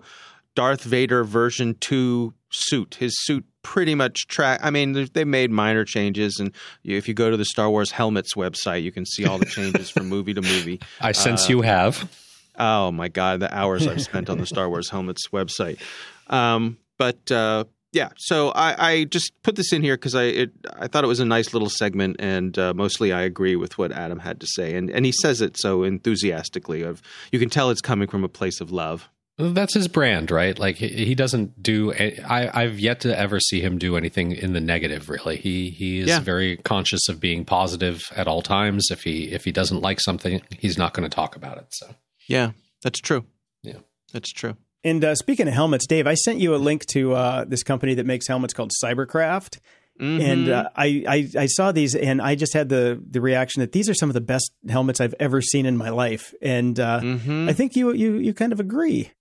Darth 0.55 0.83
Vader 0.83 1.25
version 1.25 1.75
two 1.81 2.33
suit. 2.49 2.95
His 2.97 3.13
suit 3.25 3.43
pretty 3.61 3.93
much 3.93 4.25
track. 4.27 4.61
I 4.63 4.69
mean, 4.69 5.09
they 5.11 5.25
made 5.25 5.51
minor 5.51 5.83
changes, 5.83 6.39
and 6.39 6.53
if 6.85 7.09
you 7.09 7.13
go 7.13 7.29
to 7.29 7.35
the 7.35 7.43
Star 7.43 7.69
Wars 7.69 7.91
helmets 7.91 8.35
website, 8.35 8.83
you 8.83 8.93
can 8.93 9.05
see 9.05 9.25
all 9.25 9.37
the 9.37 9.45
changes 9.45 9.89
from 9.89 10.07
movie 10.07 10.33
to 10.33 10.41
movie. 10.41 10.79
I 11.01 11.11
sense 11.11 11.47
uh, 11.47 11.49
you 11.49 11.61
have. 11.63 12.09
Oh 12.57 12.89
my 12.93 13.09
god, 13.09 13.41
the 13.41 13.53
hours 13.53 13.85
I've 13.85 14.01
spent 14.01 14.29
on 14.29 14.37
the 14.37 14.45
Star 14.45 14.69
Wars 14.69 14.89
helmets 14.91 15.27
website. 15.27 15.81
Um, 16.27 16.77
but 16.97 17.29
uh, 17.29 17.65
yeah, 17.91 18.09
so 18.17 18.49
I, 18.49 18.91
I, 18.91 19.03
just 19.05 19.31
put 19.41 19.55
this 19.55 19.73
in 19.73 19.81
here 19.81 19.95
because 19.95 20.13
I 20.13 20.23
it, 20.23 20.51
I 20.73 20.87
thought 20.87 21.03
it 21.03 21.07
was 21.07 21.19
a 21.19 21.25
nice 21.25 21.53
little 21.53 21.69
segment, 21.69 22.17
and 22.19 22.57
uh, 22.57 22.73
mostly 22.73 23.11
I 23.11 23.21
agree 23.21 23.55
with 23.55 23.77
what 23.79 23.91
Adam 23.91 24.19
had 24.19 24.39
to 24.41 24.47
say, 24.47 24.75
and 24.75 24.91
and 24.91 25.05
he 25.05 25.11
says 25.11 25.41
it 25.41 25.57
so 25.57 25.83
enthusiastically. 25.83 26.83
Of 26.83 27.01
you 27.31 27.39
can 27.39 27.49
tell 27.49 27.71
it's 27.71 27.81
coming 27.81 28.07
from 28.07 28.23
a 28.23 28.29
place 28.29 28.61
of 28.61 28.71
love. 28.71 29.09
That's 29.37 29.73
his 29.73 29.87
brand, 29.87 30.29
right? 30.31 30.59
Like 30.59 30.75
he 30.75 31.15
doesn't 31.15 31.63
do. 31.63 31.93
I 31.93 32.51
I've 32.53 32.79
yet 32.79 32.99
to 33.01 33.17
ever 33.17 33.39
see 33.39 33.61
him 33.61 33.79
do 33.79 33.97
anything 33.97 34.33
in 34.33 34.53
the 34.53 34.61
negative. 34.61 35.09
Really, 35.09 35.37
he 35.37 35.71
he 35.71 35.99
is 36.01 36.09
yeah. 36.09 36.19
very 36.19 36.57
conscious 36.57 37.09
of 37.09 37.19
being 37.19 37.43
positive 37.43 38.03
at 38.15 38.27
all 38.27 38.43
times. 38.43 38.89
If 38.91 39.01
he 39.03 39.31
if 39.31 39.45
he 39.45 39.51
doesn't 39.51 39.81
like 39.81 39.99
something, 39.99 40.41
he's 40.59 40.77
not 40.77 40.93
going 40.93 41.09
to 41.09 41.15
talk 41.15 41.35
about 41.35 41.57
it. 41.57 41.67
So 41.69 41.95
yeah, 42.27 42.51
that's 42.83 42.99
true. 42.99 43.25
Yeah, 43.63 43.77
that's 44.13 44.31
true. 44.31 44.57
And 44.83 45.03
uh, 45.03 45.15
speaking 45.15 45.47
of 45.47 45.53
helmets, 45.53 45.85
Dave, 45.87 46.07
I 46.07 46.13
sent 46.13 46.39
you 46.39 46.55
a 46.55 46.57
link 46.57 46.85
to 46.87 47.13
uh, 47.13 47.45
this 47.45 47.63
company 47.63 47.95
that 47.95 48.05
makes 48.05 48.27
helmets 48.27 48.53
called 48.53 48.71
Cybercraft. 48.83 49.59
Mm-hmm. 49.99 50.21
And 50.21 50.49
uh, 50.49 50.69
I, 50.75 51.03
I, 51.07 51.41
I 51.41 51.45
saw 51.47 51.73
these, 51.73 51.93
and 51.93 52.21
I 52.21 52.35
just 52.35 52.53
had 52.53 52.69
the 52.69 53.01
the 53.05 53.19
reaction 53.19 53.59
that 53.59 53.73
these 53.73 53.89
are 53.89 53.93
some 53.93 54.09
of 54.09 54.13
the 54.13 54.21
best 54.21 54.51
helmets 54.69 55.01
I've 55.01 55.15
ever 55.19 55.41
seen 55.41 55.65
in 55.65 55.75
my 55.75 55.89
life. 55.89 56.33
And 56.41 56.79
uh, 56.79 57.01
mm-hmm. 57.01 57.49
I 57.49 57.53
think 57.53 57.75
you 57.75 57.91
you 57.91 58.15
you 58.15 58.33
kind 58.33 58.53
of 58.53 58.61
agree. 58.61 59.11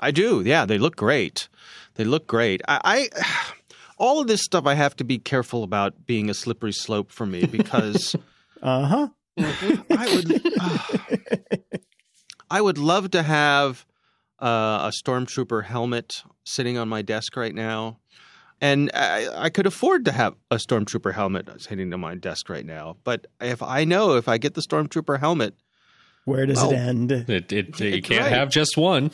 I 0.00 0.10
do. 0.10 0.42
Yeah, 0.44 0.64
they 0.64 0.78
look 0.78 0.96
great. 0.96 1.48
They 1.94 2.04
look 2.04 2.26
great. 2.26 2.62
I, 2.66 3.08
I 3.14 3.52
all 3.98 4.20
of 4.20 4.26
this 4.26 4.42
stuff 4.42 4.66
I 4.66 4.74
have 4.74 4.96
to 4.96 5.04
be 5.04 5.20
careful 5.20 5.62
about 5.62 6.04
being 6.04 6.28
a 6.28 6.34
slippery 6.34 6.72
slope 6.72 7.12
for 7.12 7.24
me 7.24 7.46
because 7.46 8.16
uh-huh. 8.62 9.08
I 9.38 10.14
would 10.14 10.42
uh, 10.60 11.78
I 12.50 12.60
would 12.60 12.78
love 12.78 13.12
to 13.12 13.22
have 13.22 13.86
uh, 14.42 14.90
a 14.90 14.92
stormtrooper 15.04 15.64
helmet 15.64 16.22
sitting 16.44 16.76
on 16.76 16.88
my 16.88 17.00
desk 17.00 17.36
right 17.36 17.54
now. 17.54 17.98
And 18.60 18.90
I, 18.94 19.28
I, 19.44 19.50
could 19.50 19.66
afford 19.66 20.04
to 20.04 20.12
have 20.12 20.34
a 20.50 20.56
stormtrooper 20.56 21.14
helmet 21.14 21.48
sitting 21.60 21.92
on 21.92 22.00
my 22.00 22.14
desk 22.14 22.48
right 22.48 22.64
now. 22.64 22.96
But 23.02 23.26
if 23.40 23.60
I 23.60 23.84
know 23.84 24.16
if 24.16 24.28
I 24.28 24.38
get 24.38 24.54
the 24.54 24.60
stormtrooper 24.60 25.18
helmet, 25.18 25.54
where 26.24 26.46
does 26.46 26.58
well, 26.58 26.70
it 26.70 26.76
end? 26.76 27.12
It, 27.12 27.52
it, 27.52 27.80
you 27.80 28.02
can't 28.02 28.22
right. 28.22 28.32
have 28.32 28.50
just 28.50 28.76
one. 28.76 29.10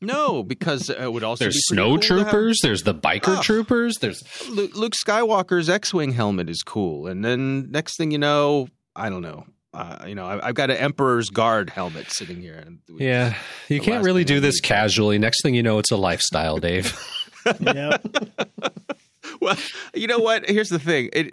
No, 0.00 0.42
because 0.42 0.90
it 0.90 1.12
would 1.12 1.22
also 1.22 1.44
there's 1.44 1.68
snow 1.68 1.90
cool 1.90 1.98
troopers. 1.98 2.60
Have, 2.60 2.68
there's 2.68 2.82
the 2.82 2.94
biker 2.94 3.38
oh, 3.38 3.42
troopers. 3.42 3.98
There's 4.00 4.20
Luke 4.48 4.94
Skywalker's 4.94 5.70
X-wing 5.70 6.10
helmet 6.10 6.50
is 6.50 6.64
cool, 6.64 7.06
and 7.06 7.24
then 7.24 7.70
next 7.70 7.96
thing 7.96 8.10
you 8.10 8.18
know, 8.18 8.66
I 8.96 9.10
don't 9.10 9.22
know. 9.22 9.46
Uh, 9.74 10.04
you 10.06 10.14
know, 10.14 10.26
I, 10.26 10.46
have 10.46 10.54
got 10.54 10.70
an 10.70 10.76
Emperor's 10.76 11.30
Guard 11.30 11.70
helmet 11.70 12.10
sitting 12.10 12.40
here. 12.40 12.62
Yeah, 12.88 13.34
you 13.68 13.80
can't 13.80 14.04
really 14.04 14.24
do 14.24 14.38
this 14.38 14.60
casually. 14.60 15.18
Next 15.18 15.42
thing 15.42 15.54
you 15.54 15.62
know, 15.62 15.78
it's 15.78 15.90
a 15.90 15.96
lifestyle, 15.96 16.58
Dave. 16.58 16.94
yeah. 17.60 17.96
well, 19.40 19.56
you 19.94 20.06
know 20.06 20.18
what? 20.18 20.48
Here's 20.48 20.68
the 20.68 20.78
thing. 20.78 21.08
It, 21.14 21.30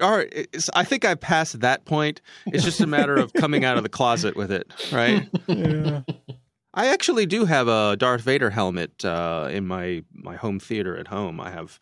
I 0.73 0.83
think 0.85 1.03
I 1.03 1.15
passed 1.15 1.59
that 1.59 1.83
point. 1.83 2.21
It's 2.47 2.63
just 2.63 2.79
a 2.79 2.87
matter 2.87 3.17
of 3.17 3.33
coming 3.33 3.65
out 3.65 3.75
of 3.77 3.83
the 3.83 3.89
closet 3.89 4.37
with 4.37 4.51
it, 4.51 4.71
right? 4.91 5.27
Yeah. 5.47 6.01
I 6.73 6.87
actually 6.87 7.25
do 7.25 7.45
have 7.45 7.67
a 7.67 7.97
Darth 7.97 8.21
Vader 8.21 8.51
helmet 8.51 9.03
uh, 9.03 9.49
in 9.51 9.67
my 9.67 10.03
my 10.13 10.35
home 10.35 10.59
theater 10.59 10.95
at 10.95 11.07
home. 11.07 11.41
I 11.41 11.51
have 11.51 11.79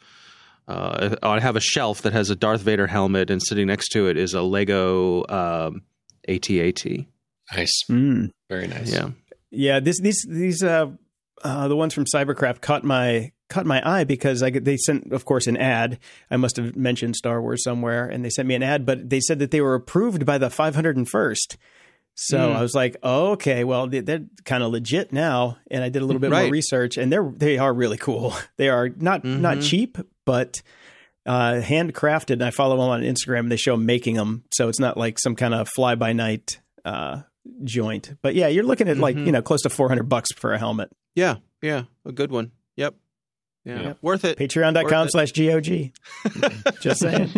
uh, 0.68 1.16
I 1.22 1.40
have 1.40 1.56
a 1.56 1.62
shelf 1.62 2.02
that 2.02 2.14
has 2.14 2.30
a 2.30 2.36
Darth 2.36 2.62
Vader 2.62 2.88
helmet, 2.88 3.30
and 3.30 3.42
sitting 3.44 3.68
next 3.68 3.90
to 3.90 4.08
it 4.08 4.18
is 4.18 4.34
a 4.34 4.42
Lego 4.42 5.24
um, 5.30 5.84
AT-AT. 6.28 6.86
Nice, 7.56 7.84
mm. 7.90 8.32
very 8.50 8.68
nice. 8.68 8.92
Yeah, 8.92 9.10
yeah. 9.52 9.80
This 9.80 10.00
these 10.02 10.26
these 10.28 10.64
uh, 10.64 10.92
uh, 11.44 11.68
the 11.68 11.76
ones 11.76 11.94
from 11.94 12.06
Cybercraft 12.06 12.62
caught 12.62 12.84
my 12.84 13.32
caught 13.50 13.66
my 13.66 13.82
eye 13.88 14.04
because 14.04 14.44
I 14.44 14.50
they 14.50 14.78
sent, 14.78 15.14
of 15.14 15.26
course, 15.26 15.48
an 15.48 15.58
ad. 15.58 16.00
I 16.30 16.38
must 16.38 16.58
have 16.58 16.76
mentioned 16.76 17.16
Star 17.16 17.42
Wars 17.42 17.64
somewhere, 17.64 18.06
and 18.08 18.24
they 18.24 18.30
sent 18.30 18.48
me 18.48 18.56
an 18.56 18.64
ad, 18.64 18.86
but 18.86 19.10
they 19.10 19.20
said 19.20 19.40
that 19.40 19.52
they 19.52 19.62
were 19.62 19.76
approved 19.76 20.26
by 20.26 20.38
the 20.38 20.48
501st. 20.48 21.56
So 22.20 22.40
mm. 22.40 22.56
I 22.56 22.62
was 22.64 22.74
like, 22.74 22.98
oh, 23.04 23.34
okay, 23.34 23.64
well, 23.64 23.88
they're 23.88 24.26
kind 24.44 24.64
of 24.64 24.72
legit 24.72 25.14
now. 25.14 25.60
And 25.70 25.84
I 25.84 25.90
did 25.90 26.02
a 26.02 26.06
little 26.06 26.20
bit 26.20 26.32
right. 26.32 26.44
more 26.46 26.52
research, 26.52 26.98
and 26.98 27.12
they're 27.12 27.32
they 27.36 27.58
are 27.58 27.74
really 27.74 27.98
cool. 27.98 28.34
They 28.58 28.70
are 28.70 28.90
not 28.90 29.24
mm-hmm. 29.24 29.42
not 29.42 29.62
cheap, 29.62 29.98
but 30.26 30.64
uh, 31.28 31.62
handcrafted. 31.62 32.32
And 32.32 32.44
I 32.44 32.50
follow 32.50 32.78
them 32.78 32.90
on 32.90 33.02
Instagram, 33.02 33.40
and 33.40 33.52
they 33.52 33.58
show 33.58 33.78
making 33.78 34.16
them, 34.16 34.44
so 34.54 34.70
it's 34.70 34.80
not 34.80 34.98
like 34.98 35.20
some 35.20 35.36
kind 35.36 35.54
of 35.54 35.70
fly 35.76 35.96
by 35.96 36.14
night 36.14 36.60
uh, 36.86 37.22
joint. 37.64 38.16
But 38.22 38.34
yeah, 38.36 38.48
you're 38.48 38.64
looking 38.64 38.88
at 38.88 38.94
mm-hmm. 38.94 39.04
like 39.04 39.18
you 39.18 39.32
know 39.32 39.42
close 39.42 39.62
to 39.64 39.70
400 39.70 40.10
bucks 40.10 40.32
for 40.36 40.54
a 40.54 40.58
helmet. 40.58 40.90
Yeah, 41.14 41.36
yeah, 41.62 41.84
a 42.06 42.12
good 42.12 42.32
one. 42.32 42.52
Yep. 42.78 42.96
Yeah, 43.66 43.82
yeah. 43.82 43.94
worth 44.02 44.24
it. 44.24 44.38
Patreon.com 44.38 45.10
slash 45.10 45.34
GOG. 45.34 45.92
Just 46.82 47.02
saying. 47.02 47.30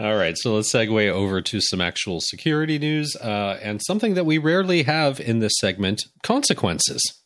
All 0.00 0.16
right, 0.16 0.38
so 0.38 0.54
let's 0.54 0.72
segue 0.72 1.10
over 1.10 1.42
to 1.42 1.60
some 1.60 1.82
actual 1.82 2.18
security 2.20 2.78
news 2.78 3.14
uh, 3.16 3.58
and 3.62 3.78
something 3.86 4.14
that 4.14 4.24
we 4.24 4.38
rarely 4.38 4.84
have 4.84 5.20
in 5.20 5.40
this 5.40 5.52
segment 5.58 6.00
consequences 6.22 7.21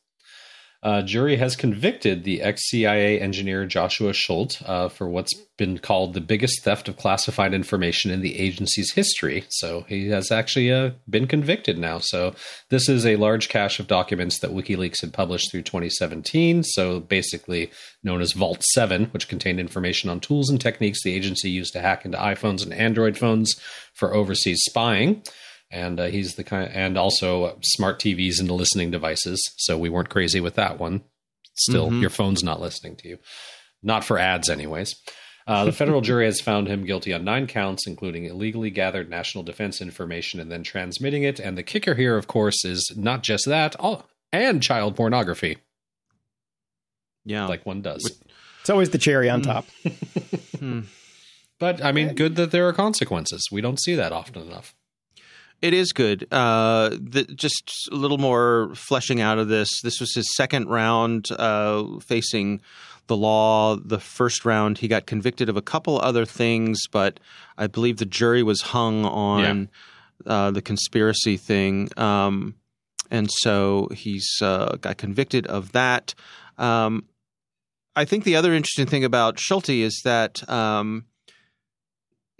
uh, 0.83 1.03
jury 1.03 1.37
has 1.37 1.57
convicted 1.57 2.25
the 2.25 2.43
ex 2.43 2.69
CIA 2.69 3.21
engineer 3.21 3.67
Joshua 3.67 4.13
Schulte 4.13 4.63
uh, 4.67 4.89
for 4.89 5.09
what's 5.09 5.35
been 5.57 5.79
called 5.79 6.13
the 6.13 6.21
biggest 6.21 6.63
theft 6.63 6.89
of 6.89 6.97
classified 6.97 7.55
information 7.55 8.11
in 8.11 8.21
the 8.21 8.39
agency's 8.39 8.93
history. 8.93 9.45
So 9.49 9.87
he 9.89 10.09
has 10.11 10.31
actually 10.31 10.71
uh, 10.71 10.91
been 11.09 11.27
convicted 11.27 11.79
now. 11.79 11.99
So 11.99 12.35
this 12.69 12.89
is 12.89 13.07
a 13.07 13.17
large 13.17 13.49
cache 13.49 13.81
of 13.81 13.87
documents 13.87 14.39
that 14.41 14.51
WikiLeaks 14.51 15.01
had 15.01 15.13
published 15.13 15.51
through 15.51 15.63
2017. 15.63 16.63
So 16.63 17.01
basically 17.01 17.71
known 18.05 18.21
as 18.21 18.33
Vault 18.33 18.63
7, 18.75 19.07
which 19.07 19.29
contained 19.29 19.59
information 19.59 20.11
on 20.11 20.21
tools 20.21 20.51
and 20.51 20.61
techniques 20.61 21.03
the 21.03 21.15
agency 21.15 21.51
used 21.51 21.73
to 21.73 21.81
hack 21.81 22.05
into 22.05 22.19
iPhones 22.19 22.63
and 22.63 22.75
Android 22.75 23.17
phones 23.17 23.55
for 23.95 24.15
overseas 24.15 24.61
spying 24.69 25.23
and 25.71 25.99
uh, 25.99 26.07
he's 26.07 26.35
the 26.35 26.45
kind, 26.45 26.71
and 26.73 26.97
also 26.97 27.59
smart 27.63 27.99
TVs 27.99 28.41
and 28.41 28.51
listening 28.51 28.91
devices. 28.91 29.43
So 29.57 29.79
we 29.79 29.89
weren't 29.89 30.11
crazy 30.11 30.41
with 30.41 30.55
that 30.55 30.79
one. 30.79 31.03
Still, 31.55 31.89
mm-hmm. 31.89 32.01
your 32.01 32.11
phone's 32.11 32.45
not 32.45 32.61
listening 32.61 32.97
to 32.97 33.09
you, 33.09 33.19
not 33.83 34.05
for 34.05 34.19
ads, 34.19 34.51
anyways. 34.51 34.95
Uh, 35.47 35.65
the 35.65 35.73
federal 35.73 36.01
jury 36.01 36.25
has 36.25 36.41
found 36.41 36.67
him 36.67 36.85
guilty 36.85 37.13
on 37.13 37.25
nine 37.25 37.47
counts, 37.47 37.87
including 37.87 38.25
illegally 38.25 38.69
gathered 38.69 39.09
national 39.09 39.45
defense 39.45 39.81
information 39.81 40.41
and 40.41 40.51
then 40.51 40.65
transmitting 40.65 41.23
it. 41.23 41.39
And 41.39 41.57
the 41.57 41.63
kicker 41.63 41.95
here, 41.95 42.17
of 42.17 42.27
course, 42.27 42.65
is 42.65 42.93
not 42.97 43.23
just 43.23 43.47
that, 43.47 43.77
all, 43.77 44.09
and 44.33 44.61
child 44.61 44.97
pornography. 44.97 45.59
Yeah, 47.25 47.47
like 47.47 47.65
one 47.65 47.81
does. 47.81 48.19
It's 48.61 48.71
always 48.71 48.91
the 48.91 48.99
cherry 48.99 49.31
on 49.31 49.41
hmm. 49.41 49.47
top. 49.47 49.67
Hmm. 50.57 50.81
but 51.59 51.85
I 51.85 51.93
mean, 51.93 52.15
good 52.15 52.37
that 52.37 52.51
there 52.51 52.67
are 52.67 52.73
consequences. 52.73 53.47
We 53.53 53.61
don't 53.61 53.79
see 53.79 53.95
that 53.95 54.11
often 54.11 54.41
enough. 54.41 54.75
It 55.63 55.73
is 55.73 55.93
good. 55.93 56.27
Uh, 56.31 56.91
the, 56.91 57.25
just 57.35 57.89
a 57.91 57.95
little 57.95 58.19
more 58.19 58.73
fleshing 58.75 59.21
out 59.21 59.39
of 59.39 59.49
this. 59.49 59.69
This 59.83 60.01
was 60.01 60.15
his 60.15 60.27
second 60.37 60.69
round 60.69 61.27
uh, 61.33 61.99
facing 62.01 62.61
the 63.07 63.17
law. 63.17 63.77
The 63.77 63.99
first 63.99 64.45
round, 64.45 64.79
he 64.79 64.89
got 64.89 65.07
convicted 65.07 65.49
of 65.49 65.57
a 65.57 65.63
couple 65.63 65.99
other 66.01 66.27
things, 66.27 66.81
but 66.91 67.21
I 67.57 67.69
believe 67.69 67.97
the 67.97 68.05
jury 68.05 68.43
was 68.43 68.61
hung 68.61 69.05
on 69.07 69.71
yeah. 70.27 70.33
uh, 70.33 70.51
the 70.51 70.63
conspiracy 70.63 71.37
thing. 71.37 71.89
Um, 71.97 72.55
and 73.11 73.31
so 73.31 73.89
he's 73.95 74.29
uh, 74.43 74.77
got 74.81 74.99
convicted 74.99 75.47
of 75.47 75.73
that. 75.73 76.15
Um, 76.59 77.07
I 77.95 78.05
think 78.05 78.25
the 78.25 78.37
other 78.37 78.53
interesting 78.53 78.87
thing 78.87 79.05
about 79.05 79.39
Schulte 79.39 79.71
is 79.71 80.03
that. 80.05 80.49
Um, 80.51 81.07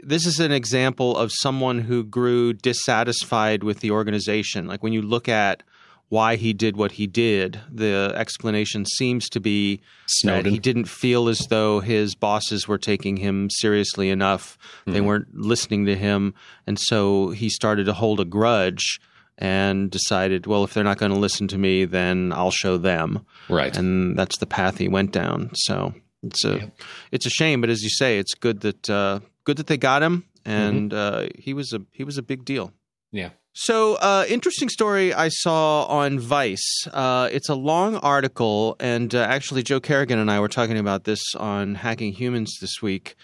this 0.01 0.27
is 0.27 0.41
an 0.41 0.53
example 0.53 1.17
of 1.17 1.31
someone 1.33 1.81
who 1.81 2.05
grew 2.05 2.53
dissatisfied 2.53 3.65
with 3.65 3.81
the 3.81 3.91
organization. 3.91 4.67
Like 4.67 4.83
when 4.83 4.93
you 4.93 5.03
look 5.03 5.29
at 5.29 5.63
why 6.09 6.37
he 6.37 6.53
did 6.53 6.77
what 6.77 6.93
he 6.93 7.07
did, 7.07 7.61
the 7.71 8.13
explanation 8.15 8.85
seems 8.87 9.29
to 9.31 9.41
be 9.41 9.81
Snowden. 10.07 10.45
that 10.45 10.51
he 10.51 10.59
didn't 10.59 10.85
feel 10.85 11.29
as 11.29 11.39
though 11.51 11.81
his 11.81 12.15
bosses 12.15 12.69
were 12.69 12.79
taking 12.79 13.17
him 13.17 13.49
seriously 13.51 14.11
enough. 14.11 14.57
Mm-hmm. 14.83 14.93
They 14.93 15.01
weren't 15.01 15.35
listening 15.35 15.87
to 15.87 15.97
him. 15.97 16.35
And 16.67 16.79
so 16.79 17.31
he 17.31 17.49
started 17.49 17.85
to 17.87 17.93
hold 17.93 18.21
a 18.21 18.25
grudge 18.25 19.01
and 19.39 19.91
decided, 19.91 20.47
well, 20.47 20.63
if 20.63 20.75
they're 20.75 20.85
not 20.85 20.99
going 20.99 21.13
to 21.13 21.19
listen 21.19 21.49
to 21.49 21.59
me, 21.59 21.85
then 21.85 22.33
I'll 22.33 22.53
show 22.53 22.79
them. 22.79 23.27
Right. 23.49 23.77
And 23.77 24.17
that's 24.17 24.39
the 24.39 24.47
path 24.47 24.79
he 24.79 24.89
went 24.89 25.11
down. 25.13 25.51
So 25.55 25.93
it's 26.23 26.45
a 26.45 26.57
yeah. 26.57 26.67
it's 27.11 27.27
a 27.27 27.31
shame, 27.31 27.61
but 27.61 27.71
as 27.71 27.83
you 27.83 27.91
say, 27.91 28.19
it's 28.19 28.35
good 28.35 28.61
that 28.61 28.89
uh, 28.89 29.21
good 29.47 29.57
that 29.57 29.69
they 29.69 29.79
got 29.79 30.03
him, 30.03 30.25
and 30.45 30.91
mm-hmm. 30.91 31.25
uh, 31.25 31.29
he 31.39 31.55
was 31.55 31.73
a 31.73 31.81
he 31.93 32.05
was 32.05 32.19
a 32.19 32.23
big 32.23 32.45
deal. 32.45 32.73
Yeah. 33.13 33.31
So, 33.59 33.95
uh, 33.95 34.27
interesting 34.29 34.69
story 34.69 35.15
I 35.15 35.29
saw 35.31 35.85
on 35.87 36.19
Vice. 36.19 36.87
Uh, 36.93 37.31
it's 37.33 37.49
a 37.49 37.55
long 37.55 37.97
article, 37.97 38.77
and 38.79 39.15
uh, 39.15 39.21
actually, 39.21 39.63
Joe 39.63 39.81
Carrigan 39.81 40.19
and 40.19 40.31
I 40.31 40.41
were 40.41 40.49
talking 40.49 40.77
about 40.77 41.05
this 41.05 41.23
on 41.37 41.77
Hacking 41.77 42.13
Humans 42.13 42.59
this 42.61 42.83
week. 42.83 43.17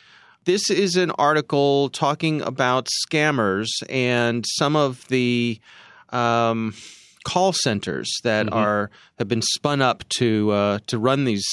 This 0.46 0.70
is 0.70 0.96
an 0.96 1.10
article 1.12 1.90
talking 1.90 2.40
about 2.40 2.88
scammers 3.06 3.68
and 3.90 4.46
some 4.56 4.74
of 4.74 5.06
the 5.08 5.60
um, 6.08 6.74
call 7.24 7.52
centers 7.52 8.10
that 8.24 8.46
Mhm. 8.46 8.54
are 8.54 8.90
have 9.18 9.28
been 9.28 9.42
spun 9.42 9.82
up 9.82 10.02
to 10.18 10.50
uh, 10.50 10.78
to 10.86 10.98
run 10.98 11.24
these 11.24 11.46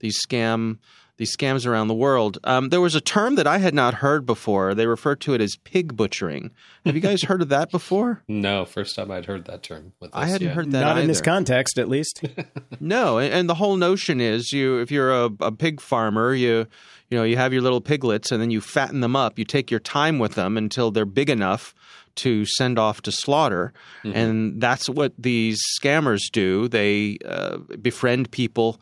these 0.00 0.18
scam 0.26 0.78
these 1.22 1.36
scams 1.36 1.68
around 1.68 1.86
the 1.86 1.94
world. 1.94 2.38
Um, 2.42 2.70
there 2.70 2.80
was 2.80 2.96
a 2.96 3.00
term 3.00 3.36
that 3.36 3.46
I 3.46 3.58
had 3.58 3.74
not 3.74 3.94
heard 3.94 4.26
before. 4.26 4.74
They 4.74 4.88
refer 4.88 5.14
to 5.14 5.34
it 5.34 5.40
as 5.40 5.54
pig 5.62 5.96
butchering. 5.96 6.50
Have 6.84 6.96
you 6.96 7.00
guys 7.00 7.22
heard 7.28 7.42
of 7.42 7.48
that 7.50 7.70
before? 7.70 8.24
No, 8.26 8.64
first 8.64 8.96
time 8.96 9.12
I'd 9.12 9.26
heard 9.26 9.44
that 9.44 9.62
term. 9.62 9.92
With 10.00 10.10
I 10.12 10.26
hadn't 10.26 10.48
yeah. 10.48 10.54
heard 10.54 10.72
that 10.72 10.80
Not 10.80 10.98
in 10.98 11.06
this 11.06 11.20
context, 11.20 11.78
at 11.78 11.88
least. 11.88 12.24
No, 12.80 13.18
and, 13.18 13.32
and 13.32 13.48
the 13.48 13.54
whole 13.54 13.76
notion 13.76 14.20
is 14.20 14.50
you 14.52 14.78
if 14.78 14.90
you're 14.90 15.12
a, 15.12 15.30
a 15.40 15.52
pig 15.52 15.80
farmer, 15.80 16.34
you 16.34 16.66
you 17.10 17.16
know 17.16 17.22
you 17.22 17.36
have 17.36 17.52
your 17.52 17.62
little 17.62 17.80
piglets 17.80 18.32
and 18.32 18.42
then 18.42 18.50
you 18.50 18.60
fatten 18.60 19.00
them 19.00 19.14
up. 19.14 19.38
You 19.38 19.44
take 19.44 19.70
your 19.70 19.78
time 19.78 20.18
with 20.18 20.34
them 20.34 20.56
until 20.56 20.90
they're 20.90 21.04
big 21.04 21.30
enough 21.30 21.74
to 22.16 22.44
send 22.44 22.80
off 22.80 23.00
to 23.02 23.12
slaughter, 23.12 23.72
and 24.02 24.60
that's 24.60 24.88
what 24.88 25.12
these 25.16 25.60
scammers 25.80 26.22
do. 26.32 26.66
They 26.66 27.18
uh, 27.24 27.58
befriend 27.80 28.32
people. 28.32 28.80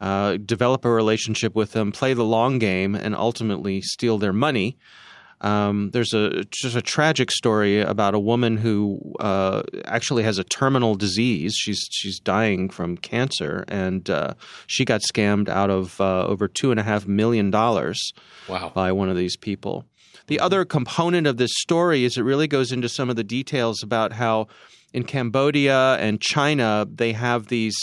Uh, 0.00 0.38
develop 0.38 0.84
a 0.84 0.90
relationship 0.90 1.54
with 1.54 1.72
them, 1.72 1.92
play 1.92 2.14
the 2.14 2.24
long 2.24 2.58
game, 2.58 2.94
and 2.94 3.14
ultimately 3.14 3.80
steal 3.82 4.16
their 4.18 4.32
money. 4.32 4.78
Um, 5.42 5.90
there's 5.92 6.12
a 6.12 6.44
just 6.50 6.76
a 6.76 6.82
tragic 6.82 7.30
story 7.30 7.80
about 7.80 8.14
a 8.14 8.18
woman 8.18 8.58
who 8.58 8.98
uh, 9.20 9.62
actually 9.86 10.22
has 10.22 10.38
a 10.38 10.44
terminal 10.44 10.94
disease. 10.94 11.54
She's 11.54 11.86
she's 11.90 12.20
dying 12.20 12.68
from 12.68 12.96
cancer, 12.98 13.64
and 13.68 14.08
uh, 14.10 14.34
she 14.66 14.84
got 14.84 15.00
scammed 15.10 15.48
out 15.48 15.70
of 15.70 15.98
uh, 16.00 16.26
over 16.26 16.46
two 16.46 16.70
and 16.70 16.78
a 16.78 16.82
half 16.82 17.06
million 17.06 17.50
dollars 17.50 17.98
Wow. 18.48 18.70
by 18.74 18.92
one 18.92 19.08
of 19.08 19.16
these 19.16 19.36
people. 19.36 19.86
The 20.26 20.40
other 20.40 20.64
component 20.66 21.26
of 21.26 21.38
this 21.38 21.52
story 21.56 22.04
is 22.04 22.16
it 22.18 22.22
really 22.22 22.46
goes 22.46 22.70
into 22.70 22.88
some 22.88 23.08
of 23.08 23.16
the 23.16 23.24
details 23.24 23.82
about 23.82 24.12
how 24.12 24.46
in 24.92 25.04
Cambodia 25.04 25.94
and 25.96 26.20
China 26.20 26.86
they 26.92 27.12
have 27.14 27.46
these 27.46 27.76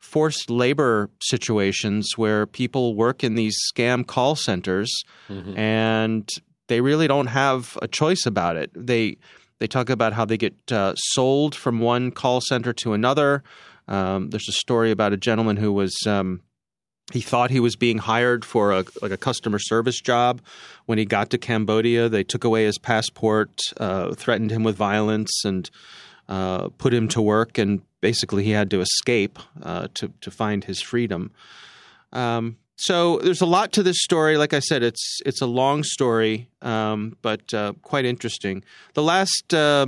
forced 0.00 0.48
labor 0.50 1.10
situations 1.20 2.12
where 2.16 2.46
people 2.46 2.94
work 2.94 3.22
in 3.24 3.34
these 3.34 3.56
scam 3.72 4.06
call 4.06 4.36
centers 4.36 4.92
Mhm. 5.28 5.56
and 5.58 6.28
they 6.68 6.80
really 6.80 7.08
don't 7.08 7.26
have 7.28 7.76
a 7.82 7.88
choice 7.88 8.24
about 8.26 8.56
it. 8.56 8.70
They 8.74 9.16
they 9.60 9.66
talk 9.66 9.90
about 9.90 10.12
how 10.12 10.24
they 10.24 10.36
get 10.36 10.54
uh, 10.70 10.94
sold 10.96 11.52
from 11.54 11.80
one 11.80 12.12
call 12.12 12.40
center 12.40 12.72
to 12.74 12.92
another. 12.92 13.42
Um, 13.88 14.30
there's 14.30 14.48
a 14.48 14.52
story 14.52 14.92
about 14.92 15.12
a 15.12 15.16
gentleman 15.16 15.56
who 15.56 15.72
was 15.72 15.96
um, 16.06 16.42
he 17.12 17.20
thought 17.20 17.50
he 17.50 17.58
was 17.58 17.74
being 17.74 17.98
hired 17.98 18.44
for 18.44 18.70
a 18.72 18.84
like 19.02 19.10
a 19.10 19.16
customer 19.16 19.58
service 19.58 20.00
job. 20.00 20.40
When 20.86 20.98
he 20.98 21.04
got 21.04 21.30
to 21.30 21.38
Cambodia, 21.38 22.08
they 22.08 22.22
took 22.22 22.44
away 22.44 22.64
his 22.66 22.78
passport, 22.78 23.50
uh, 23.78 24.14
threatened 24.14 24.50
him 24.52 24.62
with 24.62 24.76
violence, 24.76 25.32
and 25.44 25.68
uh, 26.28 26.68
put 26.78 26.94
him 26.94 27.08
to 27.08 27.20
work. 27.22 27.58
And 27.58 27.80
basically, 28.00 28.44
he 28.44 28.50
had 28.50 28.70
to 28.70 28.80
escape 28.80 29.38
uh, 29.62 29.88
to 29.94 30.12
to 30.20 30.30
find 30.30 30.64
his 30.64 30.80
freedom. 30.80 31.30
Um, 32.12 32.56
so 32.76 33.18
there's 33.18 33.40
a 33.40 33.46
lot 33.46 33.72
to 33.72 33.82
this 33.82 34.02
story. 34.02 34.36
Like 34.36 34.54
I 34.54 34.60
said, 34.60 34.82
it's 34.82 35.20
it's 35.26 35.40
a 35.40 35.46
long 35.46 35.82
story, 35.82 36.48
um, 36.62 37.16
but 37.22 37.52
uh, 37.52 37.72
quite 37.82 38.04
interesting. 38.04 38.62
The 38.94 39.02
last 39.02 39.52
uh, 39.52 39.86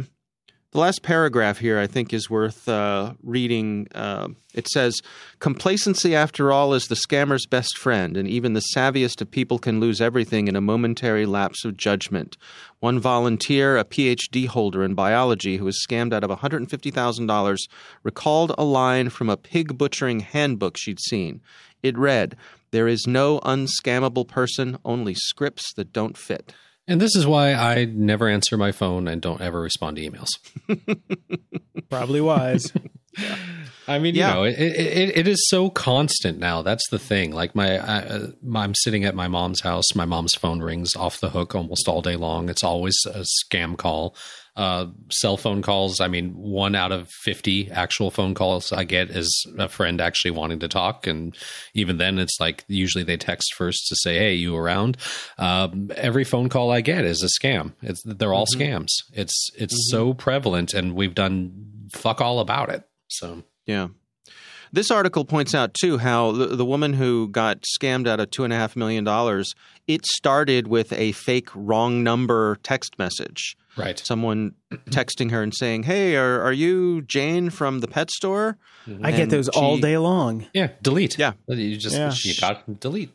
the 0.73 0.79
last 0.79 1.03
paragraph 1.03 1.59
here, 1.59 1.81
I 1.81 1.89
think, 1.89 2.15
is 2.15 2.31
worth 2.31 2.69
uh, 2.69 3.15
reading. 3.25 3.89
Uh, 3.93 4.29
it 4.55 4.69
says, 4.69 5.01
"Complacency, 5.41 6.15
after 6.15 6.53
all, 6.53 6.75
is 6.75 6.87
the 6.87 6.95
scammer's 6.95 7.45
best 7.45 7.77
friend, 7.77 8.17
and 8.17 8.29
even 8.29 8.53
the 8.53 8.63
savviest 8.77 9.21
of 9.21 9.31
people 9.33 9.59
can 9.59 9.81
lose 9.81 10.01
everything 10.01 10.47
in 10.47 10.55
a 10.55 10.61
momentary 10.61 11.27
lapse 11.27 11.65
of 11.65 11.77
judgment." 11.77 12.37
One 12.79 13.01
volunteer, 13.01 13.77
a 13.77 13.85
PhD 13.85 14.47
holder 14.47 14.85
in 14.85 14.95
biology, 14.95 15.57
who 15.57 15.65
was 15.65 15.85
scammed 15.87 16.13
out 16.13 16.23
of 16.23 16.31
$150,000, 16.31 17.59
recalled 18.05 18.55
a 18.57 18.65
line 18.65 19.11
from 19.11 19.29
a 19.29 19.37
pig 19.37 19.77
butchering 19.77 20.21
handbook 20.21 20.77
she'd 20.77 21.01
seen. 21.01 21.41
It 21.83 21.99
read, 21.99 22.37
There 22.71 22.87
is 22.87 23.09
no 23.09 23.41
unscammable 23.41 24.29
person, 24.29 24.79
only 24.85 25.15
scripts 25.15 25.73
that 25.75 25.93
don't 25.93 26.17
fit. 26.17 26.53
And 26.91 27.01
this 27.01 27.15
is 27.17 27.27
why 27.27 27.55
I 27.55 27.85
never 27.87 28.29
answer 28.29 28.57
my 28.57 28.73
phone 28.73 29.09
and 29.09 29.23
don't 29.23 29.41
ever 29.41 29.61
respond 29.61 29.97
to 29.97 30.03
emails. 30.11 30.29
Probably 31.89 32.21
wise. 32.21 32.73
I 33.89 33.99
mean, 33.99 34.15
Yeah. 34.15 34.29
you 34.29 34.35
know, 34.35 34.43
it, 34.45 34.59
it 34.59 35.17
it 35.19 35.29
is 35.29 35.49
so 35.49 35.71
constant 35.71 36.39
now. 36.39 36.63
That's 36.63 36.87
the 36.91 36.99
thing. 36.99 37.33
Like 37.33 37.55
my, 37.55 37.79
I, 37.79 37.99
uh, 38.07 38.27
I'm 38.55 38.75
sitting 38.75 39.05
at 39.05 39.15
my 39.15 39.29
mom's 39.29 39.61
house. 39.63 39.95
My 39.95 40.05
mom's 40.05 40.35
phone 40.35 40.61
rings 40.61 40.95
off 40.97 41.21
the 41.21 41.31
hook 41.31 41.55
almost 41.55 41.89
all 41.89 42.03
day 42.03 42.17
long. 42.17 42.49
It's 42.49 42.63
always 42.65 42.97
a 43.07 43.25
scam 43.47 43.77
call. 43.77 44.15
Uh, 44.61 44.89
cell 45.11 45.39
phone 45.39 45.63
calls. 45.63 46.01
I 46.01 46.09
mean, 46.09 46.33
one 46.35 46.75
out 46.75 46.93
of 46.93 47.09
fifty 47.09 47.71
actual 47.71 48.11
phone 48.11 48.35
calls 48.35 48.73
I 48.73 48.85
get 48.85 49.09
is 49.09 49.47
a 49.59 49.71
friend 49.71 50.03
actually 50.03 50.33
wanting 50.33 50.59
to 50.59 50.69
talk, 50.69 51.07
and 51.07 51.35
even 51.73 51.97
then, 51.97 52.19
it's 52.19 52.39
like 52.39 52.65
usually 52.69 53.03
they 53.03 53.17
text 53.17 53.55
first 53.55 53.87
to 53.89 53.97
say, 53.97 54.19
"Hey, 54.19 54.35
you 54.35 54.55
around?" 54.55 54.99
Um, 55.39 55.91
every 55.97 56.25
phone 56.25 56.51
call 56.51 56.71
I 56.71 56.83
get 56.83 57.07
is 57.07 57.23
a 57.23 57.31
scam. 57.41 57.73
It's 57.81 58.03
they're 58.05 58.35
all 58.35 58.45
scams. 58.45 58.91
It's 59.15 59.49
it's 59.57 59.91
so 59.91 60.13
prevalent, 60.13 60.75
and 60.75 60.95
we've 60.95 61.15
done 61.15 61.89
fuck 61.91 62.21
all 62.21 62.39
about 62.39 62.69
it. 62.69 62.83
So. 63.09 63.43
Yeah. 63.65 63.89
This 64.73 64.91
article 64.91 65.25
points 65.25 65.55
out 65.55 65.75
too 65.75 65.99
how 65.99 66.33
the, 66.33 66.47
the 66.49 66.65
woman 66.65 66.93
who 66.93 67.29
got 67.29 67.63
scammed 67.63 68.07
out 68.07 68.21
of 68.21 68.31
two 68.31 68.45
and 68.45 68.53
a 68.53 68.57
half 68.57 68.77
million 68.77 69.05
dollars, 69.05 69.55
it 69.95 70.07
started 70.07 70.69
with 70.69 70.93
a 70.93 71.13
fake 71.13 71.49
wrong 71.55 72.03
number 72.03 72.59
text 72.63 72.99
message. 72.99 73.57
Right. 73.77 73.99
Someone 73.99 74.55
texting 74.91 75.31
her 75.31 75.43
and 75.43 75.55
saying, 75.55 75.85
"Hey, 75.85 76.17
are 76.17 76.41
are 76.43 76.53
you 76.53 77.03
Jane 77.03 77.51
from 77.51 77.81
the 77.81 77.89
pet 77.89 78.11
store?" 78.11 78.59
I 79.03 79.11
get 79.13 79.21
And 79.23 79.31
those 79.31 79.49
all 79.49 79.79
day 79.79 79.97
long. 79.99 80.47
Yeah, 80.53 80.71
delete. 80.83 81.19
Yeah. 81.19 81.33
you 81.49 81.77
just 81.77 81.95
Yeah. 81.97 82.13
you 82.25 82.35
got 82.41 82.81
delete. 82.81 83.11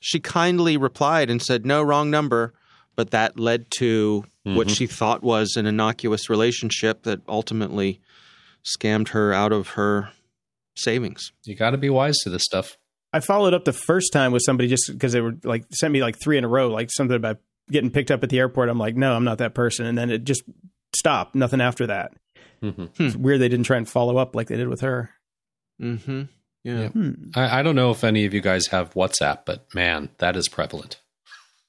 She 0.00 0.18
kindly 0.20 0.76
replied 0.76 1.28
and 1.30 1.42
said, 1.42 1.66
"No, 1.66 1.82
wrong 1.82 2.10
number." 2.10 2.54
But 2.96 3.10
that 3.12 3.38
led 3.38 3.70
to 3.78 4.24
what 4.42 4.66
Mhm. 4.68 4.76
she 4.76 4.86
thought 4.86 5.22
was 5.22 5.56
an 5.56 5.66
innocuous 5.66 6.28
relationship 6.28 7.02
that 7.04 7.20
ultimately 7.28 8.00
scammed 8.64 9.08
her 9.08 9.32
out 9.32 9.52
of 9.52 9.68
her 9.68 10.10
savings. 10.76 11.32
You 11.44 11.54
got 11.54 11.70
to 11.70 11.78
be 11.78 11.88
wise 11.90 12.16
to 12.24 12.30
this 12.30 12.42
stuff. 12.44 12.76
I 13.12 13.20
followed 13.20 13.54
up 13.54 13.64
the 13.64 13.72
first 13.72 14.12
time 14.12 14.32
with 14.32 14.42
somebody 14.44 14.68
just 14.68 14.84
because 14.92 15.12
they 15.12 15.20
were 15.20 15.34
like 15.42 15.64
sent 15.72 15.92
me 15.92 16.00
like 16.02 16.16
three 16.22 16.38
in 16.38 16.44
a 16.44 16.48
row, 16.48 16.68
like 16.68 16.90
something 16.92 17.16
about 17.16 17.38
getting 17.70 17.90
picked 17.90 18.10
up 18.10 18.22
at 18.22 18.30
the 18.30 18.38
airport. 18.38 18.68
I'm 18.68 18.78
like, 18.78 18.96
no, 18.96 19.14
I'm 19.14 19.24
not 19.24 19.38
that 19.38 19.54
person, 19.54 19.86
and 19.86 19.96
then 19.98 20.10
it 20.10 20.24
just 20.24 20.42
stopped. 20.94 21.34
Nothing 21.34 21.60
after 21.60 21.86
that. 21.88 22.12
hmm 22.60 22.86
It's 22.98 23.16
weird 23.16 23.40
they 23.40 23.48
didn't 23.48 23.66
try 23.66 23.76
and 23.78 23.88
follow 23.88 24.16
up 24.16 24.34
like 24.36 24.48
they 24.48 24.56
did 24.56 24.68
with 24.68 24.80
her. 24.82 25.10
Mm-hmm. 25.80 26.22
Yeah. 26.64 26.80
Yeah. 26.80 26.88
Hmm. 26.88 27.12
I, 27.34 27.60
I 27.60 27.62
don't 27.62 27.76
know 27.76 27.90
if 27.90 28.04
any 28.04 28.26
of 28.26 28.34
you 28.34 28.40
guys 28.40 28.66
have 28.66 28.92
WhatsApp, 28.94 29.40
but 29.46 29.66
man, 29.74 30.10
that 30.18 30.36
is 30.36 30.48
prevalent. 30.48 31.00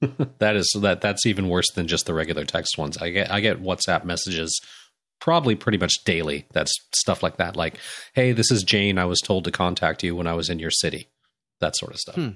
that 0.39 0.55
is 0.55 0.75
that 0.81 1.01
that's 1.01 1.25
even 1.25 1.47
worse 1.47 1.69
than 1.75 1.87
just 1.87 2.07
the 2.07 2.13
regular 2.13 2.43
text 2.43 2.77
ones. 2.77 2.97
I 2.97 3.11
get 3.11 3.31
I 3.31 3.39
get 3.39 3.61
WhatsApp 3.61 4.03
messages 4.03 4.59
probably 5.19 5.55
pretty 5.55 5.77
much 5.77 5.93
daily. 6.03 6.47
That's 6.53 6.73
stuff 6.95 7.21
like 7.21 7.37
that, 7.37 7.55
like, 7.55 7.77
"Hey, 8.15 8.31
this 8.31 8.49
is 8.51 8.63
Jane. 8.63 8.97
I 8.97 9.05
was 9.05 9.19
told 9.21 9.43
to 9.45 9.51
contact 9.51 10.03
you 10.03 10.15
when 10.15 10.25
I 10.25 10.33
was 10.33 10.49
in 10.49 10.57
your 10.57 10.71
city." 10.71 11.07
That 11.61 11.77
sort 11.77 11.93
of 11.93 11.99
stuff. 11.99 12.15
Hmm. 12.15 12.29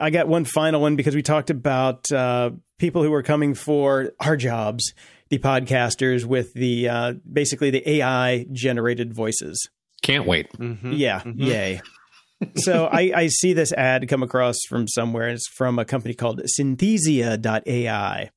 I 0.00 0.10
got 0.10 0.28
one 0.28 0.44
final 0.44 0.80
one 0.80 0.96
because 0.96 1.14
we 1.14 1.22
talked 1.22 1.50
about 1.50 2.10
uh, 2.12 2.50
people 2.78 3.02
who 3.02 3.10
were 3.10 3.22
coming 3.22 3.54
for 3.54 4.12
our 4.20 4.36
jobs, 4.36 4.94
the 5.28 5.38
podcasters 5.38 6.24
with 6.24 6.54
the 6.54 6.88
uh, 6.88 7.14
basically 7.30 7.70
the 7.70 7.88
AI 7.88 8.46
generated 8.52 9.12
voices. 9.12 9.68
Can't 10.02 10.26
wait. 10.26 10.50
Mm-hmm. 10.52 10.92
Yeah, 10.92 11.22
yay. 11.26 11.80
so 12.56 12.86
I, 12.86 13.12
I 13.14 13.26
see 13.26 13.52
this 13.52 13.72
ad 13.72 14.08
come 14.08 14.22
across 14.22 14.56
from 14.68 14.86
somewhere. 14.86 15.28
It's 15.28 15.48
from 15.48 15.78
a 15.78 15.84
company 15.84 16.14
called 16.14 16.40
Synthesia.ai. 16.58 18.30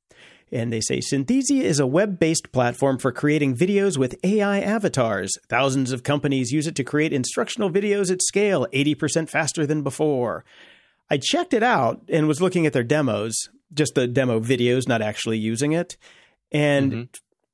And 0.51 0.71
they 0.71 0.81
say 0.81 0.99
Synthesia 0.99 1.61
is 1.61 1.79
a 1.79 1.87
web 1.87 2.19
based 2.19 2.51
platform 2.51 2.97
for 2.97 3.11
creating 3.11 3.55
videos 3.55 3.97
with 3.97 4.19
AI 4.23 4.59
avatars. 4.59 5.31
Thousands 5.47 5.91
of 5.93 6.03
companies 6.03 6.51
use 6.51 6.67
it 6.67 6.75
to 6.75 6.83
create 6.83 7.13
instructional 7.13 7.69
videos 7.69 8.11
at 8.11 8.21
scale, 8.21 8.67
80% 8.73 9.29
faster 9.29 9.65
than 9.65 9.81
before. 9.81 10.43
I 11.09 11.17
checked 11.17 11.53
it 11.53 11.63
out 11.63 12.01
and 12.09 12.27
was 12.27 12.41
looking 12.41 12.65
at 12.65 12.73
their 12.73 12.83
demos, 12.83 13.33
just 13.73 13.95
the 13.95 14.07
demo 14.07 14.39
videos, 14.41 14.87
not 14.87 15.01
actually 15.01 15.37
using 15.37 15.71
it. 15.71 15.95
And 16.51 16.91
Mhm. 16.91 17.07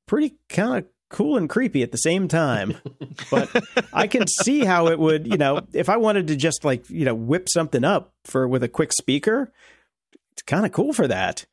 pretty 0.06 0.34
kind 0.48 0.78
of 0.78 0.90
cool 1.08 1.36
and 1.36 1.48
creepy 1.48 1.82
at 1.84 1.92
the 1.92 1.98
same 1.98 2.26
time. 2.26 2.76
but 3.30 3.48
I 3.92 4.08
can 4.08 4.26
see 4.26 4.64
how 4.64 4.88
it 4.88 4.98
would, 4.98 5.26
you 5.26 5.38
know, 5.38 5.60
if 5.72 5.88
I 5.88 5.96
wanted 5.98 6.26
to 6.28 6.36
just 6.36 6.64
like, 6.64 6.90
you 6.90 7.04
know, 7.04 7.14
whip 7.14 7.46
something 7.48 7.84
up 7.84 8.12
for 8.24 8.46
with 8.48 8.62
a 8.64 8.68
quick 8.68 8.92
speaker, 8.92 9.52
it's 10.32 10.42
kind 10.42 10.66
of 10.66 10.72
cool 10.72 10.92
for 10.92 11.06
that. 11.06 11.46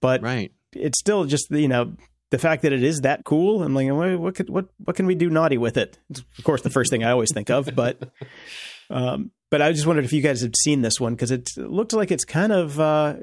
But 0.00 0.22
Right. 0.22 0.52
It's 0.76 0.98
still 0.98 1.24
just, 1.24 1.50
you 1.50 1.68
know, 1.68 1.94
the 2.30 2.38
fact 2.38 2.62
that 2.62 2.72
it 2.72 2.82
is 2.82 3.00
that 3.00 3.24
cool, 3.24 3.62
I'm 3.62 3.74
like, 3.74 3.90
what, 3.90 4.18
what 4.18 4.34
could 4.34 4.50
what 4.50 4.66
what 4.84 4.96
can 4.96 5.06
we 5.06 5.14
do 5.14 5.30
naughty 5.30 5.58
with 5.58 5.76
it? 5.76 5.98
It's, 6.10 6.20
of 6.38 6.44
course, 6.44 6.62
the 6.62 6.70
first 6.70 6.90
thing 6.90 7.04
I 7.04 7.10
always 7.10 7.32
think 7.32 7.50
of, 7.50 7.70
but 7.74 8.10
um, 8.90 9.30
but 9.50 9.62
I 9.62 9.72
just 9.72 9.86
wondered 9.86 10.04
if 10.04 10.12
you 10.12 10.22
guys 10.22 10.40
had 10.40 10.56
seen 10.56 10.82
this 10.82 11.00
one 11.00 11.14
because 11.14 11.30
it 11.30 11.48
looked 11.56 11.92
like 11.92 12.10
it's 12.10 12.24
kind 12.24 12.52
of 12.52 12.80
uh, 12.80 13.14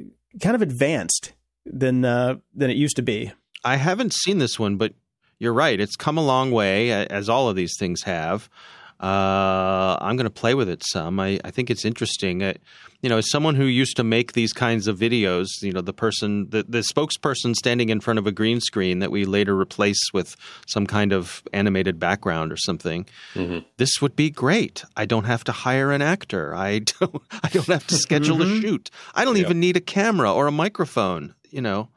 kind 0.41 0.55
of 0.55 0.61
advanced 0.61 1.33
than 1.65 2.05
uh, 2.05 2.35
than 2.53 2.69
it 2.69 2.77
used 2.77 2.95
to 2.95 3.01
be. 3.01 3.31
I 3.63 3.77
haven't 3.77 4.13
seen 4.13 4.39
this 4.39 4.59
one, 4.59 4.77
but 4.77 4.93
you're 5.39 5.53
right. 5.53 5.79
It's 5.79 5.95
come 5.95 6.17
a 6.17 6.25
long 6.25 6.51
way, 6.51 6.91
as 6.91 7.29
all 7.29 7.49
of 7.49 7.55
these 7.55 7.75
things 7.77 8.03
have. 8.03 8.49
Uh, 8.99 9.97
I'm 9.99 10.15
going 10.15 10.25
to 10.25 10.29
play 10.29 10.53
with 10.53 10.69
it 10.69 10.83
some. 10.85 11.19
I, 11.19 11.39
I 11.43 11.51
think 11.51 11.69
it's 11.69 11.83
interesting. 11.83 12.43
I, 12.43 12.55
you 13.01 13.09
know, 13.09 13.17
as 13.17 13.29
someone 13.29 13.55
who 13.55 13.65
used 13.65 13.97
to 13.97 14.03
make 14.03 14.31
these 14.31 14.53
kinds 14.53 14.87
of 14.87 14.97
videos, 14.97 15.47
you 15.61 15.73
know, 15.73 15.81
the 15.81 15.93
person, 15.93 16.49
the, 16.49 16.63
the 16.63 16.79
spokesperson 16.79 17.53
standing 17.53 17.89
in 17.89 17.99
front 17.99 18.17
of 18.17 18.25
a 18.25 18.31
green 18.31 18.61
screen 18.61 18.99
that 18.99 19.11
we 19.11 19.25
later 19.25 19.59
replace 19.59 19.99
with 20.13 20.37
some 20.67 20.87
kind 20.87 21.11
of 21.11 21.43
animated 21.51 21.99
background 21.99 22.51
or 22.51 22.57
something, 22.57 23.05
mm-hmm. 23.33 23.59
this 23.75 24.01
would 24.01 24.15
be 24.15 24.29
great. 24.29 24.85
I 24.95 25.05
don't 25.05 25.25
have 25.25 25.43
to 25.45 25.51
hire 25.51 25.91
an 25.91 26.01
actor. 26.01 26.55
I 26.55 26.79
don't. 26.99 27.21
I 27.43 27.49
don't 27.49 27.67
have 27.67 27.87
to 27.87 27.95
schedule 27.95 28.37
mm-hmm. 28.37 28.57
a 28.57 28.61
shoot. 28.61 28.89
I 29.13 29.25
don't 29.25 29.37
even 29.37 29.59
need 29.59 29.75
a 29.75 29.81
camera 29.81 30.33
or 30.33 30.47
a 30.47 30.51
microphone. 30.51 31.35
You 31.49 31.61
know, 31.61 31.89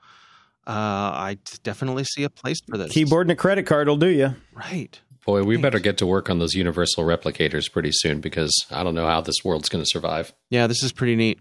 uh, 0.66 0.70
I 1.14 1.38
definitely 1.62 2.04
see 2.04 2.24
a 2.24 2.30
place 2.30 2.58
for 2.68 2.76
this. 2.76 2.90
Keyboard 2.90 3.28
and 3.28 3.32
a 3.32 3.36
credit 3.36 3.66
card 3.66 3.86
will 3.86 3.96
do 3.96 4.08
you. 4.08 4.34
Right. 4.52 5.00
Boy, 5.26 5.42
we 5.42 5.56
better 5.56 5.80
get 5.80 5.98
to 5.98 6.06
work 6.06 6.30
on 6.30 6.38
those 6.38 6.54
universal 6.54 7.04
replicators 7.04 7.70
pretty 7.70 7.90
soon 7.92 8.20
because 8.20 8.52
I 8.70 8.84
don't 8.84 8.94
know 8.94 9.06
how 9.06 9.20
this 9.20 9.44
world's 9.44 9.68
going 9.68 9.82
to 9.82 9.90
survive. 9.90 10.32
Yeah, 10.50 10.68
this 10.68 10.84
is 10.84 10.92
pretty 10.92 11.16
neat. 11.16 11.40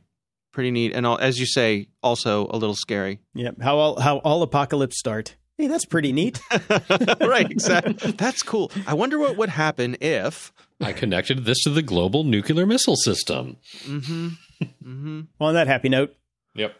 Pretty 0.52 0.72
neat. 0.72 0.94
And 0.94 1.06
all, 1.06 1.20
as 1.20 1.40
you 1.40 1.45
say, 1.45 1.90
also 2.02 2.48
a 2.49 2.57
little 2.57 2.76
scary. 2.76 3.20
Yep. 3.36 3.62
How 3.62 3.78
all, 3.78 3.99
how 3.99 4.18
all 4.18 4.41
apocalypse 4.41 4.98
start. 4.98 5.36
Hey, 5.60 5.68
that's 5.68 5.86
pretty 5.86 6.14
neat. 6.14 6.40
right, 7.22 7.49
exactly. 7.49 8.12
That's 8.14 8.41
cool. 8.41 8.72
I 8.88 8.95
wonder 8.95 9.20
what 9.20 9.38
would 9.38 9.49
happen 9.49 9.98
if 10.02 10.52
I 10.82 10.91
connected 10.91 11.45
this 11.45 11.62
to 11.64 11.70
the 11.70 11.84
global 11.84 12.24
nuclear 12.24 12.66
missile 12.66 12.95
system. 12.95 13.57
Mm-hmm. 13.84 14.30
Mm-hmm. 14.64 15.22
Well, 15.38 15.49
on 15.49 15.53
that 15.53 15.68
happy 15.68 15.90
note. 15.90 16.16
Yep. 16.56 16.76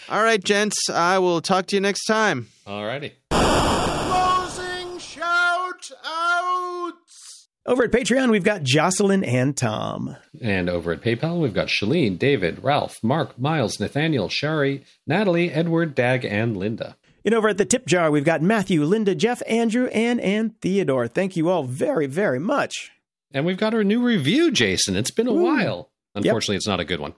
All 0.09 0.23
right, 0.23 0.41
gents. 0.41 0.89
I 0.89 1.19
will 1.19 1.41
talk 1.41 1.65
to 1.67 1.75
you 1.75 1.81
next 1.81 2.05
time. 2.05 2.47
All 2.65 2.85
righty. 2.85 3.11
Closing 3.29 4.99
shout 4.99 5.91
outs. 6.05 7.49
Over 7.65 7.83
at 7.83 7.91
Patreon, 7.91 8.31
we've 8.31 8.43
got 8.43 8.63
Jocelyn 8.63 9.25
and 9.25 9.57
Tom. 9.57 10.15
And 10.41 10.69
over 10.69 10.93
at 10.93 11.01
PayPal, 11.01 11.41
we've 11.41 11.53
got 11.53 11.67
Shalene, 11.67 12.17
David, 12.17 12.63
Ralph, 12.63 13.03
Mark, 13.03 13.37
Miles, 13.37 13.81
Nathaniel, 13.81 14.29
Shari, 14.29 14.85
Natalie, 15.05 15.51
Edward, 15.51 15.93
Dag, 15.93 16.23
and 16.23 16.55
Linda. 16.55 16.95
And 17.25 17.35
over 17.35 17.49
at 17.49 17.57
the 17.57 17.65
tip 17.65 17.85
jar, 17.85 18.09
we've 18.09 18.23
got 18.23 18.41
Matthew, 18.41 18.85
Linda, 18.85 19.13
Jeff, 19.13 19.41
Andrew, 19.45 19.87
Anne, 19.87 20.21
and 20.21 20.57
Theodore. 20.61 21.09
Thank 21.09 21.35
you 21.35 21.49
all 21.49 21.63
very, 21.63 22.07
very 22.07 22.39
much. 22.39 22.91
And 23.33 23.45
we've 23.45 23.57
got 23.57 23.73
our 23.73 23.83
new 23.83 24.01
review, 24.01 24.51
Jason. 24.51 24.95
It's 24.95 25.11
been 25.11 25.27
a 25.27 25.33
Ooh. 25.33 25.43
while. 25.43 25.89
Unfortunately, 26.15 26.55
yep. 26.55 26.59
it's 26.59 26.67
not 26.67 26.79
a 26.79 26.85
good 26.85 27.01
one. 27.01 27.13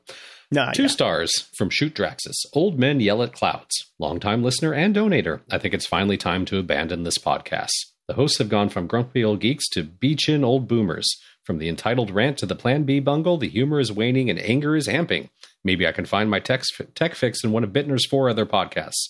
No, 0.51 0.71
Two 0.73 0.83
yeah. 0.83 0.87
stars 0.89 1.31
from 1.55 1.69
Shoot 1.69 1.93
Draxus. 1.93 2.35
Old 2.53 2.79
men 2.79 2.99
yell 2.99 3.21
at 3.21 3.33
clouds. 3.33 3.75
Longtime 3.99 4.43
listener 4.43 4.73
and 4.73 4.95
donator. 4.95 5.41
I 5.51 5.59
think 5.59 5.73
it's 5.73 5.85
finally 5.85 6.17
time 6.17 6.45
to 6.45 6.57
abandon 6.57 7.03
this 7.03 7.17
podcast. 7.19 7.69
The 8.07 8.15
hosts 8.15 8.39
have 8.39 8.49
gone 8.49 8.69
from 8.69 8.87
grumpy 8.87 9.23
old 9.23 9.39
geeks 9.41 9.69
to 9.69 9.83
beach 9.83 10.27
in 10.27 10.43
old 10.43 10.67
boomers. 10.67 11.07
From 11.43 11.59
the 11.59 11.69
entitled 11.69 12.09
rant 12.11 12.37
to 12.39 12.45
the 12.47 12.55
Plan 12.55 12.83
B 12.83 12.99
bungle, 12.99 13.37
the 13.37 13.47
humor 13.49 13.79
is 13.79 13.91
waning 13.91 14.29
and 14.29 14.39
anger 14.39 14.75
is 14.75 14.87
amping. 14.87 15.29
Maybe 15.63 15.85
I 15.87 15.91
can 15.91 16.05
find 16.05 16.29
my 16.29 16.39
tech, 16.39 16.63
tech 16.95 17.13
fix 17.15 17.43
in 17.43 17.51
one 17.51 17.63
of 17.63 17.71
Bittner's 17.71 18.07
four 18.07 18.29
other 18.29 18.45
podcasts. 18.45 19.09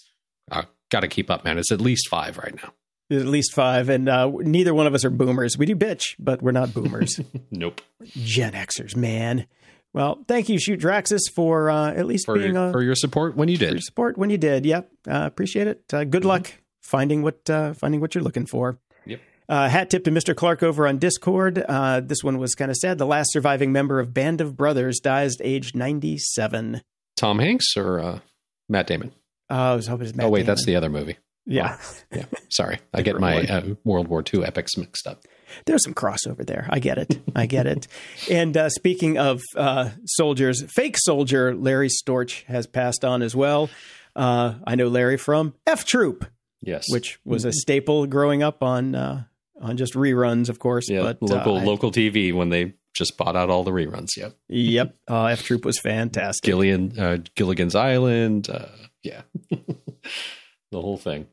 Uh, 0.51 0.63
Got 0.89 1.01
to 1.01 1.07
keep 1.07 1.29
up, 1.29 1.45
man. 1.45 1.57
It's 1.59 1.71
at 1.71 1.79
least 1.79 2.09
five 2.09 2.37
right 2.37 2.55
now. 2.55 2.73
At 3.11 3.25
least 3.27 3.53
five, 3.53 3.89
and 3.89 4.07
uh, 4.09 4.29
neither 4.39 4.73
one 4.73 4.87
of 4.87 4.93
us 4.93 5.05
are 5.05 5.09
boomers. 5.09 5.57
We 5.57 5.65
do 5.65 5.75
bitch, 5.75 6.15
but 6.19 6.41
we're 6.41 6.51
not 6.51 6.73
boomers. 6.73 7.19
nope. 7.51 7.81
Gen 8.15 8.53
Xers, 8.53 8.95
man. 8.95 9.45
Well, 9.93 10.23
thank 10.27 10.49
you, 10.49 10.59
Shoot 10.59 10.79
Draxus, 10.79 11.21
for 11.33 11.69
uh, 11.69 11.91
at 11.91 12.05
least 12.05 12.25
for 12.25 12.35
being 12.35 12.53
your, 12.53 12.69
a, 12.69 12.71
for 12.71 12.83
your 12.83 12.95
support 12.95 13.35
when 13.35 13.49
you 13.49 13.57
did. 13.57 13.71
your 13.71 13.81
support 13.81 14.17
when 14.17 14.29
you 14.29 14.37
did. 14.37 14.65
Yep, 14.65 14.91
uh, 15.07 15.23
appreciate 15.25 15.67
it. 15.67 15.83
Uh, 15.91 16.03
good 16.03 16.21
mm-hmm. 16.21 16.29
luck 16.29 16.53
finding 16.81 17.23
what 17.23 17.49
uh, 17.49 17.73
finding 17.73 17.99
what 17.99 18.13
you're 18.13 18.23
looking 18.23 18.45
for. 18.45 18.79
Yep. 19.05 19.19
Uh, 19.47 19.67
hat 19.67 19.89
tip 19.89 20.03
to 20.03 20.11
Mr. 20.11 20.35
Clark 20.35 20.61
over 20.61 20.87
on 20.87 20.99
Discord. 20.99 21.57
Uh, 21.67 22.01
this 22.01 22.23
one 22.23 22.37
was 22.37 22.53
kind 22.53 22.69
of 22.69 22.77
sad. 22.77 22.99
The 22.99 23.07
last 23.07 23.31
surviving 23.31 23.71
member 23.71 23.99
of 23.99 24.13
Band 24.13 24.41
of 24.41 24.55
Brothers 24.55 24.99
dies 24.99 25.37
aged 25.41 25.75
97. 25.75 26.81
Tom 27.17 27.39
Hanks 27.39 27.75
or 27.75 28.21
Matt 28.67 28.85
Damon? 28.85 29.11
I 29.49 29.73
was 29.73 29.87
hoping 29.87 30.05
it's 30.05 30.15
Matt. 30.15 30.27
Oh 30.27 30.29
wait, 30.29 30.41
Damon. 30.41 30.47
that's 30.47 30.65
the 30.65 30.75
other 30.75 30.89
movie. 30.89 31.17
Yeah. 31.47 31.79
Yeah. 32.13 32.25
Sorry, 32.49 32.77
I 32.93 33.01
get 33.01 33.19
my 33.19 33.75
World 33.83 34.07
War 34.07 34.23
II 34.31 34.45
epics 34.45 34.77
mixed 34.77 35.07
up 35.07 35.23
there's 35.65 35.83
some 35.83 35.93
crossover 35.93 36.45
there. 36.45 36.67
I 36.69 36.79
get 36.79 36.97
it. 36.97 37.19
I 37.35 37.45
get 37.45 37.67
it. 37.67 37.87
And 38.29 38.55
uh, 38.55 38.69
speaking 38.69 39.17
of 39.17 39.41
uh, 39.55 39.89
soldiers, 40.05 40.63
fake 40.71 40.97
soldier 40.97 41.55
Larry 41.55 41.89
Storch 41.89 42.43
has 42.45 42.67
passed 42.67 43.03
on 43.05 43.21
as 43.21 43.35
well. 43.35 43.69
Uh, 44.15 44.55
I 44.65 44.75
know 44.75 44.87
Larry 44.87 45.17
from 45.17 45.53
F 45.65 45.85
Troop, 45.85 46.25
yes, 46.61 46.85
which 46.89 47.19
was 47.23 47.45
a 47.45 47.51
staple 47.51 48.07
growing 48.07 48.43
up 48.43 48.63
on 48.63 48.95
uh, 48.95 49.23
on 49.61 49.77
just 49.77 49.93
reruns, 49.93 50.49
of 50.49 50.59
course. 50.59 50.89
Yeah, 50.89 51.03
but, 51.03 51.21
local 51.21 51.57
uh, 51.57 51.63
local 51.63 51.91
TV 51.91 52.33
when 52.33 52.49
they 52.49 52.73
just 52.93 53.17
bought 53.17 53.35
out 53.35 53.49
all 53.49 53.63
the 53.63 53.71
reruns. 53.71 54.09
Yep. 54.17 54.35
Yep. 54.49 54.95
Uh, 55.07 55.25
F 55.25 55.43
Troop 55.43 55.63
was 55.63 55.79
fantastic. 55.79 56.43
Gillian, 56.43 57.23
Gilligan's 57.35 57.75
Island. 57.75 58.49
yeah. 59.03 59.21
the 60.71 60.81
whole 60.81 60.97
thing. 60.97 61.27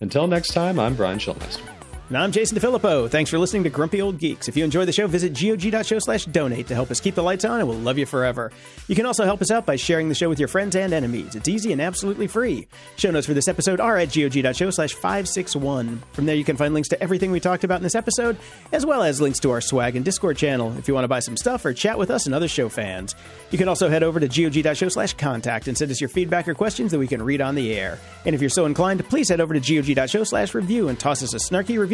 Until 0.00 0.26
next 0.26 0.52
time, 0.52 0.78
I'm 0.78 0.94
Brian 0.94 1.18
Schulmeister. 1.18 1.62
And 2.08 2.18
I'm 2.18 2.32
Jason 2.32 2.58
DeFilippo. 2.58 3.08
Thanks 3.08 3.30
for 3.30 3.38
listening 3.38 3.64
to 3.64 3.70
Grumpy 3.70 4.02
Old 4.02 4.18
Geeks. 4.18 4.46
If 4.46 4.58
you 4.58 4.64
enjoy 4.64 4.84
the 4.84 4.92
show, 4.92 5.06
visit 5.06 5.32
gog.show 5.32 6.00
slash 6.00 6.26
donate 6.26 6.66
to 6.66 6.74
help 6.74 6.90
us 6.90 7.00
keep 7.00 7.14
the 7.14 7.22
lights 7.22 7.46
on, 7.46 7.60
and 7.60 7.68
we'll 7.68 7.78
love 7.78 7.96
you 7.96 8.04
forever. 8.04 8.52
You 8.88 8.94
can 8.94 9.06
also 9.06 9.24
help 9.24 9.40
us 9.40 9.50
out 9.50 9.64
by 9.64 9.76
sharing 9.76 10.10
the 10.10 10.14
show 10.14 10.28
with 10.28 10.38
your 10.38 10.48
friends 10.48 10.76
and 10.76 10.92
enemies. 10.92 11.34
It's 11.34 11.48
easy 11.48 11.72
and 11.72 11.80
absolutely 11.80 12.26
free. 12.26 12.68
Show 12.96 13.10
notes 13.10 13.26
for 13.26 13.32
this 13.32 13.48
episode 13.48 13.80
are 13.80 13.96
at 13.96 14.12
gog.show 14.12 14.68
slash 14.68 14.92
561. 14.92 16.02
From 16.12 16.26
there, 16.26 16.36
you 16.36 16.44
can 16.44 16.58
find 16.58 16.74
links 16.74 16.90
to 16.90 17.02
everything 17.02 17.30
we 17.30 17.40
talked 17.40 17.64
about 17.64 17.78
in 17.78 17.82
this 17.82 17.94
episode, 17.94 18.36
as 18.70 18.84
well 18.84 19.02
as 19.02 19.22
links 19.22 19.38
to 19.38 19.50
our 19.50 19.62
swag 19.62 19.96
and 19.96 20.04
Discord 20.04 20.36
channel 20.36 20.76
if 20.76 20.86
you 20.86 20.92
want 20.92 21.04
to 21.04 21.08
buy 21.08 21.20
some 21.20 21.38
stuff 21.38 21.64
or 21.64 21.72
chat 21.72 21.98
with 21.98 22.10
us 22.10 22.26
and 22.26 22.34
other 22.34 22.48
show 22.48 22.68
fans. 22.68 23.14
You 23.50 23.56
can 23.56 23.68
also 23.68 23.88
head 23.88 24.02
over 24.02 24.20
to 24.20 24.28
gog.show 24.28 24.90
slash 24.90 25.14
contact 25.14 25.68
and 25.68 25.78
send 25.78 25.90
us 25.90 26.02
your 26.02 26.10
feedback 26.10 26.48
or 26.48 26.54
questions 26.54 26.92
that 26.92 26.98
we 26.98 27.08
can 27.08 27.22
read 27.22 27.40
on 27.40 27.54
the 27.54 27.72
air. 27.72 27.98
And 28.26 28.34
if 28.34 28.42
you're 28.42 28.50
so 28.50 28.66
inclined, 28.66 29.02
please 29.08 29.30
head 29.30 29.40
over 29.40 29.58
to 29.58 29.60
gog.show 29.60 30.24
slash 30.24 30.52
review 30.52 30.88
and 30.88 31.00
toss 31.00 31.22
us 31.22 31.32
a 31.32 31.38
snarky 31.38 31.78
review 31.78 31.93